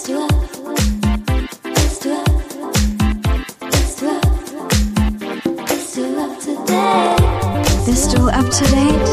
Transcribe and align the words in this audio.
Bist 0.00 0.08
du 0.08 0.16
up? 0.22 0.32
Bist 1.74 2.04
du 2.06 2.10
up? 2.10 2.24
Bist 3.70 4.00
du 4.00 4.06
up? 4.08 4.24
Bist 5.68 5.94
du 5.94 6.02
up 6.16 6.40
to 6.40 6.56
date? 6.64 7.20
Bist 7.84 8.16
du 8.16 8.28
up 8.28 8.48
to 8.50 8.64
date? 8.64 9.12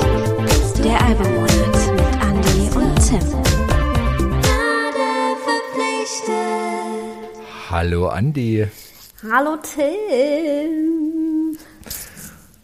Der 0.85 0.95
Albummonat 1.03 1.91
mit 1.91 2.07
Andy 2.23 2.69
und 2.73 2.95
Tim. 3.05 3.19
Hallo 7.69 8.07
Andi. 8.07 8.65
Hallo 9.29 9.57
Tim. 9.57 11.57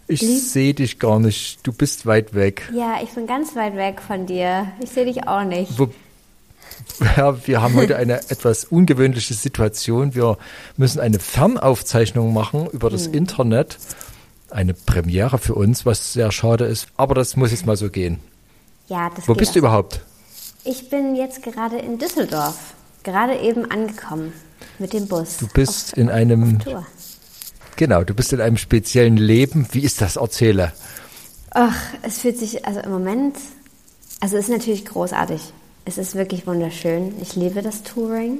Ich 0.07 0.21
sehe 0.21 0.73
dich 0.73 0.97
gar 0.97 1.19
nicht. 1.19 1.59
Du 1.67 1.73
bist 1.73 2.05
weit 2.05 2.33
weg. 2.33 2.71
Ja, 2.73 3.01
ich 3.03 3.09
bin 3.09 3.27
ganz 3.27 3.53
weit 3.57 3.75
weg 3.75 4.01
von 4.01 4.25
dir. 4.25 4.71
Ich 4.81 4.91
sehe 4.91 5.03
dich 5.03 5.27
auch 5.27 5.43
nicht. 5.43 5.77
Wo, 5.77 5.89
ja, 7.17 7.47
wir 7.47 7.61
haben 7.61 7.75
heute 7.75 7.95
eine 7.97 8.17
etwas 8.29 8.65
ungewöhnliche 8.65 9.33
Situation. 9.33 10.15
Wir 10.15 10.37
müssen 10.77 10.99
eine 10.99 11.19
Fernaufzeichnung 11.19 12.33
machen 12.33 12.67
über 12.71 12.89
das 12.89 13.05
Hm. 13.05 13.13
Internet. 13.13 13.77
Eine 14.49 14.73
Premiere 14.73 15.37
für 15.39 15.55
uns, 15.55 15.85
was 15.85 16.13
sehr 16.13 16.31
schade 16.31 16.65
ist. 16.65 16.87
Aber 16.97 17.15
das 17.15 17.35
muss 17.35 17.51
jetzt 17.51 17.65
mal 17.65 17.75
so 17.77 17.89
gehen. 17.89 18.19
Ja, 18.87 19.09
das 19.15 19.27
Wo 19.27 19.33
bist 19.33 19.55
du 19.55 19.59
auch. 19.59 19.63
überhaupt? 19.63 20.01
Ich 20.63 20.89
bin 20.89 21.15
jetzt 21.15 21.41
gerade 21.43 21.77
in 21.77 21.97
Düsseldorf. 21.97 22.55
Gerade 23.03 23.37
eben 23.39 23.69
angekommen 23.69 24.31
mit 24.79 24.93
dem 24.93 25.07
Bus. 25.07 25.37
Du 25.37 25.47
bist 25.47 25.93
in 25.93 26.09
einem, 26.09 26.59
genau, 27.75 28.03
du 28.03 28.13
bist 28.13 28.31
in 28.31 28.39
einem 28.39 28.57
speziellen 28.57 29.17
Leben. 29.17 29.67
Wie 29.71 29.81
ist 29.81 29.99
das? 30.01 30.15
Erzähle. 30.15 30.71
Ach, 31.49 31.75
es 32.01 32.19
fühlt 32.19 32.37
sich, 32.37 32.65
also 32.65 32.79
im 32.79 32.91
Moment, 32.91 33.35
also 34.21 34.37
es 34.37 34.45
ist 34.45 34.51
natürlich 34.51 34.85
großartig. 34.85 35.41
Es 35.85 35.97
ist 35.97 36.15
wirklich 36.15 36.47
wunderschön. 36.47 37.13
Ich 37.21 37.35
liebe 37.35 37.61
das 37.61 37.83
Touring. 37.83 38.39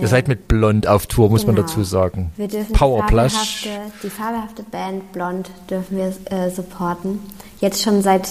Ihr 0.00 0.06
seid 0.06 0.28
mit 0.28 0.46
Blond 0.46 0.86
auf 0.86 1.06
Tour, 1.06 1.28
muss 1.30 1.46
man 1.46 1.56
Genau. 1.56 1.66
dazu 1.66 1.82
sagen. 1.82 2.30
Wir 2.36 2.46
dürfen 2.46 2.72
Powerplush. 2.72 3.62
die 3.64 3.68
fabelhafte, 3.68 3.92
die 4.04 4.10
fabelhafte 4.10 4.62
Band 4.62 5.12
Blond 5.12 5.50
dürfen 5.68 5.96
wir 5.96 6.14
äh, 6.30 6.48
supporten. 6.50 7.18
Jetzt 7.58 7.82
schon 7.82 8.00
seit, 8.02 8.28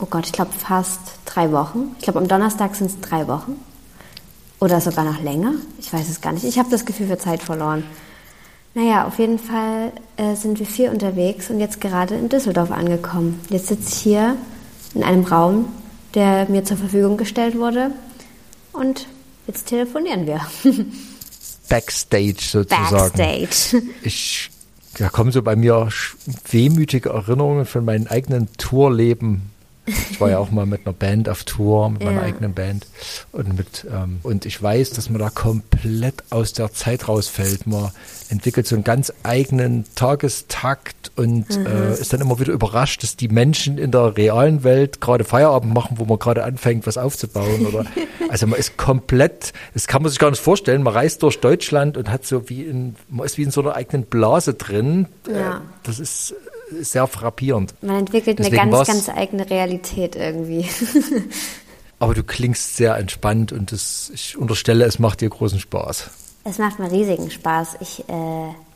oh 0.00 0.06
Gott, 0.10 0.26
ich 0.26 0.32
glaube 0.32 0.50
fast 0.52 1.00
drei 1.24 1.50
Wochen. 1.52 1.92
Ich 1.98 2.04
glaube 2.04 2.18
am 2.18 2.28
Donnerstag 2.28 2.74
sind 2.74 2.88
es 2.90 3.00
drei 3.00 3.26
Wochen. 3.26 3.56
Oder 4.60 4.82
sogar 4.82 5.04
noch 5.04 5.22
länger. 5.22 5.52
Ich 5.78 5.90
weiß 5.90 6.10
es 6.10 6.20
gar 6.20 6.32
nicht. 6.32 6.44
Ich 6.44 6.58
habe 6.58 6.68
das 6.68 6.84
Gefühl 6.84 7.06
für 7.06 7.16
Zeit 7.18 7.42
verloren. 7.42 7.84
Naja, 8.74 9.06
auf 9.06 9.18
jeden 9.18 9.38
Fall 9.38 9.92
äh, 10.18 10.34
sind 10.34 10.58
wir 10.58 10.66
vier 10.66 10.90
unterwegs 10.90 11.48
und 11.48 11.58
jetzt 11.58 11.80
gerade 11.80 12.16
in 12.16 12.28
Düsseldorf 12.28 12.70
angekommen. 12.70 13.40
Jetzt 13.48 13.68
sitze 13.68 13.88
ich 13.88 13.94
hier 13.94 14.36
in 14.94 15.02
einem 15.02 15.24
Raum, 15.24 15.68
der 16.14 16.48
mir 16.48 16.64
zur 16.64 16.76
Verfügung 16.76 17.16
gestellt 17.16 17.56
wurde. 17.56 17.90
Und 18.72 19.06
jetzt 19.46 19.66
telefonieren 19.66 20.26
wir. 20.26 20.40
Backstage 21.68 22.36
sozusagen. 22.40 23.16
Backstage. 23.16 23.82
Ich, 24.02 24.50
da 24.96 25.08
kommen 25.08 25.32
so 25.32 25.42
bei 25.42 25.56
mir 25.56 25.88
wehmütige 26.50 27.10
Erinnerungen 27.10 27.66
von 27.66 27.84
meinem 27.84 28.06
eigenen 28.06 28.48
Tourleben. 28.56 29.50
Ich 30.10 30.20
war 30.20 30.30
ja 30.30 30.38
auch 30.38 30.50
mal 30.50 30.66
mit 30.66 30.86
einer 30.86 30.92
Band 30.92 31.28
auf 31.28 31.44
Tour, 31.44 31.90
mit 31.90 32.04
meiner 32.04 32.20
Ja. 32.20 32.26
eigenen 32.26 32.52
Band. 32.54 32.86
Und, 33.32 33.56
mit, 33.56 33.86
ähm, 33.92 34.20
und 34.22 34.46
ich 34.46 34.62
weiß, 34.62 34.90
dass 34.90 35.08
man 35.10 35.18
da 35.20 35.30
komplett 35.30 36.22
aus 36.30 36.52
der 36.52 36.72
Zeit 36.72 37.08
rausfällt. 37.08 37.66
Man 37.66 37.90
entwickelt 38.28 38.66
so 38.66 38.74
einen 38.74 38.84
ganz 38.84 39.12
eigenen 39.22 39.84
Tagestakt 39.94 41.12
und 41.16 41.48
Mhm. 41.56 41.66
äh, 41.66 41.92
ist 41.94 42.12
dann 42.12 42.20
immer 42.20 42.38
wieder 42.38 42.52
überrascht, 42.52 43.02
dass 43.02 43.16
die 43.16 43.28
Menschen 43.28 43.78
in 43.78 43.90
der 43.90 44.16
realen 44.16 44.62
Welt 44.64 45.00
gerade 45.00 45.24
Feierabend 45.24 45.72
machen, 45.72 45.98
wo 45.98 46.04
man 46.04 46.18
gerade 46.18 46.44
anfängt, 46.44 46.86
was 46.86 46.98
aufzubauen. 46.98 47.66
Oder, 47.66 47.84
also 48.28 48.46
man 48.46 48.58
ist 48.58 48.76
komplett, 48.76 49.52
das 49.74 49.86
kann 49.86 50.02
man 50.02 50.10
sich 50.10 50.18
gar 50.18 50.30
nicht 50.30 50.42
vorstellen. 50.42 50.82
Man 50.82 50.92
reist 50.94 51.22
durch 51.22 51.40
Deutschland 51.40 51.96
und 51.96 52.10
hat 52.10 52.26
so 52.26 52.48
wie 52.48 52.62
in, 52.64 52.96
man 53.08 53.24
ist 53.24 53.38
wie 53.38 53.42
in 53.42 53.50
so 53.50 53.62
einer 53.62 53.74
eigenen 53.74 54.04
Blase 54.04 54.54
drin. 54.54 55.06
Ja. 55.28 55.56
Äh, 55.58 55.60
das 55.84 55.98
ist 55.98 56.32
äh, 56.32 56.34
sehr 56.80 57.06
frappierend. 57.06 57.74
Man 57.82 57.96
entwickelt 58.00 58.38
eine 58.38 58.48
Deswegen 58.50 58.70
ganz, 58.70 58.88
war's- 58.88 58.88
ganz 58.88 59.08
eigene 59.08 59.48
Realität 59.48 60.16
irgendwie. 60.16 60.66
Aber 62.00 62.14
du 62.14 62.22
klingst 62.22 62.76
sehr 62.76 62.96
entspannt 62.96 63.50
und 63.52 63.72
das, 63.72 64.10
ich 64.14 64.36
unterstelle, 64.36 64.84
es 64.84 64.98
macht 64.98 65.20
dir 65.20 65.28
großen 65.28 65.58
Spaß. 65.58 66.10
Es 66.44 66.58
macht 66.58 66.78
mir 66.78 66.90
riesigen 66.90 67.30
Spaß. 67.30 67.76
Ich 67.80 68.08
äh, 68.08 68.12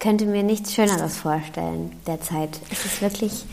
könnte 0.01 0.27
mir 0.27 0.43
nichts 0.43 0.75
Schöneres 0.75 1.17
vorstellen 1.17 1.93
derzeit. 2.07 2.59
Es 2.71 2.85
ist 2.85 3.01
wirklich, 3.01 3.45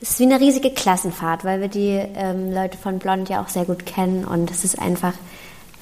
es 0.00 0.10
ist 0.10 0.18
wie 0.20 0.24
eine 0.24 0.38
riesige 0.38 0.70
Klassenfahrt, 0.70 1.44
weil 1.44 1.60
wir 1.62 1.68
die 1.68 1.98
ähm, 2.14 2.52
Leute 2.52 2.76
von 2.76 2.98
Blond 2.98 3.28
ja 3.30 3.42
auch 3.42 3.48
sehr 3.48 3.64
gut 3.64 3.86
kennen 3.86 4.24
und 4.24 4.50
es 4.50 4.64
ist 4.64 4.78
einfach 4.78 5.14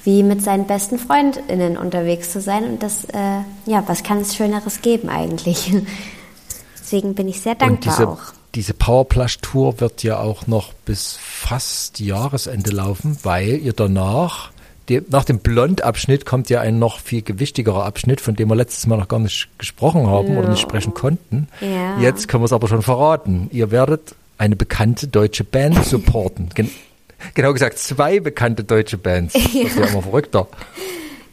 wie 0.05 0.23
mit 0.23 0.41
seinen 0.41 0.65
besten 0.67 0.97
FreundInnen 0.97 1.77
unterwegs 1.77 2.31
zu 2.31 2.39
sein 2.39 2.63
und 2.63 2.83
das, 2.83 3.05
äh, 3.05 3.41
ja, 3.65 3.83
was 3.87 4.03
kann 4.03 4.19
es 4.21 4.35
Schöneres 4.35 4.81
geben 4.81 5.09
eigentlich? 5.09 5.73
Deswegen 6.85 7.15
bin 7.15 7.27
ich 7.27 7.41
sehr 7.41 7.55
dankbar 7.55 7.95
diese, 7.95 8.07
auch. 8.07 8.19
diese 8.53 8.75
Powerplush-Tour 8.75 9.79
wird 9.81 10.03
ja 10.03 10.19
auch 10.19 10.45
noch 10.45 10.73
bis 10.73 11.17
fast 11.19 11.99
Jahresende 11.99 12.69
laufen, 12.69 13.17
weil 13.23 13.57
ihr 13.57 13.73
danach, 13.73 14.51
die, 14.87 15.01
nach 15.09 15.23
dem 15.23 15.39
Blond-Abschnitt 15.39 16.27
kommt 16.27 16.51
ja 16.51 16.61
ein 16.61 16.77
noch 16.77 16.99
viel 16.99 17.23
gewichtigerer 17.23 17.85
Abschnitt, 17.85 18.21
von 18.21 18.35
dem 18.35 18.49
wir 18.49 18.55
letztes 18.55 18.85
Mal 18.85 18.97
noch 18.97 19.07
gar 19.07 19.19
nicht 19.19 19.49
gesprochen 19.57 20.05
haben 20.05 20.37
oder 20.37 20.47
nicht 20.47 20.61
sprechen 20.61 20.93
konnten. 20.93 21.47
Ja. 21.59 21.99
Jetzt 21.99 22.27
können 22.27 22.43
wir 22.43 22.45
es 22.45 22.53
aber 22.53 22.67
schon 22.67 22.83
verraten. 22.83 23.49
Ihr 23.51 23.71
werdet 23.71 24.13
eine 24.37 24.55
bekannte 24.55 25.07
deutsche 25.07 25.43
Band 25.43 25.83
supporten. 25.85 26.49
Gen 26.53 26.69
genau 27.33 27.51
gesagt, 27.51 27.79
zwei 27.79 28.19
bekannte 28.19 28.63
deutsche 28.63 28.99
Bands. 28.99 29.33
Das 29.33 29.53
wird 29.55 29.75
ja 29.75 29.85
immer 29.85 30.03
verrückter. 30.03 30.47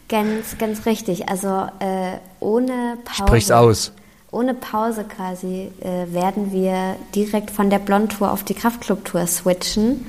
Ganz, 0.08 0.56
ganz 0.56 0.86
richtig. 0.86 1.28
Also 1.28 1.66
äh, 1.80 2.16
ohne 2.40 2.96
Pause. 3.04 3.22
Sprich's 3.26 3.50
aus. 3.50 3.92
Ohne 4.32 4.54
Pause 4.54 5.04
quasi 5.04 5.70
äh, 5.80 6.12
werden 6.12 6.50
wir 6.52 6.96
direkt 7.14 7.50
von 7.50 7.70
der 7.70 7.78
Blond-Tour 7.78 8.32
auf 8.32 8.42
die 8.44 8.54
Kraftclub-Tour 8.54 9.26
switchen 9.26 10.06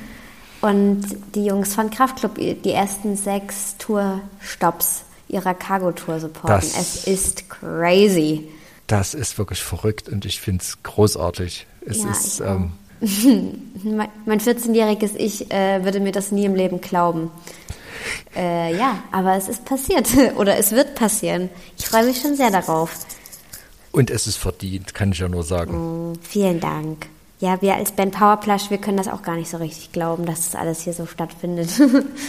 und 0.62 1.02
die 1.36 1.46
Jungs 1.46 1.76
von 1.76 1.90
Kraftclub 1.92 2.36
die 2.36 2.72
ersten 2.72 3.16
sechs 3.18 3.76
Tourstops 3.78 5.04
ihrer 5.28 5.54
Cargo-Tour 5.54 6.20
supporten. 6.22 6.56
Das- 6.56 6.78
es 6.78 7.06
ist 7.06 7.50
crazy. 7.50 8.48
Das 8.88 9.14
ist 9.14 9.38
wirklich 9.38 9.62
verrückt 9.62 10.08
und 10.10 10.26
ich 10.26 10.40
finde 10.42 10.62
es 10.64 10.82
großartig. 10.84 11.68
Es 11.86 12.04
Ja, 12.04 12.12
ist, 12.12 12.40
ähm, 12.40 12.72
Mein 13.84 14.08
mein 14.26 14.40
14-jähriges 14.40 15.16
Ich 15.18 15.52
äh, 15.52 15.84
würde 15.84 16.00
mir 16.00 16.14
das 16.14 16.32
nie 16.32 16.46
im 16.46 16.56
Leben 16.56 16.80
glauben. 16.80 17.30
Äh, 18.36 18.76
ja, 18.78 19.00
aber 19.12 19.36
es 19.36 19.48
ist 19.50 19.66
passiert 19.66 20.08
oder 20.38 20.58
es 20.58 20.72
wird 20.72 20.96
passieren. 20.96 21.50
Ich 21.78 21.88
freue 21.88 22.06
mich 22.06 22.22
schon 22.22 22.36
sehr 22.36 22.52
darauf. 22.52 22.92
Und 23.94 24.10
es 24.10 24.28
ist 24.28 24.36
verdient, 24.36 24.94
kann 24.94 25.14
ich 25.14 25.20
ja 25.20 25.30
nur 25.30 25.44
sagen. 25.44 26.18
Vielen 26.22 26.60
Dank. 26.60 27.08
Ja, 27.40 27.62
wir 27.62 27.76
als 27.76 27.92
Band 27.92 28.16
Powerplush, 28.16 28.70
wir 28.70 28.80
können 28.80 28.98
das 28.98 29.08
auch 29.08 29.22
gar 29.22 29.36
nicht 29.36 29.50
so 29.50 29.58
richtig 29.58 29.92
glauben, 29.92 30.26
dass 30.26 30.46
das 30.50 30.56
alles 30.60 30.82
hier 30.82 30.94
so 30.94 31.06
stattfindet. 31.06 31.70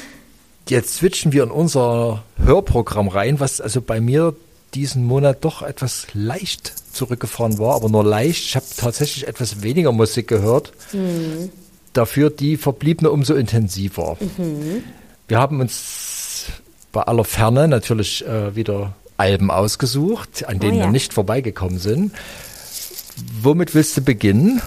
Jetzt 0.68 0.96
switchen 0.96 1.32
wir 1.32 1.42
in 1.42 1.50
unser 1.50 2.22
Hörprogramm 2.36 3.08
rein, 3.08 3.40
was 3.40 3.60
also 3.60 3.80
bei 3.80 4.00
mir 4.00 4.34
diesen 4.74 5.04
Monat 5.04 5.44
doch 5.44 5.62
etwas 5.62 6.06
leicht 6.14 6.72
zurückgefahren 6.92 7.58
war, 7.58 7.76
aber 7.76 7.88
nur 7.88 8.04
leicht. 8.04 8.44
Ich 8.44 8.56
habe 8.56 8.66
tatsächlich 8.76 9.26
etwas 9.26 9.62
weniger 9.62 9.92
Musik 9.92 10.28
gehört. 10.28 10.72
Dafür 11.92 12.30
die 12.30 12.56
verbliebene 12.56 13.10
umso 13.10 13.34
intensiver. 13.34 14.16
Wir 15.28 15.38
haben 15.38 15.60
uns 15.60 16.46
bei 16.92 17.02
aller 17.02 17.24
Ferne 17.24 17.68
natürlich 17.68 18.26
äh, 18.26 18.54
wieder 18.56 18.94
Alben 19.16 19.50
ausgesucht, 19.50 20.44
an 20.46 20.58
denen 20.60 20.74
Oh 20.74 20.78
ja. 20.80 20.84
wir 20.86 20.90
nicht 20.92 21.12
vorbeigekommen 21.14 21.78
sind. 21.78 22.12
Womit 23.42 23.74
willst 23.74 23.96
du 23.96 24.00
beginnen? 24.02 24.60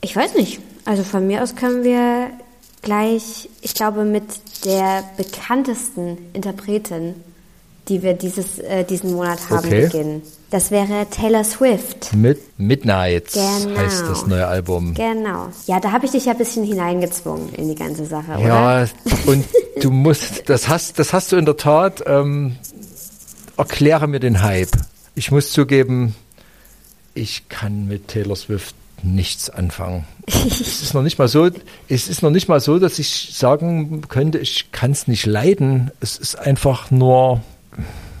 Ich 0.00 0.14
weiß 0.16 0.34
nicht. 0.34 0.60
Also 0.84 1.02
von 1.02 1.26
mir 1.26 1.42
aus 1.42 1.56
können 1.56 1.82
wir 1.84 2.28
gleich, 2.82 3.48
ich 3.62 3.74
glaube, 3.74 4.04
mit 4.04 4.24
der 4.64 5.02
bekanntesten 5.16 6.18
Interpretin, 6.34 7.14
die 7.88 8.02
wir 8.02 8.14
dieses, 8.14 8.58
äh, 8.58 8.84
diesen 8.84 9.12
Monat 9.12 9.38
haben, 9.50 9.66
Okay. 9.66 9.82
beginnen. 9.86 10.22
Das 10.50 10.70
wäre 10.70 11.06
Taylor 11.10 11.42
Swift. 11.42 12.14
Mit 12.14 12.40
Midnight 12.58 13.32
Genau. 13.32 13.76
heißt 13.78 14.04
das 14.08 14.26
neue 14.26 14.46
Album. 14.46 14.94
Genau. 14.94 15.48
Ja, 15.66 15.80
da 15.80 15.90
habe 15.92 16.06
ich 16.06 16.12
dich 16.12 16.26
ja 16.26 16.32
ein 16.32 16.38
bisschen 16.38 16.64
hineingezwungen 16.64 17.52
in 17.54 17.68
die 17.68 17.74
ganze 17.74 18.06
Sache, 18.06 18.32
oder? 18.38 18.46
Ja, 18.46 18.86
und 19.26 19.44
du 19.80 19.90
musst, 19.90 20.48
das 20.48 20.68
hast, 20.68 20.98
das 20.98 21.12
hast 21.12 21.32
du 21.32 21.36
in 21.36 21.44
der 21.44 21.56
Tat. 21.56 22.04
Ähm, 22.06 22.56
erkläre 23.56 24.06
mir 24.06 24.20
den 24.20 24.42
Hype. 24.42 24.70
Ich 25.14 25.30
muss 25.30 25.52
zugeben, 25.52 26.14
ich 27.14 27.48
kann 27.48 27.86
mit 27.86 28.08
Taylor 28.08 28.36
Swift 28.36 28.74
nichts 29.02 29.50
anfangen. 29.50 30.04
es 30.26 30.60
ist 30.60 30.94
noch 30.94 31.02
nicht 31.02 31.18
mal 31.18 31.28
so, 31.28 31.50
es 31.88 32.08
ist 32.08 32.22
noch 32.22 32.30
nicht 32.30 32.48
mal 32.48 32.60
so, 32.60 32.78
dass 32.78 32.98
ich 32.98 33.30
sagen 33.34 34.02
könnte, 34.08 34.38
ich 34.38 34.72
kann 34.72 34.90
es 34.92 35.06
nicht 35.06 35.26
leiden. 35.26 35.90
Es 36.00 36.16
ist 36.16 36.36
einfach 36.36 36.90
nur. 36.90 37.42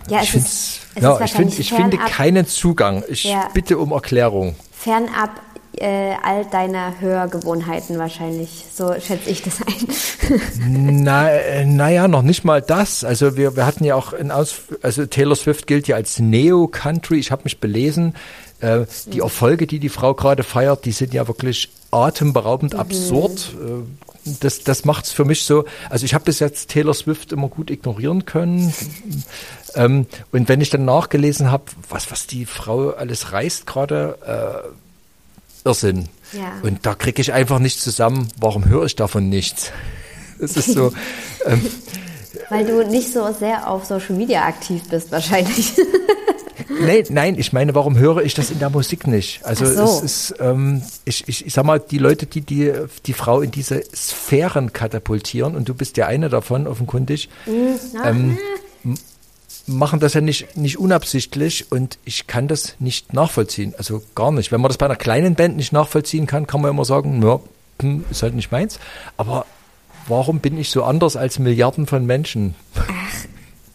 Ja, 0.08 0.20
ich 0.22 0.34
ist- 0.34 0.80
ja, 1.00 1.18
ich, 1.24 1.32
find, 1.32 1.58
ich 1.58 1.72
finde 1.72 1.96
keinen 1.96 2.46
Zugang. 2.46 3.02
Ich 3.08 3.24
Ja. 3.24 3.48
bitte 3.54 3.78
um 3.78 3.92
Erklärung. 3.92 4.54
Fernab 4.72 5.30
äh, 5.78 6.14
all 6.22 6.44
deiner 6.46 7.00
Hörgewohnheiten 7.00 7.98
wahrscheinlich. 7.98 8.64
So 8.72 8.94
schätze 8.94 9.30
ich 9.30 9.42
das 9.42 9.60
ein. 9.62 11.02
Na, 11.04 11.30
äh, 11.30 11.64
naja, 11.64 12.08
noch 12.08 12.22
nicht 12.22 12.44
mal 12.44 12.62
das. 12.62 13.04
Also 13.04 13.36
wir, 13.36 13.56
wir 13.56 13.66
hatten 13.66 13.84
ja 13.84 13.94
auch 13.94 14.12
in 14.12 14.30
Aus, 14.30 14.62
also 14.82 15.06
Taylor 15.06 15.36
Swift 15.36 15.66
gilt 15.66 15.88
ja 15.88 15.96
als 15.96 16.18
Neo-Country. 16.18 17.18
Ich 17.18 17.30
habe 17.30 17.44
mich 17.44 17.60
belesen. 17.60 18.14
Äh, 18.60 18.86
die 19.06 19.20
Erfolge, 19.20 19.66
die 19.66 19.78
die 19.78 19.88
Frau 19.88 20.14
gerade 20.14 20.42
feiert, 20.42 20.84
die 20.84 20.92
sind 20.92 21.12
ja 21.12 21.28
wirklich 21.28 21.70
atemberaubend 21.90 22.74
absurd. 22.74 23.54
Äh, 23.54 23.82
das, 24.40 24.64
das 24.64 24.84
macht's 24.84 25.12
für 25.12 25.24
mich 25.24 25.44
so. 25.44 25.64
Also 25.90 26.06
ich 26.06 26.14
habe 26.14 26.24
bis 26.24 26.40
jetzt 26.40 26.70
Taylor 26.70 26.94
Swift 26.94 27.32
immer 27.32 27.48
gut 27.48 27.70
ignorieren 27.70 28.24
können. 28.24 28.72
Ähm, 29.74 30.06
und 30.32 30.48
wenn 30.48 30.60
ich 30.60 30.70
dann 30.70 30.84
nachgelesen 30.84 31.50
habe, 31.50 31.64
was, 31.88 32.10
was 32.10 32.26
die 32.26 32.46
Frau 32.46 32.90
alles 32.90 33.32
reißt 33.32 33.66
gerade, 33.66 34.18
äh, 34.64 34.83
Irrsinn. 35.64 36.08
Ja. 36.32 36.52
Und 36.62 36.84
da 36.86 36.94
kriege 36.94 37.20
ich 37.22 37.32
einfach 37.32 37.58
nicht 37.58 37.80
zusammen, 37.80 38.28
warum 38.38 38.66
höre 38.66 38.84
ich 38.84 38.96
davon 38.96 39.28
nichts? 39.28 39.70
Das 40.38 40.56
ist 40.56 40.72
so. 40.72 40.92
ähm, 41.46 41.60
Weil 42.50 42.66
du 42.66 42.84
nicht 42.88 43.12
so 43.12 43.32
sehr 43.32 43.70
auf 43.70 43.84
Social 43.84 44.16
Media 44.16 44.44
aktiv 44.44 44.82
bist 44.90 45.12
wahrscheinlich. 45.12 45.74
nee, 46.80 47.04
nein, 47.08 47.38
ich 47.38 47.52
meine, 47.52 47.74
warum 47.76 47.96
höre 47.96 48.22
ich 48.22 48.34
das 48.34 48.50
in 48.50 48.58
der 48.58 48.68
Musik 48.68 49.06
nicht? 49.06 49.44
Also 49.44 49.64
so. 49.64 49.82
es 49.84 50.02
ist, 50.02 50.34
ähm, 50.40 50.82
ich, 51.04 51.26
ich, 51.28 51.46
ich 51.46 51.52
sag 51.54 51.64
mal, 51.64 51.78
die 51.78 51.98
Leute, 51.98 52.26
die, 52.26 52.40
die 52.40 52.72
die 53.06 53.12
Frau 53.12 53.40
in 53.42 53.52
diese 53.52 53.82
Sphären 53.94 54.72
katapultieren, 54.72 55.54
und 55.54 55.68
du 55.68 55.74
bist 55.74 55.96
ja 55.96 56.08
eine 56.08 56.28
davon, 56.28 56.66
offenkundig, 56.66 57.28
Na, 57.94 58.10
ähm, 58.10 58.30
m- 58.30 58.38
machen 59.66 60.00
das 60.00 60.14
ja 60.14 60.20
nicht, 60.20 60.56
nicht 60.56 60.78
unabsichtlich 60.78 61.70
und 61.72 61.98
ich 62.04 62.26
kann 62.26 62.48
das 62.48 62.76
nicht 62.78 63.12
nachvollziehen. 63.12 63.74
Also 63.78 64.02
gar 64.14 64.32
nicht. 64.32 64.52
Wenn 64.52 64.60
man 64.60 64.68
das 64.68 64.78
bei 64.78 64.86
einer 64.86 64.96
kleinen 64.96 65.34
Band 65.34 65.56
nicht 65.56 65.72
nachvollziehen 65.72 66.26
kann, 66.26 66.46
kann 66.46 66.60
man 66.60 66.70
immer 66.70 66.84
sagen, 66.84 67.22
ja, 67.22 67.40
hm, 67.80 68.04
ist 68.10 68.22
halt 68.22 68.34
nicht 68.34 68.52
meins. 68.52 68.78
Aber 69.16 69.46
warum 70.06 70.40
bin 70.40 70.58
ich 70.58 70.70
so 70.70 70.84
anders 70.84 71.16
als 71.16 71.38
Milliarden 71.38 71.86
von 71.86 72.04
Menschen? 72.06 72.54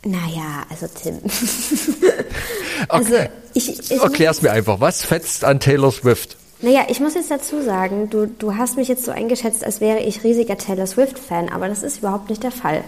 naja, 0.04 0.66
also 0.70 0.88
Tim. 0.88 1.20
also 2.90 3.16
ich, 3.54 3.92
ich 3.92 3.92
Erklär's 3.92 4.42
mir 4.42 4.52
einfach. 4.52 4.80
Was 4.80 5.04
fetzt 5.04 5.44
an 5.44 5.60
Taylor 5.60 5.92
Swift? 5.92 6.38
Naja, 6.62 6.82
ich 6.90 7.00
muss 7.00 7.14
jetzt 7.14 7.32
dazu 7.32 7.62
sagen, 7.64 8.10
du, 8.10 8.28
du 8.28 8.56
hast 8.58 8.76
mich 8.76 8.90
jetzt 8.90 9.06
so 9.06 9.12
eingeschätzt, 9.12 9.64
als 9.64 9.80
wäre 9.80 10.00
ich 10.00 10.24
riesiger 10.26 10.58
Taylor 10.58 10.88
Swift-Fan, 10.88 11.50
aber 11.50 11.70
das 11.70 11.84
ist 11.84 12.00
überhaupt 12.00 12.30
nicht 12.30 12.44
der 12.44 12.52
Fall, 12.52 12.84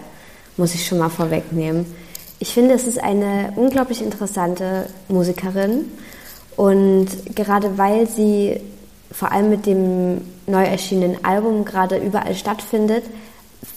muss 0.58 0.74
ich 0.74 0.86
schon 0.86 0.98
mal 0.98 1.08
vorwegnehmen. 1.08 1.86
Ich 2.42 2.52
finde, 2.52 2.74
es 2.74 2.88
ist 2.88 2.98
eine 3.00 3.52
unglaublich 3.54 4.02
interessante 4.02 4.88
Musikerin 5.06 5.84
und 6.56 7.06
gerade 7.36 7.78
weil 7.78 8.08
sie 8.08 8.60
vor 9.12 9.30
allem 9.30 9.48
mit 9.48 9.64
dem 9.64 10.22
neu 10.48 10.64
erschienenen 10.64 11.24
Album 11.24 11.64
gerade 11.64 11.98
überall 11.98 12.34
stattfindet, 12.34 13.04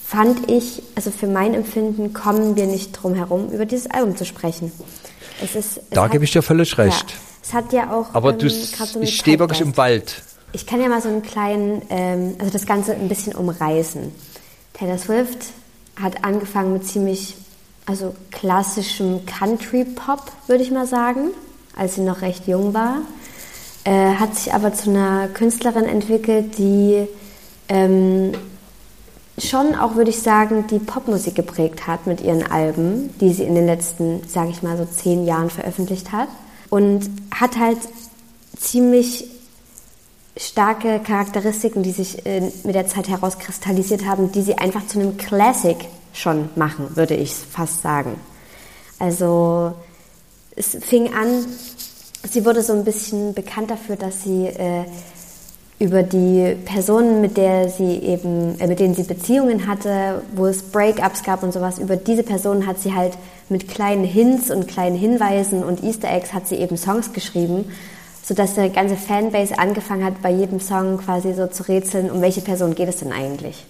fand 0.04 0.50
ich, 0.50 0.82
also 0.96 1.12
für 1.12 1.28
mein 1.28 1.54
Empfinden 1.54 2.12
kommen 2.12 2.56
wir 2.56 2.66
nicht 2.66 2.90
drum 2.90 3.14
herum, 3.14 3.50
über 3.52 3.66
dieses 3.66 3.88
Album 3.88 4.16
zu 4.16 4.24
sprechen. 4.24 4.72
Es 5.40 5.54
ist, 5.54 5.76
es 5.76 5.82
Da 5.90 6.02
hat- 6.02 6.10
gebe 6.10 6.24
ich 6.24 6.32
dir 6.32 6.42
völlig 6.42 6.76
recht. 6.76 7.10
Ja, 7.12 7.16
es 7.44 7.54
hat 7.54 7.72
ja 7.72 7.92
auch. 7.92 8.12
Aber 8.14 8.30
ähm, 8.32 8.38
du, 8.40 8.50
so 8.50 9.00
ich 9.00 9.16
stehe 9.16 9.38
wirklich 9.38 9.60
im 9.60 9.76
Wald. 9.76 10.22
Ich 10.50 10.66
kann 10.66 10.80
ja 10.82 10.88
mal 10.88 11.00
so 11.00 11.08
einen 11.08 11.22
kleinen, 11.22 11.82
ähm, 11.88 12.34
also 12.40 12.50
das 12.50 12.66
Ganze 12.66 12.94
ein 12.94 13.08
bisschen 13.08 13.32
umreißen. 13.36 14.12
Taylor 14.72 14.98
Swift 14.98 15.38
hat 16.02 16.24
angefangen 16.24 16.72
mit 16.72 16.84
ziemlich, 16.84 17.36
also 17.86 18.14
klassischem 18.32 19.24
Country-Pop, 19.26 20.20
würde 20.48 20.62
ich 20.62 20.70
mal 20.70 20.86
sagen, 20.86 21.30
als 21.76 21.94
sie 21.94 22.02
noch 22.02 22.20
recht 22.20 22.46
jung 22.48 22.74
war. 22.74 22.98
Äh, 23.84 24.14
hat 24.16 24.34
sich 24.34 24.52
aber 24.52 24.74
zu 24.74 24.90
einer 24.90 25.28
Künstlerin 25.28 25.84
entwickelt, 25.84 26.58
die 26.58 27.06
ähm, 27.68 28.32
schon 29.38 29.74
auch, 29.74 29.94
würde 29.94 30.10
ich 30.10 30.20
sagen, 30.20 30.66
die 30.68 30.80
Popmusik 30.80 31.36
geprägt 31.36 31.86
hat 31.86 32.06
mit 32.06 32.20
ihren 32.20 32.42
Alben, 32.42 33.16
die 33.20 33.32
sie 33.32 33.44
in 33.44 33.54
den 33.54 33.66
letzten, 33.66 34.22
sage 34.26 34.50
ich 34.50 34.62
mal, 34.62 34.76
so 34.76 34.84
zehn 34.84 35.24
Jahren 35.24 35.50
veröffentlicht 35.50 36.10
hat. 36.10 36.28
Und 36.70 37.08
hat 37.32 37.56
halt 37.58 37.78
ziemlich 38.58 39.26
starke 40.36 41.00
Charakteristiken, 41.00 41.82
die 41.82 41.92
sich 41.92 42.26
äh, 42.26 42.50
mit 42.64 42.74
der 42.74 42.88
Zeit 42.88 43.08
herauskristallisiert 43.08 44.04
haben, 44.04 44.32
die 44.32 44.42
sie 44.42 44.58
einfach 44.58 44.86
zu 44.86 44.98
einem 44.98 45.16
Classic 45.16 45.76
schon 46.16 46.48
machen, 46.56 46.96
würde 46.96 47.14
ich 47.14 47.32
fast 47.32 47.82
sagen. 47.82 48.18
Also 48.98 49.74
es 50.56 50.76
fing 50.80 51.12
an, 51.14 51.44
sie 52.28 52.44
wurde 52.44 52.62
so 52.62 52.72
ein 52.72 52.84
bisschen 52.84 53.34
bekannt 53.34 53.70
dafür, 53.70 53.96
dass 53.96 54.22
sie 54.22 54.46
äh, 54.46 54.84
über 55.78 56.02
die 56.02 56.56
Personen, 56.64 57.20
mit 57.20 57.36
der 57.36 57.68
sie 57.68 57.98
eben, 57.98 58.58
äh, 58.58 58.66
mit 58.66 58.80
denen 58.80 58.94
sie 58.94 59.02
Beziehungen 59.02 59.66
hatte, 59.66 60.22
wo 60.34 60.46
es 60.46 60.62
Breakups 60.62 61.22
gab 61.22 61.42
und 61.42 61.52
sowas, 61.52 61.78
über 61.78 61.96
diese 61.96 62.22
Personen 62.22 62.66
hat 62.66 62.78
sie 62.78 62.94
halt 62.94 63.12
mit 63.50 63.68
kleinen 63.68 64.04
Hints 64.04 64.50
und 64.50 64.66
kleinen 64.66 64.96
Hinweisen 64.96 65.62
und 65.62 65.84
Easter 65.84 66.10
Eggs 66.10 66.32
hat 66.32 66.48
sie 66.48 66.56
eben 66.56 66.78
Songs 66.78 67.12
geschrieben, 67.12 67.66
sodass 68.24 68.58
eine 68.58 68.70
ganze 68.70 68.96
Fanbase 68.96 69.58
angefangen 69.58 70.04
hat, 70.04 70.22
bei 70.22 70.30
jedem 70.30 70.60
Song 70.60 70.96
quasi 70.96 71.34
so 71.34 71.46
zu 71.46 71.64
rätseln, 71.64 72.10
um 72.10 72.22
welche 72.22 72.40
Person 72.40 72.74
geht 72.74 72.88
es 72.88 72.96
denn 72.96 73.12
eigentlich. 73.12 73.66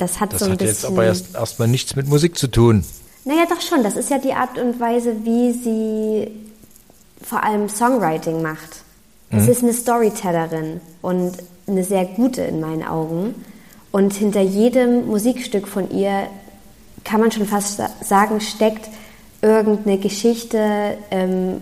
Das 0.00 0.18
hat 0.18 0.32
Das 0.32 0.40
so 0.40 0.46
ein 0.46 0.52
hat 0.52 0.58
bisschen. 0.58 0.74
jetzt 0.74 0.84
aber 0.86 1.04
erst 1.04 1.34
erstmal 1.34 1.68
nichts 1.68 1.94
mit 1.94 2.08
Musik 2.08 2.36
zu 2.36 2.48
tun. 2.48 2.84
Naja, 3.24 3.44
doch 3.48 3.60
schon. 3.60 3.82
Das 3.84 3.96
ist 3.96 4.10
ja 4.10 4.18
die 4.18 4.32
Art 4.32 4.58
und 4.58 4.80
Weise, 4.80 5.14
wie 5.24 5.52
sie 5.52 6.30
vor 7.22 7.44
allem 7.44 7.68
Songwriting 7.68 8.42
macht. 8.42 8.82
Es 9.32 9.46
ist 9.46 9.62
eine 9.62 9.72
Storytellerin 9.72 10.80
und 11.02 11.34
eine 11.68 11.84
sehr 11.84 12.04
gute 12.04 12.40
in 12.42 12.58
meinen 12.60 12.82
Augen. 12.82 13.34
Und 13.92 14.14
hinter 14.14 14.40
jedem 14.40 15.06
Musikstück 15.06 15.68
von 15.68 15.88
ihr 15.96 16.26
kann 17.04 17.20
man 17.20 17.30
schon 17.30 17.46
fast 17.46 17.76
sa- 17.76 17.90
sagen, 18.02 18.40
steckt 18.40 18.88
irgendeine 19.42 19.98
Geschichte, 19.98 20.96
ähm, 21.12 21.60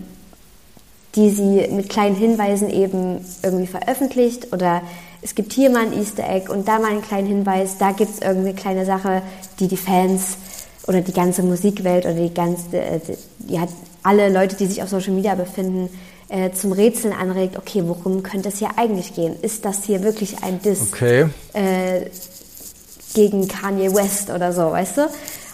die 1.15 1.29
sie 1.29 1.67
mit 1.71 1.89
kleinen 1.89 2.15
Hinweisen 2.15 2.69
eben 2.71 3.23
irgendwie 3.43 3.67
veröffentlicht 3.67 4.51
oder 4.53 4.81
es 5.21 5.35
gibt 5.35 5.53
hier 5.53 5.69
mal 5.69 5.85
ein 5.85 5.93
Easter 5.93 6.27
Egg 6.29 6.51
und 6.51 6.67
da 6.67 6.79
mal 6.79 6.91
einen 6.91 7.01
kleinen 7.01 7.27
Hinweis, 7.27 7.77
da 7.77 7.91
gibt 7.91 8.11
es 8.11 8.19
irgendeine 8.21 8.53
kleine 8.53 8.85
Sache, 8.85 9.21
die 9.59 9.67
die 9.67 9.77
Fans 9.77 10.37
oder 10.87 11.01
die 11.01 11.13
ganze 11.13 11.43
Musikwelt 11.43 12.05
oder 12.05 12.15
die 12.15 12.33
ganze, 12.33 12.77
äh, 12.77 12.99
die, 12.99 13.53
ja, 13.53 13.67
alle 14.03 14.29
Leute, 14.29 14.55
die 14.55 14.65
sich 14.65 14.81
auf 14.81 14.89
Social 14.89 15.13
Media 15.13 15.35
befinden, 15.35 15.89
äh, 16.29 16.51
zum 16.51 16.71
Rätseln 16.71 17.13
anregt, 17.13 17.57
okay, 17.57 17.83
worum 17.85 18.23
könnte 18.23 18.49
es 18.49 18.59
hier 18.59 18.69
eigentlich 18.77 19.13
gehen? 19.13 19.35
Ist 19.41 19.65
das 19.65 19.83
hier 19.83 20.03
wirklich 20.03 20.43
ein 20.43 20.61
Diss 20.61 20.93
Okay. 20.93 21.27
äh, 21.53 22.05
gegen 23.13 23.47
Kanye 23.47 23.93
West 23.93 24.29
oder 24.29 24.53
so, 24.53 24.71
weißt 24.71 24.97
du? 24.97 25.01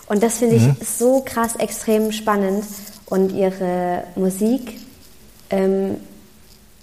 Und 0.07 0.21
das 0.21 0.37
finde 0.37 0.57
ich 0.57 0.87
so 0.87 1.23
krass 1.25 1.55
extrem 1.55 2.11
spannend 2.11 2.63
und 3.07 3.31
ihre 3.31 4.03
Musik. 4.15 4.79
Ähm, 5.49 5.97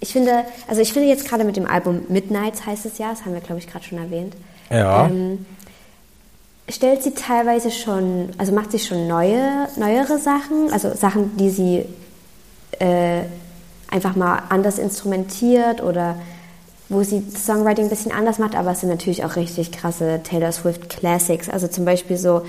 ich 0.03 0.11
finde, 0.11 0.43
also 0.67 0.81
ich 0.81 0.91
finde 0.91 1.07
jetzt 1.07 1.27
gerade 1.27 1.45
mit 1.45 1.55
dem 1.55 1.65
Album 1.65 2.01
Midnights 2.09 2.65
heißt 2.65 2.85
es 2.85 2.97
ja, 2.97 3.09
das 3.11 3.23
haben 3.23 3.33
wir 3.33 3.39
glaube 3.39 3.59
ich 3.59 3.67
gerade 3.67 3.85
schon 3.85 3.97
erwähnt. 3.97 4.35
Ja. 4.69 5.05
Ähm, 5.05 5.45
stellt 6.69 7.03
sie 7.03 7.11
teilweise 7.11 7.71
schon, 7.71 8.29
also 8.37 8.51
macht 8.51 8.71
sie 8.71 8.79
schon 8.79 9.07
neue, 9.07 9.69
neuere 9.77 10.17
Sachen, 10.17 10.73
also 10.73 10.93
Sachen, 10.93 11.37
die 11.37 11.49
sie 11.49 11.85
äh, 12.79 13.21
einfach 13.89 14.17
mal 14.17 14.43
anders 14.49 14.77
instrumentiert 14.77 15.81
oder 15.81 16.17
wo 16.89 17.01
sie 17.03 17.23
das 17.31 17.45
Songwriting 17.45 17.85
ein 17.85 17.89
bisschen 17.89 18.11
anders 18.11 18.39
macht, 18.39 18.55
aber 18.55 18.71
es 18.71 18.81
sind 18.81 18.89
natürlich 18.89 19.23
auch 19.23 19.37
richtig 19.37 19.71
krasse 19.71 20.19
Taylor 20.21 20.51
Swift 20.51 20.89
Classics. 20.89 21.47
Also 21.47 21.69
zum 21.69 21.85
Beispiel 21.85 22.17
so 22.17 22.41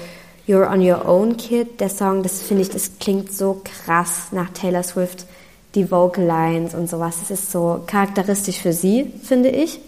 You're 0.49 0.69
on 0.69 0.81
Your 0.81 1.09
Own 1.09 1.37
Kid, 1.37 1.81
der 1.81 1.89
Song, 1.89 2.25
das 2.25 2.43
finde 2.43 2.63
ich, 2.63 2.71
das 2.71 2.99
klingt 2.99 3.33
so 3.33 3.61
krass 3.63 4.29
nach 4.33 4.51
Taylor 4.51 4.83
Swift, 4.83 5.27
die 5.75 5.91
Vocal 5.91 6.25
Lines 6.25 6.75
und 6.75 6.89
sowas. 6.89 7.17
Das 7.21 7.31
ist 7.31 7.51
so 7.51 7.83
charakteristisch 7.87 8.59
für 8.59 8.73
sie, 8.73 9.13
finde 9.23 9.51
ich. 9.51 9.81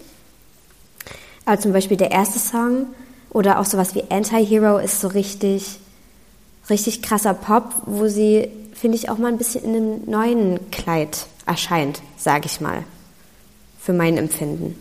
Aber 1.45 1.59
zum 1.59 1.71
Beispiel 1.71 1.97
der 1.97 2.11
erste 2.11 2.39
Song 2.39 2.87
oder 3.29 3.59
auch 3.59 3.65
sowas 3.65 3.95
wie 3.95 4.03
Anti-Hero 4.09 4.77
ist 4.77 4.99
so 4.99 5.07
richtig, 5.07 5.79
richtig 6.69 7.01
krasser 7.01 7.33
Pop, 7.33 7.73
wo 7.85 8.07
sie, 8.07 8.49
finde 8.73 8.97
ich, 8.97 9.09
auch 9.09 9.17
mal 9.17 9.29
ein 9.29 9.37
bisschen 9.37 9.63
in 9.63 9.75
einem 9.75 10.01
neuen 10.05 10.71
Kleid 10.71 11.27
erscheint, 11.45 12.01
sage 12.17 12.47
ich 12.47 12.59
mal. 12.59 12.83
Für 13.79 13.93
mein 13.93 14.17
Empfinden. 14.17 14.75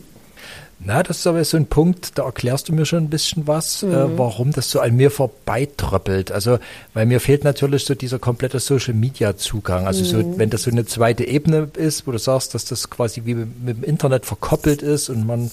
Na, 0.78 1.02
das 1.02 1.18
ist 1.18 1.26
aber 1.26 1.42
so 1.42 1.56
ein 1.56 1.66
Punkt, 1.66 2.18
da 2.18 2.24
erklärst 2.24 2.68
du 2.68 2.74
mir 2.74 2.84
schon 2.84 3.04
ein 3.04 3.08
bisschen 3.10 3.46
was, 3.46 3.82
Mhm. 3.82 3.92
äh, 3.92 4.18
warum 4.18 4.52
das 4.52 4.70
so 4.70 4.80
an 4.80 4.94
mir 4.94 5.10
vorbeitröppelt. 5.10 6.30
Also, 6.30 6.58
weil 6.92 7.06
mir 7.06 7.18
fehlt 7.18 7.44
natürlich 7.44 7.86
so 7.86 7.94
dieser 7.94 8.18
komplette 8.18 8.60
Social 8.60 8.92
Media 8.94 9.36
Zugang. 9.38 9.86
Also 9.86 10.02
Mhm. 10.02 10.32
so, 10.32 10.38
wenn 10.38 10.50
das 10.50 10.62
so 10.62 10.70
eine 10.70 10.84
zweite 10.84 11.24
Ebene 11.24 11.68
ist, 11.76 12.06
wo 12.06 12.12
du 12.12 12.18
sagst, 12.18 12.54
dass 12.54 12.66
das 12.66 12.90
quasi 12.90 13.22
wie 13.24 13.34
mit, 13.34 13.64
mit 13.64 13.76
dem 13.78 13.84
Internet 13.84 14.26
verkoppelt 14.26 14.82
ist 14.82 15.08
und 15.08 15.26
man 15.26 15.50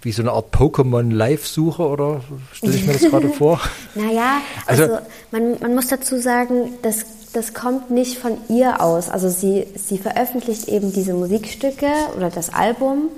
wie 0.00 0.10
so 0.12 0.22
eine 0.22 0.32
Art 0.32 0.52
Pokémon 0.52 1.12
Live-Suche 1.12 1.82
oder 1.86 2.22
stelle 2.52 2.74
ich 2.74 2.86
mir 2.86 2.94
das 2.94 3.02
gerade 3.02 3.28
vor? 3.38 3.60
Naja, 3.94 4.40
Also- 4.66 4.84
also, 4.84 4.98
man, 5.30 5.60
man 5.60 5.74
muss 5.74 5.88
dazu 5.88 6.18
sagen, 6.18 6.70
das, 6.80 7.04
das 7.34 7.52
kommt 7.54 7.90
nicht 7.90 8.18
von 8.18 8.38
ihr 8.48 8.80
aus. 8.80 9.08
Also 9.10 9.28
sie, 9.28 9.66
sie 9.76 9.98
veröffentlicht 9.98 10.68
eben 10.68 10.92
diese 10.92 11.12
Musikstücke 11.14 11.86
oder 12.16 12.30
das 12.30 12.48
Album 12.52 13.10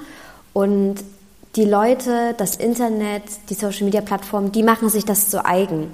Und 0.55 0.97
die 1.57 1.65
Leute, 1.65 2.35
das 2.39 2.57
Internet, 2.57 3.25
die 3.51 3.55
Social 3.55 3.85
Media 3.85 4.01
Plattformen, 4.01 4.53
die 4.53 4.63
machen 4.63 4.89
sich 4.89 5.05
das 5.05 5.29
zu 5.29 5.45
eigen, 5.45 5.93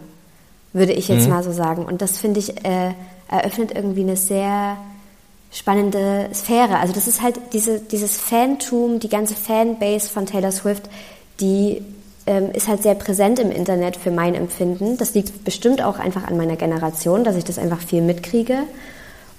würde 0.73 0.93
ich 0.93 1.09
jetzt 1.09 1.29
mal 1.29 1.43
so 1.43 1.51
sagen. 1.51 1.85
Und 1.85 2.01
das 2.01 2.19
finde 2.19 2.39
ich 2.39 2.65
äh, 2.65 2.93
eröffnet 3.29 3.73
irgendwie 3.75 4.03
eine 4.03 4.17
sehr 4.17 4.77
spannende 5.53 6.31
Sphäre. 6.33 6.79
Also 6.79 6.93
das 6.93 7.09
ist 7.09 7.23
halt 7.23 7.41
diese, 7.53 7.81
dieses 7.81 8.17
Fantum, 8.17 9.01
die 9.01 9.09
ganze 9.09 9.35
Fanbase 9.35 10.09
von 10.09 10.27
Taylor 10.27 10.53
Swift, 10.53 10.89
die 11.41 11.83
ähm, 12.27 12.51
ist 12.53 12.69
halt 12.69 12.83
sehr 12.83 12.95
präsent 12.95 13.39
im 13.39 13.51
Internet 13.51 13.97
für 13.97 14.11
mein 14.11 14.35
Empfinden. 14.35 14.97
Das 14.97 15.15
liegt 15.15 15.45
bestimmt 15.45 15.83
auch 15.83 15.99
einfach 15.99 16.25
an 16.25 16.37
meiner 16.37 16.57
Generation, 16.57 17.25
dass 17.25 17.37
ich 17.37 17.45
das 17.45 17.59
einfach 17.59 17.81
viel 17.81 18.03
mitkriege. 18.03 18.59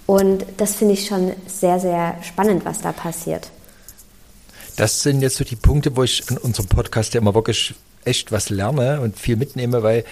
Und 0.05 0.45
das 0.57 0.73
finde 0.73 0.95
ich 0.95 1.05
schon 1.07 1.31
sehr, 1.47 1.79
sehr 1.79 2.15
spannend, 2.21 2.65
was 2.65 2.81
da 2.81 2.91
passiert. 2.91 3.49
Das 4.81 5.03
sind 5.03 5.21
jetzt 5.21 5.35
so 5.35 5.43
die 5.43 5.55
Punkte, 5.55 5.95
wo 5.95 6.01
ich 6.01 6.23
in 6.31 6.39
unserem 6.39 6.67
Podcast 6.67 7.13
ja 7.13 7.21
immer 7.21 7.35
wirklich 7.35 7.75
echt 8.03 8.31
was 8.31 8.49
lerne 8.49 8.99
und 9.01 9.15
viel 9.19 9.35
mitnehme, 9.35 9.83
weil 9.83 10.03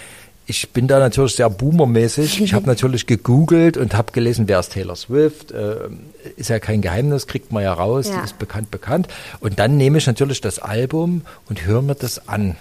ich 0.45 0.69
bin 0.69 0.87
da 0.87 0.99
natürlich 0.99 1.37
sehr 1.37 1.49
boomermäßig. 1.49 2.39
Ich 2.39 2.53
habe 2.53 2.67
natürlich 2.73 3.07
gegoogelt 3.07 3.77
und 3.77 3.95
habe 3.95 4.11
gelesen, 4.11 4.47
wer 4.47 4.59
ist 4.59 4.73
Taylor 4.73 4.95
Swift. 4.95 5.49
Äh, 5.49 5.89
ist 6.37 6.51
ja 6.51 6.59
kein 6.59 6.81
Geheimnis, 6.81 7.25
kriegt 7.25 7.51
man 7.51 7.63
ja 7.63 7.73
raus, 7.73 8.09
Ja. 8.09 8.19
die 8.19 8.25
ist 8.25 8.37
bekannt, 8.37 8.69
bekannt. 8.69 9.07
Und 9.39 9.57
dann 9.57 9.75
nehme 9.75 9.97
ich 9.97 10.05
natürlich 10.05 10.39
das 10.39 10.59
Album 10.59 11.23
und 11.47 11.65
höre 11.65 11.81
mir 11.81 11.95
das 11.95 12.27
an. 12.27 12.55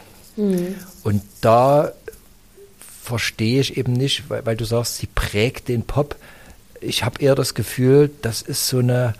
Und 1.02 1.20
da 1.42 1.92
verstehe 3.02 3.60
ich 3.60 3.76
eben 3.76 3.92
nicht, 3.92 4.30
weil, 4.30 4.46
weil 4.46 4.56
du 4.56 4.64
sagst, 4.64 4.96
sie 4.96 5.08
prägt 5.14 5.68
den 5.68 5.82
Pop. 5.82 6.16
Ich 6.80 7.04
habe 7.04 7.20
eher 7.20 7.34
das 7.34 7.52
Gefühl, 7.52 8.10
das 8.22 8.40
ist 8.40 8.66
so 8.66 8.78
eine 8.78 9.12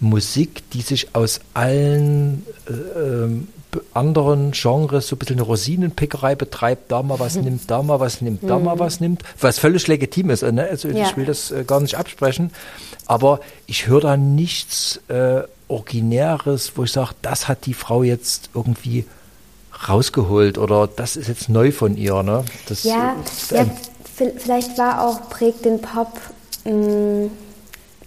Musik, 0.00 0.68
die 0.70 0.82
sich 0.82 1.14
aus 1.14 1.40
allen 1.54 2.44
äh, 2.68 3.00
ähm, 3.00 3.48
anderen 3.92 4.52
Genres 4.52 5.08
so 5.08 5.16
ein 5.16 5.18
bisschen 5.18 5.36
eine 5.36 5.42
Rosinenpickerei 5.42 6.34
betreibt, 6.34 6.90
da 6.90 7.02
mal 7.02 7.18
was 7.18 7.36
nimmt, 7.36 7.70
da 7.70 7.82
mal 7.82 8.00
was 8.00 8.20
nimmt, 8.20 8.48
da 8.48 8.58
mal 8.58 8.78
was 8.78 9.00
nimmt, 9.00 9.22
was 9.40 9.58
völlig 9.58 9.86
legitim 9.86 10.30
ist. 10.30 10.42
Ne? 10.42 10.66
Also 10.70 10.88
Ja. 10.88 11.04
ich 11.08 11.16
will 11.16 11.24
das 11.26 11.50
äh, 11.50 11.64
gar 11.64 11.80
nicht 11.80 11.96
absprechen, 11.96 12.52
aber 13.06 13.40
ich 13.66 13.86
höre 13.86 14.00
da 14.00 14.16
nichts 14.16 15.00
äh, 15.08 15.42
Originäres, 15.68 16.72
wo 16.76 16.84
ich 16.84 16.92
sage, 16.92 17.10
das 17.22 17.48
hat 17.48 17.66
die 17.66 17.74
Frau 17.74 18.02
jetzt 18.02 18.50
irgendwie 18.54 19.04
rausgeholt 19.88 20.58
oder 20.58 20.86
das 20.86 21.16
ist 21.16 21.28
jetzt 21.28 21.48
neu 21.48 21.72
von 21.72 21.96
ihr. 21.96 22.22
Ne? 22.22 22.44
Das 22.68 22.84
Ja, 22.84 23.16
ja 23.50 23.66
vielleicht 24.14 24.78
war 24.78 25.06
auch 25.06 25.28
prägt 25.28 25.64
den 25.64 25.80
Pop 25.80 26.12
mh, 26.64 27.28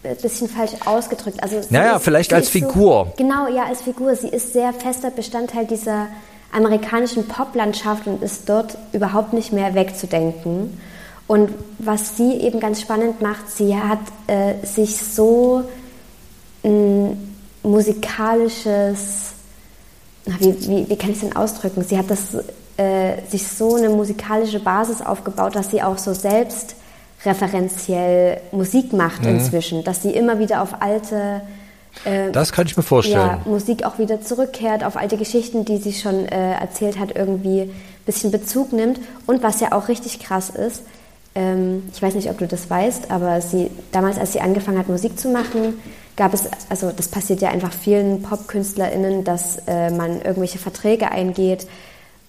ein 0.03 0.15
bisschen 0.17 0.47
falsch 0.47 0.71
ausgedrückt. 0.85 1.41
Also 1.43 1.59
Naja, 1.69 1.99
vielleicht 1.99 2.29
sie 2.29 2.35
als 2.35 2.45
ist 2.47 2.53
so- 2.53 2.59
Figur. 2.59 3.13
genau, 3.17 3.47
ja, 3.47 3.63
als 3.65 3.81
Figur. 3.81 4.15
Sie 4.15 4.29
ist 4.29 4.53
sehr 4.53 4.71
fester 4.73 5.11
Bestandteil 5.11 5.65
dieser 5.65 6.07
amerikanischen 6.51 7.27
Poplandschaft 7.27 8.07
und 8.07 8.23
ist 8.23 8.47
dort 8.49 8.77
überhaupt 8.93 9.33
nicht 9.33 9.51
mehr 9.53 9.75
wegzudenken. 9.75 10.79
Und 11.27 11.51
was 11.77 12.17
sie 12.17 12.33
eben 12.41 12.59
ganz 12.59 12.81
spannend 12.81 13.21
macht, 13.21 13.51
sie 13.51 13.75
hat 13.77 13.99
äh, 14.27 14.65
sich 14.65 14.97
so 14.97 15.63
ein 16.63 17.35
musikalisches 17.61 19.33
na, 20.25 20.35
wie, 20.39 20.67
wie, 20.67 20.89
wie 20.89 20.95
kann 20.95 21.09
ich 21.11 21.15
es 21.17 21.21
denn 21.21 21.35
ausdrücken? 21.35 21.83
Sie 21.83 21.97
hat 21.97 22.09
das, 22.09 22.35
äh, 22.77 23.21
sich 23.29 23.47
so 23.47 23.75
eine 23.75 23.89
musikalische 23.89 24.59
Basis 24.59 25.01
aufgebaut, 25.01 25.55
dass 25.55 25.71
sie 25.71 25.81
auch 25.81 25.97
so 25.97 26.13
selbst 26.13 26.75
referenziell 27.25 28.39
Musik 28.51 28.93
macht 28.93 29.23
Mhm. 29.23 29.29
inzwischen, 29.29 29.83
dass 29.83 30.01
sie 30.01 30.11
immer 30.11 30.39
wieder 30.39 30.61
auf 30.61 30.81
alte 30.81 31.41
äh, 32.05 32.31
das 32.31 32.51
kann 32.51 32.67
ich 32.67 32.77
mir 32.77 32.83
vorstellen. 32.83 33.17
ja, 33.19 33.41
Musik 33.45 33.83
auch 33.83 33.97
wieder 33.97 34.21
zurückkehrt, 34.21 34.83
auf 34.83 34.95
alte 34.95 35.17
Geschichten, 35.17 35.65
die 35.65 35.77
sie 35.77 35.93
schon 35.93 36.27
äh, 36.27 36.53
erzählt 36.53 36.99
hat, 36.99 37.15
irgendwie 37.15 37.61
ein 37.61 37.71
bisschen 38.05 38.31
Bezug 38.31 38.71
nimmt. 38.73 38.99
Und 39.25 39.41
was 39.41 39.59
ja 39.59 39.71
auch 39.71 39.87
richtig 39.87 40.19
krass 40.19 40.51
ist, 40.51 40.83
ähm, 41.33 41.89
ich 41.93 42.01
weiß 42.01 42.13
nicht, 42.13 42.29
ob 42.29 42.37
du 42.37 42.45
das 42.47 42.69
weißt, 42.69 43.09
aber 43.09 43.41
sie 43.41 43.71
damals, 43.91 44.19
als 44.19 44.33
sie 44.33 44.39
angefangen 44.39 44.77
hat, 44.77 44.87
Musik 44.87 45.19
zu 45.19 45.29
machen, 45.29 45.79
gab 46.15 46.33
es, 46.33 46.43
also 46.69 46.91
das 46.95 47.07
passiert 47.07 47.41
ja 47.41 47.49
einfach 47.49 47.73
vielen 47.73 48.21
PopkünstlerInnen, 48.21 49.23
dass 49.23 49.57
äh, 49.67 49.89
man 49.89 50.21
irgendwelche 50.21 50.59
Verträge 50.59 51.11
eingeht, 51.11 51.65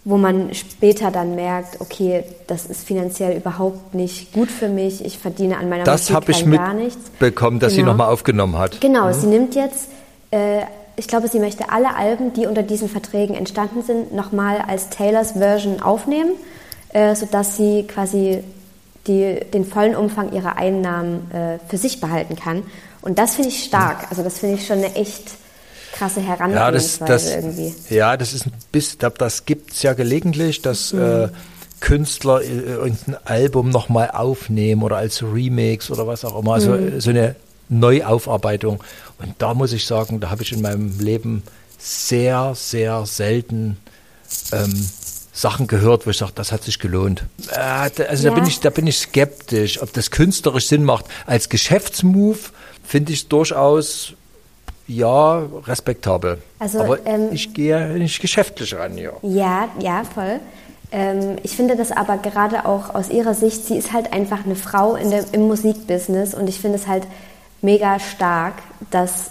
wo 0.05 0.17
man 0.17 0.55
später 0.55 1.11
dann 1.11 1.35
merkt, 1.35 1.81
okay, 1.81 2.25
das 2.47 2.65
ist 2.67 2.87
finanziell 2.87 3.37
überhaupt 3.37 3.95
nicht 3.95 4.33
gut 4.33 4.51
für 4.51 4.69
mich, 4.69 5.05
ich 5.05 5.19
verdiene 5.19 5.59
an 5.59 5.69
meiner 5.69 5.85
Das 5.85 6.03
Musik 6.11 6.17
habe 6.17 6.33
ich 6.33 6.51
gar 6.51 6.73
nichts. 6.75 6.97
mitbekommen, 7.11 7.61
dass 7.61 7.73
sie 7.73 7.81
Genau. 7.81 7.93
nochmal 7.93 8.13
aufgenommen 8.13 8.57
hat. 8.59 8.81
Genau, 8.81 9.13
sie 9.13 9.27
nimmt 9.27 9.55
jetzt, 9.55 9.89
äh, 10.31 10.61
ich 10.97 11.07
glaube, 11.07 11.29
sie 11.29 11.39
möchte 11.39 11.71
alle 11.71 11.97
Alben, 11.97 12.33
die 12.33 12.47
unter 12.47 12.63
diesen 12.63 12.89
Verträgen 12.89 13.35
entstanden 13.35 13.83
sind, 13.83 14.15
nochmal 14.15 14.65
als 14.67 14.89
Taylors 14.89 15.33
Version 15.33 15.81
aufnehmen, 15.83 16.33
äh, 16.95 17.15
sodass 17.15 17.57
sie 17.59 17.85
quasi 17.87 18.43
die, 19.07 19.39
den 19.53 19.65
vollen 19.67 19.95
Umfang 19.97 20.33
ihrer 20.33 20.57
Einnahmen 20.57 21.31
äh, 21.31 21.59
für 21.69 21.77
sich 21.77 22.01
behalten 22.01 22.37
kann. 22.37 22.63
Und 23.03 23.19
das 23.19 23.35
finde 23.37 23.49
ich 23.51 23.65
stark. 23.65 24.07
Also 24.11 24.23
das 24.23 24.39
finde 24.39 24.57
ich 24.57 24.67
schon 24.67 24.79
eine 24.79 24.95
echt 24.95 25.25
krasse 25.93 26.21
Ja, 26.21 26.27
das, 26.27 26.39
Herangehensweise 27.01 27.07
das, 27.07 27.31
irgendwie. 27.31 27.75
ja, 27.95 28.17
das 28.17 28.33
ist 28.33 28.47
ein 28.47 28.53
bisschen, 28.73 28.99
das- 29.19 29.45
gibt 29.45 29.73
es 29.73 29.83
ja 29.83 29.93
gelegentlich, 29.95 30.63
dass 30.63 30.93
äh, 30.93 31.29
Künstler 31.81 32.43
äh, 32.43 32.47
irgendein 32.49 33.17
Album 33.25 33.71
nochmal 33.71 34.11
aufnehmen 34.11 34.83
oder 34.83 34.97
als 34.99 35.23
Remix 35.23 35.91
oder 35.91 36.07
was 36.07 36.25
auch 36.25 36.39
immer, 36.41 36.55
also 36.55 36.75
äh, 36.75 37.01
so 37.01 37.11
eine 37.11 37.37
Neuaufarbeitung. 37.69 38.83
Und 39.19 39.35
da 39.39 39.55
muss 39.55 39.73
ich 39.73 39.87
sagen, 39.87 40.21
da 40.21 40.31
habe 40.31 40.43
ich 40.43 40.53
in 40.53 40.61
meinem 40.63 40.99
Leben 41.01 41.43
sehr, 41.79 42.53
sehr 42.55 43.07
selten 43.07 43.79
ähm, 44.53 44.89
Sachen 45.33 45.67
gehört, 45.67 46.07
wo 46.07 46.11
ich 46.11 46.19
sage, 46.19 46.33
das 46.35 46.53
hat 46.53 46.63
sich 46.65 46.79
gelohnt. 46.79 47.25
Äh, 47.51 47.91
da- 47.95 48.05
also 48.09 48.25
da 48.25 48.29
Ja. 48.31 48.35
bin 48.35 48.47
ich, 48.47 48.61
da 48.61 48.71
bin 48.71 48.87
ich 48.87 48.99
skeptisch, 48.99 49.81
ob 49.81 49.93
das 49.93 50.11
künstlerisch 50.11 50.67
Sinn 50.67 50.85
macht. 50.85 51.07
Als 51.27 51.49
Geschäftsmove 51.49 52.53
finde 52.87 53.13
ich 53.13 53.21
es 53.23 53.29
durchaus 53.29 54.13
ja 54.91 55.43
respektabel. 55.67 56.39
Also, 56.59 56.81
Aber 56.81 57.07
ähm, 57.07 57.29
ich 57.33 57.55
gehe 57.55 57.89
nicht 57.91 58.21
geschäftlich 58.21 58.75
ran, 58.75 58.99
ja. 58.99 59.13
Ja, 59.23 59.69
ja, 59.79 60.03
voll. 60.05 60.41
Ähm, 60.93 61.37
ich 61.43 61.57
finde 61.57 61.77
das 61.77 61.93
aber 61.93 62.19
gerade 62.19 62.67
auch 62.67 62.95
aus 62.95 63.09
ihrer 63.09 63.35
Sicht, 63.35 63.65
sie 63.65 63.77
ist 63.77 63.93
halt 63.93 64.13
einfach 64.13 64.45
eine 64.45 64.57
Frau 64.57 64.97
in 64.97 65.11
der, 65.11 65.25
im 65.33 65.47
Musikbusiness 65.47 66.35
und 66.35 66.49
ich 66.49 66.61
finde 66.61 66.79
es 66.79 66.89
halt 66.89 67.05
mega 67.63 68.01
stark, 68.01 68.55
dass 68.91 69.31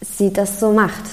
sie 0.00 0.32
das 0.32 0.58
so 0.58 0.72
macht. 0.72 1.04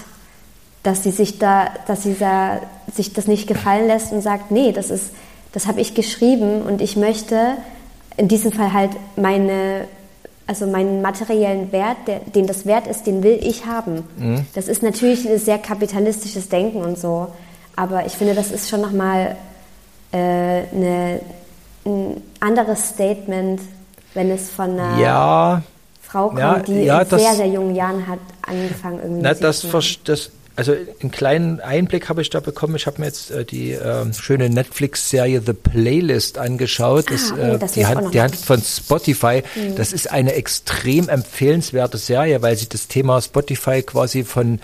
Dass 0.83 1.03
sie 1.03 1.11
sich 1.11 1.37
da, 1.37 1.67
dass 1.87 2.03
sie 2.03 2.15
da, 2.17 2.61
sich 2.93 3.11
das 3.11 3.27
nicht 3.27 3.47
gefallen 3.47 3.87
lässt 3.87 4.13
und 4.13 4.21
sagt, 4.21 4.51
nee, 4.51 4.71
das 4.71 4.89
ist, 4.89 5.11
das 5.51 5.67
habe 5.67 5.81
ich 5.81 5.93
geschrieben 5.93 6.61
und 6.61 6.81
ich 6.81 6.95
möchte 6.95 7.57
in 8.15 8.29
diesem 8.29 8.53
Fall 8.53 8.71
halt 8.71 8.91
meine, 9.17 9.87
also 10.47 10.65
meinen 10.65 11.01
materiellen 11.01 11.71
Wert, 11.73 11.97
der, 12.07 12.19
den 12.19 12.47
das 12.47 12.65
wert 12.65 12.87
ist, 12.87 13.05
den 13.05 13.21
will 13.21 13.37
ich 13.41 13.65
haben. 13.65 14.03
Das 14.55 14.67
ist 14.69 14.81
natürlich 14.81 15.27
ein 15.29 15.37
sehr 15.39 15.57
kapitalistisches 15.57 16.47
Denken 16.49 16.81
und 16.81 16.97
so, 16.97 17.27
aber 17.75 18.05
ich 18.05 18.13
finde, 18.13 18.33
das 18.33 18.51
ist 18.51 18.69
schon 18.69 18.81
nochmal 18.81 19.35
äh, 20.13 20.17
eine, 20.17 21.19
ein 21.85 22.21
anderes 22.39 22.89
Statement, 22.89 23.61
wenn 24.13 24.31
es 24.31 24.49
von 24.49 24.71
einer 24.79 24.99
Ja, 24.99 25.61
Frau 26.01 26.29
kommt, 26.29 26.39
Ja, 26.39 26.59
die 26.59 26.73
ja, 26.83 27.01
in 27.01 27.09
das- 27.09 27.21
sehr, 27.21 27.33
sehr 27.35 27.47
jungen 27.47 27.75
Jahren 27.75 28.07
hat 28.07 28.19
angefangen, 28.47 28.99
irgendwie 29.03 29.21
na, 29.23 29.33
das, 29.33 29.65
das, 30.05 30.31
also 30.57 30.73
einen 30.73 31.11
kleinen 31.11 31.59
Einblick 31.59 32.09
habe 32.09 32.23
ich 32.23 32.31
da 32.31 32.39
bekommen. 32.39 32.75
Ich 32.75 32.87
habe 32.87 32.99
mir 32.99 33.05
jetzt 33.05 33.29
äh, 33.29 33.45
die 33.45 33.73
ähm, 33.73 34.11
schöne 34.11 34.49
Netflix-Serie 34.49 35.41
The 35.45 35.53
Playlist 35.53 36.39
angeschaut. 36.39 37.05
Ah, 37.11 37.13
oh, 37.13 37.37
äh, 37.37 37.59
das 37.59 37.75
will 37.75 37.83
die 37.83 37.85
Hand, 37.85 38.13
die. 38.15 38.21
Hand 38.21 38.35
von 38.35 38.59
Spotify. 38.61 39.43
Das 39.75 39.93
ist 39.93 40.11
eine 40.11 40.33
extrem 40.33 41.09
empfehlenswerte 41.09 41.99
Serie, 41.99 42.41
weil 42.41 42.57
sie 42.57 42.67
das 42.67 42.87
Thema 42.87 43.21
Spotify 43.21 43.83
quasi 43.83 44.23
von 44.23 44.59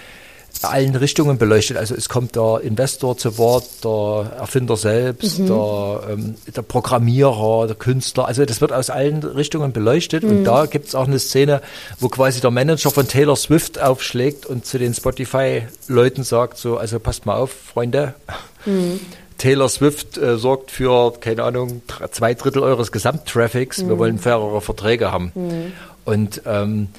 allen 0.65 0.95
Richtungen 0.95 1.37
beleuchtet. 1.37 1.77
Also 1.77 1.95
es 1.95 2.09
kommt 2.09 2.35
der 2.35 2.61
Investor 2.63 3.17
zu 3.17 3.37
Wort, 3.37 3.65
der 3.83 4.31
Erfinder 4.39 4.77
selbst, 4.77 5.39
Mhm. 5.39 5.47
der, 5.47 5.99
ähm, 6.09 6.35
der 6.55 6.61
Programmierer, 6.61 7.67
der 7.67 7.75
Künstler. 7.75 8.27
Also 8.27 8.45
das 8.45 8.61
wird 8.61 8.71
aus 8.73 8.89
allen 8.89 9.23
Richtungen 9.23 9.71
beleuchtet. 9.73 10.23
Mhm. 10.23 10.29
Und 10.29 10.43
da 10.45 10.65
gibt 10.65 10.87
es 10.87 10.95
auch 10.95 11.07
eine 11.07 11.19
Szene, 11.19 11.61
wo 11.99 12.09
quasi 12.09 12.41
der 12.41 12.51
Manager 12.51 12.91
von 12.91 13.07
Taylor 13.07 13.35
Swift 13.35 13.81
aufschlägt 13.81 14.45
und 14.45 14.65
zu 14.65 14.77
den 14.79 14.93
Spotify-Leuten 14.93 16.23
sagt 16.23 16.57
so, 16.57 16.77
also 16.77 16.99
passt 16.99 17.25
mal 17.25 17.35
auf, 17.35 17.51
Freunde. 17.51 18.13
Mhm. 18.65 18.99
Taylor 19.37 19.67
Swift 19.67 20.17
äh, 20.17 20.37
sorgt 20.37 20.71
für, 20.71 21.13
keine 21.19 21.43
Ahnung, 21.43 21.81
zwei 22.11 22.33
Drittel 22.33 22.61
eures 22.63 22.91
Gesamttraffics. 22.91 23.79
Mhm. 23.81 23.89
Wir 23.89 23.97
wollen 23.97 24.19
fairere 24.19 24.61
Verträge 24.61 25.11
haben. 25.11 25.31
Und 26.05 26.41
ähm, 26.45 26.89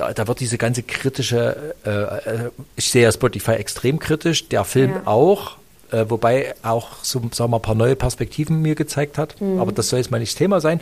da, 0.00 0.12
da 0.14 0.26
wird 0.26 0.40
diese 0.40 0.56
ganze 0.58 0.82
kritische, 0.82 1.74
äh, 1.84 1.90
äh, 1.90 2.50
ich 2.76 2.90
sehe 2.90 3.02
ja 3.02 3.12
Spotify 3.12 3.52
extrem 3.52 3.98
kritisch, 3.98 4.48
der 4.48 4.64
Film 4.64 4.92
Ja. 4.92 5.02
auch, 5.04 5.56
äh, 5.92 6.06
wobei 6.08 6.54
auch 6.62 6.88
so, 7.02 7.18
sagen 7.20 7.34
wir 7.38 7.48
mal, 7.48 7.56
ein 7.58 7.62
paar 7.62 7.74
neue 7.74 7.96
Perspektiven 7.96 8.62
mir 8.62 8.74
gezeigt 8.74 9.18
hat. 9.18 9.36
Aber 9.58 9.72
das 9.72 9.88
soll 9.90 9.98
jetzt 9.98 10.10
mal 10.10 10.18
nicht 10.18 10.32
das 10.32 10.38
Thema 10.38 10.60
sein. 10.60 10.80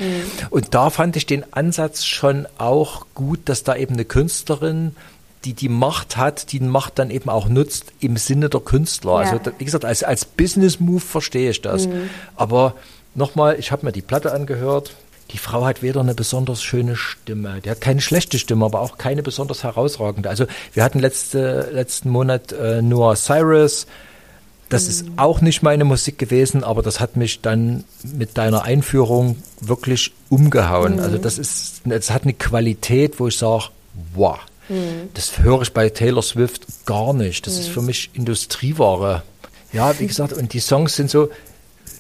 Und 0.51 0.75
da 0.75 0.91
fand 0.91 1.17
ich 1.17 1.27
den 1.27 1.45
Ansatz 1.53 2.05
schon 2.05 2.47
auch 2.59 3.07
gut, 3.15 3.41
dass 3.47 3.65
da 3.65 3.75
eben 3.77 3.95
eine 3.95 4.05
Künstlerin 4.05 4.95
die 5.45 5.55
die 5.55 5.69
Macht 5.69 6.17
hat, 6.17 6.51
die 6.51 6.59
Macht 6.59 6.99
dann 6.99 7.11
eben 7.11 7.31
auch 7.31 7.49
nutzt 7.49 7.93
im 8.01 8.17
Sinne 8.17 8.49
der 8.49 8.61
Künstler. 8.61 9.23
Ja. 9.23 9.31
Also 9.31 9.53
wie 9.59 9.65
gesagt, 9.65 9.85
als, 9.85 10.03
als 10.03 10.25
Business-Move 10.25 10.99
verstehe 11.01 11.51
ich 11.51 11.63
das. 11.63 11.89
Aber 12.35 12.75
nochmal, 13.15 13.57
ich 13.57 13.71
habe 13.71 13.87
mir 13.87 13.93
die 13.93 14.03
Platte 14.03 14.33
angehört. 14.33 14.97
Die 15.31 15.39
Frau 15.39 15.67
hat 15.67 15.83
weder 15.83 16.01
eine 16.01 16.15
besonders 16.15 16.63
schöne 16.63 16.97
Stimme, 16.97 17.61
die 17.63 17.71
hat 17.71 17.81
keine 17.81 18.01
schlechte 18.01 18.39
Stimme, 18.39 18.65
aber 18.65 18.81
auch 18.81 18.97
keine 18.97 19.23
besonders 19.23 19.63
herausragende. 19.63 20.31
Also 20.31 20.47
wir 20.73 20.83
hatten 20.83 21.01
letzte, 21.01 21.69
letzten 21.73 22.09
Monat 22.11 22.53
äh, 22.53 22.81
Noah 22.81 23.15
Cyrus, 23.15 23.87
das 24.69 24.87
ist 24.87 25.07
auch 25.17 25.41
nicht 25.41 25.63
meine 25.63 25.85
Musik 25.85 26.19
gewesen, 26.19 26.63
aber 26.63 26.83
das 26.83 27.01
hat 27.01 27.17
mich 27.17 27.41
dann 27.41 27.85
mit 28.03 28.37
deiner 28.37 28.65
Einführung 28.65 29.43
wirklich 29.61 30.13
umgehauen. 30.29 31.01
Also 31.01 31.17
das 31.17 31.39
ist, 31.39 31.81
es 31.89 32.11
hat 32.11 32.25
eine 32.25 32.35
Qualität, 32.35 33.19
wo 33.19 33.29
ich 33.29 33.39
sage, 33.39 33.65
wow, 34.15 34.39
das 35.15 35.39
höre 35.39 35.63
ich 35.63 35.73
bei 35.73 35.89
Taylor 35.89 36.23
Swift 36.23 36.67
gar 36.85 37.15
nicht. 37.15 37.47
Das 37.47 37.59
ist 37.59 37.69
für 37.69 37.81
mich 37.81 38.11
Industrieware. 38.13 39.23
Ja, 39.73 39.99
wie 39.99 40.07
gesagt, 40.07 40.35
und 40.35 40.53
die 40.53 40.61
Songs 40.61 40.97
sind 40.97 41.11
so, 41.11 41.31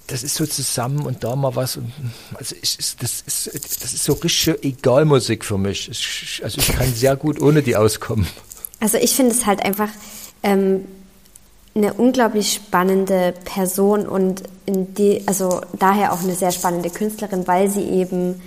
das 0.09 0.23
ist 0.23 0.35
so 0.35 0.47
zusammen 0.47 1.07
und 1.07 1.23
da 1.23 1.37
mal 1.37 1.55
was. 1.55 1.77
Und, 1.77 1.93
also 2.35 2.57
ich, 2.61 2.77
das, 2.97 3.23
ist, 3.27 3.47
das 3.55 3.93
ist 3.93 4.05
so 4.05 4.15
richtige 4.15 4.63
Egalmusik 4.63 5.45
für 5.45 5.59
mich. 5.59 5.89
Ich, 5.89 6.41
also 6.43 6.59
ich 6.59 6.69
kann 6.69 6.93
sehr 6.93 7.15
gut 7.15 7.41
ohne 7.41 7.63
die 7.63 7.77
auskommen. 7.77 8.27
Also 8.81 8.97
ich 8.99 9.15
finde 9.15 9.33
es 9.33 9.45
halt 9.47 9.65
einfach 9.65 9.91
ähm, 10.43 10.87
eine 11.75 11.93
unglaublich 11.95 12.55
spannende 12.55 13.35
Person 13.45 14.07
und 14.09 14.43
die, 14.67 15.23
also 15.27 15.61
daher 15.79 16.13
auch 16.13 16.23
eine 16.23 16.35
sehr 16.35 16.53
spannende 16.53 16.91
Künstlerin, 16.91 17.47
weil 17.47 17.71
sie 17.71 17.85
eben 17.85 18.41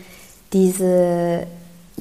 diese 0.54 1.46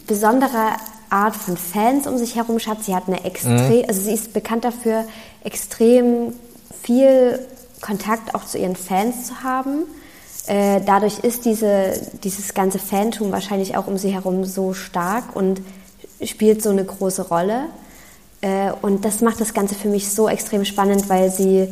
besondere 0.06 0.76
Art 1.10 1.36
von 1.36 1.56
Fans 1.56 2.06
um 2.06 2.16
sich 2.16 2.36
herum 2.36 2.58
hat. 2.58 2.82
Sie 2.82 2.94
hat 2.94 3.08
eine 3.08 3.24
extrem, 3.24 3.84
also 3.86 4.00
sie 4.00 4.14
ist 4.14 4.32
bekannt 4.32 4.64
dafür, 4.64 5.04
extrem 5.44 6.32
viel 6.82 7.38
Kontakt 7.80 8.34
auch 8.34 8.44
zu 8.44 8.58
ihren 8.58 8.76
Fans 8.76 9.26
zu 9.26 9.42
haben. 9.42 9.84
Äh, 10.46 10.80
dadurch 10.84 11.20
ist 11.20 11.44
diese, 11.44 11.92
dieses 12.24 12.54
ganze 12.54 12.78
Fantum 12.78 13.32
wahrscheinlich 13.32 13.76
auch 13.76 13.86
um 13.86 13.98
sie 13.98 14.10
herum 14.10 14.44
so 14.44 14.72
stark 14.72 15.36
und 15.36 15.60
spielt 16.22 16.62
so 16.62 16.70
eine 16.70 16.84
große 16.84 17.28
Rolle. 17.28 17.66
Äh, 18.40 18.72
und 18.82 19.04
das 19.04 19.20
macht 19.20 19.40
das 19.40 19.54
Ganze 19.54 19.74
für 19.74 19.88
mich 19.88 20.10
so 20.10 20.28
extrem 20.28 20.64
spannend, 20.64 21.08
weil 21.08 21.30
sie 21.30 21.68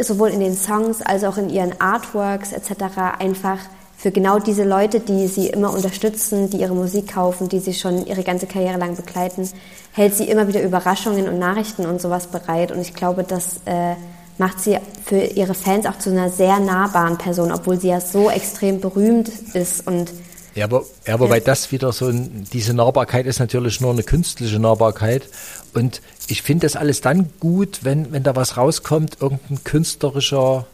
sowohl 0.00 0.30
in 0.30 0.40
den 0.40 0.56
Songs 0.56 1.02
als 1.02 1.24
auch 1.24 1.36
in 1.36 1.50
ihren 1.50 1.80
Artworks 1.80 2.52
etc. 2.52 3.18
einfach 3.18 3.58
für 3.96 4.10
genau 4.10 4.38
diese 4.38 4.64
Leute, 4.64 4.98
die 4.98 5.28
sie 5.28 5.48
immer 5.48 5.74
unterstützen, 5.74 6.48
die 6.48 6.56
ihre 6.56 6.74
Musik 6.74 7.12
kaufen, 7.12 7.50
die 7.50 7.60
sie 7.60 7.74
schon 7.74 8.06
ihre 8.06 8.22
ganze 8.22 8.46
Karriere 8.46 8.78
lang 8.78 8.96
begleiten, 8.96 9.48
hält 9.92 10.14
sie 10.14 10.24
immer 10.24 10.48
wieder 10.48 10.62
Überraschungen 10.62 11.28
und 11.28 11.38
Nachrichten 11.38 11.84
und 11.84 12.00
sowas 12.00 12.28
bereit. 12.28 12.72
Und 12.72 12.80
ich 12.80 12.94
glaube, 12.94 13.24
das 13.24 13.60
äh, 13.66 13.96
macht 14.40 14.58
sie 14.58 14.78
für 15.04 15.20
ihre 15.20 15.54
Fans 15.54 15.86
auch 15.86 15.98
zu 15.98 16.10
einer 16.10 16.30
sehr 16.30 16.58
nahbaren 16.58 17.18
Person, 17.18 17.52
obwohl 17.52 17.78
sie 17.78 17.88
ja 17.88 18.00
so 18.00 18.30
extrem 18.30 18.80
berühmt 18.80 19.28
ist 19.52 19.86
und 19.86 20.10
Ja, 20.54 20.64
aber, 20.64 20.82
ja, 21.06 21.20
wobei 21.20 21.38
das 21.38 21.70
wieder 21.70 21.92
so, 21.92 22.08
ein, 22.08 22.46
diese 22.52 22.74
Nahbarkeit 22.74 23.26
ist 23.26 23.38
natürlich 23.38 23.80
nur 23.80 23.92
eine 23.92 24.02
künstliche 24.02 24.58
Nahbarkeit. 24.58 25.28
Und 25.74 26.00
ich 26.26 26.42
finde 26.42 26.66
das 26.66 26.74
alles 26.74 27.02
dann 27.02 27.30
gut, 27.38 27.80
wenn, 27.82 28.12
wenn 28.12 28.22
da 28.22 28.34
was 28.34 28.56
rauskommt, 28.56 29.18
irgendein 29.20 29.62
künstlerischer 29.62 30.66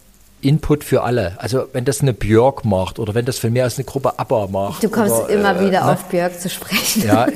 Input 0.43 0.85
für 0.85 1.03
alle. 1.03 1.35
Also 1.39 1.67
wenn 1.73 1.85
das 1.85 2.01
eine 2.03 2.13
Björk 2.13 2.65
macht 2.65 3.01
oder 3.01 3.15
wenn 3.15 3.25
das 3.25 3.39
für 3.39 3.51
mehr 3.51 3.65
als 3.65 3.79
eine 3.79 3.85
Gruppe 3.85 4.19
ABBA 4.19 4.47
macht. 4.47 4.85
du 4.85 4.89
kommst 4.89 5.13
oder, 5.13 5.29
immer 5.29 5.61
äh, 5.61 5.67
wieder 5.67 5.85
ne? 5.85 5.93
auf 5.93 6.05
Björk 6.05 6.41
zu 6.41 6.49
sprechen. 6.49 7.05
Ja, 7.05 7.27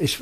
ich, 0.00 0.18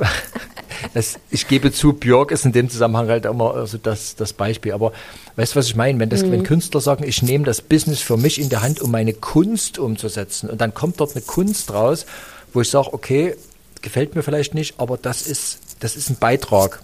das, 0.94 1.18
ich 1.30 1.48
gebe 1.48 1.72
zu, 1.72 1.94
Björk 1.94 2.32
ist 2.32 2.44
in 2.44 2.52
dem 2.52 2.68
Zusammenhang 2.68 3.08
halt 3.08 3.24
immer 3.24 3.54
also 3.54 3.78
das, 3.78 4.14
das 4.14 4.34
Beispiel. 4.34 4.72
Aber 4.72 4.92
weißt 5.36 5.54
du, 5.54 5.58
was 5.58 5.66
ich 5.66 5.76
meine? 5.76 5.98
Wenn, 5.98 6.08
das, 6.08 6.22
wenn 6.22 6.42
Künstler 6.42 6.80
sagen, 6.80 7.04
ich 7.04 7.22
nehme 7.22 7.44
das 7.44 7.60
Business 7.60 8.00
für 8.00 8.16
mich 8.16 8.40
in 8.40 8.48
der 8.48 8.62
Hand, 8.62 8.80
um 8.80 8.90
meine 8.90 9.12
Kunst 9.12 9.78
umzusetzen 9.78 10.48
und 10.48 10.60
dann 10.60 10.74
kommt 10.74 11.00
dort 11.00 11.12
eine 11.12 11.22
Kunst 11.22 11.72
raus, 11.72 12.06
wo 12.52 12.60
ich 12.60 12.70
sage, 12.70 12.92
okay, 12.92 13.36
gefällt 13.82 14.14
mir 14.14 14.22
vielleicht 14.22 14.54
nicht, 14.54 14.74
aber 14.78 14.96
das 14.96 15.22
ist, 15.22 15.58
das 15.80 15.96
ist 15.96 16.10
ein 16.10 16.16
Beitrag. 16.16 16.80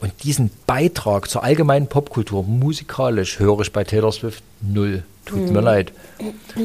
Und 0.00 0.12
diesen 0.22 0.50
Beitrag 0.66 1.28
zur 1.28 1.42
allgemeinen 1.42 1.88
Popkultur 1.88 2.44
musikalisch 2.44 3.38
höre 3.38 3.60
ich 3.60 3.72
bei 3.72 3.84
Taylor 3.84 4.12
Swift 4.12 4.44
null. 4.60 5.02
Tut 5.24 5.50
mir 5.50 5.60
leid. 5.60 5.92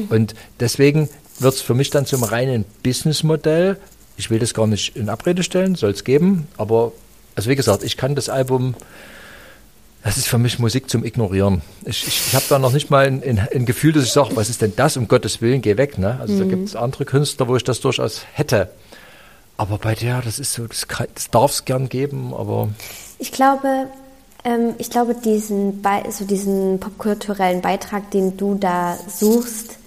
Und 0.08 0.34
deswegen 0.60 1.08
wird 1.38 1.54
es 1.54 1.60
für 1.60 1.74
mich 1.74 1.90
dann 1.90 2.06
zum 2.06 2.22
reinen 2.22 2.64
Businessmodell. 2.82 3.76
Ich 4.16 4.30
will 4.30 4.38
das 4.38 4.54
gar 4.54 4.66
nicht 4.66 4.96
in 4.96 5.08
Abrede 5.08 5.42
stellen, 5.42 5.74
soll 5.74 5.90
es 5.90 6.04
geben, 6.04 6.46
aber 6.56 6.92
also 7.34 7.50
wie 7.50 7.56
gesagt, 7.56 7.82
ich 7.82 7.96
kann 7.96 8.14
das 8.14 8.28
Album, 8.28 8.74
das 10.04 10.18
ist 10.18 10.28
für 10.28 10.38
mich 10.38 10.58
Musik 10.58 10.88
zum 10.90 11.04
Ignorieren. 11.04 11.62
Ich, 11.84 12.06
ich, 12.06 12.26
ich 12.28 12.34
habe 12.34 12.44
da 12.48 12.58
noch 12.58 12.72
nicht 12.72 12.90
mal 12.90 13.06
ein, 13.06 13.22
ein, 13.22 13.48
ein 13.52 13.66
Gefühl, 13.66 13.92
dass 13.92 14.04
ich 14.04 14.12
sage, 14.12 14.36
was 14.36 14.50
ist 14.50 14.60
denn 14.62 14.74
das, 14.76 14.96
um 14.96 15.08
Gottes 15.08 15.40
Willen, 15.40 15.62
geh 15.62 15.76
weg. 15.76 15.98
Ne? 15.98 16.18
Also 16.20 16.38
da 16.38 16.44
gibt 16.44 16.68
es 16.68 16.76
andere 16.76 17.04
Künstler, 17.06 17.48
wo 17.48 17.56
ich 17.56 17.64
das 17.64 17.80
durchaus 17.80 18.22
hätte. 18.34 18.70
Aber 19.56 19.78
bei 19.78 19.94
der, 19.94 20.20
das 20.20 20.38
ist 20.38 20.52
so, 20.52 20.66
das, 20.66 20.88
kann- 20.88 21.06
das 21.14 21.30
darf 21.30 21.52
es 21.52 21.64
gern 21.64 21.88
geben, 21.88 22.34
aber 22.36 22.68
Ich 23.18 23.32
glaube, 23.32 23.86
ähm, 24.44 24.74
ich 24.78 24.90
glaube, 24.90 25.14
diesen, 25.14 25.82
so 26.10 26.24
diesen 26.24 26.80
popkulturellen 26.80 27.62
Beitrag, 27.62 28.10
den 28.10 28.36
du 28.36 28.56
da 28.56 28.98
suchst, 29.08 29.78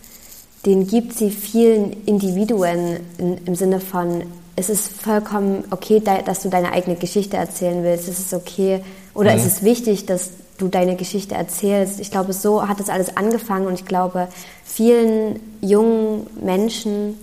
den 0.65 0.87
gibt 0.87 1.13
sie 1.13 1.29
vielen 1.29 1.91
Individuen 2.05 3.01
in, 3.17 3.37
im 3.45 3.55
Sinne 3.55 3.79
von, 3.79 4.23
es 4.55 4.69
ist 4.69 4.87
vollkommen 4.89 5.63
okay, 5.69 6.01
da, 6.03 6.21
dass 6.23 6.41
du 6.41 6.49
deine 6.49 6.71
eigene 6.71 6.95
Geschichte 6.95 7.37
erzählen 7.37 7.83
willst. 7.83 8.07
Es 8.07 8.19
ist 8.19 8.33
okay 8.33 8.81
oder 9.17 9.33
es 9.33 9.45
ist 9.45 9.63
wichtig, 9.63 10.05
dass 10.05 10.29
du 10.59 10.67
deine 10.67 10.95
Geschichte 10.95 11.33
erzählst. 11.33 11.99
Ich 11.99 12.11
glaube, 12.11 12.33
so 12.33 12.67
hat 12.67 12.79
das 12.79 12.89
alles 12.89 13.17
angefangen 13.17 13.65
und 13.65 13.73
ich 13.73 13.85
glaube, 13.85 14.27
vielen 14.63 15.39
jungen 15.59 16.27
Menschen 16.39 17.17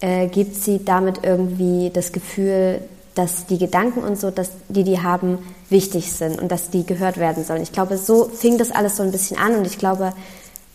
äh, 0.00 0.26
gibt 0.26 0.56
sie 0.56 0.84
damit 0.84 1.20
irgendwie 1.22 1.90
das 1.94 2.10
Gefühl, 2.10 2.80
dass 3.14 3.46
die 3.46 3.58
Gedanken 3.58 4.00
und 4.00 4.18
so, 4.18 4.30
dass 4.30 4.50
die 4.68 4.82
die 4.82 5.00
haben, 5.00 5.38
wichtig 5.70 6.12
sind 6.12 6.40
und 6.40 6.50
dass 6.50 6.70
die 6.70 6.84
gehört 6.84 7.16
werden 7.16 7.44
sollen. 7.44 7.62
Ich 7.62 7.72
glaube, 7.72 7.96
so 7.96 8.24
fing 8.24 8.58
das 8.58 8.72
alles 8.72 8.96
so 8.96 9.02
ein 9.02 9.12
bisschen 9.12 9.38
an 9.38 9.54
und 9.54 9.66
ich 9.66 9.78
glaube, 9.78 10.12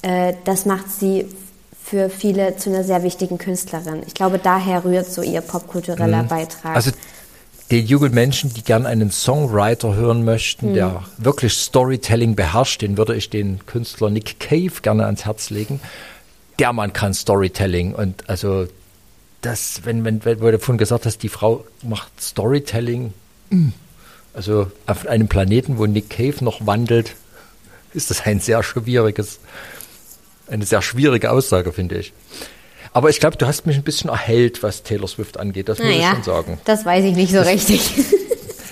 äh, 0.01 0.34
das 0.45 0.65
macht 0.65 0.89
sie 0.89 1.27
für 1.84 2.10
viele 2.10 2.55
zu 2.55 2.69
einer 2.69 2.86
sehr 2.86 3.03
wichtigen 3.03 3.38
Künstlerin. 3.38 4.03
Ich 4.07 4.13
glaube, 4.13 4.39
daher 4.39 4.86
rührt 4.86 5.12
so 5.12 5.21
ihr 5.21 5.41
popkultureller 5.41 6.23
Beitrag. 6.23 6.75
Also 6.77 6.91
den 7.71 7.88
jungen 7.88 8.13
Menschen, 8.13 8.53
die 8.53 8.63
gern 8.63 8.86
einen 8.86 9.12
Songwriter 9.12 9.95
hören 9.95 10.25
möchten, 10.25 10.73
der 10.73 11.03
wirklich 11.17 11.53
Storytelling 11.53 12.36
beherrscht, 12.36 12.81
den 12.81 12.97
würde 12.97 13.15
ich 13.15 13.29
den 13.29 13.65
Künstler 13.65 14.10
Nick 14.10 14.39
Cave 14.41 14.81
gerne 14.81 15.05
ans 15.05 15.25
Herz 15.25 15.49
legen. 15.49 15.79
Der 16.60 16.73
Mann 16.73 16.91
kann 16.91 17.13
Storytelling 17.13 17.95
und 17.95 18.29
also 18.29 18.67
das, 19.41 19.81
wenn, 19.86 20.03
wenn, 20.03 20.23
wenn 20.25 20.39
du 20.39 20.51
davon 20.51 20.77
gesagt 20.77 21.05
hast, 21.05 21.23
die 21.23 21.29
Frau 21.29 21.65
macht 21.81 22.21
Storytelling, 22.21 23.13
mm, 23.49 23.69
also 24.34 24.69
auf 24.86 25.07
einem 25.07 25.29
Planeten, 25.29 25.77
wo 25.77 25.86
Nick 25.86 26.10
Cave 26.10 26.43
noch 26.43 26.65
wandelt, 26.67 27.15
ist 27.93 28.10
das 28.10 28.25
ein 28.25 28.39
sehr 28.39 28.63
schwieriges, 28.63 29.39
eine 30.47 30.65
sehr 30.65 30.81
schwierige 30.81 31.31
Aussage, 31.31 31.71
finde 31.71 31.99
ich. 31.99 32.13
Aber 32.93 33.10
ich 33.10 33.19
glaube, 33.19 33.38
du 33.38 33.47
hast 33.47 33.65
mich 33.65 33.77
ein 33.77 33.84
bisschen 33.84 34.10
erhellt, 34.10 34.63
was 34.63 34.84
Taylor 34.84 35.08
Swift 35.08 35.39
angeht. 35.39 35.69
Das 35.69 35.80
muss 35.80 35.88
ich 35.89 36.06
schon 36.06 36.23
sagen. 36.23 36.60
das 36.65 36.86
weiß 36.86 37.06
ich 37.06 37.15
nicht 37.15 37.32
so 37.34 37.41
richtig. 37.41 37.91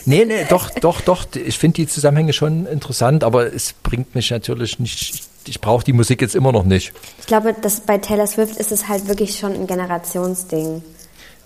Nee, 0.05 0.25
nee, 0.25 0.43
doch, 0.49 0.71
doch, 0.71 1.01
doch. 1.01 1.25
Ich 1.35 1.59
finde 1.59 1.75
die 1.75 1.87
Zusammenhänge 1.87 2.33
schon 2.33 2.65
interessant, 2.65 3.23
aber 3.23 3.53
es 3.53 3.73
bringt 3.73 4.15
mich 4.15 4.31
natürlich 4.31 4.79
nicht. 4.79 5.21
Ich 5.45 5.61
brauche 5.61 5.83
die 5.83 5.93
Musik 5.93 6.21
jetzt 6.21 6.33
immer 6.35 6.51
noch 6.51 6.63
nicht. 6.63 6.93
Ich 7.19 7.27
glaube, 7.27 7.53
dass 7.53 7.81
bei 7.81 7.99
Taylor 7.99 8.25
Swift 8.25 8.57
ist 8.57 8.71
es 8.71 8.87
halt 8.87 9.07
wirklich 9.07 9.37
schon 9.37 9.53
ein 9.53 9.67
Generationsding. 9.67 10.81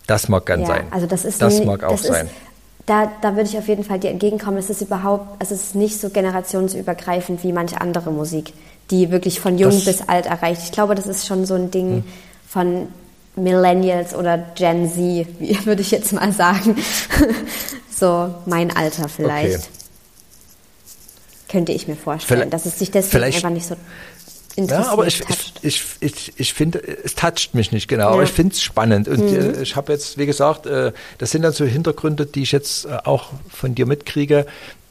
Das 0.08 0.30
mag 0.30 0.46
gern 0.46 0.62
Ja, 0.62 0.68
sein. 0.68 0.86
Also 0.92 1.08
das 1.08 1.26
ist 1.26 1.42
das 1.42 1.60
nie- 1.60 1.66
mag 1.66 1.84
auch 1.84 1.92
das 1.92 2.04
sein. 2.04 2.28
Ist, 2.28 2.34
da, 2.86 3.12
da 3.22 3.36
würde 3.36 3.50
ich 3.50 3.58
auf 3.58 3.68
jeden 3.68 3.84
Fall 3.84 4.00
dir 4.00 4.12
entgegenkommen. 4.12 4.58
Es 4.60 4.70
ist 4.70 4.82
überhaupt, 4.82 5.42
es 5.44 5.52
ist 5.52 5.76
nicht 5.76 6.00
so 6.00 6.10
generationsübergreifend 6.10 7.44
wie 7.44 7.52
manche 7.52 7.82
andere 7.82 8.12
Musik, 8.12 8.54
die 8.92 9.12
wirklich 9.12 9.42
von 9.42 9.58
jung 9.58 9.72
Das- 9.72 9.84
bis 9.86 10.02
alt 10.08 10.26
erreicht. 10.26 10.62
Ich 10.64 10.72
glaube, 10.72 10.96
das 10.96 11.08
ist 11.08 11.28
schon 11.28 11.46
so 11.46 11.56
ein 11.56 11.70
Ding 11.70 12.06
von 12.54 12.88
Millennials 13.36 14.14
oder 14.14 14.38
Gen 14.38 14.88
Z, 14.88 15.28
würde 15.66 15.82
ich 15.82 15.90
jetzt 15.92 16.14
mal 16.14 16.32
sagen. 16.32 16.78
so 17.90 18.34
mein 18.46 18.76
Alter 18.76 19.10
vielleicht. 19.10 19.56
Okay. 19.58 19.68
Könnte 21.50 21.72
ich 21.72 21.88
mir 21.88 21.96
vorstellen, 21.96 22.40
Vielleicht- 22.42 22.54
dass 22.54 22.66
es 22.66 22.80
sich 22.80 22.92
deswegen 22.92 23.24
einfach 23.26 23.50
nicht 23.50 23.66
so 23.68 23.76
interessiert 24.56 24.86
Ja, 24.88 24.92
aber 24.92 25.08
ich, 25.08 25.20
ich, 25.22 25.26
toucht. 25.28 25.60
ich, 25.64 25.84
ich, 26.00 26.34
ich 26.38 26.54
finde, 26.54 26.80
es 27.04 27.16
toucht 27.16 27.54
mich 27.56 27.72
nicht 27.72 27.88
genau, 27.88 28.08
aber 28.10 28.18
Ja. 28.18 28.24
ich 28.24 28.32
finde 28.32 28.54
es 28.54 28.62
spannend. 28.62 29.08
Und 29.08 29.20
äh, 29.34 29.62
ich 29.62 29.76
habe 29.76 29.92
jetzt, 29.92 30.18
wie 30.18 30.26
gesagt, 30.28 30.66
äh, 30.68 30.92
das 31.18 31.32
sind 31.32 31.42
dann 31.44 31.54
so 31.54 31.66
Hintergründe, 31.66 32.26
die 32.28 32.44
ich 32.44 32.52
jetzt 32.52 32.86
äh, 32.86 32.98
auch 33.04 33.32
von 33.50 33.74
dir 33.76 33.86
mitkriege, 33.88 34.46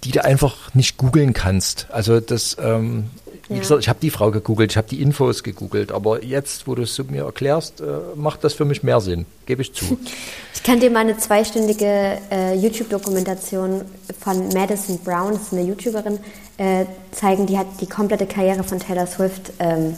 die 0.05 0.11
du 0.13 0.25
einfach 0.25 0.75
nicht 0.75 0.97
googeln 0.97 1.33
kannst. 1.33 1.87
Also 1.91 2.19
das, 2.21 2.57
ähm, 2.61 3.11
Wie 3.49 3.55
Ja. 3.55 3.61
gesagt, 3.61 3.81
ich 3.83 3.89
habe 3.89 3.99
die 4.01 4.11
Frau 4.11 4.31
gegoogelt, 4.31 4.71
ich 4.73 4.77
habe 4.77 4.89
die 4.89 5.03
Infos 5.03 5.43
gegoogelt, 5.43 5.91
aber 5.93 6.23
jetzt, 6.25 6.67
wo 6.67 6.75
du 6.75 6.83
es 6.83 6.97
mir 7.11 7.25
erklärst, 7.25 7.81
äh, 7.81 7.85
macht 8.15 8.45
das 8.45 8.55
für 8.55 8.65
mich 8.65 8.83
mehr 8.83 9.01
Sinn, 9.01 9.27
gebe 9.47 9.63
ich 9.63 9.73
zu. 9.75 9.99
Ich 10.55 10.63
kann 10.63 10.79
dir 10.79 10.91
mal 10.91 11.01
eine 11.01 11.17
zweistündige 11.19 12.19
äh, 12.31 12.55
YouTube-Dokumentation 12.55 13.81
von 14.21 14.49
Madison 14.51 14.97
Brown, 14.99 15.33
das 15.33 15.43
ist 15.43 15.53
eine 15.55 15.63
YouTuberin, 15.63 16.21
äh, 16.57 16.85
zeigen. 17.11 17.47
Die 17.47 17.59
hat 17.59 17.67
die 17.81 17.89
komplette 17.89 18.27
Karriere 18.27 18.63
von 18.63 18.79
Taylor 18.79 19.09
Swift 19.09 19.53
ähm, 19.59 19.97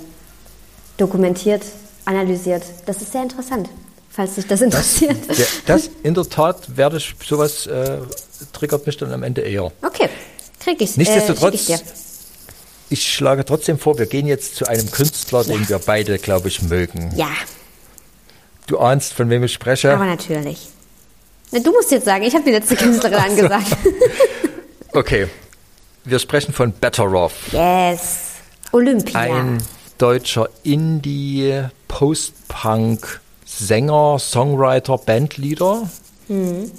dokumentiert, 0.97 1.63
analysiert. 2.07 2.63
Das 2.87 3.03
ist 3.03 3.13
sehr 3.13 3.23
interessant, 3.23 3.69
falls 4.11 4.37
dich 4.37 4.47
das 4.47 4.63
interessiert. 4.63 5.17
Ja, 5.37 5.45
das 5.67 5.91
in 6.03 6.15
der 6.15 6.29
Tat 6.29 6.77
werde 6.77 6.97
ich 6.97 7.15
sowas 7.27 7.67
äh, 7.67 7.99
triggert 8.53 8.87
mich 8.87 8.97
dann 8.97 9.13
am 9.13 9.23
Ende 9.23 9.43
eher. 9.43 9.71
Okay, 9.83 10.09
krieg 10.61 10.81
ich. 10.81 10.97
Nichtsdestotrotz, 10.97 11.53
Äh, 11.53 11.57
ich 11.57 11.67
dir. 11.67 11.81
Ich 12.95 13.13
schlage 13.13 13.45
trotzdem 13.45 13.79
vor, 13.79 13.99
wir 13.99 14.07
gehen 14.07 14.27
jetzt 14.27 14.57
zu 14.57 14.67
einem 14.67 14.91
Künstler, 14.91 15.45
den 15.45 15.69
wir 15.69 15.79
beide, 15.79 16.19
glaube 16.19 16.49
ich, 16.49 16.63
mögen. 16.63 17.13
Ja, 17.17 17.29
Du 18.67 18.79
ahnst, 18.79 19.13
von 19.13 19.29
wem 19.29 19.45
ich 19.45 19.53
spreche. 19.53 19.93
aber 19.93 20.07
natürlich. 20.07 20.69
Na, 21.51 21.59
du 21.61 21.71
musst 21.73 21.91
jetzt 21.91 22.07
sagen, 22.07 22.23
ich 22.25 22.33
habe 22.35 22.45
die 22.45 22.51
letzte 22.53 22.77
Künstlerin 22.77 23.19
angesagt. 23.19 23.67
Okay, 24.93 25.27
wir 26.05 26.21
sprechen 26.21 26.55
von 26.55 26.71
Better 26.73 27.13
Off. 27.13 27.33
yes. 27.53 28.01
Olympia. 28.71 29.19
Ein 29.21 29.59
deutscher 29.99 30.49
Indie, 30.63 31.63
Post-Punk, 31.89 33.21
Sänger, 33.45 34.19
Songwriter, 34.21 34.99
Bandleader, 34.99 35.91
Mhm. 36.29 36.71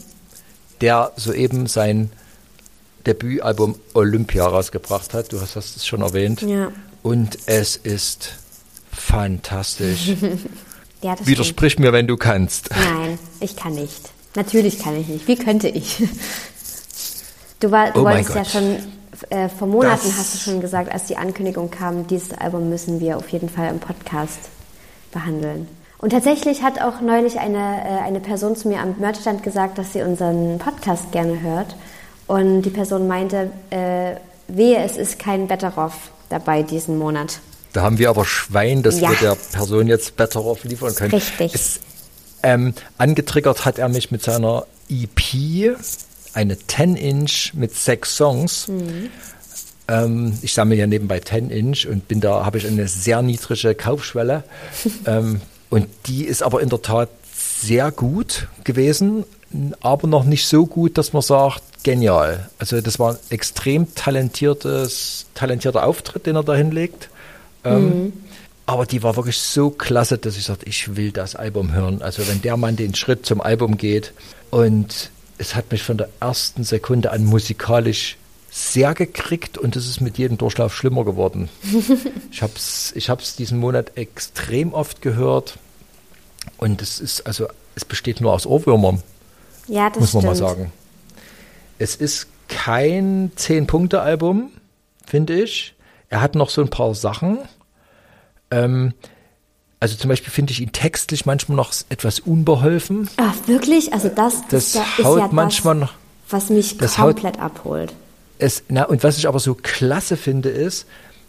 der 0.81 1.11
soeben 1.17 1.67
sein 1.67 2.09
Debütalbum 3.05 3.75
Olympia 3.93 4.45
rausgebracht 4.47 5.13
hat. 5.13 5.31
Du 5.31 5.39
hast 5.41 5.55
das 5.55 5.85
schon 5.85 6.01
erwähnt. 6.01 6.41
Ja. 6.41 6.71
Und 7.03 7.37
es 7.45 7.75
ist 7.75 8.33
fantastisch. 8.91 10.13
ja, 11.01 11.15
Widersprich 11.23 11.77
mir, 11.79 11.93
wenn 11.93 12.07
du 12.07 12.17
kannst. 12.17 12.67
stimmt. 12.67 12.79
Nein, 12.99 13.19
ich 13.39 13.55
kann 13.55 13.73
nicht. 13.73 14.09
Natürlich 14.35 14.79
kann 14.79 14.99
ich 14.99 15.07
nicht. 15.07 15.27
Wie 15.27 15.35
könnte 15.35 15.67
ich? 15.67 16.03
Du, 17.61 17.71
war, 17.71 17.91
du 17.91 18.01
Oh 18.01 18.03
wolltest 18.03 18.35
ja 18.35 18.43
schon, 18.43 18.75
äh, 19.29 19.47
vor 19.47 19.67
Monaten 19.67 20.01
Das- 20.09 20.17
hast 20.17 20.35
du 20.35 20.39
schon 20.39 20.59
gesagt, 20.59 20.91
als 20.91 21.05
die 21.05 21.15
Ankündigung 21.15 21.71
kam, 21.71 22.05
dieses 22.05 22.33
Album 22.33 22.69
müssen 22.69 22.99
wir 22.99 23.17
auf 23.17 23.29
jeden 23.29 23.47
Fall 23.49 23.69
im 23.69 23.79
Podcast 23.79 24.39
behandeln. 25.11 25.67
Und 25.97 26.09
tatsächlich 26.09 26.61
hat 26.63 26.81
auch 26.81 26.99
neulich 26.99 27.39
eine, 27.39 27.57
äh, 27.57 28.03
eine 28.03 28.19
Person 28.19 28.57
zu 28.57 28.67
mir 28.67 28.81
am 28.81 28.95
Merchstand 28.99 29.41
gesagt, 29.41 29.77
dass 29.77 29.93
sie 29.93 30.01
unseren 30.01 30.59
Podcast 30.59 31.13
gerne 31.13 31.39
hört. 31.41 31.75
Und 32.27 32.63
die 32.63 32.69
Person 32.69 33.07
meinte, 33.07 33.51
äh, 33.69 34.15
wehe, 34.47 34.79
es 34.83 34.97
ist 34.97 35.19
kein 35.19 35.47
Better 35.47 35.77
Off 35.77 35.93
dabei 36.29 36.63
diesen 36.63 36.97
Monat. 36.97 37.39
Da 37.73 37.81
haben 37.81 37.97
wir 37.99 38.09
aber 38.09 38.25
Schwein, 38.25 38.83
dass 38.83 38.99
Ja. 38.99 39.09
wir 39.11 39.17
der 39.17 39.35
Person 39.35 39.87
jetzt 39.87 40.15
Better 40.15 40.43
Off 40.43 40.63
liefern 40.63 40.95
können. 40.95 41.11
Richtig. 41.11 41.53
Es, 41.53 41.79
ähm, 42.41 42.73
angetriggert 42.97 43.65
hat 43.65 43.79
er 43.79 43.89
mich 43.89 44.11
mit 44.11 44.23
seiner 44.23 44.65
EP, 44.89 45.75
eine 46.33 46.55
10-Inch 46.55 47.53
mit 47.53 47.75
sechs 47.75 48.15
Songs. 48.15 48.67
Mhm. 48.67 49.09
Ähm, 49.87 50.37
ich 50.41 50.53
sammle 50.53 50.75
ja 50.75 50.87
nebenbei 50.87 51.19
10-Inch 51.19 51.87
und 51.87 52.07
bin 52.07 52.21
da, 52.21 52.45
habe 52.45 52.57
ich 52.57 52.67
eine 52.67 52.87
sehr 52.87 53.21
niedrige 53.21 53.75
Kaufschwelle. 53.75 54.43
ähm, 55.05 55.41
und 55.69 55.87
die 56.07 56.23
ist 56.25 56.41
aber 56.43 56.61
in 56.61 56.69
der 56.69 56.81
Tat 56.81 57.09
sehr 57.59 57.91
gut 57.91 58.47
gewesen, 58.63 59.25
aber 59.81 60.07
noch 60.07 60.23
nicht 60.23 60.47
so 60.47 60.65
gut, 60.65 60.97
dass 60.97 61.13
man 61.13 61.21
sagt, 61.21 61.83
genial. 61.83 62.49
Also 62.57 62.81
das 62.81 62.99
war 62.99 63.11
ein 63.11 63.17
extrem 63.29 63.93
talentiertes, 63.95 65.27
talentierter 65.35 65.85
Auftritt, 65.85 66.25
den 66.25 66.35
er 66.35 66.43
da 66.43 66.55
hinlegt. 66.55 67.09
Ähm, 67.63 68.13
Aber 68.65 68.85
die 68.87 69.03
war 69.03 69.15
wirklich 69.15 69.37
so 69.37 69.69
klasse, 69.69 70.17
dass 70.17 70.37
ich 70.37 70.45
sagte, 70.45 70.67
ich 70.67 70.95
will 70.95 71.11
das 71.11 71.35
Album 71.35 71.73
hören. 71.73 72.01
Also 72.01 72.27
wenn 72.27 72.41
der 72.41 72.57
Mann 72.57 72.75
den 72.75 72.95
Schritt 72.95 73.25
zum 73.25 73.39
Album 73.39 73.77
geht 73.77 74.13
und 74.49 75.11
es 75.37 75.53
hat 75.55 75.71
mich 75.71 75.83
von 75.83 75.97
der 75.97 76.09
ersten 76.19 76.63
Sekunde 76.63 77.11
an 77.11 77.23
musikalisch 77.25 78.17
sehr 78.49 78.93
gekriegt 78.93 79.57
und 79.57 79.75
es 79.75 79.87
ist 79.87 80.01
mit 80.01 80.17
jedem 80.17 80.37
Durchlauf 80.37 80.73
schlimmer 80.73 81.03
geworden. 81.03 81.49
ich 82.31 82.41
habe 82.41 82.53
es 82.55 82.93
ich 82.95 83.09
hab's 83.09 83.35
diesen 83.35 83.59
Monat 83.59 83.97
extrem 83.97 84.73
oft 84.73 85.01
gehört 85.01 85.59
und 86.57 86.81
es 86.81 86.99
ist 86.99 87.27
also 87.27 87.47
es 87.75 87.85
besteht 87.85 88.21
nur 88.21 88.33
aus 88.33 88.47
Ohrwürmern 88.47 89.03
Ja, 89.67 89.89
das 89.89 89.99
muss 89.99 90.13
man 90.13 90.25
mal 90.25 90.35
stimmt. 90.35 90.49
sagen. 90.49 90.71
Es 91.79 91.95
ist 91.95 92.27
kein 92.47 93.31
Zehn-Punkte-Album, 93.35 94.51
finde 95.05 95.41
ich. 95.41 95.75
Er 96.09 96.21
hat 96.21 96.35
noch 96.35 96.49
so 96.49 96.61
ein 96.61 96.69
paar 96.69 96.93
Sachen. 96.95 97.39
Ähm, 98.51 98.93
also 99.79 99.95
zum 99.97 100.09
Beispiel 100.09 100.31
finde 100.31 100.51
ich 100.53 100.61
ihn 100.61 100.71
textlich 100.71 101.25
manchmal 101.25 101.55
noch 101.57 101.73
etwas 101.89 102.19
unbeholfen. 102.19 103.09
Ach, 103.17 103.33
wirklich? 103.47 103.91
Also 103.93 104.09
das, 104.09 104.47
Das 104.49 104.67
ist 104.67 104.75
ja, 104.75 104.85
haut 105.03 105.17
ist 105.17 105.21
ja 105.23 105.29
manchmal 105.31 105.75
das, 105.79 105.89
noch- 105.89 105.95
was 106.29 106.49
mich 106.49 106.77
das 106.77 106.97
haut- 106.97 107.15
komplett 107.15 107.39
abholt. 107.39 107.93
Es, 108.37 108.63
na, 108.69 108.83
und 108.83 109.03
was 109.03 109.17
ich 109.17 109.27
aber 109.27 109.39
so 109.39 109.55
klasse 109.55 110.17
finde, 110.17 110.49
ist, 110.49 110.85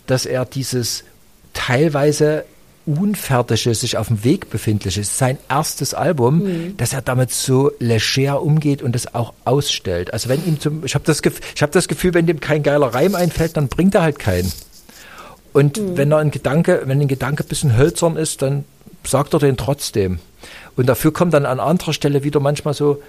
dass 0.06 0.26
er 0.26 0.44
dieses 0.44 1.04
teilweise 1.52 2.44
unfertige, 2.86 3.74
sich 3.74 3.96
auf 3.98 4.08
dem 4.08 4.22
Weg 4.24 4.48
befindliche, 4.50 5.00
es 5.00 5.08
ist 5.08 5.18
sein 5.18 5.38
erstes 5.48 5.92
Album, 5.92 6.38
Mhm. 6.44 6.76
dass 6.76 6.92
er 6.92 7.02
damit 7.02 7.32
so 7.32 7.72
leger 7.80 8.40
umgeht 8.42 8.80
und 8.82 8.94
es 8.96 9.14
auch 9.14 9.34
ausstellt. 9.44 10.12
Also 10.12 10.28
wenn 10.28 10.44
ihm 10.46 10.60
zum, 10.60 10.84
ich 10.84 10.94
habe 10.94 11.04
das, 11.04 11.20
ich 11.54 11.62
hab 11.62 11.72
das 11.72 11.88
Gefühl, 11.88 12.14
wenn 12.14 12.26
dem 12.26 12.40
kein 12.40 12.62
geiler 12.62 12.88
Reim 12.94 13.14
einfällt, 13.14 13.56
dann 13.56 13.68
bringt 13.68 13.94
er 13.96 14.02
halt 14.02 14.18
keinen. 14.18 14.52
Und 15.52 15.78
Mhm. 15.78 15.96
wenn 15.96 16.12
er 16.12 16.18
ein 16.18 16.30
Gedanke, 16.30 16.82
wenn 16.84 17.00
ein 17.00 17.08
Gedanke 17.08 17.42
ein 17.44 17.48
bisschen 17.48 17.76
hölzern 17.76 18.16
ist, 18.16 18.42
dann 18.42 18.64
sagt 19.04 19.34
er 19.34 19.40
den 19.40 19.56
trotzdem. 19.56 20.18
Und 20.76 20.86
dafür 20.86 21.12
kommt 21.12 21.32
dann 21.34 21.46
an 21.46 21.58
anderer 21.60 21.92
Stelle 21.92 22.22
wieder 22.24 22.40
manchmal 22.40 22.74
so 22.74 23.02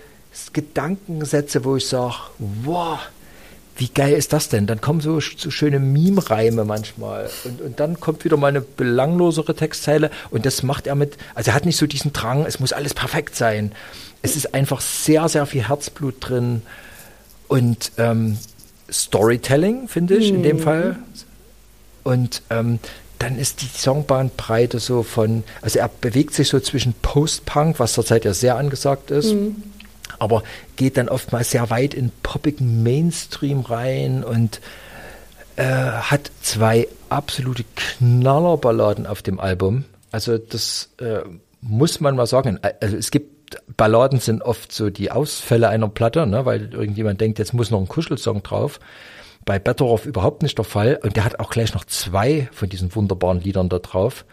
Gedankensätze, 0.53 1.63
wo 1.65 1.75
ich 1.75 1.87
sage, 1.87 2.15
wow, 2.63 2.99
wie 3.77 3.89
geil 3.89 4.13
ist 4.13 4.33
das 4.33 4.49
denn? 4.49 4.65
Dann 4.65 4.81
kommen 4.81 5.01
so, 5.01 5.19
so 5.19 5.51
schöne 5.51 5.79
Meme-Reime 5.79 6.65
manchmal. 6.65 7.29
Und, 7.43 7.61
und 7.61 7.79
dann 7.79 7.99
kommt 7.99 8.25
wieder 8.25 8.37
mal 8.37 8.47
eine 8.47 8.61
belanglosere 8.61 9.55
Textzeile. 9.55 10.09
Und 10.31 10.45
das 10.45 10.63
macht 10.63 10.87
er 10.87 10.95
mit, 10.95 11.17
also 11.35 11.51
er 11.51 11.53
hat 11.53 11.65
nicht 11.65 11.77
so 11.77 11.85
diesen 11.85 12.11
Drang, 12.11 12.45
es 12.45 12.59
muss 12.59 12.73
alles 12.73 12.93
perfekt 12.93 13.35
sein. 13.35 13.71
Es 14.21 14.35
ist 14.35 14.53
einfach 14.53 14.81
sehr, 14.81 15.29
sehr 15.29 15.45
viel 15.45 15.67
Herzblut 15.67 16.15
drin. 16.19 16.63
Und 17.47 17.91
ähm, 17.97 18.37
Storytelling, 18.91 19.87
finde 19.87 20.15
ich, 20.15 20.29
in 20.29 20.43
dem 20.43 20.59
Fall. 20.59 20.97
Und 22.03 22.41
ähm, 22.49 22.79
dann 23.19 23.37
ist 23.37 23.61
die 23.61 23.67
Songbahnbreite 23.67 24.79
so 24.79 25.03
von, 25.03 25.43
also 25.61 25.79
er 25.79 25.89
bewegt 25.89 26.33
sich 26.33 26.49
so 26.49 26.59
zwischen 26.59 26.93
Post-Punk, 27.01 27.79
was 27.79 27.93
zurzeit 27.93 28.25
ja 28.25 28.33
sehr 28.33 28.57
angesagt 28.57 29.11
ist, 29.11 29.35
aber 30.19 30.43
geht 30.75 30.97
dann 30.97 31.09
oftmals 31.09 31.51
sehr 31.51 31.69
weit 31.69 31.93
in 31.93 32.11
poppigen 32.23 32.83
Mainstream 32.83 33.61
rein 33.61 34.23
und 34.23 34.61
äh, 35.55 35.63
hat 35.63 36.31
zwei 36.41 36.87
absolute 37.09 37.65
Knallerballaden 37.75 39.07
auf 39.07 39.21
dem 39.21 39.39
Album. 39.39 39.85
Also 40.11 40.37
das 40.37 40.89
äh, 40.99 41.19
muss 41.61 41.99
man 41.99 42.15
mal 42.15 42.27
sagen. 42.27 42.59
Also 42.79 42.95
es 42.95 43.11
gibt 43.11 43.37
Balladen 43.77 44.19
sind 44.19 44.41
oft 44.41 44.71
so 44.71 44.89
die 44.89 45.11
Ausfälle 45.11 45.69
einer 45.69 45.87
Platte, 45.87 46.27
ne, 46.27 46.45
weil 46.45 46.73
irgendjemand 46.73 47.21
denkt, 47.21 47.39
jetzt 47.39 47.53
muss 47.53 47.71
noch 47.71 47.79
ein 47.79 47.87
Kuschelsong 47.87 48.43
drauf. 48.43 48.79
Bei 49.45 49.59
Better 49.59 49.85
Off 49.85 50.05
überhaupt 50.05 50.43
nicht 50.43 50.57
der 50.57 50.65
Fall. 50.65 50.99
Und 51.01 51.15
der 51.15 51.23
hat 51.23 51.39
auch 51.39 51.49
gleich 51.49 51.73
noch 51.73 51.85
zwei 51.85 52.49
von 52.51 52.67
diesen 52.67 52.93
wunderbaren 52.93 53.39
Liedern 53.39 53.69
da 53.69 53.79
drauf. 53.79 54.25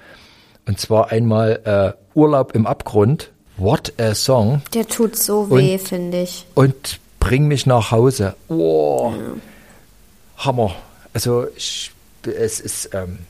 Und 0.67 0.81
zwar 0.81 1.13
einmal 1.13 1.61
äh, 1.65 2.19
Urlaub 2.19 2.55
im 2.55 2.67
Abgrund, 2.67 3.33
What 3.57 3.93
a 3.99 4.15
Song 4.15 4.63
Der 4.75 4.87
tut 4.87 5.17
so 5.17 5.51
weh, 5.51 5.79
finde 5.79 6.23
ich. 6.23 6.47
und 6.55 7.01
Bring 7.21 7.49
mich 7.49 7.65
nach 7.65 7.91
Hause. 7.91 8.35
Oh, 8.49 9.15
Hammer. 10.37 10.75
Also 11.15 11.47
ich, 11.57 11.91
es 12.25 12.61
ist 12.61 12.91
ähm, 12.93 13.21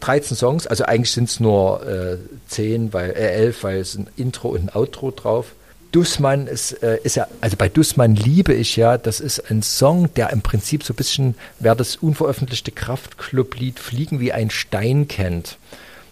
13 0.00 0.36
Songs, 0.36 0.66
also 0.66 0.84
eigentlich 0.84 1.12
sind 1.12 1.30
es 1.30 1.40
nur 1.40 1.86
äh, 1.86 2.18
10, 2.48 2.92
weil, 2.92 3.10
äh, 3.12 3.32
11, 3.32 3.64
weil 3.64 3.78
es 3.78 3.94
ein 3.94 4.10
Intro 4.16 4.48
und 4.48 4.64
ein 4.64 4.76
Outro 4.76 5.12
drauf. 5.12 5.54
Dussmann 5.92 6.46
ist, 6.46 6.82
äh, 6.82 6.98
ist 7.04 7.16
ja, 7.16 7.26
also 7.40 7.56
bei 7.56 7.70
Dussmann 7.70 8.16
liebe 8.16 8.52
ich 8.52 8.76
ja, 8.76 8.98
das 8.98 9.20
ist 9.20 9.50
ein 9.50 9.62
Song, 9.62 10.12
der 10.14 10.30
im 10.30 10.42
Prinzip 10.42 10.82
so 10.84 10.92
ein 10.92 10.96
bisschen, 10.96 11.34
wer 11.58 11.74
das 11.74 11.96
unveröffentlichte 11.96 12.72
Kraftclub-Lied 12.72 13.78
Fliegen 13.78 14.20
wie 14.20 14.32
ein 14.32 14.50
Stein 14.50 15.08
kennt, 15.08 15.56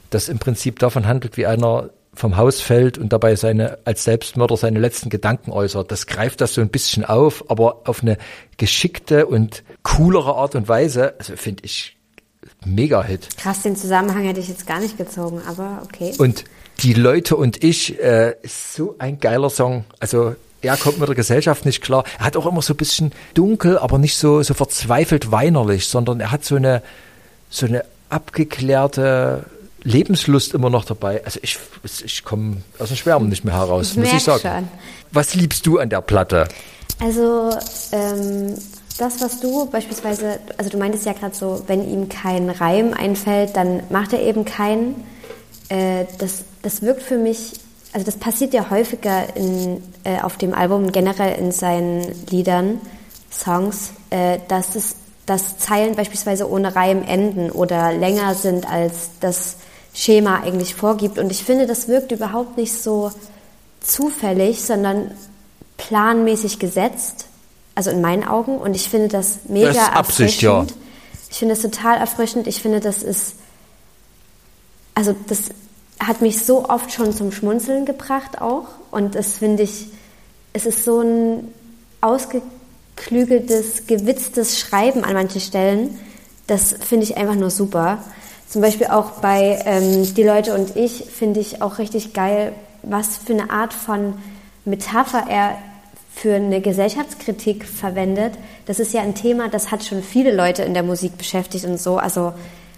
das 0.09 0.29
im 0.31 0.39
Prinzip 0.39 0.79
davon 0.79 1.07
handelt, 1.07 1.37
wie 1.37 1.47
einer 1.47 1.91
vom 2.21 2.37
Haus 2.37 2.61
fällt 2.61 2.99
und 2.99 3.13
dabei 3.13 3.35
seine, 3.35 3.79
als 3.85 4.05
Selbstmörder 4.05 4.57
seine 4.57 4.79
letzten 4.79 5.09
Gedanken 5.09 5.51
äußert. 5.51 5.91
Das 5.91 6.07
greift 6.07 6.41
das 6.41 6.55
so 6.55 6.61
ein 6.61 6.69
bisschen 6.69 7.05
auf, 7.05 7.51
aber 7.51 7.81
auf 7.87 8.03
eine 8.03 8.19
geschickte 8.59 9.27
und 9.27 9.65
coolere 9.83 10.35
Art 10.35 10.55
und 10.55 10.69
Weise. 10.69 11.15
Also 11.19 11.35
finde 11.37 11.65
ich 11.65 11.97
mega 12.65 13.03
Hit. 13.03 13.29
Krass, 13.39 13.63
den 13.63 13.75
Zusammenhang 13.75 14.25
hätte 14.25 14.39
ich 14.39 14.49
jetzt 14.49 14.67
gar 14.67 14.81
nicht 14.81 14.99
gezogen, 14.99 15.41
aber 15.49 15.83
okay. 15.83 16.13
Und 16.19 16.45
die 16.81 16.93
Leute 16.93 17.37
und 17.37 17.65
ich 17.65 17.99
äh, 17.99 18.35
ist 18.43 18.75
so 18.75 18.97
ein 18.99 19.19
geiler 19.19 19.49
Song. 19.49 19.87
Also 19.99 20.37
er 20.61 20.77
kommt 20.77 20.99
mit 20.99 21.09
der 21.09 21.17
Gesellschaft 21.17 21.65
nicht 21.65 21.81
klar. 21.81 22.05
Er 22.19 22.27
hat 22.27 22.37
auch 22.37 22.45
immer 22.45 22.61
so 22.61 22.75
ein 22.75 22.77
bisschen 22.77 23.13
dunkel, 23.33 23.79
aber 23.79 23.97
nicht 23.99 24.19
so, 24.19 24.43
so 24.43 24.53
verzweifelt 24.53 25.33
weinerlich, 25.33 25.87
sondern 25.87 26.21
er 26.21 26.31
hat 26.31 26.45
so 26.45 26.57
eine, 26.57 26.83
so 27.49 27.65
eine 27.65 27.85
abgeklärte 28.11 29.47
Lebenslust 29.83 30.55
immer 30.55 30.71
noch 30.71 30.85
dabei. 30.85 31.25
Also 31.25 31.41
ich, 31.43 31.59
ich 32.05 32.25
komme 32.25 32.59
aus 32.79 32.89
dem 32.89 32.97
Schwärmen 32.97 33.29
nicht 33.29 33.45
mehr 33.45 33.55
heraus, 33.55 33.93
Ich 33.93 33.97
muss 33.97 34.13
ich 34.13 34.23
sagen. 34.23 34.41
schon. 34.41 34.69
Was 35.13 35.35
liebst 35.35 35.67
du 35.67 35.79
an 35.79 35.89
der 35.89 36.01
Platte? 36.01 36.47
Also 37.01 37.51
ähm, 37.93 38.55
das, 38.99 39.21
was 39.21 39.41
du 39.41 39.67
beispielsweise, 39.67 40.39
also 40.59 40.71
du 40.71 40.77
meintest 40.77 41.07
ja 41.07 41.15
gerade 41.15 41.35
so, 41.35 41.63
wenn 41.67 41.89
ihm 41.91 42.09
kein 42.09 42.51
Reim 42.51 42.93
einfällt, 42.93 43.57
dann 43.57 43.83
macht 43.89 44.13
er 44.13 44.21
eben 44.21 44.45
keinen. 44.45 45.03
Äh, 45.71 46.05
das, 46.19 46.45
das 46.63 46.83
wirkt 46.83 47.03
für 47.03 47.17
mich, 47.17 47.55
also 47.93 48.05
das 48.05 48.17
passiert 48.17 48.53
ja 48.53 48.69
häufiger 48.71 49.35
in, 49.35 49.83
äh, 50.05 50.21
auf 50.21 50.37
dem 50.37 50.53
Album, 50.53 50.93
generell 50.93 51.39
in 51.39 51.53
seinen 51.53 52.27
Liedern, 52.29 52.81
Songs, 53.33 53.93
äh, 54.11 54.39
dass, 54.49 54.75
es, 54.75 54.97
dass 55.25 55.57
Zeilen 55.59 55.95
beispielsweise 55.95 56.51
ohne 56.51 56.77
Reim 56.77 57.03
enden 57.03 57.51
oder 57.51 57.93
länger 57.93 58.35
sind, 58.35 58.71
als 58.71 59.11
das 59.21 59.57
Schema 59.95 60.41
eigentlich 60.41 60.75
vorgibt. 60.75 61.19
Und 61.19 61.31
ich 61.31 61.45
finde, 61.45 61.67
das 61.67 61.89
wirkt 61.89 62.13
überhaupt 62.13 62.57
nicht 62.57 62.73
so 62.73 63.13
zufällig, 63.81 64.63
sondern 64.63 65.11
planmäßig 65.77 66.59
gesetzt, 66.59 67.27
also 67.75 67.91
in 67.91 68.01
meinen 68.01 68.25
Augen. 68.25 68.59
Und 68.59 68.75
ich 68.75 68.89
finde 68.89 69.09
das 69.09 69.41
mega 69.49 69.69
Das 69.69 69.77
ist 69.77 69.93
Absicht, 69.93 70.43
ja. 70.43 70.59
erfrischend. 70.59 70.81
Ich 71.31 71.39
finde 71.39 71.55
das 71.55 71.63
total 71.63 71.99
erfrischend. 71.99 72.47
Ich 72.47 72.61
finde, 72.61 72.81
das 72.81 73.03
ist, 73.03 73.35
also 74.95 75.15
das 75.29 75.51
hat 75.99 76.23
mich 76.23 76.45
so 76.45 76.69
oft 76.69 76.93
schon 76.93 77.13
zum 77.13 77.33
Schmunzeln 77.33 77.85
gebracht 77.85 78.41
auch. 78.41 78.67
Und 78.91 79.15
das 79.15 79.39
finde 79.39 79.63
ich, 79.63 79.87
es 80.53 80.67
ist 80.67 80.85
so 80.85 81.01
ein 81.01 81.53
ausgeklügeltes, 82.01 83.87
gewitztes 83.87 84.59
Schreiben 84.59 85.05
an 85.05 85.15
manchen 85.15 85.41
Stellen. 85.41 85.99
Das 86.47 86.75
finde 86.81 87.05
ich 87.05 87.17
einfach 87.17 87.37
nur 87.37 87.51
super. 87.51 88.03
Zum 88.51 88.63
Beispiel 88.63 88.89
auch 88.89 89.13
bei 89.23 89.61
ähm, 89.65 90.13
Die 90.15 90.23
Leute 90.25 90.55
und 90.55 90.75
ich 90.77 91.05
finde 91.05 91.39
ich 91.41 91.63
auch 91.63 91.79
richtig 91.79 92.13
geil, 92.13 92.53
was 92.83 93.17
für 93.25 93.33
eine 93.33 93.51
Art 93.51 93.73
von 93.73 94.15
Metapher 94.65 95.25
er 95.29 95.57
für 96.13 96.35
eine 96.35 96.61
Gesellschaftskritik 96.61 97.65
verwendet. 97.65 98.33
Das 98.67 98.81
ist 98.81 98.93
ja 98.93 99.03
ein 99.03 99.15
Thema, 99.15 99.49
das 99.49 99.71
hat 99.71 99.85
schon 99.85 100.03
viele 100.03 100.35
Leute 100.35 100.63
in 100.65 100.75
der 100.75 100.83
Musik 100.83 101.17
beschäftigt 101.17 101.65
und 101.65 101.81
so. 101.81 101.97
Also 101.99 102.33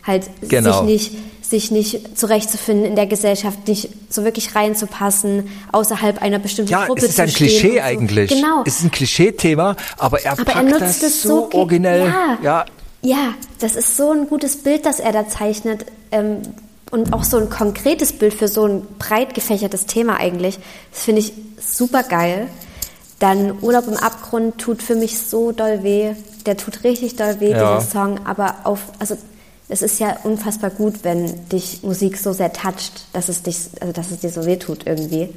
halt 0.07 0.29
Genau. 0.43 0.85
sich 0.85 1.11
nicht 1.11 1.13
sich 1.43 1.71
nicht 1.71 2.19
zurechtzufinden 2.19 2.87
in 2.87 2.97
der 2.97 3.07
Gesellschaft, 3.07 3.69
nicht 3.69 3.91
so 4.09 4.25
wirklich 4.25 4.55
reinzupassen, 4.55 5.51
außerhalb 5.71 6.23
einer 6.23 6.39
bestimmten 6.39 6.71
Ja, 6.73 6.87
Gruppe 6.87 7.03
es 7.03 7.11
ist 7.11 7.21
ein 7.21 7.29
zu 7.29 7.35
Klischee 7.37 7.75
so. 7.75 7.81
eigentlich. 7.83 8.31
Genau. 8.31 8.63
Es 8.65 8.77
ist 8.79 8.85
ein 8.85 8.91
Klischee-Thema, 8.91 9.77
aber 9.99 10.23
er 10.23 10.33
Aber 10.33 10.45
packt 10.45 10.57
er 10.57 10.63
nutzt 10.63 10.81
das 10.81 11.03
es 11.03 11.23
so, 11.23 11.51
originell. 11.53 12.07
Ja. 12.07 12.39
ja, 12.43 12.65
Ja, 13.03 13.35
das 13.59 13.75
ist 13.75 13.97
so 13.97 14.13
ein 14.13 14.29
gutes 14.29 14.59
Bild, 14.63 14.87
das 14.87 15.01
er 15.01 15.13
da 15.13 15.29
zeichnet. 15.29 15.85
Ähm, 16.11 16.43
und 16.91 17.13
auch 17.15 17.25
so 17.25 17.39
ein 17.39 17.49
konkretes 17.49 18.13
Bild 18.13 18.35
für 18.35 18.49
so 18.49 18.67
ein 18.67 18.87
breit 18.99 19.35
gefächertes 19.35 19.87
Thema 19.87 20.19
eigentlich. 20.19 20.59
Das 20.93 21.03
finde 21.05 21.21
ich 21.21 21.33
super 21.59 22.03
geil. 22.03 22.49
Dann 23.19 23.59
Urlaub 23.63 23.87
im 23.89 23.97
Abgrund 23.97 24.59
tut 24.59 24.83
für 24.83 24.95
mich 24.95 25.19
so 25.19 25.53
doll 25.53 25.83
weh. 25.83 26.15
Der 26.45 26.57
tut 26.57 26.85
richtig 26.85 27.17
doll 27.17 27.41
weh, 27.41 27.51
Ja. 27.53 27.79
dieser 27.79 27.91
Song. 27.91 28.27
Aber 28.27 28.57
auf, 28.65 28.81
also 28.99 29.17
es 29.69 29.81
ist 29.81 30.01
ja 30.01 30.19
unfassbar 30.25 30.69
gut, 30.71 30.97
wenn 31.03 31.49
dich 31.49 31.83
Musik 31.83 32.19
so 32.19 32.33
sehr 32.35 32.53
toucht, 32.53 33.05
dass 33.15 33.29
es 33.31 33.43
dich, 33.43 33.57
also 33.81 33.93
dass 33.93 34.11
es 34.11 34.21
dir 34.21 34.31
so 34.31 34.45
weh 34.45 34.57
tut 34.57 34.87
irgendwie. 34.87 35.31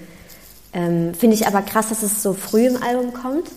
Ähm, 0.74 1.14
finde 1.14 1.36
ich 1.36 1.48
aber 1.48 1.62
krass, 1.62 1.88
dass 1.88 2.04
es 2.04 2.22
so 2.22 2.34
früh 2.34 2.68
im 2.68 2.84
Album 2.84 3.14
kommt. 3.14 3.48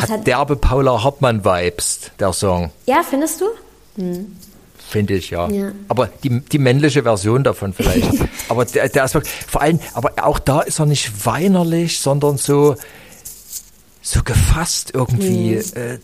Das 0.00 0.10
hat 0.10 0.26
derbe 0.26 0.56
Paula 0.56 1.02
Hartmann-Vibes, 1.02 2.10
der 2.18 2.32
Song. 2.32 2.70
ja, 2.86 3.02
findest 3.08 3.40
du? 3.40 3.46
Finde 4.88 5.14
ich, 5.14 5.30
ja. 5.30 5.48
Ja. 5.48 5.72
Aber 5.88 6.08
die, 6.22 6.40
die 6.40 6.58
männliche 6.58 7.02
Version 7.02 7.44
davon 7.44 7.72
vielleicht. 7.72 8.10
aber 8.48 8.64
der, 8.64 8.88
der 8.88 9.04
ist 9.04 9.14
wirklich, 9.14 9.32
vor 9.46 9.60
allem, 9.62 9.80
aber 9.94 10.12
auch 10.24 10.38
da 10.38 10.60
ist 10.60 10.78
er 10.80 10.86
nicht 10.86 11.24
weinerlich, 11.26 12.00
sondern 12.00 12.36
so, 12.36 12.76
so 14.02 14.22
gefasst 14.22 14.90
irgendwie. 14.94 15.56
Mhm. 15.56 15.80
Äh, 15.80 15.98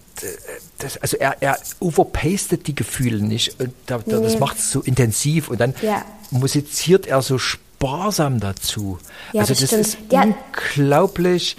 das, 0.78 0.96
also 0.98 1.16
er, 1.18 1.36
er 1.40 1.58
overpastet 1.80 2.66
die 2.66 2.74
Gefühle 2.74 3.22
nicht. 3.24 3.60
Und 3.60 3.72
da, 3.86 3.98
da, 3.98 4.20
Das 4.20 4.38
macht 4.38 4.58
es 4.58 4.70
so 4.70 4.80
intensiv. 4.80 5.48
Und 5.48 5.60
dann 5.60 5.74
Ja. 5.82 6.02
musiziert 6.30 7.06
er 7.06 7.20
so 7.22 7.38
sparsam 7.38 8.40
dazu. 8.40 8.98
Ja, 9.32 9.42
also 9.42 9.54
das 9.54 9.70
das, 9.70 9.72
ist 9.72 9.98
Ja. 10.10 10.22
unglaublich, 10.22 11.56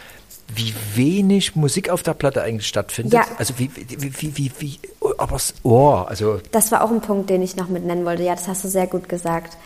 wie 0.55 0.73
wenig 0.95 1.55
Musik 1.55 1.89
auf 1.89 2.03
der 2.03 2.13
Platte 2.13 2.41
eigentlich 2.41 2.67
stattfindet. 2.67 3.13
Ja. 3.13 3.25
Also 3.37 3.57
wie, 3.57 3.69
wie, 3.75 4.11
wie, 4.21 4.37
wie, 4.37 4.51
wie 4.59 4.79
aber 5.17 5.33
das 5.33 5.53
Ohr, 5.63 6.07
also 6.07 6.39
Das 6.51 6.71
war 6.71 6.83
auch 6.83 6.91
ein 6.91 7.01
Punkt, 7.01 7.29
den 7.29 7.41
ich 7.41 7.55
noch 7.55 7.69
mit 7.69 7.85
nennen 7.85 8.05
wollte. 8.05 8.23
Ja, 8.23 8.35
das 8.35 8.47
hast 8.47 8.63
du 8.63 8.67
sehr 8.67 8.87
gut 8.87 9.09
gesagt. 9.09 9.57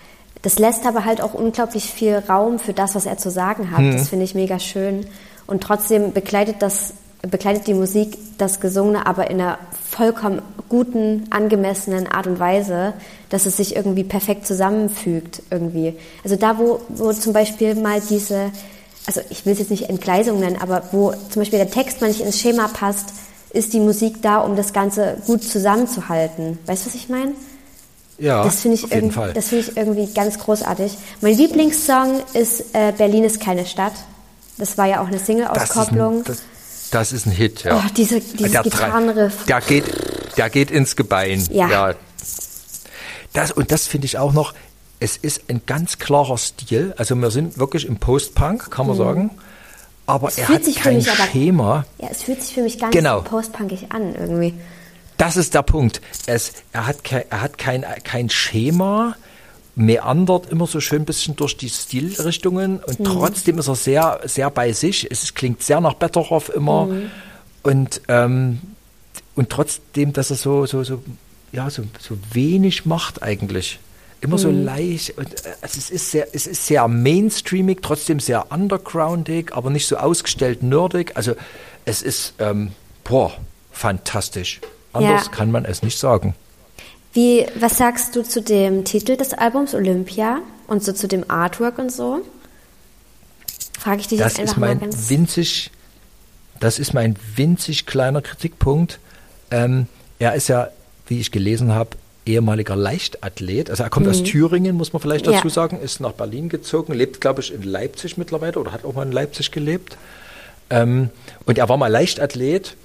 Das 0.41 0.59
lässt 0.59 0.85
aber 0.85 1.05
halt 1.05 1.21
auch 1.21 1.33
unglaublich 1.33 1.85
viel 1.85 2.21
Raum 2.27 2.59
für 2.59 2.73
das, 2.73 2.95
was 2.95 3.05
er 3.05 3.17
zu 3.17 3.31
sagen 3.31 3.71
hat. 3.71 3.79
Mhm. 3.79 3.93
Das 3.93 4.09
finde 4.09 4.25
ich 4.25 4.35
mega 4.35 4.59
schön. 4.59 5.05
Und 5.47 5.63
trotzdem 5.63 6.11
begleitet 6.11 6.57
das, 6.59 6.93
begleitet 7.21 7.67
die 7.67 7.73
Musik 7.73 8.17
das 8.37 8.59
Gesungene 8.59 9.05
aber 9.05 9.29
in 9.29 9.39
einer 9.39 9.57
vollkommen 9.89 10.41
guten, 10.69 11.27
angemessenen 11.29 12.07
Art 12.07 12.27
und 12.27 12.39
Weise, 12.39 12.93
dass 13.29 13.45
es 13.45 13.57
sich 13.57 13.75
irgendwie 13.75 14.03
perfekt 14.03 14.45
zusammenfügt 14.45 15.43
irgendwie. 15.49 15.95
Also 16.23 16.35
da, 16.35 16.57
wo, 16.57 16.81
wo 16.89 17.13
zum 17.13 17.31
Beispiel 17.31 17.75
mal 17.75 18.01
diese, 18.09 18.51
also 19.05 19.21
ich 19.29 19.45
will 19.45 19.53
es 19.53 19.59
jetzt 19.59 19.71
nicht 19.71 19.89
Entgleisung 19.89 20.39
nennen, 20.39 20.57
aber 20.61 20.83
wo 20.91 21.11
zum 21.11 21.41
Beispiel 21.41 21.59
der 21.59 21.69
Text 21.71 22.01
mal 22.01 22.07
nicht 22.07 22.21
ins 22.21 22.39
Schema 22.39 22.67
passt, 22.69 23.09
ist 23.51 23.73
die 23.73 23.79
Musik 23.79 24.21
da, 24.21 24.37
um 24.39 24.55
das 24.55 24.73
Ganze 24.73 25.17
gut 25.27 25.43
zusammenzuhalten. 25.43 26.57
Weißt 26.65 26.83
du, 26.85 26.89
was 26.89 26.95
ich 26.95 27.09
meine? 27.09 27.33
ja, 28.17 28.43
Das 28.43 28.61
finde 28.61 28.77
ich, 28.77 28.83
auf 28.85 28.91
jeden 28.93 29.11
Fall. 29.11 29.33
das 29.33 29.49
finde 29.49 29.65
ich 29.69 29.77
irgendwie 29.77 30.11
ganz 30.13 30.39
großartig. 30.39 30.97
Mein 31.21 31.35
Lieblingssong 31.37 32.21
ist 32.33 32.73
äh, 32.73 32.91
Berlin 32.97 33.23
ist 33.23 33.39
keine 33.39 33.65
Stadt. 33.65 33.93
Das 34.57 34.77
war 34.77 34.85
ja 34.87 35.01
auch 35.01 35.07
eine 35.07 35.17
Das 35.17 35.25
Single-Auskopplung. 35.25 36.17
ein, 36.19 36.23
das, 36.23 36.41
das 36.91 37.11
ist 37.11 37.25
ein 37.25 37.31
Hit, 37.31 37.63
ja. 37.63 37.75
Oh, 37.77 37.89
diese- 37.97 38.19
dieses 38.21 38.51
Der 38.51 38.61
Gitarrenriff. 38.63 39.45
Der 39.45 39.61
geht, 39.61 39.83
der 40.37 40.49
geht 40.49 40.71
ins 40.71 40.95
Gebein. 40.95 41.43
Ja. 41.51 41.93
Das, 43.33 43.51
und 43.51 43.71
das 43.71 43.87
finde 43.87 44.05
ich 44.05 44.17
auch 44.17 44.31
noch, 44.33 44.53
es 44.99 45.17
ist 45.17 45.49
ein 45.49 45.61
ganz 45.65 45.97
klarer 45.99 46.37
Stil. 46.37 46.93
Also 46.97 47.15
wir 47.15 47.31
sind 47.31 47.57
wirklich 47.57 47.85
im 47.85 47.97
Post-Punk, 47.97 48.71
kann 48.71 48.87
man 48.87 48.95
sagen. 48.97 49.31
Aber 50.05 50.31
er 50.37 50.49
Mhm. 50.49 50.53
fühlt 50.63 50.75
hat 50.77 50.83
kein 50.83 51.07
aber- 51.07 51.27
Schema. 51.31 51.85
Ja, 51.99 52.07
es 52.11 52.23
fühlt 52.23 52.41
sich 52.43 52.53
für 52.53 52.61
mich 52.61 52.77
ganz 52.79 52.93
Genau. 52.95 53.21
postpunkig 53.21 53.91
an 53.91 54.13
irgendwie. 54.15 54.53
Das 55.17 55.37
ist 55.37 55.53
der 55.53 55.61
Punkt. 55.61 56.01
Es, 56.25 56.53
er 56.73 56.87
hat, 56.87 57.03
kein, 57.03 57.23
er 57.29 57.41
hat 57.41 57.57
kein, 57.57 57.85
kein 58.03 58.29
Schema, 58.29 59.15
meandert 59.75 60.49
immer 60.51 60.67
so 60.67 60.79
schön 60.79 61.01
ein 61.03 61.05
bisschen 61.05 61.35
durch 61.35 61.57
die 61.57 61.69
Stilrichtungen 61.69 62.79
und 62.83 62.99
Mhm. 62.99 63.03
trotzdem 63.05 63.57
ist 63.59 63.67
er 63.67 63.75
sehr, 63.75 64.19
sehr 64.25 64.49
bei 64.51 64.71
sich. 64.73 65.09
Es 65.09 65.33
klingt 65.33 65.63
sehr 65.63 65.81
nach 65.81 65.93
Betteroff 65.95 66.49
immer 66.49 66.85
Mhm. 66.87 67.11
und, 67.63 68.01
ähm, 68.07 68.61
und 69.35 69.49
trotzdem, 69.49 70.13
dass 70.13 70.29
er 70.29 70.35
so, 70.35 70.65
so, 70.65 70.83
so, 70.83 71.01
ja, 71.51 71.69
so, 71.69 71.83
so 71.99 72.17
wenig 72.33 72.85
macht 72.85 73.23
eigentlich. 73.23 73.79
Immer 74.23 74.37
so 74.37 74.47
Mhm. 74.49 74.63
leicht. 74.63 75.17
Und, 75.17 75.27
äh, 75.45 75.49
also 75.61 75.77
es, 75.77 75.89
ist 75.89 76.11
sehr, 76.11 76.27
es 76.33 76.47
ist 76.47 76.65
sehr 76.65 76.87
mainstreamig, 76.87 77.79
trotzdem 77.81 78.19
sehr 78.21 78.51
undergroundig, 78.51 79.51
aber 79.53 79.69
nicht 79.69 79.85
so 79.85 79.97
ausgestellt 79.97 80.63
nerdig. 80.63 81.11
Also 81.15 81.33
es 81.83 82.01
ist, 82.01 82.33
ähm, 82.39 82.71
boah, 83.03 83.33
fantastisch. 83.71 84.61
Anders 84.93 85.25
Ja. 85.25 85.31
kann 85.31 85.51
man 85.51 85.65
es 85.65 85.83
nicht 85.83 85.97
sagen. 85.99 86.35
Wie, 87.11 87.45
was 87.59 87.77
sagst 87.77 88.15
du 88.15 88.23
zu 88.23 88.41
dem 88.41 88.85
Titel 88.85 89.17
des 89.17 89.33
Albums 89.33 89.73
Olympia 89.75 90.39
und 90.67 90.83
so 90.83 90.93
zu 90.93 91.07
dem 91.07 91.29
Artwork 91.29 91.77
und 91.77 91.91
so? 91.91 92.21
Frage 93.77 93.99
ich 94.01 94.07
dich 94.07 94.19
Das 94.19 94.33
jetzt 94.37 94.39
einfach 94.39 94.53
ist 94.53 94.57
mein 94.59 94.77
mal 94.77 94.85
ganz. 94.85 95.09
winzig, 95.09 95.71
das 96.61 96.79
ist 96.79 96.93
mein 96.93 97.17
winzig 97.35 97.85
kleiner 97.85 98.21
Kritikpunkt. 98.21 98.99
Ähm, 99.51 99.87
er 100.19 100.33
ist 100.35 100.47
ja, 100.47 100.69
wie 101.07 101.19
ich 101.19 101.31
gelesen 101.31 101.73
habe, 101.73 101.89
ehemaliger 102.25 102.75
Leichtathlet. 102.75 103.69
Also 103.69 103.83
er 103.83 103.89
kommt 103.89 104.07
aus 104.07 104.23
Thüringen, 104.23 104.75
muss 104.75 104.93
man 104.93 105.01
vielleicht 105.01 105.27
dazu 105.27 105.39
Mhm. 105.39 105.43
Ja. 105.49 105.49
sagen, 105.49 105.79
ist 105.81 105.99
nach 105.99 106.13
Berlin 106.13 106.49
gezogen, 106.49 106.93
lebt, 106.93 107.19
glaube 107.21 107.41
ich, 107.41 107.53
in 107.53 107.63
Leipzig 107.63 108.17
mittlerweile 108.17 108.59
oder 108.59 108.71
hat 108.71 108.85
auch 108.85 108.93
mal 108.93 109.05
in 109.05 109.11
Leipzig 109.11 109.51
gelebt. 109.51 109.97
Ähm, 110.69 111.09
und 111.45 111.57
er 111.57 111.67
war 111.69 111.77
mal 111.77 111.87
Leichtathlet. 111.87 112.75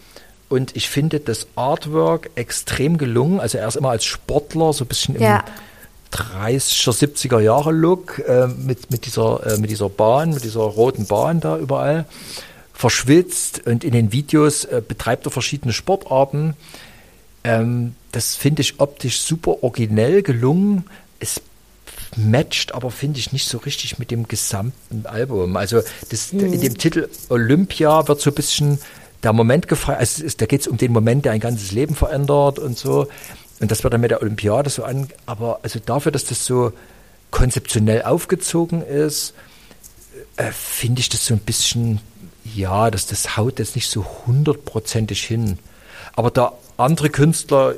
Und 0.48 0.74
ich 0.76 0.88
finde 0.88 1.20
das 1.20 1.46
Artwork 1.56 2.30
extrem 2.34 2.96
gelungen. 2.96 3.38
Also 3.38 3.58
er 3.58 3.68
ist 3.68 3.76
immer 3.76 3.90
als 3.90 4.04
Sportler 4.06 4.72
so 4.72 4.84
ein 4.84 4.88
bisschen 4.88 5.14
im 5.16 5.22
Ja. 5.22 5.44
30er, 6.10 6.90
70er 6.92 7.38
Jahre 7.40 7.70
Look 7.70 8.18
äh, 8.26 8.46
mit, 8.46 8.90
mit, 8.90 9.04
dieser, 9.04 9.46
äh, 9.46 9.58
mit 9.58 9.68
dieser 9.70 9.90
Bahn, 9.90 10.30
mit 10.30 10.42
dieser 10.42 10.60
roten 10.62 11.04
Bahn 11.06 11.40
da 11.40 11.58
überall 11.58 12.06
verschwitzt 12.72 13.66
und 13.66 13.84
in 13.84 13.92
den 13.92 14.10
Videos 14.12 14.64
äh, 14.64 14.80
betreibt 14.86 15.26
er 15.26 15.30
verschiedene 15.32 15.72
Sportarten. 15.74 16.54
Ähm, 17.44 17.94
das 18.12 18.34
finde 18.34 18.62
ich 18.62 18.80
optisch 18.80 19.20
super 19.20 19.62
originell 19.62 20.22
gelungen. 20.22 20.84
Es 21.20 21.40
matcht 22.16 22.74
aber, 22.74 22.90
finde 22.90 23.18
ich, 23.18 23.32
nicht 23.32 23.48
so 23.48 23.58
richtig 23.58 23.98
mit 23.98 24.10
dem 24.10 24.28
gesamten 24.28 25.06
Album. 25.06 25.56
Also 25.56 25.82
das, 26.10 26.32
in 26.32 26.60
dem 26.60 26.78
Titel 26.78 27.08
Olympia 27.28 28.08
wird 28.08 28.20
so 28.20 28.30
ein 28.30 28.34
bisschen 28.34 28.78
der 29.22 29.32
Moment 29.32 29.68
gefeiert, 29.68 29.98
also 29.98 30.24
ist, 30.24 30.40
da 30.40 30.46
geht 30.46 30.60
es 30.60 30.68
um 30.68 30.76
den 30.76 30.92
Moment, 30.92 31.24
der 31.24 31.32
ein 31.32 31.40
ganzes 31.40 31.72
Leben 31.72 31.94
verändert 31.94 32.58
und 32.58 32.78
so. 32.78 33.08
Und 33.60 33.70
das 33.70 33.82
wird 33.82 33.92
dann 33.92 34.00
mit 34.00 34.12
der 34.12 34.22
Olympiade 34.22 34.70
so 34.70 34.84
an, 34.84 35.08
aber 35.26 35.60
also 35.62 35.80
dafür, 35.84 36.12
dass 36.12 36.24
das 36.24 36.46
so 36.46 36.72
konzeptionell 37.30 38.02
aufgezogen 38.02 38.82
ist, 38.82 39.34
äh, 40.36 40.52
finde 40.52 41.00
ich 41.00 41.08
das 41.08 41.26
so 41.26 41.34
ein 41.34 41.40
bisschen, 41.40 42.00
ja, 42.54 42.90
dass 42.90 43.06
das 43.06 43.36
haut 43.36 43.58
jetzt 43.58 43.74
nicht 43.74 43.90
so 43.90 44.06
hundertprozentig 44.26 45.24
hin. 45.24 45.58
Aber 46.14 46.30
da 46.30 46.52
andere 46.76 47.10
Künstler 47.10 47.74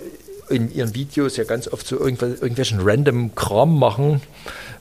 in 0.51 0.73
ihren 0.73 0.95
Videos 0.95 1.37
ja 1.37 1.45
ganz 1.45 1.69
oft 1.69 1.87
so 1.87 1.99
irgendwel 1.99 2.35
irgendwelchen 2.35 2.81
random 2.83 3.35
Kram 3.35 3.79
machen, 3.79 4.21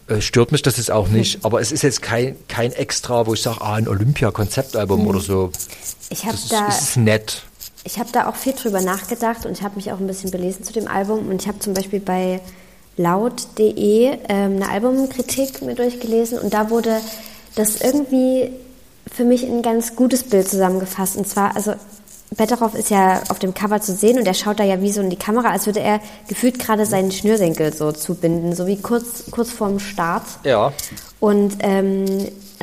äh, 0.07 0.21
stört 0.21 0.51
mich 0.51 0.61
das 0.61 0.77
jetzt 0.77 0.91
auch 0.91 1.07
nicht. 1.07 1.45
Aber 1.45 1.61
es 1.61 1.71
ist 1.71 1.83
jetzt 1.83 2.01
kein, 2.01 2.35
kein 2.47 2.71
Extra, 2.71 3.27
wo 3.27 3.33
ich 3.33 3.41
sage, 3.41 3.61
ah, 3.61 3.75
ein 3.75 3.87
Olympia-Konzeptalbum 3.87 5.07
oder 5.07 5.19
so. 5.19 5.51
Ich 6.09 6.25
habe 6.25 6.33
Das 6.33 6.43
ist, 6.43 6.51
da, 6.51 6.67
ist 6.67 6.97
nett. 6.97 7.43
ich 7.83 7.99
habe 7.99 8.09
da 8.11 8.27
auch 8.27 8.35
viel 8.35 8.53
drüber 8.53 8.81
nachgedacht 8.81 9.45
und 9.45 9.53
ich 9.53 9.63
habe 9.63 9.75
mich 9.75 9.91
auch 9.91 9.99
ein 9.99 10.07
bisschen 10.07 10.31
belesen 10.31 10.63
zu 10.63 10.73
dem 10.73 10.87
Album 10.87 11.27
und 11.29 11.41
ich 11.41 11.47
habe 11.47 11.59
zum 11.59 11.73
Beispiel 11.73 11.99
bei 11.99 12.41
laut.de 12.97 14.17
ähm, 14.27 14.55
eine 14.55 14.69
Albumkritik 14.69 15.61
mir 15.61 15.75
durchgelesen 15.75 16.39
und 16.39 16.53
da 16.53 16.69
wurde 16.69 16.99
das 17.55 17.79
irgendwie 17.79 18.51
für 19.11 19.23
mich 19.23 19.43
in 19.43 19.57
ein 19.57 19.61
ganz 19.61 19.95
gutes 19.95 20.23
Bild 20.23 20.49
zusammengefasst 20.49 21.15
und 21.15 21.27
zwar 21.27 21.55
also 21.55 21.75
Betteroff 22.35 22.75
ist 22.75 22.89
ja 22.89 23.23
auf 23.29 23.39
dem 23.39 23.53
Cover 23.53 23.81
zu 23.81 23.93
sehen 23.93 24.19
und 24.19 24.27
er 24.27 24.33
schaut 24.33 24.59
da 24.59 24.63
ja 24.63 24.81
wie 24.81 24.91
so 24.91 25.01
in 25.01 25.09
die 25.09 25.17
Kamera, 25.17 25.49
als 25.49 25.65
würde 25.65 25.79
er 25.79 25.99
gefühlt 26.27 26.59
gerade 26.59 26.85
seinen 26.85 27.11
Schnürsenkel 27.11 27.73
so 27.73 27.91
zubinden, 27.91 28.55
so 28.55 28.67
wie 28.67 28.77
kurz, 28.77 29.25
kurz 29.31 29.49
vorm 29.49 29.79
Start. 29.79 30.23
Ja. 30.43 30.71
Und 31.19 31.57
ähm, 31.61 32.05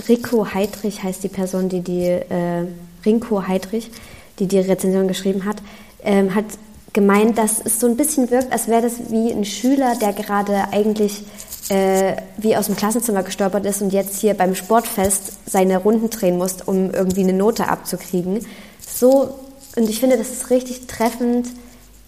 Rico 0.08 0.54
Heidrich 0.54 1.02
heißt 1.02 1.24
die 1.24 1.28
Person, 1.28 1.68
die 1.68 1.80
die, 1.80 2.06
äh, 2.06 2.66
Rinko 3.04 3.46
Heidrich, 3.46 3.90
die 4.38 4.46
die 4.46 4.58
Rezension 4.58 5.08
geschrieben 5.08 5.44
hat, 5.44 5.56
ähm, 6.02 6.34
hat 6.34 6.44
gemeint, 6.92 7.36
dass 7.36 7.60
es 7.64 7.80
so 7.80 7.86
ein 7.86 7.96
bisschen 7.96 8.30
wirkt, 8.30 8.52
als 8.52 8.68
wäre 8.68 8.82
das 8.82 9.10
wie 9.10 9.30
ein 9.30 9.44
Schüler, 9.44 9.96
der 10.00 10.12
gerade 10.12 10.68
eigentlich 10.72 11.24
äh, 11.68 12.16
wie 12.38 12.56
aus 12.56 12.66
dem 12.66 12.76
Klassenzimmer 12.76 13.22
gestolpert 13.22 13.66
ist 13.66 13.82
und 13.82 13.92
jetzt 13.92 14.20
hier 14.20 14.34
beim 14.34 14.54
Sportfest 14.54 15.32
seine 15.46 15.78
Runden 15.78 16.08
drehen 16.08 16.38
muss, 16.38 16.56
um 16.64 16.90
irgendwie 16.92 17.22
eine 17.22 17.32
Note 17.32 17.68
abzukriegen. 17.68 18.46
So, 18.80 19.34
und 19.76 19.88
ich 19.88 20.00
finde, 20.00 20.16
das 20.16 20.30
ist 20.30 20.50
richtig 20.50 20.86
treffend 20.86 21.48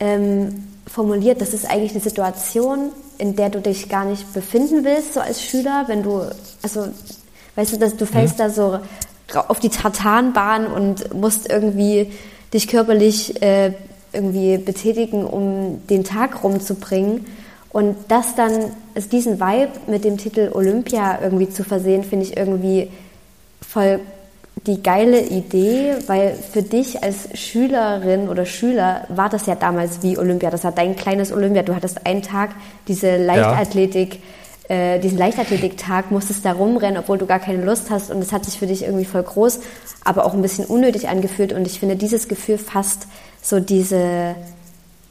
ähm, 0.00 0.64
formuliert. 0.86 1.40
Das 1.40 1.52
ist 1.52 1.70
eigentlich 1.70 1.92
eine 1.92 2.00
Situation, 2.00 2.90
in 3.18 3.36
der 3.36 3.50
du 3.50 3.60
dich 3.60 3.88
gar 3.88 4.04
nicht 4.04 4.32
befinden 4.32 4.84
willst, 4.84 5.14
so 5.14 5.20
als 5.20 5.42
Schüler, 5.42 5.84
wenn 5.86 6.02
du, 6.02 6.22
also, 6.62 6.88
weißt 7.56 7.74
du, 7.74 7.76
dass 7.78 7.96
du 7.96 8.06
fällst 8.06 8.40
da 8.40 8.50
so 8.50 8.80
auf 9.34 9.60
die 9.60 9.68
Tartanbahn 9.68 10.66
und 10.66 11.14
musst 11.14 11.50
irgendwie 11.50 12.10
dich 12.54 12.68
körperlich 12.68 13.42
äh, 13.42 13.74
irgendwie 14.12 14.56
betätigen, 14.56 15.24
um 15.24 15.86
den 15.88 16.04
Tag 16.04 16.42
rumzubringen. 16.42 17.26
Und 17.70 17.96
das 18.08 18.34
dann, 18.34 18.72
also 18.94 19.08
diesen 19.10 19.38
Vibe 19.38 19.72
mit 19.86 20.04
dem 20.04 20.16
Titel 20.16 20.50
Olympia 20.54 21.20
irgendwie 21.22 21.50
zu 21.50 21.64
versehen, 21.64 22.02
finde 22.02 22.24
ich 22.24 22.36
irgendwie 22.36 22.88
voll 23.60 24.00
die 24.66 24.82
geile 24.82 25.20
Idee, 25.20 25.96
weil 26.06 26.34
für 26.34 26.62
dich 26.62 27.02
als 27.02 27.28
Schülerin 27.34 28.28
oder 28.28 28.46
Schüler 28.46 29.06
war 29.08 29.28
das 29.28 29.46
ja 29.46 29.54
damals 29.54 30.02
wie 30.02 30.18
Olympia. 30.18 30.50
Das 30.50 30.64
war 30.64 30.72
dein 30.72 30.96
kleines 30.96 31.32
Olympia. 31.32 31.62
Du 31.62 31.74
hattest 31.74 32.06
einen 32.06 32.22
Tag 32.22 32.50
diese 32.86 33.16
Leichtathletik, 33.16 34.20
äh, 34.68 34.98
diesen 34.98 35.18
Leichtathletiktag, 35.18 36.10
musstest 36.10 36.44
da 36.44 36.52
rumrennen, 36.52 36.98
obwohl 36.98 37.18
du 37.18 37.26
gar 37.26 37.38
keine 37.38 37.64
Lust 37.64 37.90
hast. 37.90 38.10
Und 38.10 38.20
es 38.20 38.32
hat 38.32 38.44
sich 38.44 38.58
für 38.58 38.66
dich 38.66 38.82
irgendwie 38.82 39.04
voll 39.04 39.22
groß, 39.22 39.60
aber 40.04 40.24
auch 40.24 40.34
ein 40.34 40.42
bisschen 40.42 40.64
unnötig 40.64 41.08
angefühlt. 41.08 41.52
Und 41.52 41.66
ich 41.66 41.78
finde, 41.78 41.96
dieses 41.96 42.28
Gefühl 42.28 42.58
fasst 42.58 43.06
so 43.42 43.60
diese 43.60 44.34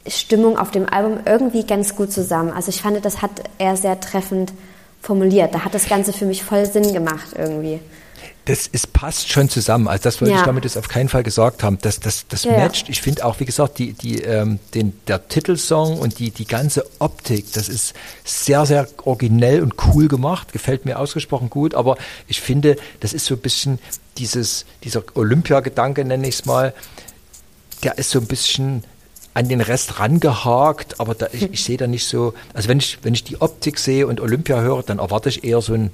Stimmung 0.06 0.58
auf 0.58 0.70
dem 0.70 0.88
Album 0.88 1.20
irgendwie 1.24 1.64
ganz 1.64 1.96
gut 1.96 2.12
zusammen. 2.12 2.52
Also 2.52 2.68
ich 2.68 2.82
fand, 2.82 3.04
das 3.04 3.22
hat 3.22 3.30
er 3.58 3.76
sehr 3.76 4.00
treffend 4.00 4.52
formuliert. 5.00 5.54
Da 5.54 5.64
hat 5.64 5.74
das 5.74 5.88
Ganze 5.88 6.12
für 6.12 6.26
mich 6.26 6.42
voll 6.42 6.66
Sinn 6.66 6.92
gemacht 6.92 7.28
irgendwie. 7.36 7.80
Das 8.48 8.66
ist, 8.66 8.94
passt 8.94 9.30
schon 9.30 9.50
zusammen. 9.50 9.88
Also 9.88 10.04
das 10.04 10.22
wollte 10.22 10.32
Ja. 10.32 10.40
ich 10.40 10.46
damit 10.46 10.64
jetzt 10.64 10.78
auf 10.78 10.88
keinen 10.88 11.10
Fall 11.10 11.22
gesagt 11.22 11.62
haben. 11.62 11.76
Das, 11.82 12.00
das, 12.00 12.26
das 12.28 12.44
ja. 12.44 12.52
matcht. 12.52 12.88
Ich 12.88 13.02
finde 13.02 13.26
auch, 13.26 13.40
wie 13.40 13.44
gesagt, 13.44 13.78
die, 13.78 13.92
die, 13.92 14.22
ähm, 14.22 14.58
den, 14.72 14.98
der 15.06 15.28
Titelsong 15.28 15.98
und 15.98 16.18
die, 16.18 16.30
die 16.30 16.46
ganze 16.46 16.86
Optik, 16.98 17.52
das 17.52 17.68
ist 17.68 17.92
sehr, 18.24 18.64
sehr 18.64 18.88
originell 19.04 19.62
und 19.62 19.74
cool 19.86 20.08
gemacht. 20.08 20.54
Gefällt 20.54 20.86
mir 20.86 20.98
ausgesprochen 20.98 21.50
gut. 21.50 21.74
Aber 21.74 21.98
ich 22.26 22.40
finde, 22.40 22.76
das 23.00 23.12
ist 23.12 23.26
so 23.26 23.34
ein 23.34 23.40
bisschen 23.40 23.80
dieses, 24.16 24.64
dieser 24.82 25.02
Olympiagedanke, 25.12 26.02
nenne 26.06 26.26
ich 26.26 26.36
es 26.36 26.44
mal, 26.46 26.72
der 27.82 27.98
ist 27.98 28.10
so 28.10 28.18
ein 28.18 28.26
bisschen 28.26 28.82
an 29.34 29.48
den 29.48 29.60
Rest 29.60 30.00
rangehakt, 30.00 31.00
aber 31.00 31.14
da, 31.14 31.28
ich, 31.32 31.42
ich 31.52 31.62
sehe 31.64 31.76
da 31.76 31.86
nicht 31.86 32.06
so, 32.06 32.32
also 32.54 32.68
wenn 32.68 32.78
ich, 32.78 32.98
wenn 33.02 33.12
ich 33.12 33.24
die 33.24 33.40
Optik 33.40 33.78
sehe 33.78 34.06
und 34.06 34.20
Olympia 34.20 34.60
höre, 34.60 34.82
dann 34.82 34.98
erwarte 35.00 35.28
ich 35.28 35.44
eher 35.44 35.60
so 35.60 35.74
ein, 35.74 35.90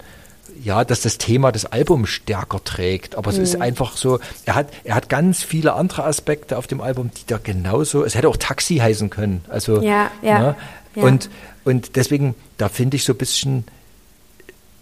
ja, 0.62 0.84
dass 0.84 1.00
das 1.02 1.18
Thema 1.18 1.52
des 1.52 1.66
Albums 1.66 2.08
stärker 2.10 2.62
trägt. 2.62 3.16
Aber 3.16 3.30
es 3.30 3.36
Mhm. 3.38 3.42
ist 3.42 3.60
einfach 3.60 3.96
so, 3.96 4.18
er 4.44 4.54
hat, 4.54 4.68
er 4.84 4.94
hat 4.94 5.08
ganz 5.08 5.42
viele 5.42 5.74
andere 5.74 6.04
Aspekte 6.04 6.56
auf 6.58 6.66
dem 6.66 6.80
Album, 6.80 7.10
die 7.16 7.26
da 7.26 7.38
genauso, 7.42 8.04
es 8.04 8.14
hätte 8.14 8.28
auch 8.28 8.36
Taxi 8.36 8.76
heißen 8.76 9.10
können. 9.10 9.44
Also, 9.48 9.82
Ja, 9.82 10.10
ja, 10.22 10.38
ne? 10.38 10.56
ja. 10.96 11.02
Und, 11.02 11.28
und 11.64 11.96
deswegen, 11.96 12.34
da 12.58 12.68
finde 12.68 12.96
ich 12.96 13.04
so 13.04 13.12
ein 13.12 13.18
bisschen, 13.18 13.64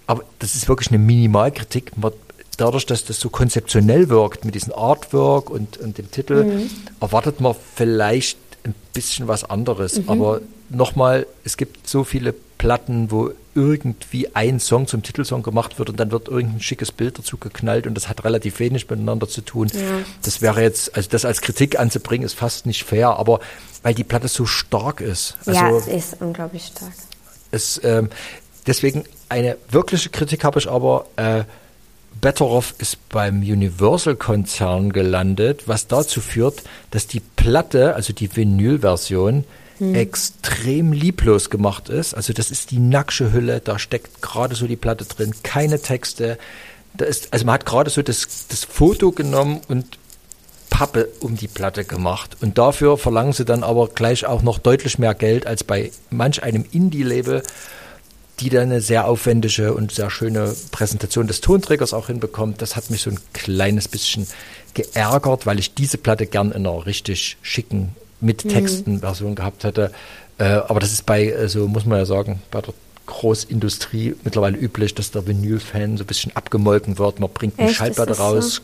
aber 0.07 0.25
das 0.39 0.55
ist 0.55 0.69
wirklich 0.69 0.89
eine 0.91 0.99
Minimalkritik. 0.99 1.97
Man, 1.97 2.13
dadurch, 2.59 2.87
dass 2.87 3.05
das 3.05 3.19
so 3.19 3.31
konzeptionell 3.31 4.09
wirkt 4.09 4.45
mit 4.45 4.55
diesem 4.55 4.75
Artwork 4.75 5.49
und, 5.51 5.79
und 5.79 5.99
dem 5.99 6.11
Titel, 6.11 6.45
Mhm. 6.45 6.71
erwartet 7.01 7.41
man 7.41 7.55
vielleicht 7.75 8.39
ein 8.65 8.75
bisschen 8.93 9.27
was 9.27 9.45
anderes. 9.45 9.99
Mhm. 9.99 10.09
Aber 10.09 10.41
nochmal, 10.69 11.27
es 11.45 11.57
gibt 11.57 11.89
so 11.89 12.05
viele 12.05 12.33
Platten, 12.59 13.11
wo 13.11 13.31
irgendwie 13.55 14.35
ein 14.35 14.61
Song 14.61 14.87
zum 14.87 15.03
Titelsong 15.03 15.43
gemacht 15.43 15.79
wird 15.79 15.91
und 15.91 16.01
dann 16.01 16.11
wird 16.11 16.29
irgendein 16.29 16.61
schickes 16.61 16.93
Bild 16.93 17.19
dazu 17.19 17.37
geknallt 17.37 17.87
und 17.87 17.95
das 17.95 18.09
hat 18.09 18.25
relativ 18.25 18.59
wenig 18.61 18.89
miteinander 18.89 19.29
zu 19.29 19.43
tun. 19.43 19.71
Das 20.23 20.41
wäre 20.41 20.63
jetzt, 20.63 20.97
also 20.97 21.09
das 21.11 21.25
als 21.25 21.41
Kritik 21.41 21.79
anzubringen, 21.79 22.25
ist 22.25 22.35
fast 22.35 22.67
nicht 22.67 22.85
fair, 22.85 23.11
aber 23.19 23.41
weil 23.83 23.95
die 23.95 24.05
Platte 24.05 24.29
so 24.29 24.47
stark 24.47 25.01
ist. 25.01 25.37
Also 25.45 25.61
ja, 25.61 25.71
es 25.71 25.87
ist 25.87 26.21
unglaublich 26.21 26.65
stark. 26.67 26.93
es, 27.51 27.81
ähm, 27.85 28.09
deswegen 28.67 29.05
eine 29.29 29.57
wirkliche 29.71 30.11
Kritik 30.11 30.45
habe 30.45 30.59
ich 30.59 30.69
aber, 30.69 31.07
äh, 31.17 31.45
Betteroff 32.21 32.75
ist 32.79 33.09
beim 33.09 33.41
Universal-Konzern 33.41 34.93
gelandet, 34.93 35.67
was 35.67 35.87
dazu 35.87 36.21
führt, 36.21 36.63
dass 36.91 37.07
die 37.07 37.21
Platte, 37.21 37.95
also 37.95 38.13
die 38.13 38.35
Vinyl-Version, 38.37 39.45
extrem 39.95 40.93
lieblos 40.93 41.51
gemacht 41.51 41.89
ist. 41.89 42.15
Also 42.15 42.33
das 42.33 42.51
ist 42.51 42.71
die 42.71 42.79
nacksche 42.79 43.33
Hülle, 43.33 43.61
da 43.61 43.79
steckt 43.79 44.23
gerade 44.23 44.55
so 44.55 44.67
die 44.67 44.77
Platte 44.77 45.05
drin, 45.05 45.35
keine 45.43 45.81
Texte. 45.81 46.39
Da 46.95 47.05
ist, 47.05 47.33
also 47.33 47.45
man 47.47 47.55
hat 47.55 47.67
gerade 47.67 47.91
so 47.91 48.03
das, 48.03 48.47
das 48.49 48.65
Foto 48.65 49.13
genommen 49.13 49.61
und 49.69 49.99
Pappe 50.71 51.09
um 51.21 51.37
die 51.37 51.49
Platte 51.49 51.85
gemacht. 51.85 52.37
Und 52.41 52.59
dafür 52.59 52.97
verlangen 52.97 53.33
sie 53.33 53.45
dann 53.45 53.63
aber 53.63 53.89
gleich 53.89 54.25
auch 54.27 54.43
noch 54.43 54.59
deutlich 54.59 54.99
mehr 54.99 55.15
Geld 55.15 55.47
als 55.47 55.65
bei 55.65 55.91
manch 56.11 56.43
einem 56.43 56.65
Indie-Label, 56.71 57.43
die 58.41 58.49
dann 58.49 58.63
eine 58.63 58.81
sehr 58.81 59.07
aufwendige 59.07 59.75
und 59.75 59.93
sehr 59.93 60.11
schöne 60.11 60.55
Präsentation 60.71 61.27
des 61.27 61.41
Tonträgers 61.41 61.93
auch 61.93 62.07
hinbekommt. 62.07 62.63
Das 62.63 62.75
hat 62.75 62.91
mich 62.91 63.03
so 63.03 63.11
ein 63.11 63.19
kleines 63.33 63.87
bisschen 63.87 64.27
geärgert, 64.75 65.47
weil 65.47 65.59
ich 65.59 65.75
diese 65.75 65.99
Platte 65.99 66.27
gern 66.27 66.53
in 66.53 66.67
einer 66.67 66.87
richtig 66.87 67.37
schicken, 67.43 67.95
mit 68.23 68.49
Texten 68.49 69.01
Version 69.01 69.35
gehabt 69.35 69.65
hätte. 69.65 69.93
Äh, 70.39 70.45
aber 70.45 70.81
das 70.81 70.93
ist 70.93 71.05
bei, 71.05 71.47
so 71.49 71.69
muss 71.69 71.85
man 71.85 71.99
ja 71.99 72.07
sagen, 72.07 72.41
bei 72.51 72.61
der 72.63 72.73
Großindustrie 73.07 74.15
mittlerweile 74.25 74.57
üblich, 74.57 74.95
dass 74.95 75.11
der 75.11 75.27
Vinyl-Fan 75.27 75.97
so 75.97 76.05
ein 76.05 76.07
bisschen 76.07 76.35
abgemolken 76.37 76.99
wird. 76.99 77.21
Man 77.21 77.31
bringt 77.31 77.59
eine 77.59 77.69
Echt? 77.69 77.77
Schallplatte 77.79 78.15
so? 78.15 78.23
raus, 78.23 78.63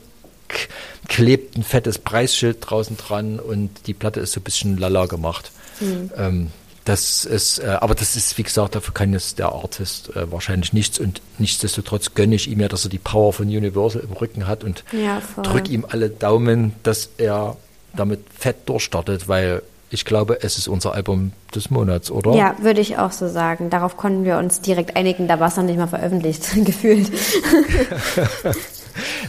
k- 0.48 0.68
klebt 1.08 1.56
ein 1.56 1.62
fettes 1.62 1.98
Preisschild 1.98 2.58
draußen 2.60 2.96
dran 2.96 3.38
und 3.38 3.70
die 3.86 3.94
Platte 3.94 4.20
ist 4.20 4.32
so 4.32 4.40
ein 4.40 4.44
bisschen 4.44 4.78
lala 4.78 5.06
gemacht. 5.06 5.50
Hm. 5.80 6.10
Ähm, 6.16 6.46
das 6.84 7.24
ist, 7.26 7.58
äh, 7.58 7.66
aber 7.80 7.94
das 7.94 8.16
ist, 8.16 8.38
wie 8.38 8.42
gesagt, 8.42 8.74
dafür 8.74 8.94
kann 8.94 9.12
jetzt 9.12 9.38
der 9.38 9.52
Artist 9.52 10.14
äh, 10.16 10.30
wahrscheinlich 10.32 10.72
nichts 10.72 10.98
und 10.98 11.20
nichtsdestotrotz 11.38 12.14
gönne 12.14 12.34
ich 12.34 12.48
ihm 12.50 12.60
ja, 12.60 12.68
dass 12.68 12.84
er 12.84 12.90
die 12.90 12.98
Power 12.98 13.32
von 13.34 13.46
Universal 13.48 14.02
im 14.02 14.12
Rücken 14.12 14.46
hat 14.46 14.64
und 14.64 14.84
Ja, 14.92 15.20
voll. 15.20 15.44
drück 15.44 15.68
ihm 15.68 15.84
alle 15.86 16.08
Daumen, 16.08 16.72
dass 16.84 17.10
er 17.18 17.56
damit 17.94 18.20
fett 18.36 18.68
durchstartet, 18.68 19.28
weil 19.28 19.62
ich 19.90 20.04
glaube, 20.04 20.42
es 20.42 20.58
ist 20.58 20.68
unser 20.68 20.92
Album 20.92 21.32
des 21.54 21.70
Monats, 21.70 22.10
oder? 22.10 22.34
Ja, 22.34 22.54
würde 22.60 22.80
ich 22.82 22.98
auch 22.98 23.12
so 23.12 23.26
sagen. 23.28 23.70
Darauf 23.70 23.96
konnten 23.96 24.24
wir 24.24 24.36
uns 24.36 24.60
direkt 24.60 24.96
einigen, 24.96 25.28
da 25.28 25.40
war 25.40 25.48
es 25.48 25.56
noch 25.56 25.64
nicht 25.64 25.78
mal 25.78 25.86
veröffentlicht, 25.86 26.46
gefühlt. 26.64 27.10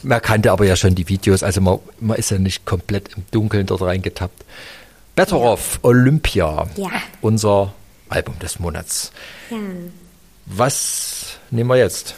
Man 0.04 0.22
kannte 0.22 0.52
aber 0.52 0.66
ja 0.66 0.76
schon 0.76 0.96
die 0.96 1.08
Videos, 1.08 1.44
also 1.44 1.62
man, 1.62 1.80
man 2.00 2.18
ist 2.18 2.32
ja 2.32 2.40
nicht 2.40 2.66
komplett 2.66 3.10
im 3.16 3.24
Dunkeln 3.32 3.68
dort 3.68 3.82
reingetappt. 3.84 4.44
Better 5.16 5.40
Off, 5.40 5.80
Olympia, 5.84 6.68
Ja. 6.76 6.90
unser 7.22 7.74
Album 8.10 8.40
des 8.40 8.58
Monats. 8.60 9.12
Ja. 9.52 9.58
Was 10.48 11.38
nehmen 11.52 11.70
wir 11.70 11.78
jetzt? 11.78 12.16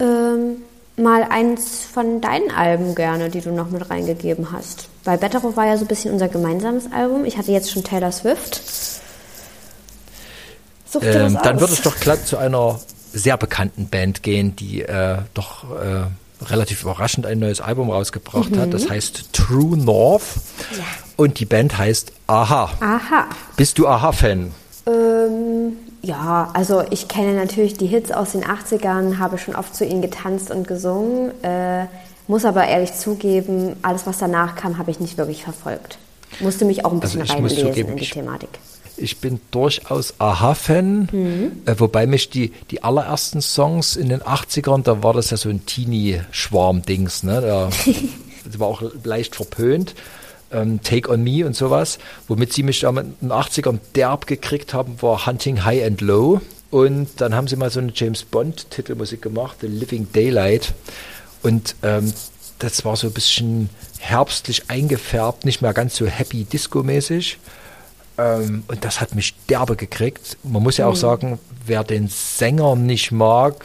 Ähm, 0.00 0.56
mal 1.00 1.24
eins 1.24 1.84
von 1.84 2.20
deinen 2.20 2.50
Alben 2.50 2.94
gerne, 2.94 3.30
die 3.30 3.40
du 3.40 3.50
noch 3.50 3.70
mit 3.70 3.90
reingegeben 3.90 4.52
hast. 4.52 4.88
Weil 5.04 5.18
Betterow 5.18 5.56
war 5.56 5.66
ja 5.66 5.76
so 5.76 5.84
ein 5.84 5.88
bisschen 5.88 6.12
unser 6.12 6.28
gemeinsames 6.28 6.92
Album. 6.92 7.24
Ich 7.24 7.36
hatte 7.36 7.52
jetzt 7.52 7.70
schon 7.70 7.82
Taylor 7.84 8.12
Swift. 8.12 8.62
Ähm, 11.02 11.38
dann 11.42 11.60
würde 11.60 11.72
ich 11.72 11.82
doch 11.82 11.98
glatt 11.98 12.26
zu 12.26 12.36
einer 12.36 12.80
sehr 13.12 13.36
bekannten 13.36 13.88
Band 13.88 14.22
gehen, 14.22 14.56
die 14.56 14.82
äh, 14.82 15.18
doch 15.34 15.64
äh, 15.70 16.04
relativ 16.44 16.82
überraschend 16.82 17.26
ein 17.26 17.38
neues 17.38 17.60
Album 17.60 17.90
rausgebracht 17.90 18.56
hat. 18.56 18.72
Das 18.74 18.88
heißt 18.88 19.32
True 19.32 19.76
North. 19.76 20.22
Mhm. 20.72 20.78
Ja. 20.78 20.84
Und 21.16 21.38
die 21.38 21.44
Band 21.44 21.76
heißt 21.76 22.12
Aha. 22.26 22.70
Aha. 22.80 23.26
Bist 23.56 23.78
du 23.78 23.86
Aha-Fan? 23.86 24.52
Ähm, 24.86 25.49
ja, 26.02 26.50
also 26.54 26.82
ich 26.90 27.08
kenne 27.08 27.34
natürlich 27.34 27.74
die 27.76 27.86
Hits 27.86 28.10
aus 28.10 28.32
den 28.32 28.44
80ern, 28.44 29.18
habe 29.18 29.38
schon 29.38 29.54
oft 29.56 29.74
zu 29.74 29.84
ihnen 29.84 30.02
getanzt 30.02 30.50
und 30.50 30.66
gesungen, 30.66 31.30
äh, 31.42 31.86
muss 32.26 32.44
aber 32.44 32.66
ehrlich 32.66 32.94
zugeben, 32.94 33.76
alles 33.82 34.06
was 34.06 34.18
danach 34.18 34.54
kam, 34.54 34.78
habe 34.78 34.90
ich 34.90 35.00
nicht 35.00 35.18
wirklich 35.18 35.42
verfolgt. 35.42 35.98
Musste 36.40 36.64
mich 36.64 36.84
auch 36.84 36.92
ein 36.92 37.00
Also 37.02 37.18
bisschen 37.18 37.20
muss 37.42 37.50
reinlesen 37.52 37.68
zugeben, 37.68 37.88
in 37.90 37.96
die 37.96 38.02
ich- 38.04 38.10
Thematik. 38.10 38.48
Ich 38.96 39.18
bin 39.18 39.40
durchaus 39.50 40.14
Aha-Fan, 40.18 41.08
Mhm. 41.10 41.52
äh, 41.64 41.74
wobei 41.78 42.06
mich 42.06 42.28
die, 42.28 42.52
die 42.70 42.82
allerersten 42.84 43.40
Songs 43.40 43.96
in 43.96 44.10
den 44.10 44.20
80ern, 44.22 44.82
da 44.82 45.02
war 45.02 45.14
das 45.14 45.30
ja 45.30 45.38
so 45.38 45.48
ein 45.48 45.64
Teenie-Schwarm-Dings, 45.64 47.22
ne? 47.22 47.40
Da, 47.40 47.70
das 48.44 48.58
war 48.60 48.68
auch 48.68 48.82
leicht 49.04 49.36
verpönt. 49.36 49.94
Ähm, 50.52 50.82
Take 50.82 51.10
on 51.10 51.22
Me 51.22 51.46
und 51.46 51.54
sowas. 51.54 51.98
Womit 52.28 52.52
sie 52.52 52.62
mich 52.62 52.80
da 52.80 52.90
in 52.90 53.14
den 53.20 53.32
80ern 53.32 53.78
derb 53.94 54.26
gekriegt 54.26 54.74
haben, 54.74 55.00
war 55.00 55.26
Hunting 55.26 55.64
High 55.64 55.84
and 55.84 56.00
Low. 56.00 56.40
Und 56.70 57.20
dann 57.20 57.34
haben 57.34 57.48
sie 57.48 57.56
mal 57.56 57.70
so 57.70 57.80
eine 57.80 57.92
James 57.94 58.22
Bond-Titelmusik 58.22 59.22
gemacht, 59.22 59.58
The 59.60 59.66
Living 59.66 60.08
Daylight. 60.12 60.72
Und 61.42 61.74
ähm, 61.82 62.12
das 62.58 62.84
war 62.84 62.96
so 62.96 63.08
ein 63.08 63.12
bisschen 63.12 63.70
herbstlich 63.98 64.64
eingefärbt, 64.68 65.44
nicht 65.44 65.62
mehr 65.62 65.72
ganz 65.72 65.96
so 65.96 66.06
happy 66.06 66.44
disco-mäßig. 66.44 67.38
Ähm, 68.18 68.64
und 68.68 68.84
das 68.84 69.00
hat 69.00 69.14
mich 69.14 69.34
derbe 69.48 69.76
gekriegt. 69.76 70.36
Man 70.42 70.62
muss 70.62 70.76
ja 70.76 70.86
auch 70.86 70.96
sagen, 70.96 71.38
wer 71.66 71.84
den 71.84 72.08
Sänger 72.08 72.76
nicht 72.76 73.12
mag, 73.12 73.64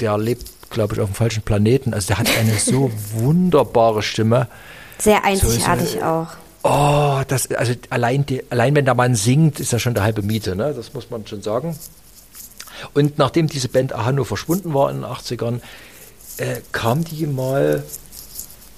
der 0.00 0.16
lebt, 0.16 0.70
glaube 0.70 0.94
ich, 0.94 1.00
auf 1.00 1.10
dem 1.10 1.14
falschen 1.14 1.42
Planeten. 1.42 1.92
Also 1.92 2.08
der 2.08 2.18
hat 2.18 2.28
eine 2.38 2.54
so 2.54 2.90
wunderbare 3.12 4.02
Stimme. 4.02 4.48
Sehr 4.98 5.24
einzigartig 5.24 6.02
auch. 6.02 6.28
Oh, 6.62 7.20
das, 7.28 7.50
also 7.50 7.74
allein, 7.90 8.24
die, 8.24 8.42
allein 8.50 8.74
wenn 8.74 8.86
der 8.86 8.94
Mann 8.94 9.14
singt, 9.14 9.60
ist 9.60 9.72
ja 9.72 9.78
schon 9.78 9.94
der 9.94 10.02
halbe 10.02 10.22
Miete, 10.22 10.56
ne? 10.56 10.72
Das 10.74 10.94
muss 10.94 11.10
man 11.10 11.26
schon 11.26 11.42
sagen. 11.42 11.78
Und 12.94 13.18
nachdem 13.18 13.48
diese 13.48 13.68
Band 13.68 13.92
Ahano 13.92 14.24
verschwunden 14.24 14.72
war 14.72 14.90
in 14.90 15.02
den 15.02 15.04
80ern, 15.04 15.60
äh, 16.38 16.60
kam 16.72 17.04
die 17.04 17.26
mal 17.26 17.84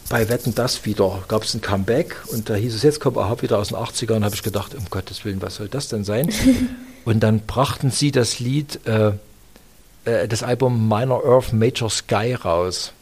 bei 0.08 0.28
Wetten 0.28 0.54
das 0.54 0.84
wieder. 0.84 1.24
Gab 1.28 1.42
es 1.42 1.54
ein 1.54 1.60
Comeback 1.60 2.16
und 2.28 2.48
da 2.48 2.54
hieß 2.54 2.74
es, 2.74 2.82
jetzt 2.82 3.00
kommt 3.00 3.18
Aha 3.18 3.40
wieder 3.40 3.58
aus 3.58 3.68
den 3.68 3.76
80ern. 3.76 4.24
habe 4.24 4.34
ich 4.34 4.42
gedacht, 4.42 4.74
um 4.74 4.84
Gottes 4.90 5.24
Willen, 5.24 5.42
was 5.42 5.56
soll 5.56 5.68
das 5.68 5.88
denn 5.88 6.04
sein? 6.04 6.32
und 7.04 7.20
dann 7.20 7.40
brachten 7.40 7.90
sie 7.90 8.10
das 8.10 8.38
Lied, 8.38 8.80
äh, 8.86 9.12
äh, 10.04 10.28
das 10.28 10.42
Album 10.42 10.88
Minor 10.88 11.24
Earth 11.24 11.52
Major 11.52 11.90
Sky 11.90 12.34
raus. 12.34 12.92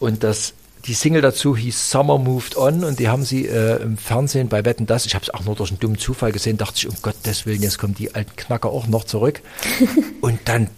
Und 0.00 0.22
das, 0.24 0.54
die 0.86 0.94
Single 0.94 1.22
dazu 1.22 1.56
hieß 1.56 1.90
Summer 1.90 2.18
Moved 2.18 2.56
On 2.56 2.84
und 2.84 2.98
die 2.98 3.08
haben 3.08 3.24
sie 3.24 3.46
äh, 3.46 3.82
im 3.82 3.96
Fernsehen 3.96 4.48
bei 4.48 4.64
Wetten 4.64 4.86
das. 4.86 5.06
Ich 5.06 5.14
habe 5.14 5.24
es 5.24 5.30
auch 5.30 5.44
nur 5.44 5.54
durch 5.54 5.70
einen 5.70 5.80
dummen 5.80 5.98
Zufall 5.98 6.32
gesehen, 6.32 6.56
dachte 6.56 6.74
ich, 6.78 6.88
um 6.88 6.94
Gottes 7.02 7.46
Willen, 7.46 7.62
jetzt 7.62 7.78
kommen 7.78 7.94
die 7.94 8.14
alten 8.14 8.34
Knacker 8.36 8.70
auch 8.70 8.86
noch 8.86 9.04
zurück. 9.04 9.40
und 10.20 10.40
dann 10.46 10.68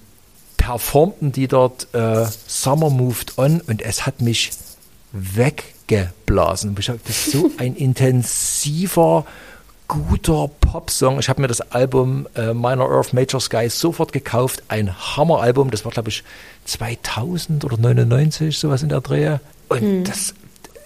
performten 0.56 1.32
die 1.32 1.48
dort 1.48 1.88
äh, 1.94 2.26
Summer 2.46 2.90
Moved 2.90 3.38
On 3.38 3.60
und 3.60 3.82
es 3.82 4.06
hat 4.06 4.20
mich 4.20 4.50
weggeblasen. 5.12 6.74
Ich 6.78 6.88
hab, 6.88 7.04
das 7.04 7.26
ist 7.26 7.32
so 7.32 7.50
ein 7.58 7.76
intensiver, 7.76 9.24
guter 9.88 10.48
Popsong. 10.60 11.18
Ich 11.18 11.28
habe 11.28 11.42
mir 11.42 11.48
das 11.48 11.60
Album 11.60 12.26
äh, 12.34 12.54
Minor 12.54 12.90
Earth 12.90 13.12
Major 13.12 13.40
Sky 13.40 13.68
sofort 13.68 14.12
gekauft. 14.12 14.62
Ein 14.68 15.16
Hammeralbum. 15.16 15.70
Das 15.70 15.84
war, 15.84 15.92
glaube 15.92 16.08
ich, 16.08 16.24
2000 16.64 17.64
oder 17.64 17.76
99, 17.76 18.56
sowas 18.56 18.82
in 18.82 18.88
der 18.88 19.00
Drehe. 19.00 19.40
Und 19.80 20.04
das, 20.04 20.34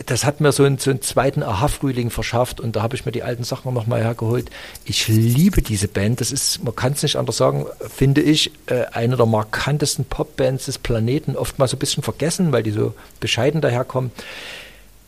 das 0.06 0.24
hat 0.24 0.40
mir 0.40 0.52
so 0.52 0.64
einen, 0.64 0.78
so 0.78 0.90
einen 0.90 1.02
zweiten 1.02 1.42
Aha-Frühling 1.42 2.10
verschafft 2.10 2.60
und 2.60 2.76
da 2.76 2.82
habe 2.82 2.94
ich 2.94 3.04
mir 3.04 3.12
die 3.12 3.22
alten 3.22 3.44
Sachen 3.44 3.74
nochmal 3.74 4.02
hergeholt. 4.02 4.50
Ich 4.84 5.08
liebe 5.08 5.62
diese 5.62 5.88
Band. 5.88 6.20
Das 6.20 6.30
ist, 6.30 6.62
man 6.62 6.74
kann 6.74 6.92
es 6.92 7.02
nicht 7.02 7.16
anders 7.16 7.36
sagen, 7.36 7.66
finde 7.88 8.20
ich, 8.20 8.52
äh, 8.66 8.84
eine 8.92 9.16
der 9.16 9.26
markantesten 9.26 10.04
Popbands 10.04 10.66
des 10.66 10.78
Planeten. 10.78 11.36
Oftmals 11.36 11.72
so 11.72 11.76
ein 11.76 11.80
bisschen 11.80 12.02
vergessen, 12.02 12.52
weil 12.52 12.62
die 12.62 12.70
so 12.70 12.94
bescheiden 13.20 13.60
daherkommen. 13.60 14.12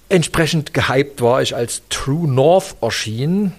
Entsprechend 0.09 0.75
gehypt 0.75 1.21
war 1.21 1.43
ich, 1.43 1.55
als 1.55 1.83
True 1.91 2.29
North 2.29 2.77
erschien. 2.81 3.53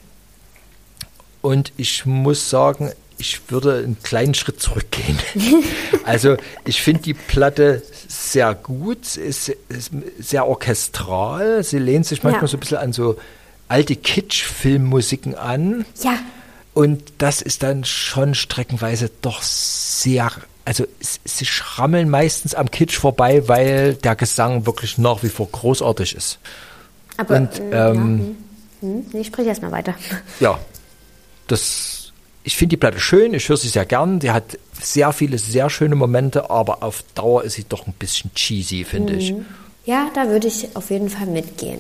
Und 1.42 1.72
ich 1.78 2.06
muss 2.06 2.50
sagen, 2.50 2.92
ich 3.20 3.42
würde 3.50 3.80
einen 3.80 4.02
kleinen 4.02 4.34
Schritt 4.34 4.62
zurückgehen. 4.62 5.20
also 6.06 6.38
ich 6.66 6.82
finde 6.82 7.02
die 7.04 7.14
Platte 7.14 7.84
sehr 8.08 8.56
gut, 8.56 9.06
sie 9.06 9.22
ist, 9.22 9.50
ist 9.70 9.92
sehr 10.20 10.48
orchestral. 10.48 11.64
Sie 11.64 11.80
lehnt 11.80 12.06
sich 12.06 12.24
manchmal 12.24 12.44
Ja. 12.44 12.48
so 12.48 12.58
ein 12.58 12.60
bisschen 12.62 12.78
an 12.78 12.94
so 12.94 13.18
alte 13.68 13.96
Kitsch-Filmmusiken 13.96 15.36
an. 15.36 15.86
Ja, 16.02 16.18
Und 16.74 17.04
das 17.18 17.42
ist 17.42 17.62
dann 17.64 17.84
schon 17.84 18.34
streckenweise 18.36 19.12
doch 19.22 19.42
sehr, 19.44 20.32
also 20.66 20.86
sie 21.26 21.46
schrammeln 21.46 22.10
meistens 22.10 22.56
am 22.56 22.72
Kitsch 22.72 22.98
vorbei, 22.98 23.48
weil 23.48 23.96
der 23.96 24.16
Gesang 24.16 24.66
wirklich 24.66 24.98
nach 24.98 25.22
wie 25.24 25.30
vor 25.30 25.48
großartig 25.52 26.16
ist. 26.16 26.40
aber 27.18 27.36
Und, 27.36 27.60
äh, 27.60 27.70
ja, 27.72 27.90
ähm, 27.92 27.98
hm, 27.98 28.38
hm, 28.82 29.06
nee, 29.12 29.20
ich 29.22 29.28
spreche 29.28 29.50
erstmal 29.50 29.72
weiter. 29.72 29.94
Ja, 30.40 30.58
das, 31.48 31.99
ich 32.44 32.56
finde 32.56 32.72
die 32.72 32.78
Platte 32.78 33.00
schön, 33.00 33.34
ich 33.34 33.48
höre 33.50 33.58
sie 33.58 33.68
sehr 33.68 33.86
gern. 33.86 34.20
Die 34.20 34.32
hat 34.32 34.58
sehr 34.82 35.12
viele 35.12 35.38
sehr 35.38 35.70
schöne 35.70 35.96
Momente, 35.96 36.50
aber 36.50 36.84
auf 36.84 37.04
Dauer 37.16 37.44
ist 37.44 37.54
sie 37.54 37.66
doch 37.68 37.86
ein 37.88 37.94
bisschen 37.94 38.34
cheesy, 38.34 38.84
finde 38.84 39.14
ich. 39.14 39.34
Ja, 39.86 40.10
da 40.14 40.28
würde 40.30 40.48
ich 40.48 40.76
auf 40.76 40.90
jeden 40.90 41.10
Fall 41.10 41.28
mitgehen. 41.28 41.80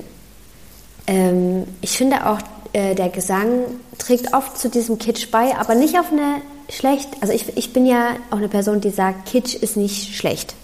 Ähm, 1.07 1.65
ich 1.81 1.91
finde 1.91 2.27
auch, 2.27 2.39
äh, 2.73 2.93
der 2.93 3.09
Gesang 3.09 3.63
trägt 3.97 4.33
oft 4.33 4.57
zu 4.57 4.69
diesem 4.69 4.99
Kitsch 4.99 5.31
bei, 5.31 5.55
aber 5.55 5.75
nicht 5.75 5.97
auf 5.97 6.11
eine 6.11 6.41
schlecht. 6.69 7.09
Also 7.21 7.33
ich, 7.33 7.57
ich 7.57 7.73
bin 7.73 7.85
ja 7.85 8.17
auch 8.29 8.37
eine 8.37 8.49
Person, 8.49 8.81
die 8.81 8.91
sagt, 8.91 9.27
Kitsch 9.27 9.55
ist 9.55 9.75
nicht 9.75 10.15
schlecht. 10.15 10.55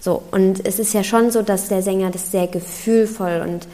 So, 0.00 0.22
und 0.30 0.66
es 0.66 0.78
ist 0.78 0.92
ja 0.92 1.02
schon 1.02 1.30
so, 1.30 1.42
dass 1.42 1.68
der 1.68 1.82
Sänger 1.82 2.10
das 2.10 2.30
sehr 2.30 2.46
gefühlvoll 2.46 3.42
und 3.46 3.66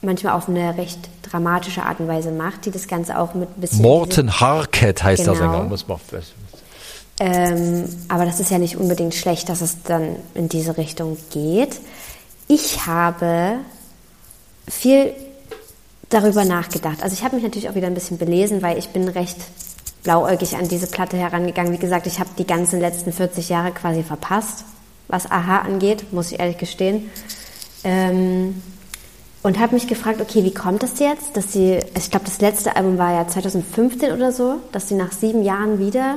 manchmal 0.00 0.34
auf 0.34 0.48
eine 0.48 0.76
recht 0.78 0.98
dramatische 1.30 1.82
Art 1.82 2.00
und 2.00 2.08
Weise 2.08 2.30
macht, 2.30 2.66
die 2.66 2.70
das 2.70 2.88
Ganze 2.88 3.18
auch 3.18 3.34
mit 3.34 3.48
ein 3.56 3.60
bisschen. 3.60 3.82
Morten 3.82 4.40
Harket 4.40 5.02
heißt 5.02 5.26
der 5.26 5.34
Genau. 5.34 5.52
Sänger, 5.52 5.64
muss 5.64 5.86
man 5.88 5.98
Ähm, 7.20 7.84
aber 8.08 8.26
das 8.26 8.40
ist 8.40 8.50
ja 8.50 8.58
nicht 8.58 8.76
unbedingt 8.76 9.14
schlecht, 9.14 9.48
dass 9.48 9.60
es 9.60 9.82
dann 9.82 10.16
in 10.34 10.48
diese 10.48 10.76
Richtung 10.76 11.16
geht. 11.30 11.80
Ich 12.48 12.86
habe 12.86 13.58
viel 14.68 15.12
darüber 16.08 16.44
nachgedacht. 16.44 17.02
Also 17.02 17.14
ich 17.14 17.24
habe 17.24 17.36
mich 17.36 17.44
natürlich 17.44 17.68
auch 17.68 17.74
wieder 17.74 17.86
ein 17.86 17.94
bisschen 17.94 18.18
belesen, 18.18 18.62
weil 18.62 18.78
ich 18.78 18.90
bin 18.90 19.08
recht 19.08 19.38
blauäugig 20.02 20.56
an 20.56 20.68
diese 20.68 20.86
Platte 20.86 21.16
herangegangen. 21.16 21.72
Wie 21.72 21.78
gesagt, 21.78 22.06
ich 22.06 22.20
habe 22.20 22.30
die 22.38 22.46
ganzen 22.46 22.80
letzten 22.80 23.12
40 23.12 23.48
Jahre 23.48 23.72
quasi 23.72 24.02
verpasst, 24.02 24.64
was 25.08 25.30
Aha 25.30 25.58
angeht, 25.58 26.12
muss 26.12 26.30
ich 26.30 26.38
ehrlich 26.38 26.58
gestehen. 26.58 27.10
Ähm, 27.82 28.62
und 29.46 29.60
habe 29.60 29.74
mich 29.76 29.86
gefragt, 29.86 30.20
okay, 30.20 30.42
wie 30.42 30.52
kommt 30.52 30.82
das 30.82 30.98
jetzt, 30.98 31.36
dass 31.36 31.52
sie, 31.52 31.78
ich 31.96 32.10
glaube, 32.10 32.24
das 32.24 32.40
letzte 32.40 32.74
Album 32.74 32.98
war 32.98 33.12
ja 33.12 33.28
2015 33.28 34.10
oder 34.10 34.32
so, 34.32 34.56
dass 34.72 34.88
sie 34.88 34.96
nach 34.96 35.12
sieben 35.12 35.44
Jahren 35.44 35.78
wieder 35.78 36.16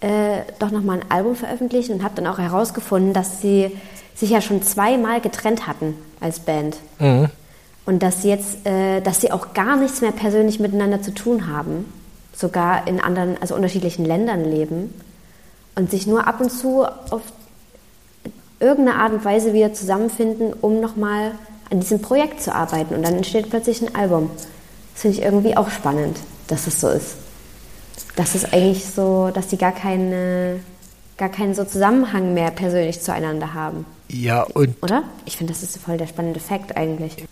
äh, 0.00 0.38
doch 0.58 0.70
nochmal 0.70 1.00
ein 1.00 1.10
Album 1.10 1.36
veröffentlichen 1.36 1.92
und 1.92 2.02
habe 2.02 2.14
dann 2.14 2.26
auch 2.26 2.38
herausgefunden, 2.38 3.12
dass 3.12 3.42
sie 3.42 3.76
sich 4.14 4.30
ja 4.30 4.40
schon 4.40 4.62
zweimal 4.62 5.20
getrennt 5.20 5.66
hatten 5.66 5.96
als 6.18 6.40
Band. 6.40 6.78
Und 7.84 8.02
dass 8.02 8.22
sie 8.22 8.30
jetzt, 8.30 8.66
äh, 8.66 9.02
dass 9.02 9.20
sie 9.20 9.32
auch 9.32 9.52
gar 9.52 9.76
nichts 9.76 10.00
mehr 10.00 10.12
persönlich 10.12 10.58
miteinander 10.58 11.02
zu 11.02 11.12
tun 11.12 11.48
haben, 11.48 11.84
sogar 12.34 12.88
in 12.88 13.00
anderen, 13.00 13.36
also 13.38 13.54
unterschiedlichen 13.54 14.06
Ländern 14.06 14.46
leben 14.46 14.94
und 15.74 15.90
sich 15.90 16.06
nur 16.06 16.26
ab 16.26 16.40
und 16.40 16.50
zu 16.50 16.86
auf 16.86 17.20
irgendeine 18.60 18.98
Art 18.98 19.12
und 19.12 19.26
Weise 19.26 19.52
wieder 19.52 19.74
zusammenfinden, 19.74 20.54
um 20.54 20.80
nochmal 20.80 21.32
an 21.70 21.80
diesem 21.80 22.00
Projekt 22.00 22.42
zu 22.42 22.54
arbeiten. 22.54 22.94
Und 22.94 23.02
dann 23.02 23.14
entsteht 23.14 23.50
plötzlich 23.50 23.82
ein 23.82 23.94
Album. 23.94 24.30
Das 24.92 25.02
finde 25.02 25.18
ich 25.18 25.22
irgendwie 25.24 25.56
auch 25.56 25.70
spannend, 25.70 26.18
dass 26.48 26.66
es 26.66 26.80
so 26.80 26.88
ist. 26.88 27.16
Dass 28.16 28.34
es 28.34 28.44
eigentlich 28.52 28.84
so, 28.86 29.30
dass 29.32 29.48
die 29.48 29.58
gar 29.58 29.72
keine, 29.72 30.60
gar 31.18 31.28
keinen 31.28 31.54
so 31.54 31.64
Zusammenhang 31.64 32.34
mehr 32.34 32.50
persönlich 32.50 33.00
zueinander 33.00 33.52
haben. 33.54 33.84
Ja, 34.08 34.42
und 34.42 34.76
Oder? 34.82 35.02
Ich 35.24 35.36
finde, 35.36 35.52
das 35.52 35.62
ist 35.62 35.76
voll 35.78 35.98
der 35.98 36.06
spannende 36.06 36.40
Fakt 36.40 36.76
eigentlich. 36.76 37.26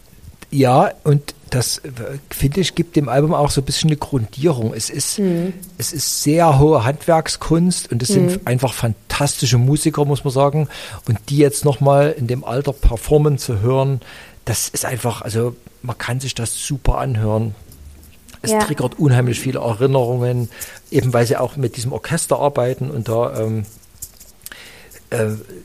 Ja, 0.55 0.93
und 1.03 1.35
das 1.51 1.83
finde 2.31 2.61
ich 2.61 2.75
gibt 2.77 2.95
dem 2.95 3.09
Album 3.09 3.35
auch 3.35 3.51
so 3.51 3.61
ein 3.61 3.65
bisschen 3.65 3.91
eine 3.91 3.97
Grundierung. 3.97 4.73
Es 4.73 4.89
ist, 4.89 5.19
es 5.79 5.93
ist 5.93 6.23
sehr 6.23 6.59
hohe 6.61 6.85
Handwerkskunst 6.85 7.91
und 7.91 8.03
es 8.03 8.09
sind 8.09 8.47
einfach 8.47 8.73
fantastische 8.73 9.59
Musiker, 9.59 10.05
muss 10.05 10.23
man 10.23 10.33
sagen. 10.33 10.69
Und 11.09 11.19
die 11.29 11.39
jetzt 11.39 11.65
nochmal 11.65 12.15
in 12.17 12.29
dem 12.29 12.45
Alter 12.45 12.73
performen 12.73 13.37
zu 13.39 13.61
hören, 13.61 14.01
das 14.45 14.69
ist 14.69 14.85
einfach, 14.85 15.23
also 15.23 15.57
man 15.83 15.99
kann 15.99 16.21
sich 16.21 16.35
das 16.35 16.55
super 16.67 16.99
anhören. 16.99 17.55
Es 18.43 18.53
Ja. 18.53 18.59
triggert 18.61 18.99
unheimlich 18.99 19.41
viele 19.41 19.59
Erinnerungen, 19.61 20.51
eben 20.91 21.13
weil 21.13 21.27
sie 21.27 21.37
auch 21.37 21.57
mit 21.57 21.77
diesem 21.77 21.93
Orchester 21.93 22.39
arbeiten 22.39 22.91
und 22.91 23.09
da 23.09 23.41
ähm, 23.41 23.61
äh, 23.61 23.65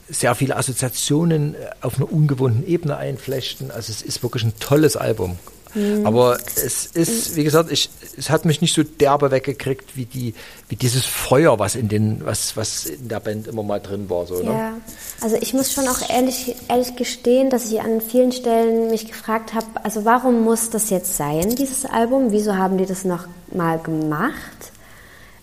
sehr 0.10 0.36
viele 0.36 0.56
Assoziationen 0.56 1.56
äh, 1.56 1.58
auf 1.82 1.98
einer 1.98 2.12
ungewohnten 2.12 2.66
Ebene 2.66 2.98
einflechten. 2.98 3.72
Also 3.72 3.92
es 3.92 4.02
ist 4.02 4.24
wirklich 4.24 4.44
ein 4.44 4.54
tolles 4.60 4.98
Album. 4.98 5.38
Mhm. 5.76 6.06
Aber 6.06 6.38
es 6.38 6.88
ist, 6.88 7.36
wie 7.36 7.44
gesagt, 7.44 7.72
ich, 7.72 7.90
es 8.18 8.30
hat 8.30 8.46
mich 8.46 8.62
nicht 8.62 8.74
so 8.74 8.84
derbe 8.84 9.32
weggekriegt 9.32 9.96
wie 9.96 10.06
die, 10.06 10.34
wie 10.68 10.76
dieses 10.76 11.06
Feuer, 11.06 11.60
was 11.60 11.76
in 11.76 11.88
den, 11.90 12.26
was, 12.26 12.58
was 12.58 12.86
in 12.86 13.08
der 13.08 13.20
Band 13.20 13.48
immer 13.48 13.64
mal 13.64 13.80
drin 13.80 14.10
war. 14.10 14.26
So, 14.26 14.42
ne? 14.42 14.52
Ja, 14.52 14.74
also 15.22 15.38
ich 15.40 15.54
muss 15.54 15.72
schon 15.72 15.88
auch 15.88 16.10
ehrlich, 16.10 16.56
ehrlich 16.68 16.96
gestehen, 16.96 17.50
dass 17.50 17.72
ich 17.72 17.82
an 17.82 18.02
vielen 18.02 18.32
Stellen 18.32 18.90
mich 18.90 19.08
gefragt 19.08 19.54
habe, 19.54 19.68
also 19.84 20.06
warum 20.06 20.44
muss 20.44 20.70
das 20.70 20.90
jetzt 20.90 21.16
sein, 21.16 21.56
dieses 21.56 21.86
Album? 21.86 22.32
Wieso 22.32 22.56
haben 22.56 22.78
die 22.78 22.86
das 22.86 23.06
noch 23.06 23.28
mal 23.54 23.78
gemacht? 23.78 24.72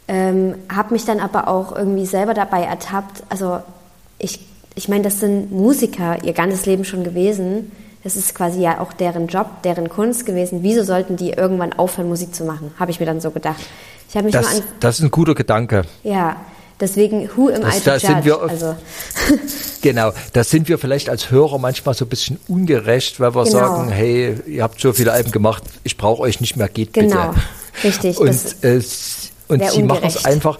Ähm, 0.08 0.54
habe 0.72 0.92
mich 0.92 1.04
dann 1.04 1.18
aber 1.18 1.48
auch 1.48 1.74
irgendwie 1.74 2.06
selber 2.06 2.32
dabei 2.32 2.62
ertappt. 2.62 3.24
Also 3.28 3.60
ich, 4.18 4.40
ich 4.74 4.88
meine, 4.88 5.02
das 5.04 5.20
sind 5.20 5.50
Musiker 5.52 6.22
ihr 6.24 6.32
ganzes 6.32 6.66
Leben 6.66 6.84
schon 6.84 7.04
gewesen. 7.04 7.72
Das 8.04 8.14
ist 8.14 8.34
quasi 8.34 8.60
ja 8.60 8.80
auch 8.80 8.92
deren 8.92 9.26
Job, 9.26 9.62
deren 9.64 9.88
Kunst 9.88 10.26
gewesen. 10.26 10.60
Wieso 10.62 10.84
sollten 10.84 11.16
die 11.16 11.30
irgendwann 11.30 11.72
aufhören, 11.72 12.08
Musik 12.08 12.34
zu 12.34 12.44
machen? 12.44 12.72
Habe 12.78 12.90
ich 12.92 13.00
mir 13.00 13.06
dann 13.06 13.20
so 13.20 13.30
gedacht. 13.32 13.60
Ich 14.08 14.14
habe 14.16 14.26
mich 14.26 14.34
mal 14.34 14.42
Das, 14.42 14.54
an, 14.56 14.62
das 14.80 14.98
ist 14.98 15.04
ein 15.04 15.10
guter 15.10 15.34
Gedanke. 15.34 15.82
ja, 16.04 16.36
deswegen 16.78 17.28
who 17.36 17.48
am 17.48 17.62
Das- 17.62 17.78
I 17.78 17.80
to 17.80 17.84
da 17.90 17.98
sind 17.98 18.10
judge? 18.10 18.24
wir 18.26 18.40
also 18.42 18.76
Genau, 19.82 20.12
da 20.32 20.44
sind 20.44 20.68
wir 20.68 20.78
vielleicht 20.78 21.08
als 21.10 21.30
Hörer 21.30 21.58
manchmal 21.58 21.94
so 21.94 22.04
ein 22.04 22.08
bisschen 22.08 22.38
ungerecht, 22.48 23.18
weil 23.20 23.34
wir 23.34 23.44
Genau. 23.44 23.56
sagen, 23.58 23.88
hey, 23.90 24.36
ihr 24.46 24.62
habt 24.62 24.80
so 24.80 24.92
viele 24.92 25.12
Alben 25.12 25.30
gemacht, 25.32 25.62
ich 25.84 25.96
brauche 25.96 26.22
euch 26.22 26.40
nicht 26.40 26.56
mehr, 26.56 26.68
geht 26.68 26.92
Genau, 26.92 27.30
bitte. 27.32 27.84
richtig, 27.84 28.18
Und, 28.18 28.30
äh, 28.62 28.80
und 29.48 29.70
sie 29.70 29.82
machen 29.82 30.04
es 30.06 30.24
einfach, 30.24 30.58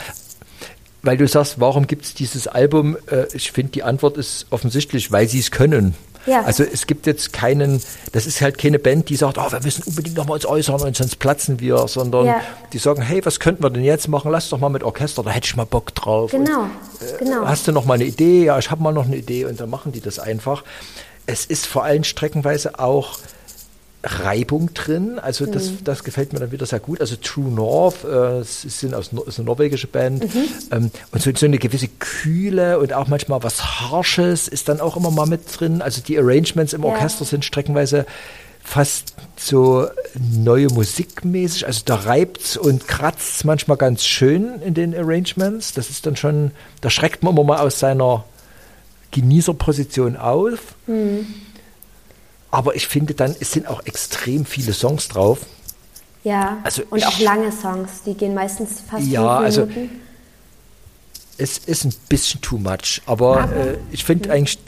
weil 1.06 1.16
du 1.16 1.26
sagst, 1.26 1.60
warum 1.60 1.86
gibt 1.86 2.04
es 2.04 2.14
dieses 2.14 2.46
Album? 2.48 2.96
Äh, 3.10 3.26
ich 3.32 3.52
finde, 3.52 3.72
die 3.72 3.82
Antwort 3.82 4.16
ist 4.18 4.46
offensichtlich, 4.50 5.10
weil 5.12 5.28
sie 5.28 5.38
es 5.38 5.50
können. 5.50 5.94
Ja. 6.26 6.42
Also 6.42 6.64
es 6.64 6.88
gibt 6.88 7.06
jetzt 7.06 7.32
keinen, 7.32 7.80
das 8.10 8.26
ist 8.26 8.40
halt 8.40 8.58
keine 8.58 8.80
Band, 8.80 9.08
die 9.08 9.14
sagt, 9.16 9.38
oh, 9.38 9.52
wir 9.52 9.60
müssen 9.62 9.84
unbedingt 9.84 10.16
noch 10.16 10.26
mal 10.26 10.34
uns 10.34 10.44
äußern 10.44 10.80
und 10.80 10.96
sonst 10.96 11.20
platzen 11.20 11.60
wir, 11.60 11.86
sondern 11.86 12.26
Ja. 12.26 12.40
die 12.72 12.78
sagen, 12.78 13.00
hey, 13.00 13.24
was 13.24 13.38
könnten 13.38 13.62
wir 13.62 13.70
denn 13.70 13.84
jetzt 13.84 14.08
machen? 14.08 14.32
Lass 14.32 14.48
doch 14.48 14.58
mal 14.58 14.68
mit 14.68 14.82
Orchester, 14.82 15.22
da 15.22 15.30
hätte 15.30 15.46
ich 15.46 15.54
mal 15.56 15.66
Bock 15.66 15.94
drauf. 15.94 16.32
Und, 16.34 16.44
Genau, 16.46 16.66
genau. 17.20 17.46
Hast 17.46 17.68
du 17.68 17.72
noch 17.72 17.84
mal 17.84 17.94
eine 17.94 18.04
Idee? 18.04 18.44
Ja, 18.44 18.58
ich 18.58 18.72
habe 18.72 18.82
mal 18.82 18.92
noch 18.92 19.04
eine 19.06 19.16
Idee 19.16 19.44
und 19.44 19.60
dann 19.60 19.70
machen 19.70 19.92
die 19.92 20.00
das 20.00 20.18
einfach. 20.18 20.64
Es 21.26 21.44
ist 21.46 21.66
vor 21.66 21.84
allem 21.84 22.02
streckenweise 22.02 22.78
auch 22.80 23.18
Reibung 24.06 24.72
drin, 24.72 25.18
also 25.18 25.46
das, 25.46 25.70
Mhm. 25.70 25.78
das 25.84 26.04
gefällt 26.04 26.32
mir 26.32 26.38
dann 26.40 26.52
wieder 26.52 26.64
sehr 26.64 26.78
gut. 26.80 27.00
Also 27.00 27.16
True 27.16 27.50
North, 27.50 28.04
äh, 28.04 28.42
sind 28.44 28.94
aus, 28.94 29.10
ist 29.26 29.38
eine 29.38 29.46
norwegische 29.46 29.86
Band 29.88 30.22
Mhm. 30.32 30.44
ähm, 30.70 30.90
und 31.12 31.22
so, 31.22 31.30
so 31.34 31.46
eine 31.46 31.58
gewisse 31.58 31.88
Kühle 31.98 32.78
und 32.78 32.92
auch 32.92 33.08
manchmal 33.08 33.42
was 33.42 33.62
Harsches 33.64 34.48
ist 34.48 34.68
dann 34.68 34.80
auch 34.80 34.96
immer 34.96 35.10
mal 35.10 35.26
mit 35.26 35.42
drin. 35.58 35.82
Also 35.82 36.00
die 36.00 36.18
Arrangements 36.18 36.72
im 36.72 36.82
Ja. 36.82 36.90
Orchester 36.90 37.24
sind 37.24 37.44
streckenweise 37.44 38.06
fast 38.62 39.14
so 39.36 39.86
neue 40.32 40.66
Musikmäßig, 40.68 41.66
also 41.66 41.82
da 41.84 41.94
reibt's 41.96 42.56
und 42.56 42.88
kratzt 42.88 43.44
manchmal 43.44 43.76
ganz 43.76 44.04
schön 44.04 44.60
in 44.62 44.74
den 44.74 44.92
Arrangements. 44.94 45.72
Das 45.72 45.88
ist 45.90 46.04
dann 46.06 46.16
schon, 46.16 46.50
da 46.80 46.90
schreckt 46.90 47.22
man 47.22 47.34
immer 47.34 47.44
mal 47.44 47.58
aus 47.58 47.78
seiner 47.78 48.24
Genießerposition 49.12 50.16
auf. 50.16 50.74
Aber 52.50 52.74
ich 52.76 52.86
finde 52.88 53.14
dann, 53.14 53.34
es 53.40 53.52
sind 53.52 53.66
auch 53.66 53.84
extrem 53.86 54.44
viele 54.44 54.72
Songs 54.72 55.08
drauf. 55.08 55.40
Ja, 56.24 56.58
Also 56.64 56.82
und 56.90 57.06
auch 57.06 57.10
ich- 57.18 57.20
lange 57.24 57.52
Songs, 57.52 58.02
die 58.04 58.14
gehen 58.14 58.34
meistens 58.34 58.80
fast 58.88 59.06
Ja, 59.06 59.36
fünf 59.36 59.46
also- 59.46 59.66
Minuten. 59.66 60.00
Es 61.38 61.58
ist 61.58 61.84
ein 61.84 61.92
bisschen 62.08 62.40
too 62.40 62.56
much, 62.56 63.02
aber 63.04 63.50
äh, 63.52 63.76
ich 63.92 64.04
finde 64.04 64.32
eigentlich 64.32 64.58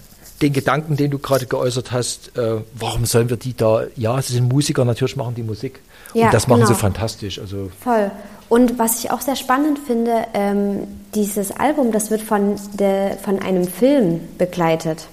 den 0.42 0.52
Gedanken, 0.52 0.96
den 0.96 1.10
du 1.10 1.18
gerade 1.18 1.46
geäußert 1.46 1.92
hast, 1.92 2.36
äh, 2.36 2.60
warum 2.74 3.06
sollen 3.06 3.30
wir 3.30 3.38
die 3.38 3.56
da, 3.56 3.84
ja, 3.96 4.20
sie 4.20 4.34
sind 4.34 4.48
Musiker, 4.52 4.84
natürlich 4.84 5.16
machen 5.16 5.34
die 5.34 5.42
Musik. 5.42 5.80
Ja, 6.14 6.26
und 6.26 6.34
das 6.34 6.46
machen 6.46 6.60
sie 6.60 6.66
genau. 6.66 6.78
fantastisch. 6.78 7.38
Also 7.38 7.70
Voll. 7.82 8.10
Und 8.50 8.78
was 8.78 8.98
ich 9.02 9.10
auch 9.10 9.20
sehr 9.22 9.34
spannend 9.36 9.78
finde, 9.78 10.26
ähm, 10.34 10.86
dieses 11.14 11.50
Album, 11.52 11.90
das 11.90 12.10
wird 12.10 12.20
von, 12.22 12.56
der, 12.74 13.16
von 13.18 13.38
einem 13.40 13.66
Film 13.66 14.20
begleitet. 14.36 15.06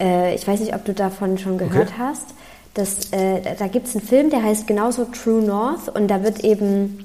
Äh, 0.00 0.34
ich 0.34 0.46
weiß 0.46 0.60
nicht, 0.60 0.74
ob 0.74 0.84
du 0.84 0.92
davon 0.92 1.38
schon 1.38 1.58
gehört 1.58 1.88
Okay. 1.88 1.98
hast. 1.98 2.26
Das, 2.74 3.12
äh, 3.12 3.40
da- 3.58 3.66
gibt 3.68 3.86
es 3.86 3.94
einen 3.96 4.04
Film, 4.06 4.30
der 4.30 4.42
heißt 4.42 4.66
genauso 4.66 5.04
True 5.04 5.42
North 5.42 5.88
und 5.94 6.08
da 6.08 6.22
wird 6.22 6.40
eben 6.44 7.04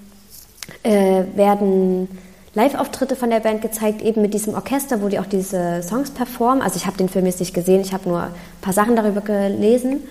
äh, 0.84 1.24
werden 1.36 2.08
Live-Auftritte 2.54 3.16
von 3.16 3.30
der 3.30 3.40
Band 3.42 3.62
gezeigt, 3.62 4.02
eben 4.02 4.22
mit 4.22 4.34
diesem 4.34 4.54
Orchester, 4.54 5.02
wo 5.02 5.08
die 5.10 5.20
auch 5.20 5.26
diese 5.26 5.82
Songs 5.84 6.10
performen. 6.12 6.62
Also 6.62 6.78
ich 6.78 6.86
habe 6.86 6.98
den 6.98 7.08
Film 7.10 7.26
jetzt 7.26 7.40
nicht 7.40 7.54
gesehen, 7.54 7.82
ich 7.82 7.94
habe 7.94 8.10
nur 8.10 8.24
ein 8.24 8.32
paar 8.62 8.74
Sachen 8.74 8.96
darüber 8.96 9.22
gelesen. 9.22 10.02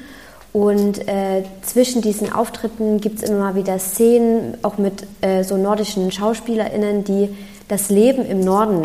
Und 0.52 1.06
äh, 1.08 1.42
zwischen 1.62 2.00
diesen 2.02 2.32
Auftritten 2.32 3.00
gibt 3.00 3.22
es 3.22 3.28
immer 3.28 3.40
mal 3.40 3.54
wieder 3.56 3.78
Szenen, 3.78 4.56
auch 4.62 4.78
mit 4.78 5.06
äh, 5.20 5.42
so 5.42 5.56
nordischen 5.56 6.10
SchauspielerInnen, 6.10 7.04
die 7.04 7.34
das 7.68 7.90
Leben 7.90 8.24
im 8.24 8.40
Norden 8.40 8.82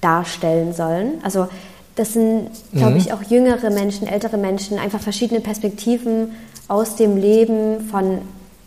darstellen 0.00 0.72
sollen. 0.72 1.14
Also 1.22 1.48
das 1.96 2.12
sind, 2.12 2.50
glaube 2.72 2.98
ich, 2.98 3.12
auch 3.12 3.22
jüngere 3.22 3.70
Menschen, 3.70 4.06
ältere 4.06 4.36
Menschen, 4.36 4.78
einfach 4.78 5.00
verschiedene 5.00 5.40
Perspektiven 5.40 6.32
aus 6.68 6.94
dem 6.94 7.16
Leben 7.16 7.88
von 7.90 8.18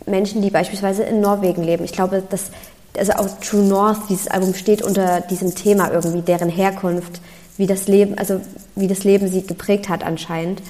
Menschen, 0.04 0.42
die 0.42 0.50
beispielsweise 0.50 1.04
in 1.04 1.20
Norwegen 1.20 1.62
leben. 1.62 1.84
Ich 1.84 1.92
glaube, 1.92 2.22
dass 2.28 2.50
also 2.98 3.12
auch 3.12 3.28
True 3.40 3.62
North, 3.62 4.00
dieses 4.08 4.26
Album 4.26 4.52
steht 4.54 4.82
unter 4.82 5.20
diesem 5.20 5.54
Thema 5.54 5.92
irgendwie, 5.92 6.22
deren 6.22 6.48
Herkunft, 6.48 7.20
wie 7.56 7.68
das 7.68 7.86
Leben, 7.86 8.18
also 8.18 8.40
wie 8.74 8.88
das 8.88 9.04
Leben 9.04 9.28
sie 9.28 9.46
geprägt 9.46 9.88
hat 9.88 10.02
anscheinend. 10.02 10.60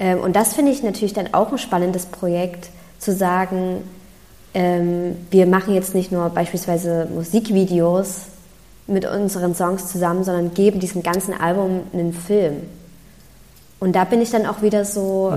Ähm, 0.00 0.18
und 0.18 0.34
das 0.34 0.54
finde 0.54 0.72
ich 0.72 0.82
natürlich 0.82 1.12
dann 1.12 1.32
auch 1.32 1.52
ein 1.52 1.58
spannendes 1.58 2.06
Projekt, 2.06 2.70
zu 2.98 3.12
sagen, 3.12 3.82
ähm, 4.54 5.16
wir 5.30 5.46
machen 5.46 5.74
jetzt 5.74 5.94
nicht 5.94 6.12
nur 6.12 6.28
beispielsweise 6.30 7.08
Musikvideos 7.12 8.26
mit 8.86 9.04
unseren 9.06 9.54
Songs 9.54 9.90
zusammen, 9.90 10.24
sondern 10.24 10.54
geben 10.54 10.80
diesem 10.80 11.02
ganzen 11.02 11.34
Album 11.34 11.80
einen 11.92 12.12
Film. 12.12 12.56
Und 13.80 13.94
da 13.94 14.04
bin 14.04 14.20
ich 14.20 14.30
dann 14.30 14.46
auch 14.46 14.62
wieder 14.62 14.84
so, 14.84 15.32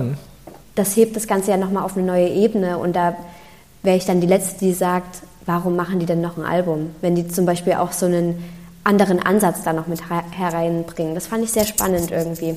das 0.76 0.96
hebt 0.96 1.16
das 1.16 1.28
Ganze 1.28 1.52
ja 1.52 1.58
nochmal 1.58 1.84
auf 1.84 1.96
eine 1.98 2.06
neue 2.06 2.28
Ebene 2.30 2.78
und 2.78 2.96
da 2.96 3.16
wäre 3.84 3.98
ich 3.98 4.06
dann 4.06 4.20
die 4.22 4.28
Letzte, 4.28 4.60
die 4.66 4.74
sagt, 4.74 5.22
warum 5.46 5.76
machen 5.76 6.00
die 6.00 6.06
denn 6.06 6.22
noch 6.22 6.38
ein 6.38 6.43
Album, 6.43 6.91
wenn 7.02 7.16
die 7.16 7.28
zum 7.28 7.46
Beispiel 7.46 7.74
auch 7.74 7.91
so 7.91 8.08
einen 8.08 8.43
anderen 8.84 9.20
Ansatz 9.20 9.64
da 9.64 9.74
noch 9.74 9.88
mit 9.88 10.02
he- 10.02 10.38
hereinbringen. 10.38 11.16
Das 11.16 11.28
fand 11.28 11.43
ich 11.43 11.52
sehr 11.52 11.66
spannend 11.66 12.12
irgendwie. 12.12 12.56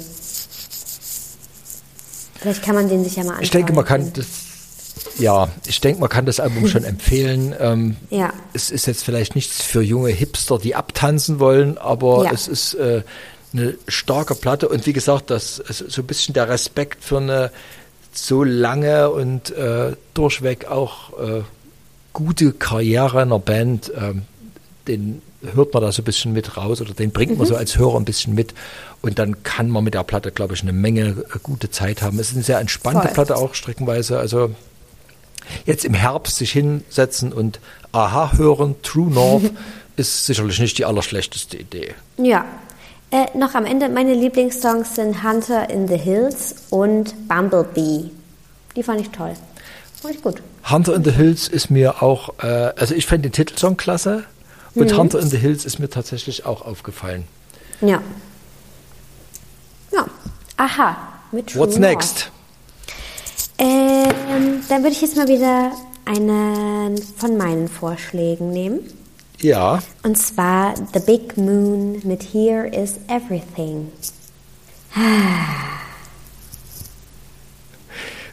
Vielleicht 2.41 2.63
kann 2.63 2.75
man 2.75 2.89
den 2.89 3.03
sich 3.05 3.17
ja 3.17 3.23
mal 3.25 3.31
anschauen. 3.31 3.45
ich 3.45 3.51
denke, 3.51 3.73
man 3.73 3.85
kann 3.85 4.13
das, 4.13 4.27
ja, 5.19 5.49
ich 5.67 5.81
denke, 5.81 6.01
man 6.01 6.09
kann 6.09 6.27
das 6.27 6.41
Album 6.41 6.67
schon 6.69 6.85
empfehlen. 6.95 7.55
Ähm, 7.59 7.97
Ja. 8.11 8.33
Es 8.55 8.71
ist 8.71 8.87
jetzt 8.87 9.05
vielleicht 9.05 9.35
nichts 9.35 9.63
für 9.63 9.83
junge 9.83 10.11
Hipster, 10.11 10.59
die 10.59 10.75
abtanzen 10.75 11.39
wollen, 11.41 11.79
aber 11.79 12.25
Ja. 12.25 12.31
es 12.33 12.49
ist 12.49 12.75
äh, 12.75 13.03
eine 13.53 13.75
starke 13.89 14.35
Platte 14.35 14.69
und 14.69 14.87
wie 14.87 14.93
gesagt, 14.93 15.31
das 15.31 15.59
ist 15.59 15.79
so 15.91 16.03
ein 16.03 16.07
bisschen 16.07 16.35
der 16.35 16.49
Respekt 16.49 17.03
für 17.05 17.19
eine 17.19 17.51
so 18.13 18.43
lange 18.45 19.11
und 19.11 19.51
äh, 19.51 19.93
durchweg 20.15 20.67
auch 20.71 21.19
äh, 21.21 21.43
gute 22.13 22.53
Karriere 22.53 23.23
einer 23.23 23.39
Band, 23.39 23.93
ähm, 23.97 24.23
den 24.89 25.23
hört 25.55 25.73
man 25.73 25.83
da 25.85 25.93
so 25.93 26.03
ein 26.03 26.05
bisschen 26.05 26.33
mit 26.33 26.57
raus 26.57 26.81
oder 26.81 26.93
den 26.95 27.13
bringt 27.13 27.39
man 27.39 27.47
Mhm. 27.47 27.51
so 27.51 27.57
als 27.57 27.79
Hörer 27.79 27.97
ein 27.97 28.05
bisschen 28.05 28.35
mit 28.35 28.55
und 29.03 29.19
dann 29.21 29.43
kann 29.45 29.71
man 29.71 29.85
mit 29.85 29.95
der 29.95 30.03
Platte, 30.03 30.33
glaube 30.33 30.55
ich, 30.55 30.63
eine 30.63 30.73
Menge 30.73 31.11
äh, 31.33 31.39
gute 31.43 31.71
Zeit 31.71 32.03
haben. 32.03 32.19
Es 32.19 32.31
ist 32.31 32.35
eine 32.35 32.43
sehr 32.45 32.59
entspannte 32.59 33.03
Voll. 33.03 33.15
Platte 33.15 33.37
auch 33.37 33.55
streckenweise, 33.55 34.19
also 34.19 34.51
jetzt 35.67 35.85
im 35.85 35.95
Herbst 35.95 36.37
sich 36.37 36.53
hinsetzen 36.53 37.33
und 37.33 37.61
Aha 37.93 38.33
hören, 38.37 38.77
True 38.83 39.11
North, 39.11 39.51
ist 39.97 40.27
sicherlich 40.27 40.59
nicht 40.61 40.79
die 40.79 40.85
allerschlechteste 40.85 41.57
Idee. 41.57 41.95
Ja. 42.17 42.45
Äh, 43.11 43.27
noch 43.39 43.55
am 43.55 43.65
Ende, 43.65 43.89
meine 43.89 44.13
Lieblingssongs 44.15 44.95
sind 44.95 45.23
Hunter 45.25 45.71
in 45.71 45.89
the 45.89 45.97
Hills 45.97 46.55
und 46.71 47.15
Bumblebee. 47.27 48.11
Die 48.77 48.83
fand 48.83 49.01
ich 49.01 49.09
toll. 49.11 49.33
Fand 50.03 50.15
ich 50.15 50.23
gut. 50.23 50.43
Hunter 50.71 50.95
in 50.95 51.03
the 51.05 51.11
Hills 51.13 51.49
ist 51.49 51.71
mir 51.71 52.03
auch, 52.03 52.35
äh, 52.43 52.47
also 52.77 52.95
ich 52.95 53.07
fand 53.07 53.25
den 53.25 53.33
Titelsong 53.33 53.79
klasse 53.79 54.25
und 54.75 54.93
Mhm. 54.93 54.97
Hunter 54.99 55.21
in 55.21 55.29
the 55.31 55.39
Hills 55.39 55.65
ist 55.65 55.79
mir 55.79 55.89
tatsächlich 55.89 56.45
auch 56.45 56.61
aufgefallen. 56.63 57.25
Ja. 57.81 58.03
Ja. 59.93 60.07
Aha. 60.59 60.97
Mit 61.33 61.49
True 61.49 61.63
What's 61.63 61.79
North. 61.79 61.91
next? 61.93 62.31
Ähm, 63.59 64.63
dann 64.69 64.83
würde 64.83 64.91
ich 64.93 65.01
jetzt 65.03 65.17
mal 65.17 65.29
wieder 65.29 65.73
einen 66.05 66.97
von 67.17 67.37
meinen 67.37 67.69
Vorschlägen 67.69 68.51
nehmen. 68.51 68.81
Ja, 69.41 69.81
Und 70.03 70.17
zwar 70.19 70.75
The 70.93 71.01
Big 71.01 71.37
Moon 71.37 72.01
mit 72.05 72.23
Here 72.33 72.67
is 72.67 72.97
Everything. 73.09 73.93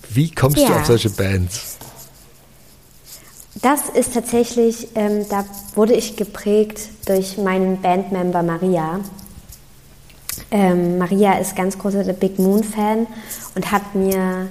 wie 0.09 0.31
kommst 0.31 0.57
du 0.57 0.61
Ja. 0.63 0.79
auf 0.79 0.85
solche 0.85 1.09
Bands? 1.09 1.77
Das 3.61 3.89
ist 3.93 4.13
tatsächlich, 4.13 4.89
ähm, 4.95 5.25
da 5.29 5.45
wurde 5.75 5.93
ich 5.93 6.15
geprägt 6.17 6.89
durch 7.05 7.37
meinen 7.37 7.81
Bandmember 7.81 8.43
Maria. 8.43 8.99
Ähm, 10.51 10.97
Maria 10.97 11.33
ist 11.37 11.55
ganz 11.55 11.77
großer 11.77 12.03
The 12.03 12.13
Big 12.13 12.37
Moon 12.39 12.63
Fan 12.63 13.07
und 13.55 13.71
hat 13.71 13.95
mir 13.95 14.47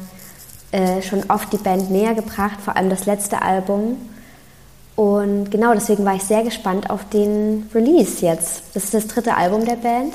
äh, 0.75 1.03
schon 1.03 1.23
oft 1.31 1.53
die 1.53 1.59
Band 1.59 1.89
näher 1.93 2.15
gebracht, 2.15 2.61
vor 2.61 2.77
allem 2.77 2.91
das 2.91 3.07
letzte 3.07 3.43
Album. 3.43 3.97
Und 4.97 5.51
genau 5.53 5.73
deswegen 5.73 6.05
war 6.05 6.17
ich 6.17 6.25
sehr 6.25 6.43
gespannt 6.43 6.91
auf 6.91 7.09
den 7.11 7.71
Release 7.73 8.27
jetzt. 8.27 8.65
Das 8.75 8.85
ist 8.85 8.95
das 8.95 9.07
dritte 9.07 9.37
Album 9.37 9.65
der 9.65 9.77
Band 9.77 10.15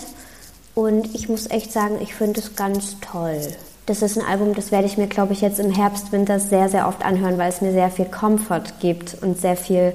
und 0.75 1.15
ich 1.15 1.29
muss 1.29 1.49
echt 1.49 1.71
sagen, 1.71 1.97
ich 2.01 2.13
finde 2.13 2.41
es 2.41 2.57
ganz 2.57 2.97
toll. 2.99 3.39
Das 3.85 4.01
ist 4.01 4.17
ein 4.17 4.25
Album, 4.25 4.53
das 4.53 4.71
werde 4.71 4.85
ich 4.85 4.97
mir, 4.97 5.07
glaube 5.07 5.31
ich, 5.31 5.39
jetzt 5.39 5.59
im 5.59 5.71
Herbst, 5.71 6.11
Winter 6.11 6.41
sehr, 6.41 6.67
sehr 6.67 6.89
oft 6.89 7.05
anhören, 7.05 7.37
weil 7.37 7.49
es 7.49 7.61
mir 7.61 7.71
sehr 7.71 7.89
viel 7.89 8.05
Comfort 8.05 8.79
gibt 8.81 9.15
und 9.21 9.39
sehr 9.39 9.55
viel, 9.55 9.93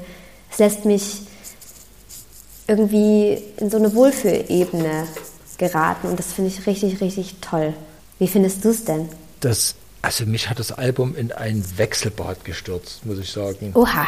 es 0.51 0.59
lässt 0.59 0.87
mich 0.87 1.23
irgendwie 2.67 3.39
in 3.59 3.69
so 3.69 3.77
eine 3.77 3.95
Wohlfühlebene 3.95 5.07
geraten 5.59 6.09
und 6.09 6.19
das 6.19 6.33
finde 6.33 6.51
ich 6.51 6.67
richtig, 6.67 7.03
richtig 7.03 7.37
toll. 7.43 7.75
Wie 8.19 8.29
findest 8.29 8.65
du 8.65 8.71
es 8.71 8.85
denn? 8.85 9.11
Das, 9.41 9.75
also 10.05 10.27
mich 10.27 10.51
hat 10.51 10.59
das 10.59 10.73
Album 10.73 11.17
in 11.17 11.33
ein 11.33 11.65
Wechselbad 11.77 12.45
gestürzt, 12.45 13.07
muss 13.07 13.19
ich 13.19 13.31
sagen. 13.31 13.71
Oha. 13.75 14.07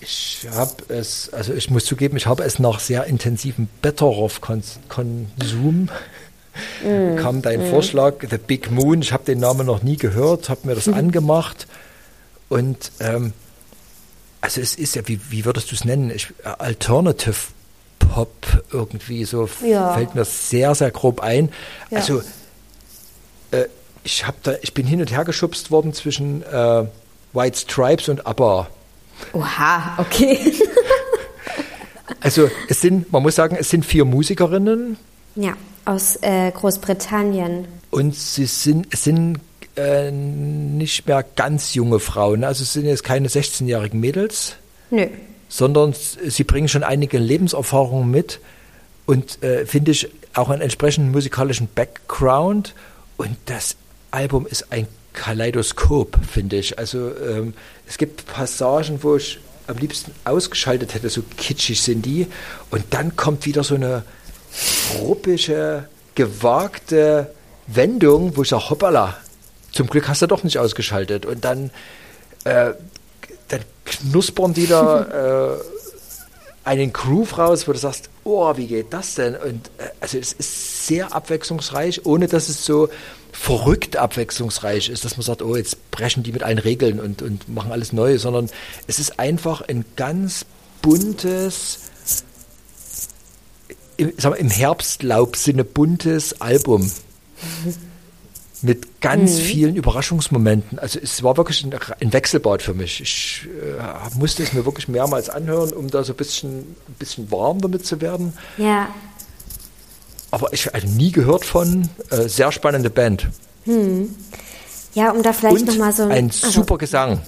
Ich 0.00 0.46
habe 0.52 0.74
es, 0.88 1.32
also 1.32 1.54
ich 1.54 1.70
muss 1.70 1.86
zugeben, 1.86 2.18
ich 2.18 2.26
habe 2.26 2.44
es 2.44 2.58
nach 2.58 2.80
sehr 2.80 3.04
intensivem 3.04 3.68
Betteroff-Konsum 3.80 5.88
kam 7.16 7.42
dein 7.42 7.70
Vorschlag, 7.70 8.14
The 8.28 8.38
Big 8.38 8.70
Moon. 8.70 9.02
Ich 9.02 9.12
habe 9.12 9.24
den 9.24 9.40
Namen 9.40 9.66
noch 9.66 9.82
nie 9.82 9.96
gehört, 9.96 10.48
habe 10.50 10.68
mir 10.68 10.74
das 10.74 10.88
angemacht 11.02 11.66
und 12.48 12.92
ähm, 13.00 13.32
also 14.42 14.60
es 14.60 14.74
ist 14.74 14.96
ja, 14.96 15.08
wie, 15.08 15.18
wie 15.30 15.46
würdest 15.46 15.70
du 15.70 15.74
es 15.74 15.84
nennen? 15.84 16.10
Ich, 16.10 16.28
äh, 16.44 16.48
Alternative 16.58 17.34
Pop 17.98 18.46
irgendwie 18.70 19.24
so 19.24 19.48
Ja. 19.64 19.94
fällt 19.94 20.14
mir 20.14 20.26
sehr 20.26 20.74
sehr 20.74 20.90
grob 20.90 21.20
ein. 21.20 21.50
Ja. 21.90 21.98
Also 21.98 22.22
äh, 23.50 23.64
ich 24.06 24.26
habe 24.26 24.36
da, 24.42 24.54
ich 24.62 24.72
bin 24.72 24.86
hin 24.86 25.00
und 25.00 25.10
her 25.10 25.24
geschubst 25.24 25.70
worden 25.70 25.92
zwischen 25.92 26.42
äh, 26.44 26.84
White 27.32 27.58
Stripes 27.58 28.08
und 28.08 28.26
ABBA. 28.26 28.68
Oha, 29.32 29.98
okay. 29.98 30.38
Also 32.20 32.48
es 32.68 32.80
sind, 32.80 33.12
man 33.12 33.22
muss 33.22 33.34
sagen, 33.34 33.56
es 33.58 33.68
sind 33.68 33.84
vier 33.84 34.04
Musikerinnen 34.04 34.96
ja, 35.34 35.54
aus 35.84 36.16
äh, 36.22 36.50
Großbritannien. 36.52 37.66
und 37.90 38.14
sie 38.14 38.46
sind, 38.46 38.96
sind 38.96 39.40
äh, 39.76 40.10
nicht 40.10 41.06
mehr 41.06 41.24
ganz 41.34 41.74
junge 41.74 41.98
Frauen. 41.98 42.44
Also 42.44 42.62
es 42.62 42.72
sind 42.72 42.86
jetzt 42.86 43.02
keine 43.04 43.28
16-jährigen 43.28 43.98
Mädels, 44.00 44.54
Nö. 44.90 45.06
sondern 45.48 45.94
sie 45.94 46.44
bringen 46.44 46.68
schon 46.68 46.84
einige 46.84 47.18
Lebenserfahrungen 47.18 48.10
mit 48.10 48.40
und 49.04 49.42
äh, 49.42 49.66
finde 49.66 49.90
ich 49.90 50.08
auch 50.34 50.48
einen 50.48 50.62
entsprechenden 50.62 51.10
musikalischen 51.10 51.68
Background. 51.74 52.74
Und 53.16 53.36
das 53.46 53.76
Album 54.16 54.46
ist 54.46 54.72
ein 54.72 54.88
Kaleidoskop, 55.12 56.16
finde 56.26 56.56
ich. 56.56 56.78
Also 56.78 57.12
ähm, 57.16 57.52
es 57.86 57.98
gibt 57.98 58.26
Passagen, 58.26 59.02
wo 59.02 59.16
ich 59.16 59.38
am 59.66 59.76
liebsten 59.76 60.12
ausgeschaltet 60.24 60.94
hätte, 60.94 61.10
so 61.10 61.22
kitschig 61.36 61.82
sind 61.82 62.06
die. 62.06 62.26
Und 62.70 62.84
dann 62.90 63.14
kommt 63.16 63.44
wieder 63.44 63.62
so 63.62 63.74
eine 63.74 64.04
ruppische, 64.98 65.88
gewagte 66.14 67.30
Wendung, 67.66 68.36
wo 68.36 68.42
ich 68.42 68.48
sage, 68.48 68.70
hoppala, 68.70 69.18
zum 69.70 69.86
Glück 69.86 70.08
hast 70.08 70.22
du 70.22 70.26
doch 70.26 70.44
nicht 70.44 70.58
ausgeschaltet. 70.58 71.26
Und 71.26 71.44
dann, 71.44 71.70
äh, 72.44 72.72
dann 73.48 73.60
knuspern 73.84 74.54
die 74.54 74.66
da 74.66 75.56
äh, 75.58 75.75
einen 76.66 76.92
Groove 76.92 77.38
raus, 77.38 77.68
wo 77.68 77.72
du 77.72 77.78
sagst, 77.78 78.10
oh, 78.24 78.56
wie 78.56 78.66
geht 78.66 78.92
das 78.92 79.14
denn? 79.14 79.36
Und 79.36 79.70
äh, 79.78 79.88
also 80.00 80.18
es 80.18 80.32
ist 80.32 80.86
sehr 80.86 81.14
abwechslungsreich, 81.14 82.04
ohne 82.04 82.26
dass 82.26 82.48
es 82.48 82.66
so 82.66 82.88
verrückt 83.30 83.96
abwechslungsreich 83.96 84.88
ist, 84.88 85.04
dass 85.04 85.16
man 85.16 85.22
sagt, 85.22 85.42
oh, 85.42 85.54
jetzt 85.54 85.90
brechen 85.92 86.24
die 86.24 86.32
mit 86.32 86.42
allen 86.42 86.58
Regeln 86.58 86.98
und, 86.98 87.22
und 87.22 87.48
machen 87.48 87.70
alles 87.70 87.92
neu, 87.92 88.18
sondern 88.18 88.50
es 88.88 88.98
ist 88.98 89.20
einfach 89.20 89.62
ein 89.68 89.84
ganz 89.94 90.44
buntes, 90.82 91.78
im, 93.96 94.12
sagen 94.18 94.34
wir, 94.34 94.40
im 94.40 94.50
Herbstlaubsinne 94.50 95.62
buntes 95.62 96.40
Album 96.40 96.90
mit 98.62 99.00
ganz 99.00 99.38
vielen 99.38 99.76
Überraschungsmomenten. 99.76 100.78
Also 100.78 100.98
es 101.02 101.22
war 101.22 101.36
wirklich 101.36 101.64
ein, 101.64 101.74
ein 102.00 102.12
Wechselbad 102.12 102.62
für 102.62 102.74
mich. 102.74 103.00
Ich 103.00 103.46
äh, 103.46 104.18
musste 104.18 104.42
es 104.42 104.52
mir 104.52 104.64
wirklich 104.64 104.88
mehrmals 104.88 105.28
anhören, 105.28 105.72
um 105.72 105.88
da 105.90 106.02
so 106.04 106.12
ein 106.12 106.16
bisschen, 106.16 106.60
ein 106.60 106.94
bisschen 106.98 107.30
warm 107.30 107.60
damit 107.60 107.84
zu 107.86 108.00
werden. 108.00 108.32
Ja, 108.56 108.88
Aber 110.30 110.52
ich 110.52 110.66
habe 110.66 110.86
nie 110.86 111.12
gehört 111.12 111.44
von. 111.44 111.88
Äh, 112.10 112.28
sehr 112.28 112.50
spannende 112.52 112.90
Band. 112.90 113.28
ja, 114.94 115.10
um 115.10 115.22
da 115.22 115.32
vielleicht 115.32 115.66
nochmal 115.66 115.92
so 115.92 116.04
ein 116.04 116.26
also, 116.26 116.50
super 116.50 116.78
Gesang. 116.78 117.20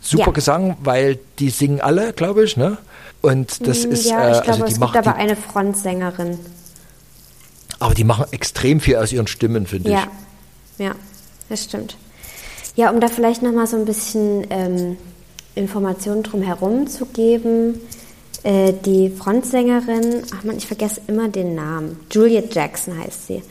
Super 0.00 0.26
Ja. 0.26 0.32
Gesang, 0.32 0.76
weil 0.82 1.18
die 1.38 1.48
singen 1.48 1.80
alle, 1.80 2.12
glaube 2.12 2.44
ich, 2.44 2.56
ne? 2.58 2.76
Und 3.22 3.66
das 3.66 3.78
ist, 3.86 4.04
Mm, 4.04 4.08
ja, 4.10 4.32
ich 4.32 4.38
äh, 4.38 4.42
glaube, 4.42 4.50
also 4.50 4.64
die 4.66 4.72
es 4.72 4.80
gibt 4.80 4.96
aber 4.96 5.14
eine 5.14 5.34
Frontsängerin. 5.34 6.38
aber 7.78 7.94
die 7.94 8.04
machen 8.04 8.26
extrem 8.32 8.80
viel 8.80 8.96
aus 8.96 9.12
ihren 9.12 9.26
Stimmen, 9.26 9.66
finde 9.66 9.90
Ja, 9.90 10.08
ja, 10.78 10.94
das 11.48 11.64
stimmt. 11.64 11.96
Ja, 12.76 12.90
um 12.90 13.00
da 13.00 13.08
vielleicht 13.08 13.42
nochmal 13.42 13.66
so 13.66 13.76
ein 13.76 13.84
bisschen 13.84 14.46
ähm, 14.50 14.96
Informationen 15.54 16.22
drumherum 16.22 16.88
zu 16.88 17.06
geben. 17.06 17.80
Äh, 18.42 18.72
die 18.84 19.10
Frontsängerin, 19.10 20.22
ach 20.34 20.44
man, 20.44 20.56
ich 20.56 20.66
vergesse 20.66 21.00
immer 21.06 21.28
den 21.28 21.54
Namen. 21.54 22.00
Juliet 22.10 22.54
Jackson 22.54 22.98
heißt 22.98 23.28
sie. 23.28 23.42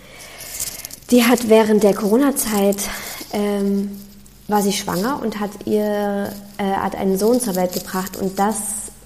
Die 1.11 1.23
hat 1.23 1.49
während 1.49 1.83
der 1.83 1.93
Corona-Zeit 1.93 2.77
ähm, 3.31 3.99
war 4.47 4.61
sie 4.61 4.73
schwanger 4.73 5.21
und 5.21 5.39
hat 5.39 5.51
ihr 5.65 6.31
äh, 6.57 6.63
hat 6.63 6.95
einen 6.95 7.17
Sohn 7.17 7.39
zur 7.39 7.55
Welt 7.55 7.73
gebracht 7.73 8.17
und 8.17 8.37
das 8.39 8.57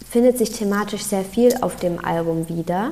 findet 0.09 0.37
sich 0.37 0.51
thematisch 0.51 1.03
sehr 1.03 1.23
viel 1.23 1.55
auf 1.61 1.75
dem 1.77 2.03
Album 2.03 2.49
wieder. 2.49 2.91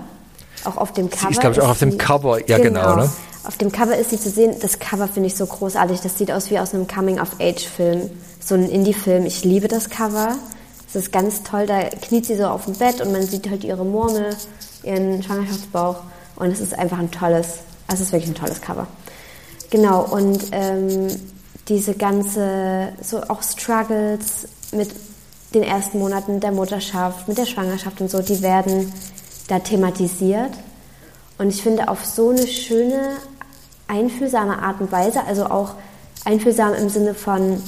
Auch 0.66 0.78
auf 0.78 0.94
dem 0.94 1.10
Cover. 1.10 1.32
ist, 1.32 1.40
glaub 1.40 1.54
ich, 1.54 1.62
auch 1.62 1.70
auf 1.70 1.80
dem 1.80 1.92
sie- 1.92 1.98
Cover, 1.98 2.48
ja, 2.50 2.58
genau, 2.58 2.96
ne? 2.96 3.10
Auf 3.44 3.58
dem 3.58 3.72
Cover 3.72 3.96
ist 3.96 4.10
sie 4.10 4.20
zu 4.20 4.30
sehen. 4.30 4.56
Das 4.60 4.80
Cover 4.80 5.08
finde 5.08 5.28
ich 5.28 5.36
so 5.36 5.46
großartig. 5.46 6.02
Das 6.02 6.18
sieht 6.18 6.32
aus 6.32 6.50
wie 6.50 6.58
aus 6.58 6.74
einem 6.74 6.88
Coming-of-Age-Film. 6.88 8.10
So 8.40 8.56
ein 8.56 8.68
Indie-Film. 8.70 9.26
Ich 9.28 9.44
liebe 9.44 9.68
das 9.68 9.90
Cover. 9.90 10.36
Es 10.88 10.96
ist 10.96 11.12
ganz 11.12 11.44
toll. 11.44 11.68
Da 11.68 11.82
kniet 11.84 12.26
sie 12.26 12.36
so 12.38 12.46
auf 12.46 12.66
dem 12.66 12.74
Bett 12.74 13.02
und 13.02 13.12
man 13.12 13.22
sieht 13.28 13.48
halt 13.50 13.64
ihre 13.64 13.86
Murmel, 13.86 14.36
ihren 14.84 15.22
Schwangerschaftsbauch. 15.22 15.98
Und 16.38 16.48
es 16.52 16.60
ist 16.60 16.78
einfach 16.78 16.98
ein 16.98 17.12
tolles, 17.12 17.48
also 17.88 18.02
es 18.02 18.08
ist 18.08 18.12
wirklich 18.14 18.32
ein 18.32 18.36
tolles 18.36 18.62
Cover. 18.62 18.88
Genau, 19.70 20.02
und 20.06 20.40
ähm, 20.52 21.08
diese 21.68 21.94
ganze, 21.94 22.90
so 23.02 23.22
auch 23.28 23.42
Struggles 23.44 24.48
mit 24.72 24.90
den 25.54 25.64
ersten 25.64 26.00
Monaten 26.00 26.40
der 26.40 26.52
Mutterschaft, 26.52 27.28
mit 27.28 27.38
der 27.38 27.46
Schwangerschaft 27.46 28.02
und 28.02 28.10
so, 28.10 28.22
die 28.22 28.42
werden 28.42 28.92
da 29.48 29.60
thematisiert. 29.60 30.52
Und 31.38 31.50
ich 31.50 31.62
finde 31.62 31.90
auf 31.90 32.06
so 32.06 32.30
eine 32.30 32.48
schöne, 32.48 33.18
einfühlsame 33.88 34.62
Art 34.62 34.82
und 34.82 34.92
Weise, 34.92 35.24
also 35.26 35.46
auch 35.46 35.76
einfühlsam 36.24 36.74
im 36.74 36.90
Sinne 36.90 37.14
von, 37.14 37.62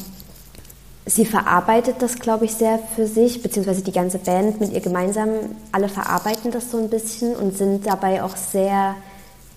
sie 1.06 1.26
verarbeitet 1.26 1.98
das, 2.00 2.20
glaube 2.20 2.46
ich, 2.46 2.54
sehr 2.54 2.80
für 2.96 3.08
sich, 3.08 3.42
beziehungsweise 3.42 3.82
die 3.82 3.92
ganze 3.92 4.18
Band 4.18 4.60
mit 4.60 4.74
ihr 4.74 4.82
gemeinsam, 4.82 5.30
alle 5.72 5.90
verarbeiten 5.90 6.52
das 6.52 6.72
so 6.72 6.78
ein 6.78 6.90
bisschen 6.90 7.36
und 7.36 7.58
sind 7.58 7.86
dabei 7.86 8.24
auch 8.24 8.36
sehr 8.36 8.96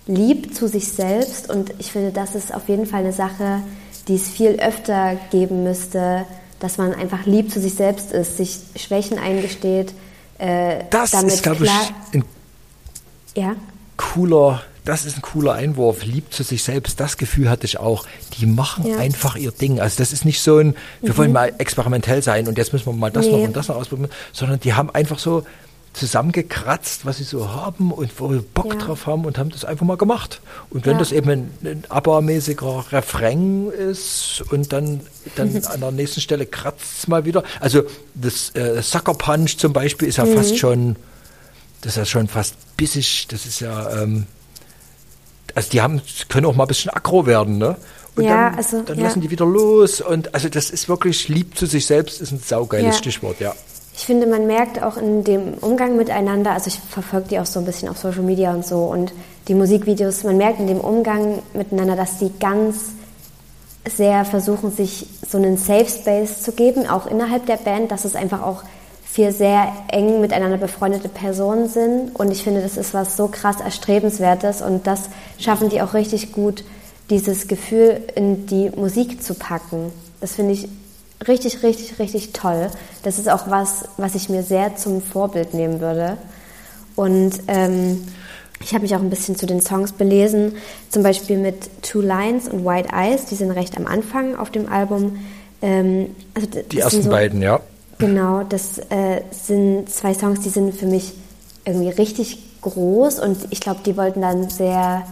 lieb 0.07 0.55
zu 0.55 0.67
sich 0.67 0.87
selbst. 0.87 1.49
Und 1.49 1.73
ich 1.79 1.91
finde, 1.91 2.11
das 2.11 2.35
ist 2.35 2.53
auf 2.53 2.69
jeden 2.69 2.85
Fall 2.85 3.01
eine 3.01 3.13
Sache, 3.13 3.61
die 4.07 4.15
es 4.15 4.29
viel 4.29 4.59
öfter 4.59 5.15
geben 5.31 5.63
müsste, 5.63 6.25
dass 6.59 6.77
man 6.77 6.93
einfach 6.93 7.25
lieb 7.25 7.51
zu 7.51 7.59
sich 7.59 7.73
selbst 7.73 8.11
ist, 8.11 8.37
sich 8.37 8.59
Schwächen 8.75 9.17
eingesteht. 9.17 9.93
Äh, 10.41 10.85
Das 10.89 11.13
ist, 11.13 11.43
glaube 11.43 11.65
ich, 11.65 11.71
ein 12.13 12.23
Ja, 13.35 13.55
cooler, 13.95 14.61
das 14.85 15.05
ist 15.05 15.17
ein 15.17 15.21
cooler 15.21 15.53
Einwurf. 15.53 16.03
Lieb 16.03 16.33
zu 16.33 16.41
sich 16.43 16.63
selbst, 16.63 16.99
das 16.99 17.17
Gefühl 17.17 17.49
hatte 17.49 17.65
ich 17.65 17.77
auch. 17.77 18.05
Die 18.39 18.47
machen 18.47 18.85
Ja. 18.87 18.95
Mhm. 18.95 19.01
einfach 19.01 19.35
ihr 19.35 19.51
Ding. 19.51 19.79
Also 19.79 19.97
das 19.99 20.11
ist 20.11 20.25
nicht 20.25 20.41
so 20.41 20.57
ein, 20.57 20.75
wir 21.01 21.15
wollen 21.17 21.31
mal 21.31 21.53
experimentell 21.59 22.23
sein 22.23 22.47
und 22.47 22.57
jetzt 22.57 22.73
müssen 22.73 22.87
wir 22.87 22.93
mal 22.93 23.11
das 23.11 23.27
Nee. 23.27 23.33
noch 23.33 23.39
und 23.43 23.55
das 23.55 23.67
noch 23.67 23.75
ausprobieren, 23.75 24.09
sondern 24.33 24.59
die 24.59 24.73
haben 24.73 24.89
einfach 24.89 25.19
so 25.19 25.45
zusammengekratzt, 25.93 27.05
was 27.05 27.17
sie 27.17 27.23
so 27.23 27.49
haben 27.51 27.91
und 27.91 28.11
wo 28.19 28.31
sie 28.33 28.39
Bock 28.39 28.73
Ja. 28.73 28.79
drauf 28.79 29.07
haben 29.07 29.25
und 29.25 29.37
haben 29.37 29.49
das 29.49 29.65
einfach 29.65 29.85
mal 29.85 29.97
gemacht. 29.97 30.39
Und 30.69 30.85
wenn 30.85 30.93
Ja. 30.93 30.99
das 30.99 31.11
eben 31.11 31.29
ein, 31.29 31.51
ein 31.63 31.83
ABBA-mäßiger 31.89 32.91
Refrain 32.91 33.69
ist 33.69 34.41
und 34.51 34.71
dann, 34.71 35.01
dann 35.35 35.53
an 35.65 35.81
der 35.81 35.91
nächsten 35.91 36.21
Stelle 36.21 36.45
kratzt 36.45 36.99
es 36.99 37.07
mal 37.07 37.25
wieder. 37.25 37.43
Also 37.59 37.83
das 38.13 38.55
äh, 38.55 38.81
Sucker 38.81 39.13
Punch 39.15 39.57
zum 39.57 39.73
Beispiel 39.73 40.07
ist 40.07 40.17
ja 40.17 40.25
Mhm. 40.25 40.33
fast 40.35 40.57
schon, 40.57 40.95
das 41.81 41.93
ist 41.93 41.97
ja 41.97 42.05
schon 42.05 42.27
fast 42.27 42.55
bissig, 42.77 43.27
das 43.29 43.45
ist 43.45 43.59
ja, 43.59 44.01
ähm, 44.01 44.27
also 45.55 45.69
die 45.71 45.81
haben, 45.81 46.01
können 46.29 46.45
auch 46.45 46.55
mal 46.55 46.63
ein 46.63 46.67
bisschen 46.69 46.91
aggro 46.91 47.25
werden, 47.25 47.57
ne? 47.57 47.75
Und 48.15 48.25
Ja, 48.25 48.49
dann, 48.49 48.55
also, 48.57 48.81
dann 48.83 48.99
lassen 48.99 49.21
die 49.21 49.29
wieder 49.29 49.45
los 49.45 50.01
und 50.01 50.33
also 50.33 50.49
das 50.49 50.69
ist 50.69 50.89
wirklich 50.89 51.27
lieb 51.29 51.57
zu 51.57 51.65
sich 51.65 51.85
selbst, 51.85 52.19
ist 52.21 52.31
ein 52.31 52.39
saugeiles. 52.45 52.97
Stichwort, 52.97 53.39
ja. 53.39 53.53
Ich 54.01 54.07
finde, 54.07 54.25
man 54.25 54.47
merkt 54.47 54.81
auch 54.81 54.97
in 54.97 55.23
dem 55.23 55.53
Umgang 55.61 55.95
miteinander, 55.95 56.53
also 56.53 56.69
ich 56.69 56.79
verfolge 56.79 57.27
die 57.27 57.39
auch 57.39 57.45
so 57.45 57.59
ein 57.59 57.65
bisschen 57.65 57.87
auf 57.87 57.99
Social 57.99 58.23
Media 58.23 58.51
und 58.51 58.65
so 58.65 58.85
und 58.85 59.13
die 59.47 59.53
Musikvideos, 59.53 60.23
man 60.23 60.37
merkt 60.37 60.59
in 60.59 60.65
dem 60.65 60.79
Umgang 60.79 61.43
miteinander, 61.53 61.95
dass 61.95 62.17
die 62.17 62.31
ganz 62.39 62.93
sehr 63.87 64.25
versuchen, 64.25 64.71
sich 64.71 65.05
so 65.29 65.37
einen 65.37 65.55
Safe 65.55 65.87
Space 65.87 66.41
zu 66.41 66.53
geben, 66.53 66.87
auch 66.87 67.05
innerhalb 67.05 67.45
der 67.45 67.57
Band, 67.57 67.91
dass 67.91 68.03
es 68.03 68.15
einfach 68.15 68.41
auch 68.41 68.63
vier 69.05 69.31
sehr 69.31 69.71
eng 69.89 70.19
miteinander 70.19 70.57
befreundete 70.57 71.07
Personen 71.07 71.69
sind. 71.69 72.15
Und 72.15 72.31
ich 72.31 72.43
finde, 72.43 72.63
das 72.63 72.77
ist 72.77 72.95
was 72.95 73.15
so 73.15 73.27
krass 73.27 73.61
Erstrebenswertes 73.61 74.63
und 74.63 74.87
das 74.87 75.11
schaffen 75.37 75.69
die 75.69 75.79
auch 75.79 75.93
richtig 75.93 76.31
gut, 76.31 76.63
dieses 77.11 77.47
Gefühl 77.47 78.01
in 78.15 78.47
die 78.47 78.71
Musik 78.71 79.21
zu 79.21 79.35
packen. 79.35 79.91
Das 80.21 80.33
finde 80.33 80.53
ich 80.53 80.67
richtig, 81.27 81.63
richtig, 81.63 81.99
richtig 81.99 82.33
toll. 82.33 82.69
Das 83.03 83.19
ist 83.19 83.29
auch 83.29 83.49
was, 83.49 83.85
was 83.97 84.15
ich 84.15 84.29
mir 84.29 84.43
sehr 84.43 84.75
zum 84.75 85.01
Vorbild 85.01 85.53
nehmen 85.53 85.79
würde. 85.79 86.17
Und 86.95 87.33
ähm, 87.47 88.07
ich 88.63 88.73
habe 88.73 88.83
mich 88.83 88.95
auch 88.95 88.99
ein 88.99 89.09
bisschen 89.09 89.35
zu 89.35 89.45
den 89.45 89.61
Songs 89.61 89.91
belesen, 89.91 90.55
zum 90.89 91.03
Beispiel 91.03 91.37
mit 91.37 91.81
Two 91.81 92.01
Lines 92.01 92.47
und 92.47 92.65
White 92.65 92.89
Eyes, 92.93 93.25
die 93.25 93.35
sind 93.35 93.51
recht 93.51 93.77
am 93.77 93.87
Anfang 93.87 94.35
auf 94.35 94.51
dem 94.51 94.71
Album. 94.71 95.19
Ähm, 95.61 96.15
also 96.33 96.47
Die 96.71 96.79
ersten 96.79 97.03
so, 97.03 97.09
beiden, 97.09 97.41
ja. 97.41 97.59
Genau, 97.97 98.43
das 98.43 98.79
äh, 98.89 99.21
sind 99.31 99.89
zwei 99.89 100.13
Songs, 100.13 100.41
die 100.41 100.49
sind 100.49 100.75
für 100.75 100.87
mich 100.87 101.13
irgendwie 101.65 101.89
richtig 101.89 102.61
groß 102.61 103.19
und 103.19 103.37
ich 103.51 103.59
glaube, 103.59 103.81
die 103.85 103.95
wollten 103.95 104.21
dann 104.21 104.49
sehr 104.49 105.05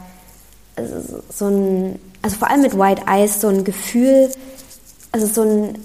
also 0.76 1.22
so 1.32 1.47
ein, 1.47 1.99
also 2.22 2.38
vor 2.38 2.49
allem 2.49 2.62
mit 2.62 2.78
White 2.78 3.03
Eyes 3.07 3.41
so 3.41 3.47
ein 3.47 3.64
Gefühl, 3.64 4.30
also 5.12 5.28
so 5.28 5.41
ein 5.41 5.78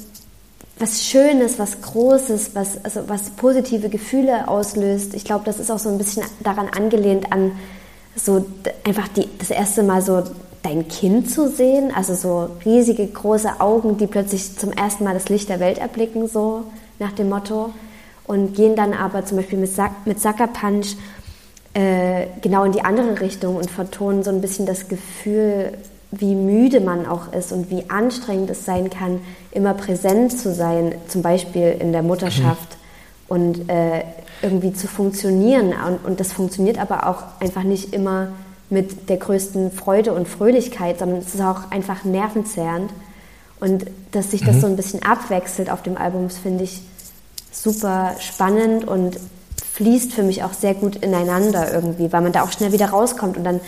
was 0.78 1.04
Schönes, 1.04 1.58
was 1.58 1.80
Großes, 1.82 2.54
was, 2.54 2.84
also 2.84 3.08
was 3.08 3.30
positive 3.30 3.88
Gefühle 3.88 4.48
auslöst. 4.48 5.14
Ich 5.14 5.24
glaube, 5.24 5.44
das 5.44 5.60
ist 5.60 5.70
auch 5.70 5.78
so 5.78 5.88
ein 5.88 5.98
bisschen 5.98 6.24
daran 6.42 6.68
angelehnt 6.68 7.32
an 7.32 7.52
so 8.16 8.44
einfach 8.84 9.08
die, 9.08 9.28
das 9.38 9.50
erste 9.50 9.82
Mal 9.82 10.02
so 10.02 10.22
dein 10.62 10.88
Kind 10.88 11.30
zu 11.30 11.48
sehen, 11.48 11.92
also 11.94 12.14
so 12.14 12.50
riesige 12.64 13.06
große 13.06 13.60
Augen, 13.60 13.98
die 13.98 14.06
plötzlich 14.06 14.56
zum 14.56 14.72
ersten 14.72 15.04
Mal 15.04 15.14
das 15.14 15.28
Licht 15.28 15.48
der 15.48 15.60
Welt 15.60 15.78
erblicken, 15.78 16.26
so 16.26 16.64
nach 16.98 17.12
dem 17.12 17.28
Motto. 17.28 17.70
Und 18.26 18.54
gehen 18.54 18.74
dann 18.74 18.94
aber 18.94 19.26
zum 19.26 19.36
Beispiel 19.36 19.58
mit, 19.58 19.70
Sack, 19.70 20.06
mit 20.06 20.18
Sucker 20.18 20.46
Punch 20.46 20.96
äh, 21.74 22.26
genau 22.40 22.64
in 22.64 22.72
die 22.72 22.82
andere 22.82 23.20
Richtung 23.20 23.56
und 23.56 23.70
vertonen 23.70 24.22
so 24.22 24.30
ein 24.30 24.40
bisschen 24.40 24.64
das 24.64 24.88
Gefühl, 24.88 25.76
wie 26.10 26.34
müde 26.34 26.80
man 26.80 27.06
auch 27.06 27.32
ist 27.32 27.52
und 27.52 27.70
wie 27.70 27.90
anstrengend 27.90 28.48
es 28.48 28.64
sein 28.64 28.88
kann, 28.88 29.20
immer 29.54 29.74
präsent 29.74 30.38
zu 30.38 30.52
sein, 30.54 30.94
zum 31.08 31.22
Beispiel 31.22 31.76
in 31.78 31.92
der 31.92 32.02
Mutterschaft 32.02 32.76
und 33.28 33.68
äh, 33.70 34.04
irgendwie 34.42 34.72
zu 34.72 34.86
funktionieren. 34.86 35.72
Und, 35.86 36.04
und 36.04 36.20
das 36.20 36.32
funktioniert 36.32 36.78
aber 36.78 37.06
auch 37.06 37.22
einfach 37.40 37.62
nicht 37.62 37.94
immer 37.94 38.28
mit 38.70 39.08
der 39.08 39.16
größten 39.16 39.70
Freude 39.70 40.12
und 40.12 40.28
Fröhlichkeit, 40.28 40.98
sondern 40.98 41.18
es 41.18 41.34
ist 41.34 41.40
auch 41.40 41.70
einfach 41.70 42.04
nervenzerrend. 42.04 42.90
Und 43.60 43.86
dass 44.10 44.32
sich 44.32 44.44
das 44.44 44.60
so 44.60 44.66
ein 44.66 44.76
bisschen 44.76 45.02
abwechselt 45.02 45.70
auf 45.70 45.82
dem 45.82 45.96
Album, 45.96 46.28
finde 46.28 46.64
ich 46.64 46.82
super 47.52 48.16
spannend 48.18 48.86
und 48.86 49.18
fließt 49.74 50.12
für 50.12 50.22
mich 50.22 50.42
auch 50.42 50.52
sehr 50.52 50.74
gut 50.74 50.96
ineinander 50.96 51.72
irgendwie, 51.72 52.12
weil 52.12 52.20
man 52.20 52.32
da 52.32 52.42
auch 52.42 52.52
schnell 52.52 52.72
wieder 52.72 52.90
rauskommt 52.90 53.36
und 53.36 53.44
dann 53.44 53.60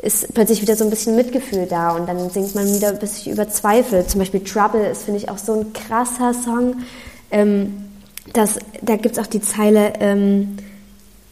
ist 0.00 0.32
plötzlich 0.32 0.62
wieder 0.62 0.76
so 0.76 0.84
ein 0.84 0.90
bisschen 0.90 1.16
Mitgefühl 1.16 1.66
da 1.66 1.90
und 1.90 2.08
dann 2.08 2.30
singt 2.30 2.54
man 2.54 2.72
wieder 2.72 2.88
ein 2.88 2.98
bisschen 2.98 3.32
über 3.32 3.48
Zweifel. 3.48 4.06
Zum 4.06 4.20
Beispiel 4.20 4.44
Trouble 4.44 4.86
ist, 4.86 5.02
finde 5.02 5.18
ich, 5.18 5.28
auch 5.28 5.38
so 5.38 5.54
ein 5.54 5.72
krasser 5.72 6.34
Song. 6.34 6.76
Ähm, 7.30 7.84
das, 8.32 8.58
da 8.82 8.96
gibt 8.96 9.16
es 9.16 9.22
auch 9.22 9.26
die 9.26 9.40
Zeile, 9.40 9.94
ähm, 10.00 10.56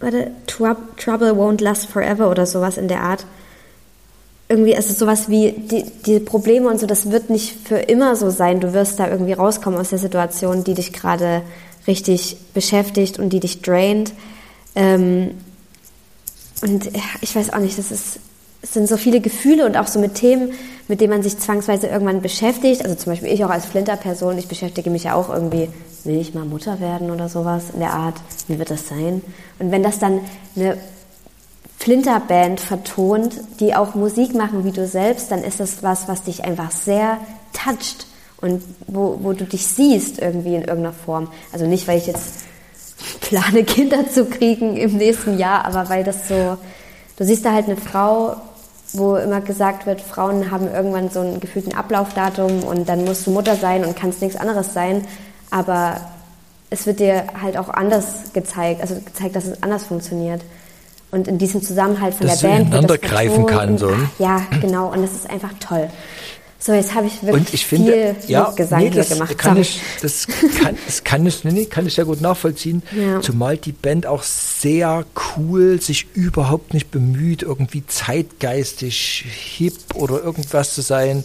warte, 0.00 0.30
Trou- 0.46 0.76
Trouble 0.96 1.32
won't 1.32 1.62
last 1.62 1.86
forever 1.86 2.30
oder 2.30 2.46
sowas 2.46 2.76
in 2.76 2.88
der 2.88 3.02
Art. 3.02 3.24
Irgendwie 4.48 4.74
ist 4.74 4.90
es 4.90 4.98
sowas 4.98 5.28
wie, 5.28 5.52
die, 5.52 5.84
die 6.04 6.20
Probleme 6.20 6.68
und 6.68 6.78
so, 6.78 6.86
das 6.86 7.10
wird 7.10 7.30
nicht 7.30 7.56
für 7.66 7.76
immer 7.78 8.14
so 8.16 8.30
sein. 8.30 8.60
Du 8.60 8.72
wirst 8.72 8.98
da 8.98 9.08
irgendwie 9.08 9.32
rauskommen 9.32 9.78
aus 9.78 9.90
der 9.90 9.98
Situation, 9.98 10.64
die 10.64 10.74
dich 10.74 10.92
gerade 10.92 11.42
richtig 11.86 12.36
beschäftigt 12.54 13.18
und 13.18 13.30
die 13.30 13.40
dich 13.40 13.62
draint. 13.62 14.12
Ähm, 14.74 15.32
und 16.62 16.90
ich 17.20 17.34
weiß 17.34 17.52
auch 17.52 17.58
nicht, 17.58 17.78
das 17.78 17.90
ist, 17.90 18.18
es 18.66 18.74
sind 18.74 18.88
so 18.88 18.96
viele 18.96 19.20
Gefühle 19.20 19.64
und 19.64 19.76
auch 19.76 19.86
so 19.86 20.00
mit 20.00 20.14
Themen, 20.14 20.52
mit 20.88 21.00
denen 21.00 21.12
man 21.12 21.22
sich 21.22 21.38
zwangsweise 21.38 21.86
irgendwann 21.86 22.20
beschäftigt. 22.20 22.82
Also 22.82 22.96
zum 22.96 23.12
Beispiel 23.12 23.32
ich 23.32 23.44
auch 23.44 23.50
als 23.50 23.64
Flinter-Person, 23.64 24.36
ich 24.38 24.48
beschäftige 24.48 24.90
mich 24.90 25.04
ja 25.04 25.14
auch 25.14 25.28
irgendwie, 25.28 25.68
will 26.02 26.20
ich 26.20 26.34
mal 26.34 26.44
Mutter 26.44 26.80
werden 26.80 27.12
oder 27.12 27.28
sowas 27.28 27.64
in 27.72 27.78
der 27.78 27.92
Art, 27.92 28.16
wie 28.48 28.58
wird 28.58 28.70
das 28.70 28.88
sein? 28.88 29.22
Und 29.60 29.70
wenn 29.70 29.84
das 29.84 30.00
dann 30.00 30.20
eine 30.56 30.78
Flinterband 31.78 32.58
vertont, 32.58 33.36
die 33.60 33.76
auch 33.76 33.94
Musik 33.94 34.34
machen 34.34 34.64
wie 34.64 34.72
du 34.72 34.86
selbst, 34.88 35.30
dann 35.30 35.44
ist 35.44 35.60
das 35.60 35.84
was, 35.84 36.08
was 36.08 36.24
dich 36.24 36.44
einfach 36.44 36.72
sehr 36.72 37.18
toucht 37.52 38.06
und 38.40 38.62
wo, 38.88 39.20
wo 39.22 39.32
du 39.32 39.44
dich 39.44 39.64
siehst 39.64 40.18
irgendwie 40.18 40.56
in 40.56 40.62
irgendeiner 40.62 40.92
Form. 40.92 41.28
Also 41.52 41.66
nicht, 41.66 41.86
weil 41.86 41.98
ich 41.98 42.08
jetzt 42.08 42.46
plane, 43.20 43.62
Kinder 43.62 44.10
zu 44.10 44.24
kriegen 44.24 44.76
im 44.76 44.96
nächsten 44.96 45.38
Jahr, 45.38 45.64
aber 45.66 45.88
weil 45.88 46.02
das 46.02 46.26
so, 46.26 46.58
du 47.16 47.24
siehst 47.24 47.44
da 47.44 47.52
halt 47.52 47.66
eine 47.66 47.76
Frau, 47.76 48.36
wo 48.93 49.16
immer 49.16 49.41
gesagt 49.41 49.87
wird, 49.87 50.01
Frauen 50.01 50.51
haben 50.51 50.72
irgendwann 50.72 51.11
so 51.11 51.20
einen 51.20 51.41
gefühlten 51.41 51.74
Ablaufdatum 51.74 52.62
und 52.62 52.89
dann 52.89 53.05
musst 53.05 53.26
du 53.26 53.30
Mutter 53.30 53.57
sein 53.57 53.84
und 53.84 53.97
kannst 53.97 54.22
nichts 54.22 54.37
anderes 54.37 54.72
sein, 54.72 55.05
aber 55.51 56.01
es 56.70 56.87
wird 56.87 57.01
dir 57.01 57.24
halt 57.41 57.57
auch 57.57 57.68
anders 57.68 58.32
gezeigt, 58.32 58.80
also 58.80 58.97
gezeigt, 58.97 59.37
dass 59.37 59.45
es 59.45 59.62
anders 59.62 59.84
funktioniert. 59.84 60.43
Und 61.12 61.28
in 61.28 61.39
diesem 61.39 61.62
Zusammenhalt 61.62 62.14
von 62.14 62.26
Dass 62.26 62.41
der 62.41 62.49
Band 62.49 62.72
wird 62.72 62.72
das 62.72 62.80
ineinander 62.80 62.99
greifen 62.99 63.47
kann, 63.47 63.78
so. 63.78 63.93
Ja, 64.18 64.43
genau. 64.61 64.93
Und 64.93 65.03
das 65.03 65.12
ist 65.12 65.30
einfach 65.30 65.53
toll. 65.61 65.89
So, 66.59 66.72
jetzt 66.72 66.94
habe 66.94 67.07
ich 67.07 67.22
wirklich 67.22 67.34
Und 67.34 67.54
ich 67.54 67.66
finde, 67.66 68.16
viel 68.20 68.30
ja, 68.30 68.50
Gesang 68.52 68.82
nee, 68.82 68.90
das 68.90 69.11
gemacht. 69.11 69.36
kann 69.36 69.59
ich, 69.59 69.80
das 70.00 70.26
kann, 70.26 70.76
das 70.86 71.04
kann 71.04 71.26
ich, 71.26 71.44
nee, 71.44 71.52
nee, 71.52 71.66
kann 71.66 71.86
ich 71.86 71.94
sehr 71.94 72.07
gut 72.07 72.20
nachvollziehen. 72.20 72.82
Ja. 72.96 73.20
Zumal 73.20 73.59
die 73.59 73.72
Band 73.72 74.07
auch 74.07 74.22
sehr 74.22 75.04
cool 75.36 75.80
sich 75.82 76.07
überhaupt 76.14 76.72
nicht 76.72 76.90
bemüht, 76.90 77.42
irgendwie 77.42 77.84
zeitgeistig 77.86 79.24
hip 79.57 79.74
oder 79.94 80.22
irgendwas 80.22 80.74
zu 80.74 80.80
sein, 80.80 81.24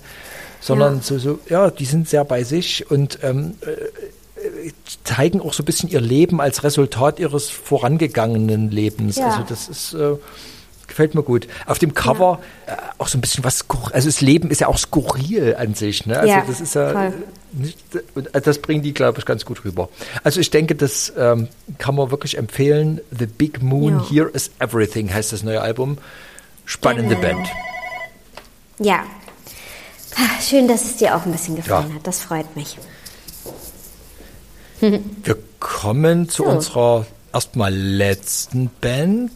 sondern 0.60 0.96
Ja. 0.98 1.02
so, 1.02 1.18
so, 1.18 1.40
ja, 1.50 1.72
die 1.72 1.86
sind 1.86 2.10
sehr 2.10 2.26
bei 2.26 2.44
sich 2.44 2.92
und 2.92 3.20
ähm, 3.24 3.56
äh, 3.62 4.72
zeigen 5.04 5.40
auch 5.40 5.54
so 5.54 5.64
ein 5.64 5.66
bisschen 5.66 5.90
ihr 5.90 6.02
Leben 6.02 6.42
als 6.42 6.64
Resultat 6.64 7.20
ihres 7.20 7.50
vorangegangenen 7.50 8.70
Lebens. 8.70 9.16
Ja. 9.16 9.28
Also 9.28 9.44
das 9.48 9.70
ist 9.70 9.94
äh, 9.94 10.16
gefällt 10.92 11.16
mir 11.16 11.24
gut. 11.24 11.48
Auf 11.66 11.80
dem 11.80 11.94
Cover 11.94 12.40
äh, 12.68 12.74
auch 13.00 13.08
so 13.08 13.18
ein 13.18 13.22
bisschen 13.22 13.44
was, 13.44 13.66
also 13.92 14.08
das 14.08 14.22
Leben 14.22 14.50
ist 14.52 14.62
ja 14.62 14.68
auch 14.68 14.78
skurril 14.78 15.56
an 15.58 15.74
sich. 15.74 16.06
Ne? 16.06 16.20
Also 16.20 16.32
Ja, 16.34 16.44
das 16.48 16.62
ist 16.62 16.76
ja 16.76 16.92
voll. 16.92 17.14
nicht, 17.54 17.78
und 18.16 18.30
das 18.34 18.60
bringen 18.60 18.84
die, 18.84 18.94
glaube 18.94 19.20
ich, 19.20 19.26
ganz 19.26 19.44
gut 19.46 19.66
rüber. 19.66 19.90
Also 20.24 20.40
ich 20.40 20.50
denke, 20.52 20.76
das 20.76 21.12
ähm, 21.18 21.48
kann 21.80 21.96
man 21.96 22.12
wirklich 22.12 22.38
empfehlen. 22.38 23.02
The 23.18 23.26
Big 23.26 23.62
Moon, 23.64 23.96
Ja. 24.00 24.10
Here 24.10 24.30
is 24.30 24.52
Everything 24.60 25.14
heißt 25.14 25.34
das 25.34 25.44
neue 25.44 25.62
Album. 25.62 25.98
Spannende 26.66 27.16
Genau. 27.16 27.28
Band. 27.28 27.48
Ja. 28.80 29.04
Ah, 30.16 30.42
Schön, 30.42 30.68
dass 30.68 30.84
es 30.86 30.98
dir 30.98 31.16
auch 31.16 31.26
ein 31.26 31.32
bisschen 31.32 31.56
gefallen 31.56 31.90
Ja. 31.90 31.96
hat. 31.96 32.06
Das 32.08 32.20
freut 32.22 32.56
mich. 32.56 32.78
Wir 34.80 35.38
kommen 35.60 36.28
zu 36.30 36.44
So. 36.44 36.50
unserer 36.50 37.06
erstmal 37.34 37.74
letzten 37.74 38.70
Band, 38.82 39.32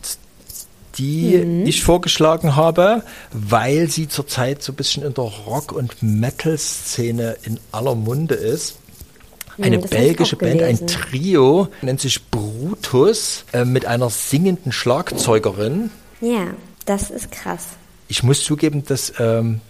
die 0.98 1.38
Mhm. 1.38 1.66
ich 1.66 1.84
vorgeschlagen 1.84 2.56
habe, 2.56 3.04
weil 3.32 3.90
sie 3.90 4.08
zurzeit 4.08 4.64
so 4.64 4.72
ein 4.72 4.76
bisschen 4.76 5.04
in 5.04 5.14
der 5.14 5.24
Rock- 5.26 5.72
und 5.72 6.02
Metal-Szene 6.02 7.38
in 7.44 7.60
aller 7.72 7.96
Munde 7.96 8.36
ist. 8.36 8.78
Eine 9.58 9.76
Hm, 9.78 9.82
das 9.84 9.92
belgische 9.92 10.36
Band, 10.36 10.62
ein. 10.62 10.86
Trio, 10.88 11.70
nennt 11.82 12.02
sich 12.02 12.26
Brutus, 12.30 13.46
äh, 13.54 13.64
mit 13.66 13.86
einer 13.86 14.10
singenden 14.10 14.72
Schlagzeugerin. 14.74 15.92
Ja, 16.22 16.48
das 16.86 17.10
ist 17.10 17.32
krass. 17.32 17.68
Ich 18.08 18.22
muss 18.24 18.44
zugeben, 18.44 18.84
dass 18.86 19.14
ähm, 19.20 19.62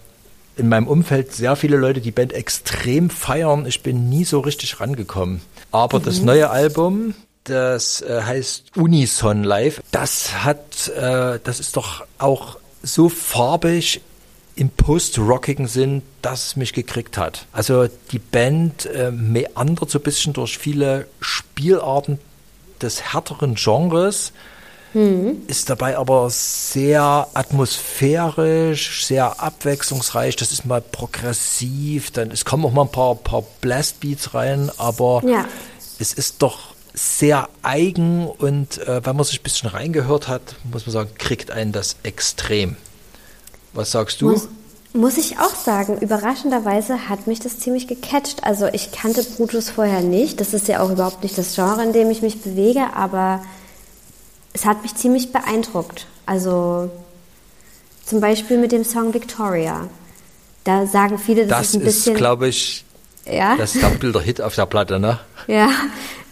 in 0.56 0.68
meinem 0.68 0.86
Umfeld 0.88 1.32
sehr 1.32 1.54
viele 1.54 1.76
Leute 1.76 2.00
die 2.00 2.10
Band 2.10 2.32
extrem 2.32 3.10
feiern. 3.10 3.64
Ich 3.66 3.82
bin 3.82 4.08
nie 4.08 4.24
so 4.24 4.40
richtig 4.40 4.80
rangekommen. 4.80 5.40
Aber 5.70 6.00
das 6.00 6.20
Mhm. 6.20 6.26
neue 6.26 6.50
Album 6.50 7.14
das 7.46 8.02
äh, 8.02 8.22
heißt 8.22 8.76
Unison 8.76 9.42
Live. 9.44 9.82
Das 9.90 10.44
hat, 10.44 10.88
äh, 10.88 11.38
das 11.42 11.60
ist 11.60 11.76
doch 11.76 12.04
auch 12.18 12.58
so 12.82 13.08
farbig 13.08 14.00
im 14.54 14.70
post-rockigen 14.70 15.66
Sinn, 15.68 16.02
dass 16.22 16.46
es 16.46 16.56
mich 16.56 16.72
gekriegt 16.72 17.18
hat. 17.18 17.46
Also 17.52 17.88
die 18.12 18.18
Band 18.18 18.86
äh, 18.86 19.10
meandert 19.10 19.90
so 19.90 19.98
ein 19.98 20.02
bisschen 20.02 20.32
durch 20.32 20.56
viele 20.58 21.06
Spielarten 21.20 22.18
des 22.80 23.12
härteren 23.12 23.54
Genres, 23.54 24.32
ist 25.46 25.68
dabei 25.68 25.98
aber 25.98 26.30
sehr 26.30 27.28
atmosphärisch, 27.34 29.04
sehr 29.04 29.42
abwechslungsreich. 29.42 30.36
Das 30.36 30.52
ist 30.52 30.64
mal 30.64 30.80
progressiv, 30.80 32.12
dann 32.12 32.30
es 32.30 32.46
kommen 32.46 32.64
auch 32.64 32.72
mal 32.72 32.82
ein 32.82 32.90
paar, 32.90 33.14
paar 33.14 33.42
Blastbeats 33.60 34.32
rein, 34.32 34.70
aber 34.78 35.22
Ja. 35.26 35.44
es 35.98 36.14
ist 36.14 36.40
doch 36.40 36.74
sehr 36.96 37.50
eigen 37.62 38.26
und 38.26 38.78
äh, 38.78 39.04
wenn 39.04 39.16
man 39.16 39.24
sich 39.24 39.40
ein 39.40 39.42
bisschen 39.42 39.68
reingehört 39.68 40.28
hat, 40.28 40.56
muss 40.72 40.86
man 40.86 40.92
sagen, 40.94 41.10
kriegt 41.18 41.50
einen 41.50 41.70
das 41.70 41.96
extrem. 42.02 42.76
Was 43.74 43.90
sagst 43.90 44.22
du? 44.22 44.30
Muss, 44.30 44.48
muss 44.94 45.18
ich 45.18 45.38
auch 45.38 45.54
sagen, 45.54 45.98
überraschenderweise 45.98 47.10
hat 47.10 47.26
mich 47.26 47.38
das 47.38 47.58
ziemlich 47.60 47.86
gecatcht. 47.86 48.44
Also 48.44 48.66
ich 48.72 48.92
kannte 48.92 49.22
Brutus 49.22 49.68
vorher 49.68 50.00
nicht. 50.00 50.40
Das 50.40 50.54
ist 50.54 50.68
ja 50.68 50.80
auch 50.80 50.90
überhaupt 50.90 51.22
nicht 51.22 51.36
das 51.36 51.54
Genre, 51.54 51.82
in 51.82 51.92
dem 51.92 52.10
ich 52.10 52.22
mich 52.22 52.40
bewege, 52.40 52.94
aber 52.94 53.42
es 54.54 54.64
hat 54.64 54.82
mich 54.82 54.94
ziemlich 54.94 55.32
beeindruckt. 55.32 56.06
Also 56.24 56.90
zum 58.06 58.20
Beispiel 58.20 58.56
mit 58.56 58.72
dem 58.72 58.84
Song 58.84 59.12
Victoria. 59.12 59.88
Da 60.64 60.86
sagen 60.86 61.18
viele, 61.18 61.46
das, 61.46 61.58
das 61.58 61.68
ist 61.68 61.74
ein 61.74 61.80
ist, 61.82 61.86
bisschen. 61.86 62.16
glaube 62.16 62.48
ich, 62.48 62.86
ja, 63.26 63.56
das 63.56 63.74
ist 63.74 63.82
der 63.82 63.90
Bilder-Hit 63.90 64.40
auf 64.40 64.54
der 64.54 64.66
Platte, 64.66 64.98
ne? 64.98 65.20
ja. 65.46 65.68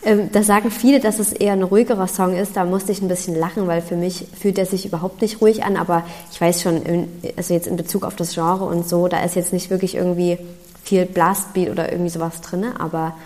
Ähm, 0.05 0.31
da 0.33 0.43
sagen 0.43 0.71
viele, 0.71 1.01
dass 1.01 1.19
es 1.19 1.33
eher 1.33 1.55
ein 1.55 1.63
ruhigerer 1.63 2.09
Song 2.09 2.37
ist. 2.37 2.57
Da 2.57 2.65
musste 2.65 2.93
ich 2.93 3.01
ein 3.01 3.09
bisschen 3.09 3.35
lachen, 3.35 3.67
weil 3.67 3.81
für 3.81 3.97
mich 3.97 4.27
fühlt 4.39 4.59
er 4.59 4.67
sich 4.67 4.85
überhaupt 4.85 5.23
nicht 5.23 5.41
ruhig 5.41 5.65
an. 5.65 5.77
Aber 5.77 6.05
ich 6.31 6.41
weiß 6.41 6.63
schon, 6.63 6.83
in, 6.83 7.09
also 7.37 7.55
jetzt 7.55 7.67
in 7.67 7.77
Bezug 7.77 8.05
auf 8.05 8.15
das 8.15 8.35
Genre 8.35 8.65
und 8.65 8.89
so, 8.89 9.09
da 9.09 9.23
ist 9.25 9.35
jetzt 9.35 9.53
nicht 9.53 9.71
wirklich 9.71 9.95
irgendwie 9.95 10.39
viel 10.83 11.07
Blastbeat 11.07 11.71
oder 11.71 11.91
irgendwie 11.91 12.11
sowas 12.11 12.41
drin. 12.43 12.67
Aber 12.79 13.17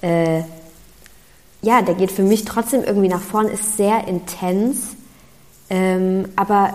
äh, 0.00 0.42
ja, 1.62 1.82
der 1.82 1.94
geht 1.94 2.10
für 2.10 2.22
mich 2.22 2.44
trotzdem 2.44 2.82
irgendwie 2.82 3.08
nach 3.08 3.22
vorn, 3.22 3.48
ist 3.48 3.76
sehr 3.76 4.06
intens. 4.08 4.96
Ähm, 5.70 6.26
aber 6.34 6.74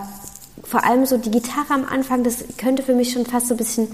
vor 0.62 0.84
allem 0.84 1.04
so 1.04 1.18
die 1.18 1.30
Gitarre 1.30 1.74
am 1.74 1.84
Anfang, 1.84 2.24
das 2.24 2.44
könnte 2.56 2.82
für 2.82 2.94
mich 2.94 3.12
schon 3.12 3.26
fast 3.26 3.48
so 3.48 3.54
ein 3.54 3.58
bisschen, 3.58 3.88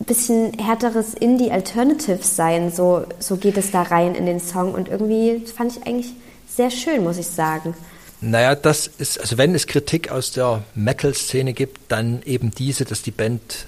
bisschen 0.00 0.52
härteres 0.58 1.14
Indie-Alternative 1.14 2.22
sein. 2.22 2.72
So, 2.72 3.04
so 3.18 3.36
geht 3.36 3.56
es 3.56 3.70
da 3.70 3.82
rein 3.82 4.14
in 4.14 4.26
den 4.26 4.40
Song. 4.40 4.74
Und 4.74 4.88
irgendwie 4.88 5.42
fand 5.46 5.76
ich 5.76 5.86
eigentlich 5.86 6.12
sehr 6.48 6.70
schön, 6.70 7.02
muss 7.02 7.18
ich 7.18 7.26
sagen. 7.26 7.74
Naja, 8.20 8.54
das 8.54 8.86
ist, 8.86 9.20
also 9.20 9.38
wenn 9.38 9.54
es 9.54 9.66
Kritik 9.66 10.10
aus 10.10 10.32
der 10.32 10.62
Metal-Szene 10.74 11.52
gibt, 11.52 11.80
dann 11.92 12.22
eben 12.24 12.50
diese, 12.50 12.84
dass 12.84 13.02
die 13.02 13.10
Band 13.10 13.66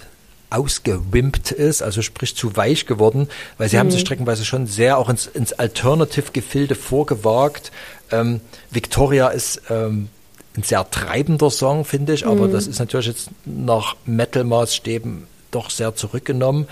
ausgewimpt 0.48 1.50
ist, 1.50 1.82
also 1.82 2.02
sprich 2.02 2.36
zu 2.36 2.56
weich 2.56 2.86
geworden, 2.86 3.28
weil 3.58 3.68
sie 3.68 3.78
haben 3.78 3.90
sich 3.90 4.00
streckenweise 4.00 4.44
schon 4.44 4.66
sehr 4.66 4.96
auch 4.96 5.08
ins, 5.08 5.26
ins 5.26 5.52
Alternative-Gefilde 5.52 6.74
vorgewagt. 6.74 7.72
Ähm, 8.12 8.40
Victoria 8.70 9.28
ist 9.28 9.62
ähm, 9.68 10.08
ein 10.56 10.62
sehr 10.62 10.88
treibender 10.88 11.50
Song, 11.50 11.84
finde 11.84 12.14
ich, 12.14 12.26
aber 12.26 12.48
das 12.48 12.66
ist 12.66 12.78
natürlich 12.78 13.06
jetzt 13.06 13.30
nach 13.44 13.96
Metal-Maßstäben 14.06 15.26
doch 15.50 15.70
sehr 15.70 15.94
zurückgenommen. 15.94 16.66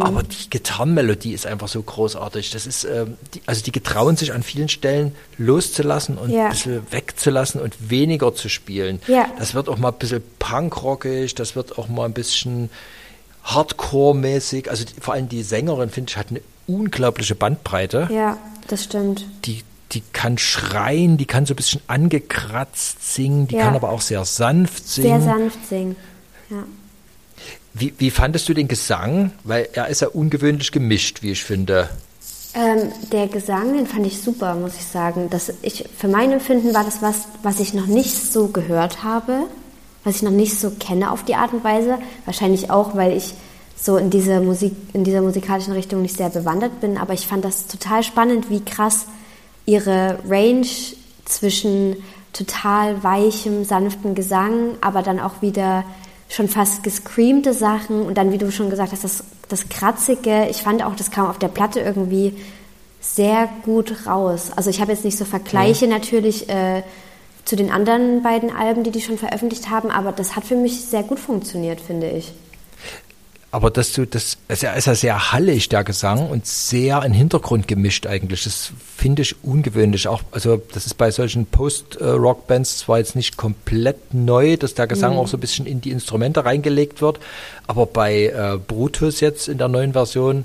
Aber 0.00 0.22
die 0.22 0.50
Gitarrenmelodie 0.50 1.32
ist 1.32 1.46
einfach 1.46 1.66
so 1.68 1.82
großartig. 1.82 2.50
Das 2.50 2.64
ist, 2.66 2.84
ähm, 2.84 3.16
die, 3.34 3.42
also 3.46 3.62
die 3.62 3.72
getrauen 3.72 4.16
sich 4.16 4.32
an 4.32 4.42
vielen 4.44 4.68
Stellen 4.68 5.14
loszulassen 5.36 6.16
und 6.16 6.30
Ja. 6.30 6.44
ein 6.44 6.50
bisschen 6.50 6.86
wegzulassen 6.92 7.60
und 7.60 7.90
weniger 7.90 8.34
zu 8.34 8.48
spielen. 8.48 9.00
Ja. 9.08 9.26
Das 9.38 9.54
wird 9.54 9.68
auch 9.68 9.78
mal 9.78 9.88
ein 9.88 9.98
bisschen 9.98 10.22
punkrockig, 10.38 11.34
das 11.34 11.56
wird 11.56 11.76
auch 11.78 11.88
mal 11.88 12.04
ein 12.04 12.12
bisschen 12.12 12.70
Hardcore-mäßig. 13.42 14.70
Also 14.70 14.84
die, 14.84 15.00
vor 15.00 15.14
allem 15.14 15.28
die 15.28 15.42
Sängerin, 15.42 15.90
finde 15.90 16.10
ich, 16.10 16.16
hat 16.16 16.28
eine 16.30 16.40
unglaubliche 16.66 17.34
Bandbreite. 17.34 18.08
Ja, 18.12 18.38
das 18.68 18.84
stimmt. 18.84 19.26
Die, 19.44 19.62
die 19.92 20.02
kann 20.12 20.38
schreien, 20.38 21.16
die 21.18 21.26
kann 21.26 21.46
so 21.46 21.52
ein 21.54 21.56
bisschen 21.56 21.80
angekratzt 21.86 23.14
singen, 23.14 23.48
die 23.48 23.56
Ja. 23.56 23.62
kann 23.64 23.74
aber 23.74 23.90
auch 23.90 24.00
sehr 24.00 24.24
sanft 24.24 24.88
singen. 24.88 25.20
Sehr 25.20 25.34
sanft 25.34 25.68
singen. 25.68 25.96
Ja. 26.50 26.64
Wie, 27.74 27.92
wie 27.98 28.10
fandest 28.10 28.48
du 28.48 28.54
den 28.54 28.68
Gesang? 28.68 29.32
Weil 29.42 29.68
er 29.72 29.88
ist 29.88 30.00
ja 30.00 30.08
ungewöhnlich 30.08 30.70
gemischt, 30.70 31.22
wie 31.22 31.32
ich 31.32 31.42
finde. 31.42 31.90
Ähm, 32.54 32.92
der 33.10 33.26
Gesang, 33.26 33.74
den 33.74 33.86
fand 33.86 34.06
ich 34.06 34.22
super, 34.22 34.54
muss 34.54 34.76
ich 34.76 34.84
sagen. 34.86 35.28
Das, 35.28 35.52
ich, 35.62 35.84
für 35.98 36.06
mein 36.06 36.30
Empfinden 36.30 36.72
war 36.72 36.84
das 36.84 37.02
was, 37.02 37.26
was 37.42 37.58
ich 37.58 37.74
noch 37.74 37.86
nicht 37.86 38.14
so 38.14 38.46
gehört 38.46 39.02
habe, 39.02 39.46
was 40.04 40.16
ich 40.16 40.22
noch 40.22 40.30
nicht 40.30 40.58
so 40.58 40.70
kenne 40.70 41.10
auf 41.10 41.24
die 41.24 41.34
Art 41.34 41.52
und 41.52 41.64
Weise. 41.64 41.98
Wahrscheinlich 42.26 42.70
auch, 42.70 42.94
weil 42.94 43.16
ich 43.16 43.34
so 43.76 43.96
in 43.96 44.10
dieser 44.10 44.40
Musik, 44.40 44.72
in 44.92 45.02
dieser 45.02 45.20
musikalischen 45.20 45.72
Richtung 45.72 46.00
nicht 46.00 46.16
sehr 46.16 46.30
bewandert 46.30 46.80
bin. 46.80 46.96
Aber 46.96 47.12
ich 47.12 47.26
fand 47.26 47.44
das 47.44 47.66
total 47.66 48.04
spannend, 48.04 48.50
wie 48.50 48.64
krass 48.64 49.06
ihre 49.66 50.20
Range 50.28 50.66
zwischen 51.24 51.96
total 52.32 53.02
weichem, 53.02 53.64
sanften 53.64 54.14
Gesang, 54.14 54.76
aber 54.80 55.02
dann 55.02 55.18
auch 55.18 55.42
wieder 55.42 55.84
schon 56.28 56.48
fast 56.48 56.82
gescreamte 56.82 57.52
Sachen 57.52 58.02
und 58.02 58.16
dann, 58.16 58.32
wie 58.32 58.38
du 58.38 58.50
schon 58.50 58.70
gesagt 58.70 58.92
hast, 58.92 59.04
das, 59.04 59.24
das 59.48 59.68
Kratzige. 59.68 60.46
Ich 60.50 60.62
fand 60.62 60.82
auch, 60.82 60.96
das 60.96 61.10
kam 61.10 61.26
auf 61.26 61.38
der 61.38 61.48
Platte 61.48 61.80
irgendwie 61.80 62.34
sehr 63.00 63.48
gut 63.64 64.06
raus. 64.06 64.50
Also 64.56 64.70
ich 64.70 64.80
habe 64.80 64.92
jetzt 64.92 65.04
nicht 65.04 65.18
so 65.18 65.24
Vergleiche 65.24 65.86
natürlich 65.86 66.48
äh, 66.48 66.82
zu 67.44 67.56
den 67.56 67.70
anderen 67.70 68.22
beiden 68.22 68.54
Alben, 68.54 68.82
die 68.82 68.90
die 68.90 69.02
schon 69.02 69.18
veröffentlicht 69.18 69.68
haben, 69.68 69.90
aber 69.90 70.12
das 70.12 70.34
hat 70.34 70.44
für 70.44 70.56
mich 70.56 70.80
sehr 70.86 71.02
gut 71.02 71.20
funktioniert, 71.20 71.80
finde 71.80 72.08
ich. 72.08 72.32
Aber 73.54 73.70
dass 73.70 73.92
du 73.92 74.04
das, 74.04 74.36
er 74.48 74.74
ist 74.74 74.86
ja 74.86 74.94
sehr 74.96 75.30
hallig, 75.30 75.68
der 75.68 75.84
Gesang, 75.84 76.28
und 76.28 76.44
sehr 76.44 77.04
in 77.04 77.12
Hintergrund 77.12 77.68
gemischt 77.68 78.04
eigentlich. 78.04 78.42
Das 78.42 78.72
finde 78.96 79.22
ich 79.22 79.44
ungewöhnlich. 79.44 80.08
Auch, 80.08 80.22
also 80.32 80.60
das 80.72 80.86
ist 80.86 80.94
bei 80.94 81.12
solchen 81.12 81.46
Post-Rock-Bands 81.46 82.78
zwar 82.78 82.98
jetzt 82.98 83.14
nicht 83.14 83.36
komplett 83.36 84.12
neu, 84.12 84.56
dass 84.56 84.74
der 84.74 84.88
Gesang 84.88 85.16
auch 85.16 85.28
so 85.28 85.36
ein 85.36 85.40
bisschen 85.40 85.66
in 85.66 85.80
die 85.80 85.92
Instrumente 85.92 86.44
reingelegt 86.44 87.00
wird, 87.00 87.20
aber 87.68 87.86
bei 87.86 88.24
äh, 88.24 88.58
Brutus 88.58 89.20
jetzt 89.20 89.46
in 89.46 89.58
der 89.58 89.68
neuen 89.68 89.92
Version 89.92 90.44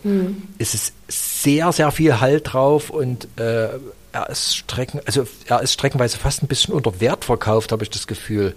ist 0.60 0.76
es 0.76 0.94
sehr, 1.08 1.72
sehr 1.72 1.92
viel 1.92 2.22
Hall 2.22 2.42
drauf 2.42 2.92
und 2.92 3.28
äh, 3.40 3.70
er 4.12 4.30
ist 4.30 4.56
strecken, 4.56 5.02
also 5.08 5.26
er 5.48 5.62
ist 5.62 5.74
streckenweise 5.74 6.20
fast 6.20 6.44
ein 6.44 6.48
bisschen 6.48 6.76
unter 6.76 7.02
Wert 7.02 7.26
verkauft, 7.26 7.72
habe 7.72 7.82
ich 7.82 7.90
das 7.90 8.06
Gefühl. 8.06 8.56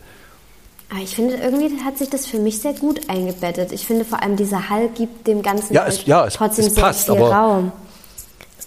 Aber 0.93 1.01
ich 1.01 1.15
finde, 1.17 1.37
irgendwie 1.37 1.71
hat 1.85 1.97
sich 1.97 2.11
das 2.11 2.27
für 2.27 2.39
mich 2.39 2.59
sehr 2.61 2.75
gut 2.75 3.09
eingebettet. 3.09 3.73
Ich 3.73 3.87
finde 3.87 4.05
vor 4.05 4.23
allem, 4.23 4.37
dieser 4.37 4.69
Hall 4.69 4.89
gibt 4.91 5.27
dem 5.27 5.41
Ganzen 5.43 5.73
Ja, 5.73 5.85
halt 5.85 5.93
es- 5.95 6.05
ja, 6.07 6.27
es- 6.27 6.35
trotzdem 6.35 6.67
es 6.67 6.75
sehr 6.75 6.85
passt, 6.85 7.07
viel 7.07 7.17
aber- 7.17 7.31
Raum. 7.33 7.73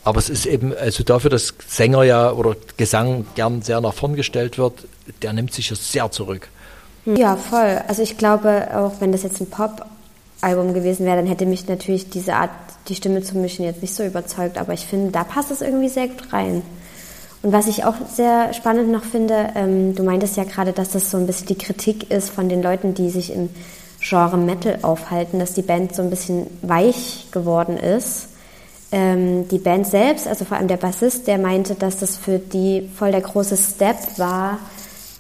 Aber 0.04 0.18
es 0.20 0.30
ist 0.30 0.46
eben, 0.48 0.76
also 0.76 1.04
dafür, 1.04 1.30
dass 1.30 1.54
Sänger 1.68 2.04
ja 2.04 2.32
oder 2.32 2.56
Gesang 2.78 3.26
gern 3.36 3.62
sehr 3.62 3.80
nach 3.82 3.94
vorn 3.94 4.16
gestellt 4.16 4.58
wird, 4.58 4.88
der 5.22 5.34
nimmt 5.34 5.54
sich 5.54 5.70
ja 5.70 5.76
sehr 5.76 6.10
zurück. 6.12 6.48
Ja, 7.06 7.36
voll. 7.36 7.82
Also 7.88 8.02
ich 8.02 8.18
glaube, 8.18 8.68
auch 8.76 8.94
wenn 9.00 9.12
das 9.12 9.22
jetzt 9.24 9.40
ein 9.40 9.50
Pop-Album 9.50 10.74
gewesen 10.74 11.06
wäre, 11.06 11.18
dann 11.18 11.28
hätte 11.28 11.46
mich 11.46 11.68
natürlich 11.68 12.10
diese 12.10 12.34
Art, 12.36 12.50
die 12.88 12.96
Stimme 12.96 13.22
zu 13.24 13.38
mischen, 13.38 13.66
jetzt 13.66 13.82
nicht 13.84 13.94
so 13.96 14.04
überzeugt. 14.04 14.58
Aber 14.58 14.74
ich 14.74 14.86
finde, 14.86 15.12
da 15.12 15.24
passt 15.24 15.52
es 15.52 15.62
irgendwie 15.62 15.90
sehr 15.90 16.08
gut 16.08 16.34
rein. 16.34 16.64
Und 17.46 17.52
was 17.52 17.68
ich 17.68 17.84
auch 17.84 17.94
sehr 18.12 18.54
spannend 18.56 18.90
noch 18.90 19.04
finde, 19.04 19.52
ähm, 19.54 19.94
du 19.94 20.02
meintest 20.02 20.36
ja 20.36 20.46
gerade, 20.46 20.74
dass 20.74 20.90
das 20.90 21.12
so 21.12 21.18
ein 21.18 21.28
bisschen 21.28 21.46
die 21.46 21.58
Kritik 21.60 22.10
ist 22.10 22.32
von 22.32 22.50
den 22.50 22.64
Leuten, 22.64 22.96
die 22.96 23.12
sich 23.12 23.32
im 23.32 23.52
Genre 24.00 24.36
Metal 24.36 24.80
aufhalten, 24.82 25.38
dass 25.38 25.54
die 25.54 25.62
Band 25.62 25.94
so 25.94 26.02
ein 26.02 26.10
bisschen 26.10 26.48
weich 26.64 27.28
geworden 27.30 27.78
ist. 27.78 28.30
Ähm, 28.92 29.48
die 29.48 29.60
Band 29.60 29.86
selbst, 29.86 30.28
also 30.28 30.44
vor 30.44 30.58
allem 30.58 30.68
der 30.68 30.78
Bassist, 30.78 31.28
der 31.28 31.38
meinte, 31.38 31.76
dass 31.76 32.00
das 32.00 32.18
für 32.18 32.40
die 32.40 32.90
voll 32.98 33.12
der 33.12 33.22
große 33.22 33.58
Step 33.58 34.18
war, 34.18 34.58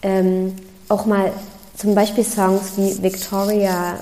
ähm, 0.01 0.55
auch 0.89 1.05
mal 1.05 1.32
zum 1.78 1.93
Beispiel 1.93 2.23
Songs 2.23 2.71
wie 2.78 3.03
Victoria 3.03 3.99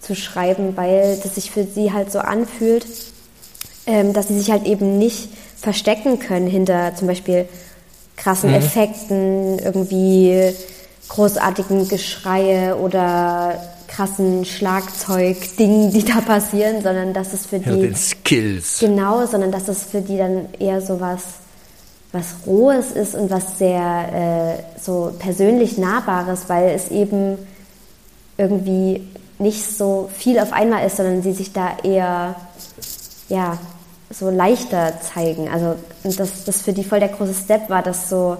zu 0.00 0.16
schreiben, 0.16 0.76
weil 0.76 1.16
das 1.22 1.36
sich 1.36 1.52
für 1.52 1.62
sie 1.62 1.92
halt 1.92 2.10
so 2.10 2.18
anfühlt, 2.18 2.86
ähm, 3.86 4.12
dass 4.12 4.26
sie 4.26 4.36
sich 4.36 4.50
halt 4.50 4.66
eben 4.66 4.98
nicht 4.98 5.28
verstecken 5.62 6.18
können 6.18 6.46
hinter 6.48 6.94
zum 6.94 7.08
Beispiel 7.08 7.48
krassen 8.16 8.52
Effekten, 8.52 9.58
irgendwie 9.58 10.52
großartigen 11.08 11.88
Geschreie 11.88 12.76
oder 12.76 13.60
krassen 13.86 14.44
Schlagzeugdingen, 14.44 15.90
die 15.92 16.04
da 16.04 16.20
passieren, 16.20 16.82
sondern 16.82 17.12
dass 17.12 17.32
es 17.32 17.46
für 17.46 17.56
Ja, 17.56 17.72
die 17.72 17.82
den 17.82 17.96
Skills. 17.96 18.78
Genau, 18.80 19.26
sondern 19.26 19.52
dass 19.52 19.64
das 19.64 19.84
für 19.84 20.00
die 20.00 20.16
dann 20.16 20.46
eher 20.58 20.80
so 20.80 21.00
was, 21.00 21.22
was 22.12 22.26
Rohes 22.46 22.92
ist 22.92 23.14
und 23.14 23.30
was 23.30 23.58
sehr 23.58 24.58
äh, 24.58 24.80
so 24.80 25.12
persönlich 25.18 25.78
Nahbares, 25.78 26.44
weil 26.48 26.70
es 26.70 26.90
eben 26.90 27.38
irgendwie 28.38 29.06
nicht 29.38 29.64
so 29.76 30.08
viel 30.16 30.38
auf 30.38 30.52
einmal 30.52 30.86
ist, 30.86 30.96
sondern 30.96 31.22
sie 31.22 31.32
sich 31.32 31.52
da 31.52 31.76
eher 31.82 32.36
ja, 33.28 33.58
so 34.12 34.30
leichter 34.30 35.00
zeigen. 35.00 35.48
Also 35.48 35.76
dass 36.04 36.44
das 36.44 36.62
für 36.62 36.72
die 36.72 36.84
voll 36.84 37.00
der 37.00 37.08
große 37.08 37.34
Step 37.34 37.70
war, 37.70 37.82
das 37.82 38.08
so 38.08 38.36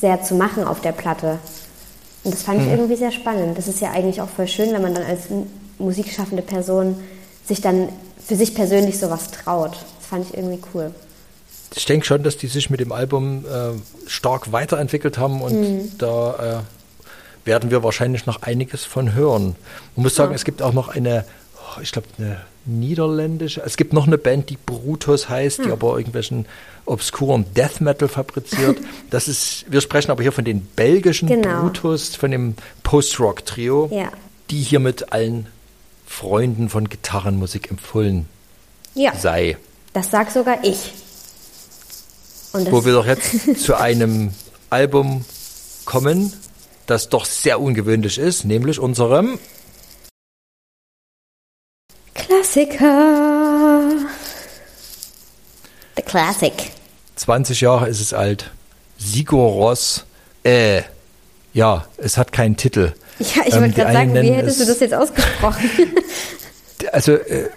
sehr 0.00 0.22
zu 0.22 0.34
machen 0.34 0.64
auf 0.64 0.80
der 0.80 0.92
Platte. 0.92 1.38
Und 2.24 2.34
das 2.34 2.42
fand 2.42 2.62
ich 2.62 2.68
irgendwie 2.68 2.96
sehr 2.96 3.10
spannend. 3.12 3.58
Das 3.58 3.66
ist 3.68 3.80
ja 3.80 3.90
eigentlich 3.90 4.20
auch 4.20 4.28
voll 4.28 4.46
schön, 4.46 4.72
wenn 4.72 4.82
man 4.82 4.94
dann 4.94 5.04
als 5.04 5.22
musikschaffende 5.78 6.42
Person 6.42 6.96
sich 7.44 7.60
dann 7.60 7.88
für 8.24 8.36
sich 8.36 8.54
persönlich 8.54 8.98
sowas 8.98 9.30
traut. 9.32 9.72
Das 9.72 10.06
fand 10.08 10.26
ich 10.28 10.36
irgendwie 10.36 10.60
cool. 10.72 10.94
Ich 11.74 11.84
denke 11.86 12.06
schon, 12.06 12.22
dass 12.22 12.36
die 12.36 12.46
sich 12.46 12.70
mit 12.70 12.80
dem 12.80 12.92
Album 12.92 13.44
äh, 13.46 13.70
stark 14.08 14.52
weiterentwickelt 14.52 15.18
haben 15.18 15.40
und 15.42 15.60
Mhm. 15.60 15.92
da 15.98 16.62
äh, 17.44 17.46
werden 17.46 17.70
wir 17.70 17.82
wahrscheinlich 17.82 18.26
noch 18.26 18.42
einiges 18.42 18.84
von 18.84 19.14
hören. 19.14 19.56
Man 19.96 20.04
muss 20.04 20.14
sagen, 20.14 20.34
es 20.34 20.44
gibt 20.44 20.62
auch 20.62 20.72
noch 20.72 20.88
eine, 20.88 21.24
oh, 21.56 21.80
ich 21.80 21.90
glaube, 21.90 22.06
eine 22.18 22.40
niederländische, 22.64 23.62
es 23.64 23.76
gibt 23.76 23.92
noch 23.92 24.06
eine 24.06 24.18
Band, 24.18 24.50
die 24.50 24.56
Brutus 24.56 25.28
heißt, 25.28 25.58
Hm. 25.58 25.64
die 25.66 25.70
aber 25.72 25.96
irgendwelchen 25.96 26.46
obskuren 26.84 27.44
Death 27.54 27.80
Metal 27.80 28.08
fabriziert. 28.08 28.78
Das 29.10 29.28
ist, 29.28 29.64
wir 29.68 29.80
sprechen 29.80 30.10
aber 30.10 30.22
hier 30.22 30.32
von 30.32 30.44
den 30.44 30.60
belgischen 30.62 31.28
Genau. 31.28 31.62
Brutus, 31.62 32.14
von 32.16 32.30
dem 32.30 32.54
Post-Rock-Trio, 32.82 33.88
Ja. 33.92 34.10
die 34.50 34.60
hier 34.62 34.80
mit 34.80 35.12
allen 35.12 35.46
Freunden 36.06 36.68
von 36.68 36.88
Gitarrenmusik 36.88 37.70
empfohlen 37.70 38.26
Ja, 38.94 39.14
sei. 39.14 39.56
das 39.92 40.10
sag 40.10 40.30
sogar 40.30 40.62
ich. 40.64 40.92
Wo 42.52 42.84
wir 42.84 42.92
doch 42.92 43.06
jetzt 43.06 43.58
zu 43.64 43.74
einem 43.78 44.32
Album 44.70 45.24
kommen, 45.84 46.32
das 46.86 47.08
doch 47.08 47.24
sehr 47.24 47.60
ungewöhnlich 47.60 48.18
ist, 48.18 48.44
nämlich 48.44 48.78
unserem 48.78 49.38
Klassiker. 52.52 53.82
The 55.96 56.02
Classic. 56.02 56.52
20 57.16 57.60
Jahre 57.62 57.88
ist 57.88 58.00
es 58.00 58.12
alt. 58.12 58.50
Sigur 58.98 59.48
Ross. 59.52 60.04
Äh, 60.44 60.82
ja, 61.54 61.86
es 61.96 62.18
hat 62.18 62.30
keinen 62.32 62.56
Titel. 62.58 62.92
Ja, 63.20 63.26
ich 63.46 63.54
Ähm, 63.54 63.60
wollte 63.62 63.74
die 63.74 63.80
gerade 63.80 63.92
sagen, 63.94 64.14
wie 64.14 64.30
hättest 64.32 64.60
du 64.60 64.66
das 64.66 64.80
jetzt 64.80 64.94
ausgesprochen? 64.94 65.70
Also 66.90 67.12
äh, 67.12 67.48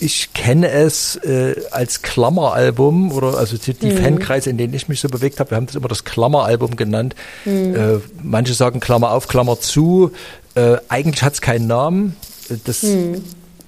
ich 0.00 0.32
kenne 0.34 0.68
es 0.68 1.14
äh, 1.22 1.54
als 1.70 2.02
Klammeralbum 2.02 3.12
oder 3.12 3.38
also 3.38 3.56
die, 3.56 3.70
Mhm. 3.70 3.76
die 3.78 3.90
Fankreise, 3.92 4.50
in 4.50 4.58
denen 4.58 4.74
ich 4.74 4.88
mich 4.88 4.98
so 5.00 5.08
bewegt 5.08 5.38
habe, 5.38 5.52
wir 5.52 5.56
haben 5.56 5.66
das 5.66 5.76
immer 5.76 5.86
das 5.86 6.02
Klammeralbum 6.02 6.74
genannt. 6.74 7.14
Mhm. 7.44 7.76
Äh, 7.76 8.00
manche 8.24 8.54
sagen 8.54 8.80
Klammer 8.80 9.12
auf, 9.12 9.28
Klammer 9.28 9.60
zu. 9.60 10.10
Äh, 10.56 10.78
eigentlich 10.88 11.22
hat 11.22 11.34
es 11.34 11.40
keinen 11.40 11.68
Namen. 11.68 12.16
Äh, 12.50 12.54
Das, 12.64 12.82
Mhm. 12.82 13.22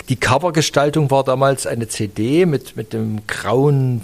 Die 0.08 0.16
Covergestaltung 0.16 1.10
war 1.10 1.24
damals 1.24 1.66
eine 1.66 1.88
CD 1.88 2.46
mit, 2.46 2.76
mit 2.76 2.92
dem 2.92 3.26
grauen 3.26 4.02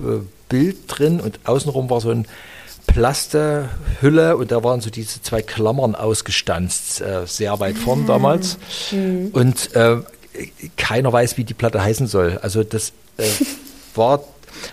äh, 0.00 0.20
Bild 0.48 0.76
drin 0.88 1.20
und 1.20 1.40
außenrum 1.44 1.88
war 1.90 2.00
so 2.00 2.10
ein 2.10 2.26
Plastehülle 2.86 4.36
und 4.36 4.50
da 4.50 4.64
waren 4.64 4.80
so 4.80 4.90
diese 4.90 5.22
zwei 5.22 5.42
Klammern 5.42 5.94
ausgestanzt, 5.94 7.00
äh, 7.00 7.26
sehr 7.26 7.60
weit 7.60 7.76
vorn 7.76 8.06
damals. 8.06 8.58
Und 9.32 9.74
äh, 9.74 9.98
keiner 10.76 11.12
weiß, 11.12 11.36
wie 11.36 11.44
die 11.44 11.54
Platte 11.54 11.82
heißen 11.82 12.06
soll. 12.06 12.38
Also 12.42 12.64
das 12.64 12.92
äh, 13.18 13.24
war, 13.94 14.22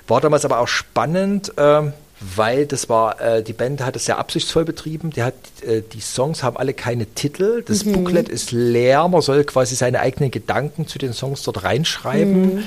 war 0.07 0.21
damals 0.21 0.45
aber 0.45 0.59
auch 0.59 0.67
spannend, 0.67 1.53
ähm, 1.57 1.93
weil 2.35 2.65
das 2.65 2.89
war, 2.89 3.19
äh, 3.21 3.43
die 3.43 3.53
Band 3.53 3.83
hat 3.83 3.95
es 3.95 4.05
sehr 4.05 4.17
absichtsvoll 4.17 4.65
betrieben. 4.65 5.09
Die, 5.11 5.21
hat, 5.23 5.33
äh, 5.61 5.81
die 5.93 5.99
Songs 6.01 6.43
haben 6.43 6.57
alle 6.57 6.73
keine 6.73 7.05
Titel. 7.05 7.63
Das 7.65 7.83
Booklet 7.83 8.29
ist 8.29 8.51
leer. 8.51 9.07
Man 9.07 9.21
soll 9.21 9.43
quasi 9.43 9.75
seine 9.75 9.99
eigenen 9.99 10.31
Gedanken 10.31 10.87
zu 10.87 10.97
den 10.97 11.13
Songs 11.13 11.43
dort 11.43 11.63
reinschreiben. 11.63 12.63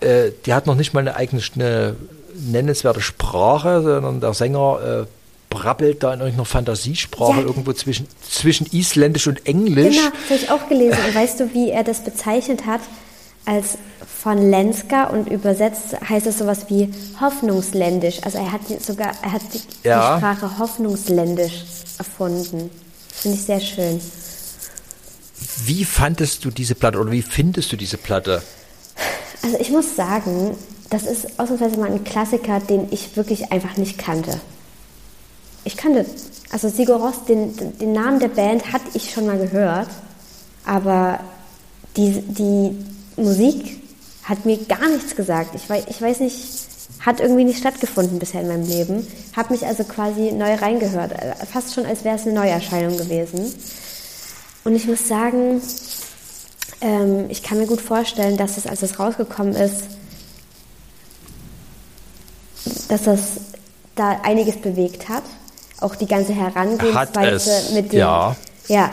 Äh, 0.00 0.30
die 0.46 0.54
hat 0.54 0.66
noch 0.66 0.74
nicht 0.76 0.94
mal 0.94 1.00
eine 1.00 1.16
eigene 1.16 1.42
eine 1.54 1.96
nennenswerte 2.34 3.00
Sprache, 3.00 3.82
sondern 3.82 4.20
der 4.20 4.34
Sänger 4.34 5.04
äh, 5.04 5.06
brabbelt 5.50 6.02
da 6.02 6.14
in 6.14 6.20
irgendeiner 6.20 6.44
Fantasiesprache 6.46 7.40
Ja. 7.40 7.46
irgendwo 7.46 7.72
zwischen, 7.72 8.06
zwischen 8.28 8.66
Isländisch 8.72 9.26
und 9.26 9.46
Englisch. 9.46 9.96
Genau, 9.96 10.10
das 10.28 10.30
habe 10.30 10.40
ich 10.44 10.50
auch 10.50 10.68
gelesen. 10.68 10.98
Und 11.06 11.14
weißt 11.14 11.40
du, 11.40 11.52
wie 11.52 11.70
er 11.70 11.84
das 11.84 12.02
bezeichnet 12.04 12.66
hat? 12.66 12.80
Als 13.44 13.76
von 14.22 14.50
Lenska 14.50 15.04
und 15.04 15.28
übersetzt 15.30 15.96
heißt 16.08 16.26
es 16.26 16.38
sowas 16.38 16.66
wie 16.68 16.92
Hoffnungsländisch. 17.20 18.20
Also 18.22 18.38
er 18.38 18.52
hat 18.52 18.60
die 18.68 18.76
sogar, 18.78 19.12
er 19.22 19.32
hat 19.32 19.42
die, 19.54 19.60
Ja. 19.88 20.14
die 20.14 20.20
Sprache 20.20 20.58
Hoffnungsländisch 20.58 21.64
erfunden. 21.98 22.70
Finde 23.08 23.36
ich 23.38 23.44
sehr 23.44 23.60
schön. 23.60 24.00
Wie 25.64 25.84
fandest 25.84 26.44
du 26.44 26.50
diese 26.50 26.74
Platte 26.74 26.98
oder 26.98 27.10
wie 27.12 27.22
findest 27.22 27.72
du 27.72 27.76
diese 27.76 27.96
Platte? 27.96 28.42
Also 29.42 29.56
ich 29.58 29.70
muss 29.70 29.96
sagen, 29.96 30.54
das 30.90 31.04
ist 31.04 31.38
ausnahmsweise 31.38 31.78
mal 31.78 31.90
ein 31.90 32.04
Klassiker, 32.04 32.60
den 32.60 32.88
ich 32.90 33.16
wirklich 33.16 33.52
einfach 33.52 33.78
nicht 33.78 33.96
kannte. 33.98 34.38
Ich 35.64 35.76
kannte, 35.78 36.04
also 36.50 36.68
Sigur 36.68 36.96
Rós, 36.96 37.24
den, 37.26 37.54
den 37.78 37.92
Namen 37.92 38.20
der 38.20 38.28
Band 38.28 38.70
hatte 38.72 38.84
ich 38.94 39.10
schon 39.12 39.26
mal 39.26 39.38
gehört, 39.38 39.88
aber 40.66 41.20
die, 41.96 42.20
die 42.20 42.76
Musik 43.20 43.79
hat 44.30 44.46
mir 44.46 44.56
gar 44.64 44.88
nichts 44.88 45.16
gesagt. 45.16 45.54
Ich 45.56 45.68
weiß, 45.68 45.84
ich 45.88 46.00
weiß 46.00 46.20
nicht, 46.20 46.36
hat 47.00 47.18
irgendwie 47.18 47.44
nicht 47.44 47.58
stattgefunden 47.58 48.18
bisher 48.20 48.42
in 48.42 48.48
meinem 48.48 48.66
Leben. 48.66 49.06
Habe 49.36 49.52
mich 49.52 49.66
also 49.66 49.82
quasi 49.84 50.30
neu 50.32 50.54
reingehört, 50.54 51.12
äh, 51.12 51.34
fast 51.50 51.74
schon 51.74 51.84
als 51.84 52.04
wäre 52.04 52.16
es 52.16 52.22
eine 52.22 52.34
Neuerscheinung 52.34 52.96
gewesen. 52.96 53.52
Und 54.64 54.76
ich 54.76 54.86
muss 54.86 55.08
sagen, 55.08 55.60
ähm, 56.80 57.26
ich 57.28 57.42
kann 57.42 57.58
mir 57.58 57.66
gut 57.66 57.80
vorstellen, 57.80 58.36
dass 58.36 58.56
es, 58.56 58.66
als 58.66 58.82
es 58.82 59.00
rausgekommen 59.00 59.54
ist, 59.54 59.84
dass 62.88 63.02
das 63.02 63.20
da 63.96 64.20
einiges 64.22 64.58
bewegt 64.58 65.08
hat. 65.08 65.24
Auch 65.80 65.96
die 65.96 66.06
ganze 66.06 66.34
Herangehensweise 66.34 67.74
mit 67.74 67.92
dem, 67.92 67.98
ja. 68.00 68.36
ja, 68.68 68.90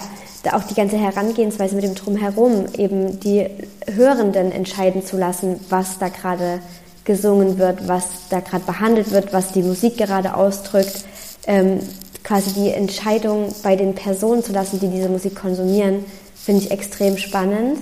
auch 0.52 0.64
die 0.64 0.76
ganze 0.76 0.98
Herangehensweise 0.98 1.76
mit 1.76 1.84
dem 1.84 1.96
Drumherum, 1.96 2.66
eben 2.78 3.20
die 3.20 3.48
Hörenden 3.86 4.52
entscheiden 4.52 5.06
zu 5.06 5.18
lassen, 5.18 5.60
was 5.70 6.00
da 6.00 6.10
gerade 6.10 6.60
gesungen 7.04 7.58
wird, 7.58 7.88
was 7.88 8.04
da 8.30 8.40
gerade 8.40 8.66
behandelt 8.66 9.12
wird, 9.12 9.34
was 9.34 9.52
die 9.52 9.64
Musik 9.64 9.98
gerade 9.98 10.36
ausdrückt, 10.36 11.06
ähm, 11.48 11.80
quasi 12.24 12.52
die 12.52 12.70
Entscheidung 12.70 13.54
bei 13.64 13.76
den 13.76 13.96
Personen 13.96 14.44
zu 14.44 14.52
lassen, 14.52 14.80
die 14.80 14.90
diese 14.90 15.10
Musik 15.10 15.36
konsumieren, 15.36 16.06
finde 16.36 16.64
ich 16.64 16.72
extrem 16.72 17.18
spannend. 17.18 17.80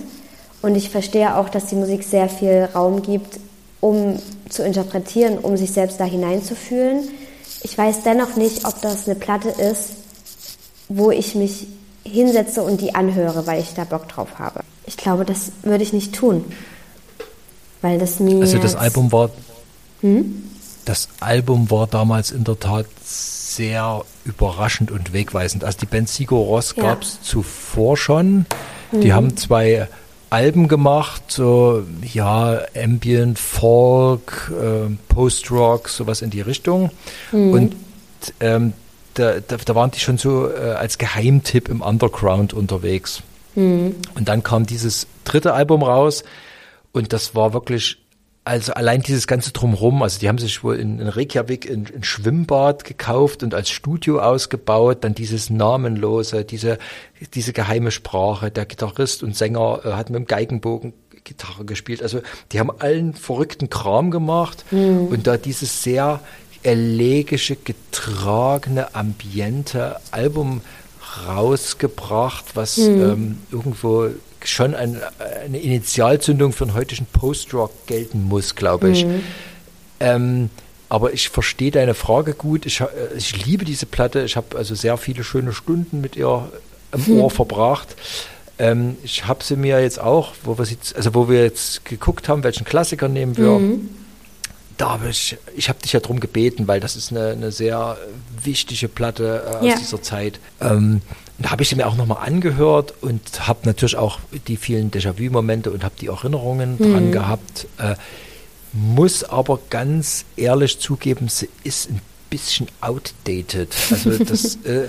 Und 0.62 0.76
ich 0.76 0.90
verstehe 0.90 1.36
auch, 1.36 1.48
dass 1.48 1.66
die 1.66 1.74
Musik 1.74 2.04
sehr 2.04 2.28
viel 2.28 2.68
Raum 2.74 3.02
gibt, 3.02 3.38
um 3.80 4.18
zu 4.48 4.64
interpretieren, 4.64 5.38
um 5.38 5.56
sich 5.56 5.72
selbst 5.72 6.00
da 6.00 6.04
hineinzufühlen. 6.04 7.08
Ich 7.62 7.76
weiß 7.76 8.02
dennoch 8.04 8.36
nicht, 8.36 8.64
ob 8.64 8.80
das 8.80 9.06
eine 9.06 9.16
Platte 9.16 9.48
ist, 9.48 9.90
wo 10.88 11.10
ich 11.10 11.34
mich 11.34 11.66
hinsetze 12.06 12.62
und 12.62 12.80
die 12.80 12.94
anhöre, 12.94 13.46
weil 13.46 13.60
ich 13.60 13.74
da 13.74 13.84
Bock 13.84 14.08
drauf 14.08 14.38
habe. 14.38 14.60
Ich 14.86 14.96
glaube, 14.96 15.24
das 15.24 15.52
würde 15.62 15.82
ich 15.82 15.92
nicht 15.92 16.14
tun. 16.14 16.44
Weil 17.82 17.98
das 17.98 18.20
mir. 18.20 18.40
Also 18.40 18.58
das 18.58 18.74
Album 18.74 19.12
war 19.12 19.30
das 20.84 21.08
Album 21.20 21.70
war 21.70 21.86
damals 21.86 22.30
in 22.30 22.44
der 22.44 22.58
Tat 22.60 22.86
sehr 23.02 24.04
überraschend 24.24 24.90
und 24.90 25.12
wegweisend. 25.12 25.64
Also 25.64 25.78
die 25.80 25.86
Band 25.86 26.08
Sigur 26.08 26.44
Ross 26.46 26.74
Ja. 26.76 26.84
gab 26.84 27.02
es 27.02 27.20
zuvor 27.22 27.96
schon. 27.96 28.46
Die 28.92 29.12
haben 29.12 29.36
zwei 29.36 29.88
Alben 30.30 30.68
gemacht, 30.68 31.22
so 31.28 31.82
ja, 32.02 32.60
Ambient, 32.76 33.38
Folk, 33.38 34.52
ähm, 34.60 34.98
Post-Rock, 35.08 35.88
sowas 35.88 36.22
in 36.22 36.30
die 36.30 36.40
Richtung. 36.40 36.90
Und 37.32 37.74
ähm, 38.40 38.72
da, 39.18 39.40
da, 39.40 39.56
da 39.56 39.74
waren 39.74 39.90
die 39.90 40.00
schon 40.00 40.18
so 40.18 40.48
äh, 40.48 40.72
als 40.72 40.98
Geheimtipp 40.98 41.68
im 41.68 41.80
Underground 41.80 42.52
unterwegs. 42.52 43.22
Und 44.14 44.28
dann 44.28 44.42
kam 44.42 44.66
dieses 44.66 45.06
dritte 45.24 45.54
Album 45.54 45.82
raus 45.82 46.24
und 46.92 47.12
das 47.12 47.34
war 47.34 47.54
wirklich, 47.54 47.98
also 48.44 48.74
allein 48.74 49.00
dieses 49.00 49.26
ganze 49.26 49.52
Drumherum, 49.52 50.02
also 50.02 50.20
die 50.20 50.28
haben 50.28 50.38
sich 50.38 50.62
wohl 50.62 50.76
in, 50.76 51.00
in 51.00 51.08
Reykjavik 51.08 51.70
ein, 51.70 51.86
ein 51.94 52.04
Schwimmbad 52.04 52.84
gekauft 52.84 53.42
und 53.42 53.54
als 53.54 53.70
Studio 53.70 54.20
ausgebaut, 54.20 54.98
dann 55.00 55.14
dieses 55.14 55.48
Namenlose, 55.48 56.44
diese, 56.44 56.78
diese 57.34 57.54
geheime 57.54 57.90
Sprache, 57.90 58.50
der 58.50 58.66
Gitarrist 58.66 59.22
und 59.22 59.34
Sänger 59.34 59.80
äh, 59.84 59.92
hat 59.92 60.10
mit 60.10 60.18
dem 60.18 60.26
Geigenbogen 60.26 60.92
Gitarre 61.24 61.64
gespielt, 61.64 62.02
also 62.02 62.20
die 62.52 62.60
haben 62.60 62.70
allen 62.78 63.12
verrückten 63.12 63.68
Kram 63.68 64.12
gemacht 64.12 64.64
und 64.70 65.26
da 65.26 65.36
dieses 65.36 65.82
sehr 65.82 66.20
elegische, 66.66 67.56
getragene, 67.56 68.94
ambiente 68.94 69.96
Album 70.10 70.62
rausgebracht, 71.26 72.44
was 72.54 72.76
ähm, 72.76 73.38
irgendwo 73.52 74.08
schon 74.44 74.74
ein, 74.74 75.00
eine 75.44 75.58
Initialzündung 75.58 76.52
für 76.52 76.66
den 76.66 76.74
heutigen 76.74 77.06
Post-Rock 77.06 77.86
gelten 77.86 78.24
muss, 78.24 78.56
glaube 78.56 78.90
ich. 78.90 79.06
Ähm, 80.00 80.50
aber 80.88 81.12
ich 81.12 81.28
verstehe 81.28 81.70
deine 81.70 81.94
Frage 81.94 82.34
gut. 82.34 82.66
Ich, 82.66 82.80
äh, 82.80 82.86
ich 83.16 83.46
liebe 83.46 83.64
diese 83.64 83.86
Platte. 83.86 84.22
Ich 84.22 84.36
habe 84.36 84.56
also 84.58 84.74
sehr 84.74 84.96
viele 84.98 85.22
schöne 85.22 85.52
Stunden 85.52 86.00
mit 86.00 86.16
ihr 86.16 86.50
im 86.92 87.20
Ohr 87.20 87.30
verbracht. 87.30 87.94
Ähm, 88.58 88.96
ich 89.04 89.26
habe 89.26 89.44
sie 89.44 89.56
mir 89.56 89.80
jetzt 89.80 90.00
auch, 90.00 90.32
wo 90.42 90.58
wir, 90.58 90.64
sie, 90.64 90.78
also 90.96 91.14
wo 91.14 91.28
wir 91.28 91.44
jetzt 91.44 91.84
geguckt 91.84 92.28
haben, 92.28 92.42
welchen 92.42 92.64
Klassiker 92.64 93.08
nehmen 93.08 93.36
wir. 93.36 93.78
Da 94.78 94.90
habe 94.90 95.08
ich, 95.08 95.38
ich 95.56 95.68
habe 95.70 95.78
dich 95.80 95.92
ja 95.94 96.00
drum 96.00 96.20
gebeten, 96.20 96.68
weil 96.68 96.80
das 96.80 96.96
ist 96.96 97.10
eine, 97.10 97.28
eine 97.30 97.50
sehr 97.50 97.96
wichtige 98.42 98.88
Platte 98.88 99.42
äh, 99.46 99.56
aus 99.56 99.64
Ja. 99.66 99.76
dieser 99.76 100.02
Zeit. 100.02 100.38
Ähm, 100.60 101.00
da 101.38 101.50
habe 101.50 101.62
ich 101.62 101.68
sie 101.70 101.76
mir 101.76 101.86
auch 101.86 101.96
nochmal 101.96 102.26
angehört 102.26 102.94
und 103.00 103.46
habe 103.48 103.60
natürlich 103.64 103.96
auch 103.96 104.18
die 104.48 104.56
vielen 104.56 104.90
Déjà-vu-Momente 104.90 105.70
und 105.70 105.82
habe 105.84 105.94
die 106.00 106.06
Erinnerungen 106.08 106.78
dran 106.78 107.10
gehabt. 107.12 107.66
Äh, 107.78 107.94
muss 108.72 109.24
aber 109.24 109.58
ganz 109.70 110.24
ehrlich 110.36 110.78
zugeben, 110.78 111.28
sie 111.28 111.48
ist 111.64 111.90
ein 111.90 112.00
bisschen 112.28 112.68
outdated. 112.82 113.74
Also 113.90 114.22
das, 114.24 114.56
äh, 114.64 114.88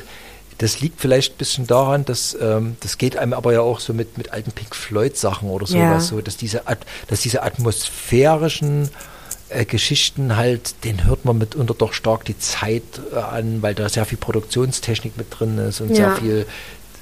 das 0.58 0.82
liegt 0.82 1.00
vielleicht 1.00 1.34
ein 1.36 1.38
bisschen 1.38 1.68
daran, 1.68 2.04
dass 2.04 2.36
ähm, 2.42 2.76
das 2.82 2.98
geht 2.98 3.16
einem 3.16 3.34
aber 3.34 3.54
ja 3.54 3.62
auch 3.62 3.80
so 3.80 3.94
mit, 3.94 4.18
mit 4.18 4.32
alten 4.34 4.52
Pink 4.52 4.76
Floyd 4.76 5.16
Sachen 5.16 5.50
oder 5.50 5.66
sowas, 5.68 5.80
Ja. 5.80 6.00
so 6.00 6.20
dass 6.22 6.36
diese, 6.36 6.68
At- 6.68 6.86
dass 7.08 7.22
diese 7.22 7.44
atmosphärischen 7.44 8.90
äh, 9.50 9.66
Geschichten 9.66 10.36
halt, 10.36 10.84
den 10.84 11.06
hört 11.06 11.26
man 11.26 11.38
mitunter 11.38 11.74
doch 11.74 11.94
stark 11.94 12.26
die 12.26 12.38
Zeit 12.38 12.84
äh, 13.14 13.18
an, 13.18 13.62
weil 13.62 13.74
da 13.76 13.88
sehr 13.90 14.06
viel 14.06 14.18
Produktionstechnik 14.18 15.18
mit 15.18 15.28
drin 15.30 15.58
ist 15.58 15.82
und 15.82 15.96
sehr 15.96 16.08
Ja. 16.10 16.16
viel 16.16 16.46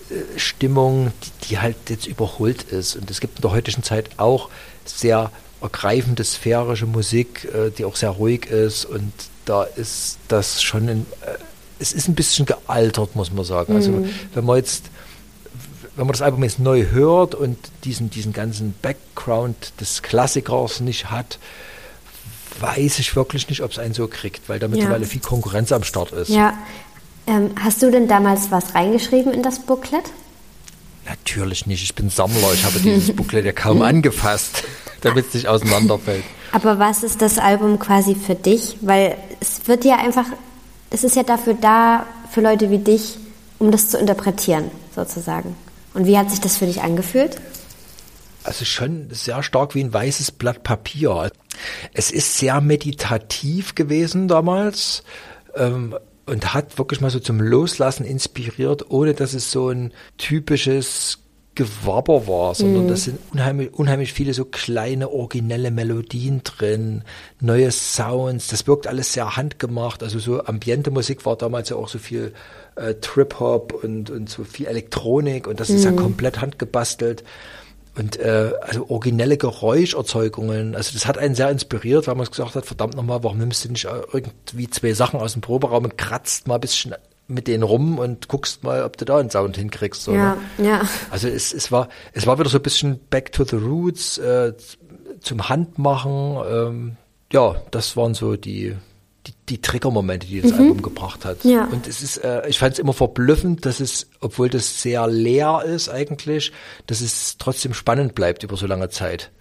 äh, 0.10 0.40
Stimmung, 0.40 1.12
die, 1.24 1.48
die 1.48 1.60
halt 1.60 1.76
jetzt 1.90 2.08
überholt 2.08 2.64
ist. 2.64 2.96
Und 2.96 3.10
es 3.10 3.20
gibt 3.20 3.38
in 3.40 3.42
der 3.42 3.52
heutigen 3.52 3.84
Zeit 3.84 4.10
auch 4.18 4.50
sehr 4.86 5.32
ergreifende 5.62 6.24
sphärische 6.24 6.86
Musik, 6.86 7.48
die 7.78 7.86
auch 7.86 7.96
sehr 7.96 8.10
ruhig 8.12 8.46
ist. 8.46 8.86
Und 8.86 9.12
da 9.46 9.64
ist 9.64 10.20
das 10.28 10.62
schon, 10.62 10.88
ein, 10.90 11.06
es 11.80 11.92
ist 11.92 12.08
ein 12.08 12.14
bisschen 12.14 12.46
gealtert, 12.46 13.16
muss 13.16 13.32
man 13.32 13.46
sagen. 13.46 13.74
Also 13.76 14.06
wenn 14.36 14.46
man 14.46 14.58
jetzt 14.58 14.84
wenn 15.96 16.06
man 16.06 16.12
das 16.14 16.22
Album 16.22 16.44
jetzt 16.44 16.60
neu 16.60 16.88
hört 16.92 17.36
und 17.36 17.58
diesen, 17.86 18.10
diesen 18.10 18.34
ganzen 18.34 18.76
Background 18.82 19.74
des 19.80 20.02
Klassikers 20.02 20.82
nicht 20.82 21.10
hat, 21.10 21.40
weiß 22.60 23.00
ich 23.00 23.16
wirklich 23.16 23.50
nicht, 23.50 23.62
ob 23.62 23.72
es 23.72 23.80
einen 23.80 23.94
so 23.94 24.08
kriegt, 24.08 24.48
weil 24.50 24.60
da 24.60 24.68
mittlerweile 24.68 25.06
viel 25.06 25.22
Konkurrenz 25.22 25.72
am 25.72 25.84
Start 25.84 26.12
ist. 26.12 26.30
Ja. 26.30 26.54
Ähm, 27.28 27.52
hast 27.60 27.82
du 27.82 27.92
denn 27.92 28.08
damals 28.08 28.52
was 28.52 28.76
reingeschrieben 28.76 29.34
in 29.34 29.42
das 29.42 29.60
Booklet? 29.60 30.04
Natürlich 31.08 31.66
nicht. 31.66 31.84
Ich 31.84 31.96
bin 31.96 32.10
Sammler. 32.10 32.54
Ich 32.54 32.66
habe 32.66 32.80
dieses 32.80 33.16
Booklet 33.16 33.46
ja 33.46 33.52
kaum 33.52 33.82
angefasst, 33.82 34.64
damit 35.02 35.28
es 35.28 35.34
nicht 35.34 35.48
auseinanderfällt. 35.48 36.24
Aber 36.52 36.80
was 36.80 37.04
ist 37.04 37.22
das 37.22 37.38
Album 37.38 37.80
quasi 37.80 38.16
für 38.16 38.36
dich? 38.36 38.78
Weil 38.82 39.18
es 39.40 39.68
wird 39.68 39.86
ja 39.86 39.98
einfach, 39.98 40.26
es 40.90 41.04
ist 41.04 41.16
ja 41.16 41.24
dafür 41.24 41.56
da, 41.56 42.06
für 42.32 42.42
Leute 42.42 42.70
wie 42.72 42.80
dich, 42.80 43.18
um 43.60 43.72
das 43.72 43.90
zu 43.90 43.98
interpretieren, 43.98 44.72
sozusagen. 44.96 45.56
Und 45.94 46.06
wie 46.06 46.18
hat 46.18 46.30
sich 46.30 46.42
das 46.42 46.58
für 46.58 46.66
dich 46.66 46.82
angefühlt? 46.82 47.38
Also 48.46 48.64
schon 48.64 49.08
sehr 49.10 49.42
stark 49.42 49.74
wie 49.74 49.84
ein 49.84 49.94
weißes 49.94 50.32
Blatt 50.32 50.64
Papier. 50.64 51.32
Es 51.94 52.12
ist 52.12 52.38
sehr 52.38 52.62
meditativ 52.62 53.74
gewesen 53.74 54.28
damals 54.28 55.04
ähm, 55.56 55.98
und 56.28 56.54
hat 56.54 56.78
wirklich 56.78 57.02
mal 57.02 57.10
so 57.10 57.20
zum 57.20 57.42
Loslassen 57.42 58.06
inspiriert, 58.06 58.90
ohne 58.92 59.16
dass 59.16 59.34
es 59.34 59.52
so 59.52 59.70
ein 59.70 59.92
typisches 60.18 61.20
Gewabber 61.56 62.28
war, 62.28 62.54
sondern 62.54 62.90
das 62.90 63.06
sind 63.06 63.18
unheimlich, 63.32 63.74
unheimlich 63.74 64.12
viele 64.12 64.34
so 64.34 64.44
kleine 64.44 65.10
originelle 65.10 65.72
Melodien 65.72 66.42
drin, 66.44 67.04
neue 67.40 67.72
Sounds. 67.72 68.48
Das 68.48 68.68
wirkt 68.68 68.88
alles 68.88 69.14
sehr 69.14 69.38
handgemacht. 69.38 70.04
Also 70.04 70.20
so 70.20 70.44
ambiente 70.44 70.92
Musik 70.92 71.26
war 71.26 71.38
damals 71.38 71.70
ja 71.70 71.78
auch 71.78 71.88
so 71.88 71.98
viel 71.98 72.34
äh, 72.76 72.96
Trip 72.96 73.40
Hop 73.40 73.74
und 73.74 74.10
und 74.10 74.30
so 74.30 74.44
viel 74.44 74.66
Elektronik 74.66 75.48
und 75.48 75.62
das 75.62 75.70
ist 75.70 75.86
ja 75.86 75.94
komplett 75.94 76.42
handgebastelt. 76.42 77.24
Und 77.98 78.18
äh, 78.20 78.52
also 78.62 78.90
originelle 78.90 79.38
Geräuscherzeugungen, 79.38 80.76
also 80.76 80.92
das 80.94 81.06
hat 81.06 81.18
einen 81.18 81.36
sehr 81.36 81.50
inspiriert, 81.50 82.08
weil 82.08 82.16
man 82.16 82.26
gesagt 82.26 82.56
hat, 82.56 82.66
verdammt 82.66 82.96
nochmal, 82.96 83.24
warum 83.24 83.38
nimmst 83.38 83.64
du 83.64 83.70
nicht 83.70 83.86
äh, 83.86 84.02
irgendwie 84.12 84.70
zwei 84.70 84.94
Sachen 84.94 85.20
aus 85.20 85.34
dem 85.34 85.42
Proberaum 85.42 85.86
und 85.86 85.98
kratzt 85.98 86.48
mal 86.48 86.56
ein 86.56 86.62
bisschen 86.62 86.94
mit 87.28 87.48
denen 87.48 87.64
rum 87.64 87.98
und 87.98 88.28
guckst 88.28 88.64
mal, 88.64 88.84
ob 88.84 88.98
du 88.98 89.06
da 89.06 89.18
einen 89.18 89.30
Sound 89.30 89.58
hinkriegst. 89.58 90.04
So, 90.04 90.14
Ja, 90.14 90.38
ne? 90.58 90.68
ja. 90.68 90.82
Also 91.10 91.28
es, 91.28 91.54
es 91.54 91.72
war 91.72 91.90
es 92.14 92.28
war 92.28 92.38
wieder 92.38 92.50
so 92.50 92.58
ein 92.60 92.64
bisschen 92.64 93.00
back 93.10 93.32
to 93.32 93.44
the 93.46 93.56
roots, 93.56 94.18
äh, 94.18 94.54
zum 95.22 95.50
Handmachen. 95.50 96.38
Ähm, 96.48 96.98
ja, 97.32 97.56
das 97.72 97.98
waren 97.98 98.14
so 98.14 98.36
die 98.36 98.76
die, 99.28 99.34
die 99.50 99.62
Triggermomente, 99.62 100.28
die 100.28 100.42
das 100.42 100.54
Album 100.54 100.82
gebracht 100.82 101.26
hat. 101.26 101.44
Ja. 101.44 101.66
Und 101.66 101.88
es 101.88 102.02
ist, 102.02 102.18
äh, 102.18 102.48
ich 102.48 102.60
fand 102.60 102.74
es 102.74 102.80
immer 102.80 102.94
verblüffend, 102.94 103.66
dass 103.66 103.80
es, 103.80 104.08
obwohl 104.22 104.50
das 104.50 104.82
sehr 104.82 105.08
leer 105.08 105.64
ist 105.66 105.90
eigentlich, 105.90 106.52
dass 106.88 107.02
es 107.02 107.38
trotzdem 107.38 107.74
spannend 107.74 108.16
bleibt 108.16 108.44
über 108.44 108.56
so 108.58 108.68
lange 108.68 108.90
Zeit. 108.90 109.32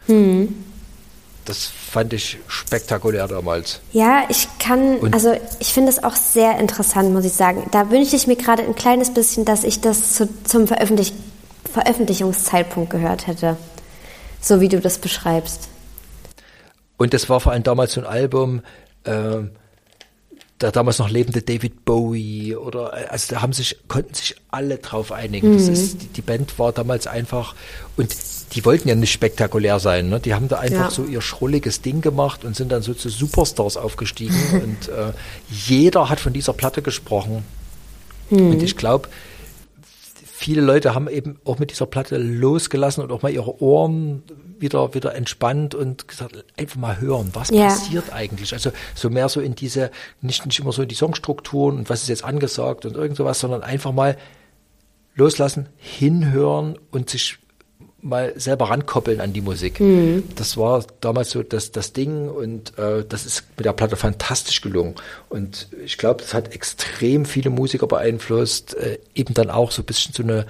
Das 1.45 1.67
fand 1.67 2.13
ich 2.15 2.39
spektakulär 2.49 3.29
damals. 3.29 3.81
Ja, 3.93 4.25
ich 4.31 4.49
kann, 4.59 4.97
Und- 4.97 5.13
also 5.15 5.35
ich 5.61 5.75
finde 5.75 5.91
es 5.91 6.03
auch 6.03 6.17
sehr 6.17 6.59
interessant, 6.59 7.13
muss 7.13 7.25
ich 7.27 7.33
sagen. 7.35 7.67
Da 7.71 7.91
wünsche 7.91 8.17
ich 8.17 8.27
mir 8.27 8.37
gerade 8.37 8.63
ein 8.63 8.75
kleines 8.75 9.13
bisschen, 9.13 9.45
dass 9.45 9.63
ich 9.65 9.81
das 9.83 10.15
zu, 10.15 10.29
zum 10.45 10.67
Veröffentlich 10.67 11.13
Veröffentlichungszeitpunkt 11.71 12.91
gehört 12.91 13.27
hätte. 13.27 13.57
So 14.41 14.61
wie 14.61 14.69
du 14.69 14.81
das 14.81 14.99
beschreibst. 14.99 15.69
Und 16.97 17.13
das 17.13 17.29
war 17.29 17.41
vor 17.41 17.53
allem 17.53 17.63
damals 17.65 17.95
so 17.95 18.01
ein 18.01 18.07
Album, 18.07 18.63
ähm, 19.05 19.51
der 20.61 20.71
damals 20.73 20.99
noch 20.99 21.11
lebende 21.11 21.43
David 21.43 21.85
Bowie 21.85 22.55
oder 22.55 22.93
äh, 22.93 23.07
also 23.07 23.35
da 23.35 23.43
haben 23.43 23.53
sich 23.53 23.77
konnten 23.89 24.15
sich 24.15 24.37
alle 24.51 24.79
drauf 24.79 25.13
einigen. 25.13 25.53
Das 25.53 25.69
ist 25.69 26.03
die, 26.03 26.07
die 26.09 26.23
Band 26.23 26.59
war 26.59 26.73
damals 26.73 27.07
einfach 27.07 27.55
und 27.97 28.15
die 28.53 28.65
wollten 28.65 28.89
ja 28.89 28.95
nicht 28.95 29.13
spektakulär 29.13 29.81
sein. 29.81 30.09
Ne? 30.09 30.21
Die 30.21 30.33
haben 30.33 30.47
da 30.49 30.59
einfach 30.59 30.85
Ja. 30.85 30.91
so 30.91 31.05
ihr 31.05 31.21
schrulliges 31.21 31.83
Ding 31.83 32.01
gemacht 32.03 32.45
und 32.45 32.55
sind 32.55 32.71
dann 32.71 32.83
so 32.83 32.95
zu 32.95 33.09
Superstars 33.09 33.77
aufgestiegen 33.77 34.37
und 34.63 34.89
äh, 34.89 35.13
jeder 35.51 36.09
hat 36.09 36.21
von 36.21 36.33
dieser 36.33 36.53
Platte 36.53 36.83
gesprochen. 36.83 37.45
Und 38.31 38.63
ich 38.63 38.77
glaube, 38.77 39.09
viele 40.37 40.63
Leute 40.63 40.97
haben 40.97 41.09
eben 41.09 41.39
auch 41.45 41.61
mit 41.61 41.71
dieser 41.71 41.87
Platte 41.87 42.19
losgelassen 42.19 43.05
und 43.05 43.13
auch 43.13 43.23
mal 43.23 43.31
ihre 43.33 43.63
Ohren 43.63 44.25
wieder, 44.59 44.93
wieder 44.93 45.15
entspannt 45.15 45.77
und 45.77 46.09
gesagt, 46.09 46.45
einfach 46.57 46.77
mal 46.77 47.01
hören, 47.01 47.31
was 47.35 47.51
Ja. 47.51 47.67
passiert 47.67 48.13
eigentlich. 48.13 48.53
Also 48.53 48.73
so 48.97 49.11
mehr 49.11 49.29
so 49.29 49.41
in 49.41 49.55
diese, 49.55 49.93
nicht, 50.23 50.45
nicht 50.45 50.59
immer 50.59 50.73
so 50.73 50.83
in 50.83 50.89
die 50.89 50.97
Songstrukturen 50.97 51.77
und 51.79 51.89
was 51.89 52.03
ist 52.03 52.09
jetzt 52.09 52.25
angesagt 52.25 52.85
und 52.85 52.97
irgend 52.97 53.17
sowas, 53.17 53.39
sondern 53.39 53.63
einfach 53.63 53.93
mal 53.93 54.17
loslassen, 55.15 55.69
hinhören 55.77 56.81
und 56.91 57.11
sich 57.11 57.39
mal 58.05 58.35
selber 58.37 58.69
rankoppeln 58.69 59.21
an 59.21 59.33
die 59.33 59.41
Musik. 59.41 59.81
Das 60.37 60.57
war 60.57 60.85
damals 61.01 61.31
so 61.31 61.43
das, 61.43 61.73
das 61.73 61.95
Ding 61.95 62.29
und 62.29 62.79
äh, 62.79 63.03
das 63.09 63.25
ist 63.25 63.45
mit 63.57 63.65
der 63.65 63.73
Platte 63.73 63.97
fantastisch 63.97 64.61
gelungen. 64.61 64.95
Und 65.31 65.69
ich 65.85 65.97
glaube, 65.97 66.23
das 66.23 66.35
hat 66.35 66.55
extrem 66.55 67.25
viele 67.25 67.49
Musiker 67.49 67.87
beeinflusst, 67.87 68.75
äh, 68.75 68.99
eben 69.15 69.33
dann 69.33 69.51
auch 69.51 69.71
so 69.71 69.83
ein 69.83 69.87
bisschen 69.87 70.13
so 70.13 70.23
eine 70.23 70.47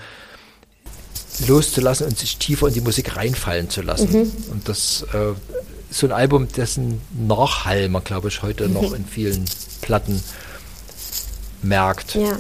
loszulassen 1.47 2.09
und 2.09 2.19
sich 2.19 2.39
tiefer 2.39 2.69
in 2.69 2.75
die 2.75 2.81
Musik 2.81 3.17
reinfallen 3.17 3.71
zu 3.71 3.83
lassen. 3.83 4.33
Und 4.51 4.69
das 4.69 5.07
äh, 5.15 5.31
ist 5.91 6.01
so 6.01 6.09
ein 6.09 6.13
Album, 6.13 6.49
dessen 6.49 7.01
Nachhall 7.13 7.89
man, 7.89 8.03
glaube 8.03 8.29
ich, 8.29 8.43
heute 8.43 8.69
noch 8.69 8.93
in 8.93 9.05
vielen 9.05 9.45
Platten 9.81 10.21
merkt. 11.63 12.17
Ja. 12.17 12.37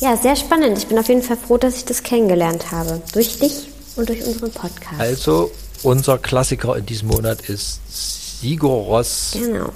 Ja, 0.00 0.16
sehr 0.16 0.36
spannend. 0.36 0.78
Ich 0.78 0.86
bin 0.86 0.98
auf 0.98 1.08
jeden 1.08 1.22
Fall 1.22 1.36
froh, 1.36 1.56
dass 1.56 1.76
ich 1.76 1.84
das 1.84 2.02
kennengelernt 2.02 2.72
habe. 2.72 3.00
Durch 3.12 3.38
dich 3.38 3.68
und 3.96 4.08
durch 4.08 4.24
unseren 4.24 4.50
Podcast. 4.50 4.98
Also, 4.98 5.50
unser 5.82 6.18
Klassiker 6.18 6.76
in 6.76 6.86
diesem 6.86 7.08
Monat 7.08 7.48
ist 7.48 7.80
Sigur 8.40 8.84
Ross, 8.84 9.32
Genau. 9.34 9.70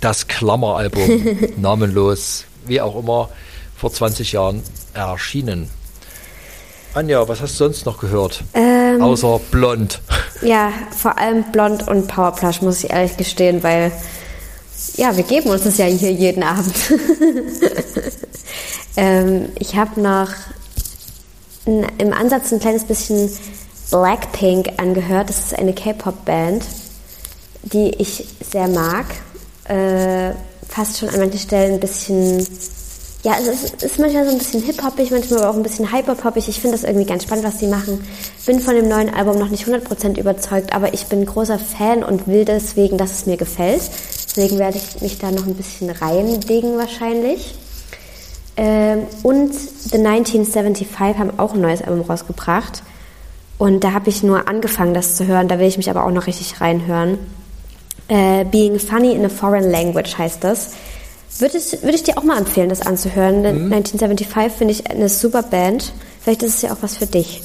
das 0.00 0.26
Klammeralbum, 0.26 1.38
namenlos, 1.56 2.44
wie 2.66 2.80
auch 2.80 2.96
immer, 2.98 3.28
vor 3.76 3.92
20 3.92 4.32
Jahren 4.32 4.62
erschienen. 4.94 5.68
Anja, 6.92 7.26
was 7.28 7.40
hast 7.40 7.52
du 7.54 7.64
sonst 7.64 7.86
noch 7.86 7.98
gehört? 8.00 8.42
Ähm, 8.52 9.00
Außer 9.00 9.40
Blond. 9.50 10.00
Ja, 10.42 10.72
vor 10.96 11.16
allem 11.18 11.44
Blond 11.52 11.86
und 11.86 12.08
Powerplush, 12.08 12.62
muss 12.62 12.82
ich 12.82 12.90
ehrlich 12.90 13.16
gestehen, 13.16 13.62
weil 13.62 13.92
ja, 14.96 15.16
wir 15.16 15.22
geben 15.22 15.50
uns 15.50 15.62
das 15.62 15.78
ja 15.78 15.84
hier 15.86 16.10
jeden 16.10 16.42
Abend. 16.42 16.74
ähm, 18.96 19.48
ich 19.58 19.76
habe 19.76 20.00
noch 20.00 20.28
im 21.98 22.12
Ansatz 22.12 22.52
ein 22.52 22.60
kleines 22.60 22.84
bisschen 22.84 23.30
Blackpink 23.90 24.72
angehört. 24.78 25.28
Das 25.28 25.38
ist 25.38 25.58
eine 25.58 25.72
K-Pop-Band, 25.72 26.64
die 27.62 27.90
ich 27.96 28.26
sehr 28.50 28.68
mag. 28.68 29.06
Äh, 29.64 30.34
fast 30.68 30.98
schon 30.98 31.08
an 31.08 31.20
manchen 31.20 31.38
Stellen 31.38 31.74
ein 31.74 31.80
bisschen 31.80 32.46
ja, 33.22 33.36
es 33.38 33.64
ist, 33.64 33.82
ist 33.82 33.98
manchmal 33.98 34.24
so 34.24 34.30
ein 34.30 34.38
bisschen 34.38 34.62
hip-hoppig, 34.62 35.10
manchmal 35.10 35.40
aber 35.40 35.50
auch 35.50 35.56
ein 35.56 35.62
bisschen 35.62 35.92
hyper-poppig. 35.92 36.48
Ich 36.48 36.58
finde 36.58 36.76
das 36.76 36.84
irgendwie 36.84 37.04
ganz 37.04 37.24
spannend, 37.24 37.44
was 37.44 37.58
die 37.58 37.66
machen. 37.66 38.02
Bin 38.46 38.60
von 38.60 38.74
dem 38.74 38.88
neuen 38.88 39.12
Album 39.12 39.38
noch 39.38 39.50
nicht 39.50 39.66
100% 39.66 40.18
überzeugt, 40.18 40.72
aber 40.72 40.94
ich 40.94 41.06
bin 41.06 41.26
großer 41.26 41.58
Fan 41.58 42.02
und 42.02 42.26
will 42.26 42.46
deswegen, 42.46 42.96
dass 42.96 43.12
es 43.12 43.26
mir 43.26 43.36
gefällt. 43.36 43.82
Deswegen 44.26 44.58
werde 44.58 44.78
ich 44.78 45.02
mich 45.02 45.18
da 45.18 45.30
noch 45.30 45.46
ein 45.46 45.54
bisschen 45.54 45.90
reindingen 45.90 46.78
wahrscheinlich. 46.78 47.54
Ähm, 48.60 49.06
und 49.22 49.54
The 49.54 49.96
1975 49.96 51.18
haben 51.18 51.38
auch 51.38 51.54
ein 51.54 51.62
neues 51.62 51.80
Album 51.80 52.02
rausgebracht. 52.02 52.82
Und 53.56 53.82
da 53.84 53.92
habe 53.92 54.10
ich 54.10 54.22
nur 54.22 54.48
angefangen, 54.48 54.92
das 54.92 55.16
zu 55.16 55.26
hören. 55.26 55.48
Da 55.48 55.58
will 55.58 55.66
ich 55.66 55.78
mich 55.78 55.88
aber 55.88 56.04
auch 56.04 56.10
noch 56.10 56.26
richtig 56.26 56.60
reinhören. 56.60 57.18
Äh, 58.08 58.44
Being 58.44 58.78
Funny 58.78 59.12
in 59.12 59.24
a 59.24 59.30
Foreign 59.30 59.70
Language 59.70 60.18
heißt 60.18 60.44
das. 60.44 60.72
Würde 61.38 61.56
ich, 61.56 61.72
würde 61.82 61.94
ich 61.94 62.02
dir 62.02 62.18
auch 62.18 62.22
mal 62.22 62.36
empfehlen, 62.36 62.68
das 62.68 62.82
anzuhören. 62.82 63.40
Mhm. 63.40 63.72
1975 63.72 64.52
finde 64.52 64.74
ich 64.74 64.90
eine 64.90 65.08
super 65.08 65.42
Band. 65.42 65.94
Vielleicht 66.20 66.42
ist 66.42 66.56
es 66.56 66.62
ja 66.62 66.72
auch 66.72 66.82
was 66.82 66.98
für 66.98 67.06
dich. 67.06 67.40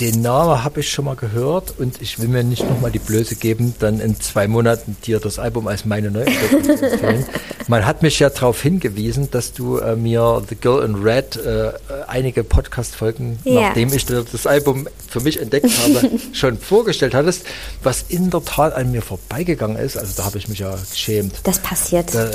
Den 0.00 0.22
Namen 0.22 0.64
habe 0.64 0.80
ich 0.80 0.90
schon 0.90 1.04
mal 1.04 1.14
gehört 1.14 1.74
und 1.78 2.02
ich 2.02 2.18
will 2.18 2.26
mir 2.26 2.42
nicht 2.42 2.68
nochmal 2.68 2.90
die 2.90 2.98
Blöße 2.98 3.36
geben, 3.36 3.76
dann 3.78 4.00
in 4.00 4.18
zwei 4.20 4.48
Monaten 4.48 4.96
dir 5.06 5.20
das 5.20 5.38
Album 5.38 5.68
als 5.68 5.84
meine 5.84 6.10
Neuentdeckung 6.10 6.64
zu 6.64 6.90
empfehlen. 6.90 7.24
Man 7.68 7.86
hat 7.86 8.02
mich 8.02 8.18
ja 8.18 8.28
darauf 8.28 8.60
hingewiesen, 8.60 9.30
dass 9.30 9.52
du 9.52 9.78
äh, 9.78 9.94
mir 9.94 10.42
The 10.48 10.56
Girl 10.56 10.84
in 10.84 10.96
Red 10.96 11.36
äh, 11.36 11.72
einige 12.08 12.42
Podcast-Folgen, 12.42 13.38
Ja. 13.44 13.68
nachdem 13.68 13.92
ich 13.92 14.04
das 14.04 14.46
Album 14.48 14.88
für 15.08 15.20
mich 15.20 15.40
entdeckt 15.40 15.70
habe, 15.84 16.10
schon 16.32 16.58
vorgestellt 16.58 17.14
hattest, 17.14 17.44
was 17.84 18.04
in 18.08 18.30
der 18.30 18.44
Tat 18.44 18.74
an 18.74 18.90
mir 18.90 19.00
vorbeigegangen 19.00 19.76
ist. 19.76 19.96
Also 19.96 20.12
da 20.16 20.24
habe 20.24 20.38
ich 20.38 20.48
mich 20.48 20.58
ja 20.58 20.74
geschämt. 20.90 21.36
Das 21.44 21.60
passiert. 21.60 22.12
Äh, 22.16 22.30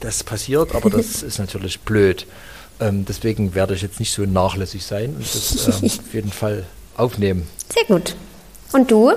das 0.00 0.24
passiert, 0.24 0.74
aber 0.74 0.88
das 0.88 1.22
ist 1.22 1.38
natürlich 1.38 1.78
blöd. 1.80 2.26
Ähm, 2.80 3.04
deswegen 3.04 3.54
werde 3.54 3.74
ich 3.74 3.82
jetzt 3.82 4.00
nicht 4.00 4.12
so 4.12 4.22
nachlässig 4.22 4.84
sein 4.84 5.14
und 5.16 5.20
das 5.20 5.82
ähm, 5.82 5.90
auf 6.06 6.14
jeden 6.14 6.32
Fall 6.32 6.64
aufnehmen. 6.96 7.46
Sehr 7.72 7.84
gut. 7.84 8.16
Und 8.72 8.90
du? 8.90 9.12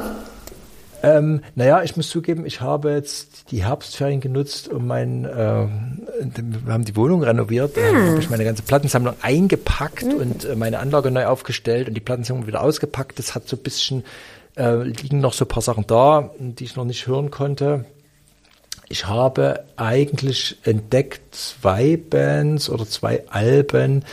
Ähm, 1.03 1.41
naja, 1.55 1.83
ich 1.83 1.97
muss 1.97 2.09
zugeben, 2.09 2.45
ich 2.45 2.61
habe 2.61 2.91
jetzt 2.91 3.51
die 3.51 3.65
Herbstferien 3.65 4.21
genutzt, 4.21 4.69
um 4.69 4.87
mein, 4.87 5.27
ähm, 5.29 6.01
wir 6.63 6.73
haben 6.73 6.85
die 6.85 6.95
Wohnung 6.95 7.23
renoviert, 7.23 7.75
da 7.75 7.81
habe 7.81 8.19
ich 8.19 8.29
meine 8.29 8.45
ganze 8.45 8.63
Plattensammlung 8.63 9.13
eingepackt 9.21 10.05
und 10.05 10.45
äh, 10.45 10.55
meine 10.55 10.79
Anlage 10.79 11.11
neu 11.11 11.25
aufgestellt 11.25 11.89
und 11.89 11.93
die 11.95 12.01
Plattensammlung 12.01 12.47
wieder 12.47 12.61
ausgepackt. 12.61 13.19
Das 13.19 13.35
hat 13.35 13.49
so 13.49 13.57
ein 13.57 13.63
bisschen, 13.63 14.05
äh, 14.55 14.81
liegen 14.83 15.19
noch 15.19 15.33
so 15.33 15.43
ein 15.43 15.49
paar 15.49 15.61
Sachen 15.61 15.85
da, 15.87 16.31
die 16.39 16.63
ich 16.63 16.77
noch 16.77 16.85
nicht 16.85 17.05
hören 17.05 17.31
konnte. 17.31 17.83
Ich 18.93 19.07
habe 19.07 19.63
eigentlich 19.75 20.57
entdeckt 20.61 21.33
zwei 21.33 21.97
Bands 21.97 22.69
oder 22.69 22.87
zwei 22.87 23.23
Alben. 23.27 24.05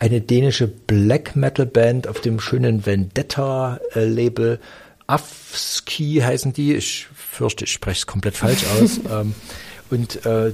Eine 0.00 0.20
dänische 0.22 0.66
Black 0.66 1.36
Metal 1.36 1.66
Band 1.66 2.08
auf 2.08 2.20
dem 2.20 2.40
schönen 2.40 2.84
Vendetta 2.84 3.78
äh, 3.94 4.04
Label. 4.04 4.58
Afski 5.06 6.20
heißen 6.20 6.52
die. 6.52 6.74
Ich 6.74 7.06
fürchte, 7.14 7.64
ich 7.66 7.70
spreche 7.70 7.98
es 7.98 8.06
komplett 8.08 8.36
falsch 8.36 8.64
aus. 8.82 8.98
ähm, 9.08 9.36
und 9.88 10.26
äh, 10.26 10.52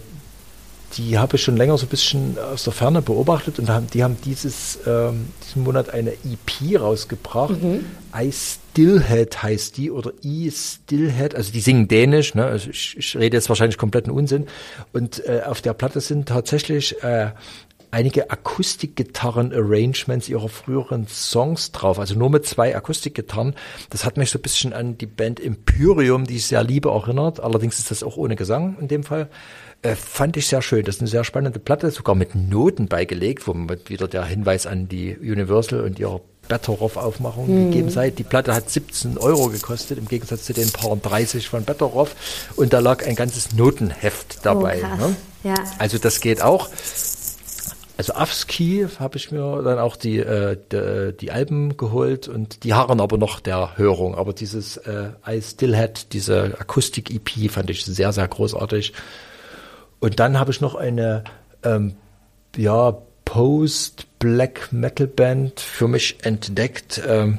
die 0.98 1.18
habe 1.18 1.36
ich 1.36 1.42
schon 1.42 1.56
länger 1.56 1.78
so 1.78 1.86
ein 1.86 1.88
bisschen 1.88 2.36
aus 2.38 2.64
der 2.64 2.74
Ferne 2.74 3.00
beobachtet 3.00 3.58
und 3.58 3.70
haben, 3.70 3.86
die 3.86 4.04
haben 4.04 4.18
dieses, 4.26 4.78
ähm, 4.86 5.28
diesen 5.42 5.62
Monat 5.62 5.88
eine 5.88 6.12
EP 6.12 6.78
rausgebracht. 6.78 7.56
I 8.14 8.30
Stillhead 8.70 9.42
heißt 9.42 9.76
die 9.76 9.90
oder 9.90 10.12
I 10.22 10.50
Stillhead, 10.50 11.34
also 11.34 11.50
die 11.52 11.60
singen 11.60 11.88
Dänisch, 11.88 12.34
ne? 12.34 12.44
also 12.44 12.70
ich, 12.70 12.96
ich 12.96 13.16
rede 13.16 13.36
jetzt 13.36 13.48
wahrscheinlich 13.48 13.78
kompletten 13.78 14.12
Unsinn. 14.12 14.46
Und 14.92 15.26
äh, 15.26 15.42
auf 15.44 15.60
der 15.60 15.74
Platte 15.74 16.00
sind 16.00 16.28
tatsächlich 16.28 17.02
äh, 17.02 17.32
einige 17.90 18.30
Akustikgitarren-Arrangements 18.30 20.28
ihrer 20.28 20.48
früheren 20.48 21.08
Songs 21.08 21.72
drauf, 21.72 21.98
also 21.98 22.14
nur 22.14 22.30
mit 22.30 22.46
zwei 22.46 22.76
Akustikgitarren. 22.76 23.56
Das 23.90 24.04
hat 24.04 24.16
mich 24.16 24.30
so 24.30 24.38
ein 24.38 24.42
bisschen 24.42 24.72
an 24.72 24.96
die 24.96 25.06
Band 25.06 25.40
Imperium, 25.40 26.24
die 26.24 26.36
ich 26.36 26.46
sehr 26.46 26.62
liebe, 26.62 26.90
erinnert. 26.90 27.40
Allerdings 27.40 27.80
ist 27.80 27.90
das 27.90 28.04
auch 28.04 28.16
ohne 28.16 28.36
Gesang 28.36 28.76
in 28.80 28.86
dem 28.86 29.02
Fall. 29.02 29.28
Äh, 29.82 29.96
fand 29.96 30.36
ich 30.36 30.46
sehr 30.46 30.62
schön. 30.62 30.84
Das 30.84 30.94
ist 30.96 31.00
eine 31.00 31.10
sehr 31.10 31.24
spannende 31.24 31.58
Platte, 31.58 31.90
sogar 31.90 32.14
mit 32.14 32.36
Noten 32.36 32.86
beigelegt, 32.86 33.48
wo 33.48 33.54
mit 33.54 33.90
wieder 33.90 34.06
der 34.06 34.24
Hinweis 34.24 34.66
an 34.66 34.88
die 34.88 35.16
Universal 35.16 35.80
und 35.80 35.98
ihre 35.98 36.20
Betteroff-Aufmachung 36.50 37.46
gegeben 37.46 37.88
sei. 37.88 38.10
Die 38.10 38.24
Platte 38.24 38.54
hat 38.54 38.68
17 38.68 39.16
Euro 39.16 39.48
gekostet, 39.48 39.96
im 39.96 40.06
Gegensatz 40.06 40.44
zu 40.44 40.52
den 40.52 40.70
paar 40.70 40.94
30 40.94 41.48
von 41.48 41.64
Betteroff. 41.64 42.14
Und 42.56 42.74
da 42.74 42.80
lag 42.80 43.06
ein 43.06 43.14
ganzes 43.14 43.54
Notenheft 43.54 44.44
dabei. 44.44 44.80
krass. 44.80 44.98
ne? 44.98 45.16
Ja. 45.44 45.54
Also 45.78 45.96
das 45.96 46.20
geht 46.20 46.42
auch. 46.42 46.68
Also 47.96 48.14
Afski 48.14 48.86
habe 48.98 49.16
ich 49.16 49.30
mir 49.30 49.62
dann 49.62 49.78
auch 49.78 49.94
die, 49.94 50.18
äh, 50.18 50.56
die, 50.72 51.16
die 51.16 51.30
Alben 51.30 51.76
geholt 51.76 52.28
und 52.28 52.64
die 52.64 52.74
harren 52.74 53.00
aber 53.00 53.16
noch 53.16 53.40
der 53.40 53.76
Hörung. 53.76 54.14
Aber 54.16 54.32
dieses 54.32 54.76
äh, 54.78 55.10
I 55.26 55.40
Still 55.40 55.76
Had, 55.76 56.12
diese 56.12 56.56
Akustik-EP 56.58 57.50
fand 57.50 57.70
ich 57.70 57.84
sehr, 57.84 58.12
sehr 58.12 58.26
großartig. 58.26 58.92
Und 60.00 60.18
dann 60.18 60.38
habe 60.38 60.50
ich 60.50 60.60
noch 60.60 60.74
eine 60.74 61.24
ähm, 61.62 61.94
ja, 62.56 62.98
Post-Black-Metal-Band 63.30 65.60
für 65.60 65.86
mich 65.86 66.16
entdeckt. 66.22 67.00
Ähm, 67.06 67.38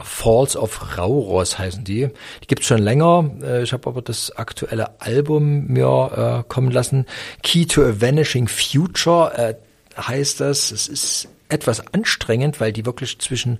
Falls 0.00 0.56
of 0.56 0.96
Rauros 0.96 1.58
heißen 1.58 1.84
die. 1.84 2.08
Die 2.42 2.46
gibt's 2.46 2.66
schon 2.66 2.78
länger. 2.78 3.30
Äh, 3.42 3.62
Ich 3.62 3.72
habe 3.72 3.88
aber 3.88 4.00
das 4.00 4.30
aktuelle 4.30 5.00
Album 5.00 5.66
mir 5.66 6.44
äh, 6.44 6.48
kommen 6.48 6.70
lassen. 6.70 7.06
Key 7.42 7.66
to 7.66 7.82
a 7.82 8.00
Vanishing 8.00 8.48
Future 8.48 9.36
äh, 9.36 9.54
heißt 10.00 10.40
das. 10.40 10.70
Es 10.70 10.88
ist 10.88 11.28
etwas 11.48 11.92
anstrengend, 11.92 12.60
weil 12.60 12.72
die 12.72 12.86
wirklich 12.86 13.18
zwischen 13.18 13.58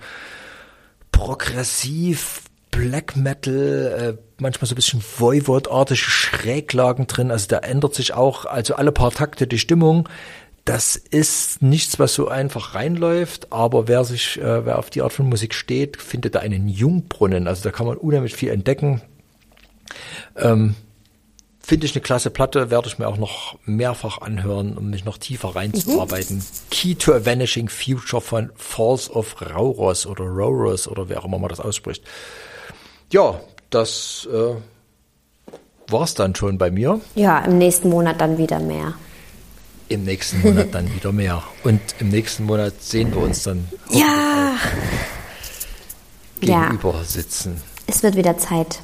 progressiv, 1.10 2.42
Black 2.70 3.16
Metal, 3.16 4.16
äh, 4.16 4.22
manchmal 4.38 4.68
so 4.68 4.74
ein 4.74 4.76
bisschen 4.76 5.02
Voivod-artige 5.02 6.00
Schräglagen 6.00 7.06
drin. 7.06 7.30
Also 7.30 7.46
da 7.48 7.58
ändert 7.58 7.94
sich 7.94 8.14
auch, 8.14 8.46
also 8.46 8.74
alle 8.74 8.92
paar 8.92 9.10
Takte 9.10 9.46
die 9.46 9.58
Stimmung. 9.58 10.08
Das 10.64 10.94
ist 10.94 11.60
nichts, 11.60 11.98
was 11.98 12.14
so 12.14 12.28
einfach 12.28 12.74
reinläuft, 12.76 13.52
aber 13.52 13.88
wer 13.88 14.04
sich, 14.04 14.40
äh, 14.40 14.64
wer 14.64 14.78
auf 14.78 14.90
die 14.90 15.02
Art 15.02 15.12
von 15.12 15.28
Musik 15.28 15.54
steht, 15.54 16.00
findet 16.00 16.36
da 16.36 16.38
einen 16.40 16.68
Jungbrunnen. 16.68 17.48
Also 17.48 17.64
da 17.64 17.70
kann 17.70 17.86
man 17.86 17.96
unheimlich 17.96 18.34
viel 18.34 18.50
entdecken. 18.50 19.02
Ähm, 20.36 20.76
Finde 21.64 21.86
ich 21.86 21.94
eine 21.94 22.02
klasse 22.02 22.30
Platte, 22.30 22.70
werde 22.70 22.88
ich 22.88 22.98
mir 22.98 23.06
auch 23.06 23.16
noch 23.16 23.56
mehrfach 23.64 24.20
anhören, 24.20 24.76
um 24.76 24.90
mich 24.90 25.04
noch 25.04 25.16
tiefer 25.16 25.54
reinzuarbeiten. 25.54 26.44
Key 26.70 26.96
to 26.96 27.12
a 27.12 27.24
Vanishing 27.24 27.68
Future 27.68 28.20
von 28.20 28.50
Falls 28.56 29.08
of 29.08 29.40
Rauros 29.40 30.06
oder 30.06 30.24
Rauros 30.24 30.88
oder 30.88 31.08
wer 31.08 31.20
auch 31.20 31.24
immer 31.24 31.38
man 31.38 31.50
das 31.50 31.60
ausspricht. 31.60 32.02
Ja, 33.12 33.40
das 33.70 34.28
äh, 34.32 34.54
war's 35.88 36.14
dann 36.14 36.34
schon 36.34 36.58
bei 36.58 36.70
mir. 36.72 37.00
Ja, 37.14 37.38
im 37.44 37.58
nächsten 37.58 37.90
Monat 37.90 38.20
dann 38.20 38.38
wieder 38.38 38.58
mehr. 38.58 38.94
Im 39.92 40.04
nächsten 40.04 40.40
Monat 40.40 40.68
dann 40.72 40.92
wieder 40.94 41.12
mehr. 41.12 41.42
Und 41.64 41.80
im 41.98 42.08
nächsten 42.08 42.44
Monat 42.44 42.74
sehen 42.82 43.10
wir 43.12 43.18
uns 43.22 43.42
dann 43.42 43.68
Ja, 43.90 44.54
Ja. 46.40 46.60
gegenüber 46.64 47.02
sitzen. 47.06 47.60
es 47.86 48.02
wird 48.02 48.16
wieder 48.16 48.38
Zeit. 48.38 48.80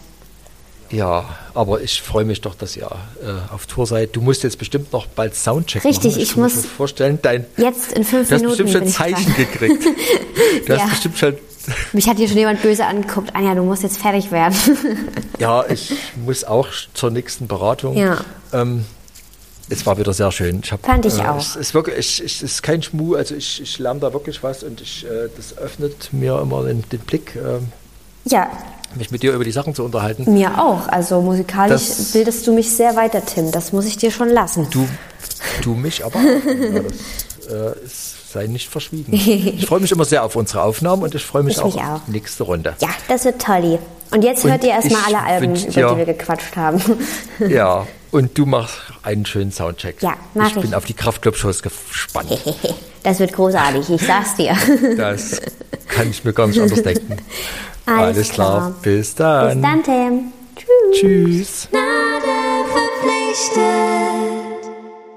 Ja, 0.90 1.36
aber 1.52 1.82
ich 1.82 2.01
freue 2.01 2.24
mich 2.24 2.40
doch, 2.40 2.55
dass 2.55 2.74
ihr 2.76 2.86
äh, 3.22 3.52
auf 3.55 3.66
Tour 3.66 3.86
seid. 3.86 4.16
Du 4.16 4.22
musst 4.22 4.43
jetzt 4.43 4.59
bestimmt 4.59 4.90
noch 4.93 5.06
bald 5.06 5.35
Soundcheck 5.35 5.85
Richtig, 5.85 6.12
machen. 6.12 6.22
ich 6.22 6.36
mir 6.36 6.43
muss 6.44 6.52
schon 6.55 6.62
vorstellen, 6.64 7.18
dein, 7.20 7.44
Jetzt 7.59 7.93
in 7.93 8.05
fünf 8.05 8.28
du 8.28 8.35
hast 8.35 8.40
Minuten 8.43 8.64
bestimmt 8.64 8.72
schon 8.72 8.89
ich 8.89 8.94
Zeichen 8.94 9.35
gekriegt. 9.36 9.85
Du 10.66 10.72
Ja. 10.72 10.80
hast 10.80 10.90
bestimmt 10.90 11.18
schon, 11.18 11.36
Mich 11.93 12.09
hat 12.09 12.16
hier 12.16 12.26
schon 12.28 12.39
jemand 12.39 12.62
böse 12.62 12.85
angeguckt. 12.86 13.35
Anja, 13.36 13.55
du 13.55 13.62
musst 13.64 13.82
jetzt 13.82 13.98
fertig 13.98 14.30
werden. 14.30 14.55
ja, 15.39 15.64
ich 15.68 15.93
muss 16.24 16.44
auch 16.44 16.68
zur 16.94 17.10
nächsten 17.10 17.47
Beratung. 17.48 17.94
Ja. 17.97 18.18
Ähm, 18.55 18.85
es 19.70 19.85
war 19.86 19.99
wieder 19.99 20.12
sehr 20.12 20.31
schön. 20.32 20.61
Ich 20.65 20.73
hab, 20.73 20.85
Fand 20.85 21.05
ich 21.07 21.19
äh, 21.19 21.23
auch. 21.27 21.39
Es 21.39 21.57
ist 21.57 21.74
wirklich, 21.74 21.99
ich, 21.99 22.24
ich, 22.24 22.43
ist 22.43 22.62
kein 22.62 22.82
Schmuh, 22.82 23.15
also 23.16 23.35
ich, 23.35 23.61
ich 23.62 23.78
lerne 23.78 24.01
da 24.01 24.12
wirklich 24.12 24.43
was 24.43 24.62
und 24.62 24.81
ich, 24.81 25.05
äh, 25.05 25.28
das 25.36 25.57
öffnet 25.59 26.12
mir 26.12 26.39
immer 26.40 26.65
den, 26.65 26.82
den 26.90 27.01
Blick, 27.01 27.36
äh, 27.36 27.59
ja, 28.31 28.49
mich 28.95 29.11
mit 29.11 29.23
dir 29.23 29.32
über 29.35 29.45
die 29.45 29.53
Sachen 29.53 29.74
zu 29.74 29.85
unterhalten. 29.85 30.32
mir 30.32 30.59
auch. 30.59 30.89
Also 30.89 31.20
musikalisch 31.20 31.73
Das- 31.89 32.12
bildest 32.12 32.47
du 32.47 32.53
mich 32.55 32.70
sehr 32.74 32.97
weiter, 32.97 33.24
Tim. 33.24 33.53
Das 33.53 33.73
muss 33.73 33.85
ich 33.85 33.99
dir 33.99 34.11
schon 34.11 34.31
lassen. 34.31 34.66
Du, 34.70 34.89
du 35.62 35.74
mich 35.74 36.05
aber. 36.05 36.19
Ja, 36.28 36.81
das 36.82 37.82
äh, 37.82 37.85
ist, 37.85 38.32
sei 38.32 38.47
nicht 38.47 38.69
verschwiegen. 38.69 39.12
Ich 39.12 39.65
freue 39.66 39.81
mich 39.81 39.90
immer 39.93 40.05
sehr 40.05 40.23
auf 40.24 40.36
unsere 40.36 40.62
Aufnahmen 40.62 41.03
und 41.03 41.15
ich 41.15 41.24
freue 41.24 41.43
mich 41.43 41.55
Ich 41.57 41.61
auch 41.62 41.74
mich 41.74 41.77
auf 41.77 41.82
auch. 41.82 42.01
die 42.07 42.11
nächste 42.12 42.43
Runde. 42.45 42.74
Ja, 42.81 42.89
das 43.09 43.24
wird 43.24 43.40
tolli. 43.40 43.78
Und 44.11 44.23
jetzt 44.23 44.45
Und 44.45 44.51
hört 44.51 44.65
ihr 44.65 44.70
erstmal 44.70 45.03
alle 45.07 45.23
Alben, 45.23 45.55
über 45.55 45.90
die 45.93 45.97
wir 45.99 46.05
gequatscht 46.07 46.57
haben. 46.57 46.81
Ja, 47.49 47.86
und 48.11 48.36
du 48.36 48.45
machst 48.47 48.74
einen 49.09 49.24
schönen 49.24 49.51
Soundcheck. 49.51 50.02
Ja, 50.02 50.14
mach 50.35 50.48
ich. 50.48 50.55
bin 50.55 50.64
ich. 50.66 50.74
auf 50.76 50.85
die 50.85 50.94
Kraftclub-Shows 50.94 51.62
gespannt. 51.62 52.30
Das 53.05 53.20
wird 53.20 53.32
großartig, 53.32 53.89
ich 53.90 54.02
sag's 54.02 54.35
dir. 54.35 54.55
Das 54.97 55.40
kann 55.89 56.10
ich 56.10 56.24
mir 56.24 56.32
gar 56.32 56.48
nicht 56.48 56.60
anders 56.60 56.82
denken. 56.82 57.16
Alles 57.86 58.30
klar. 58.30 58.59
klar. 58.59 58.74
Bis 58.82 59.14
dann. 59.14 59.62
Bis 59.62 59.70
dann, 59.70 59.82
Tim. 59.85 60.32
Tschüss. 60.56 61.01
Tschüss. 61.01 61.68
Gnade 61.70 62.66
verpflichtet. 62.74 64.38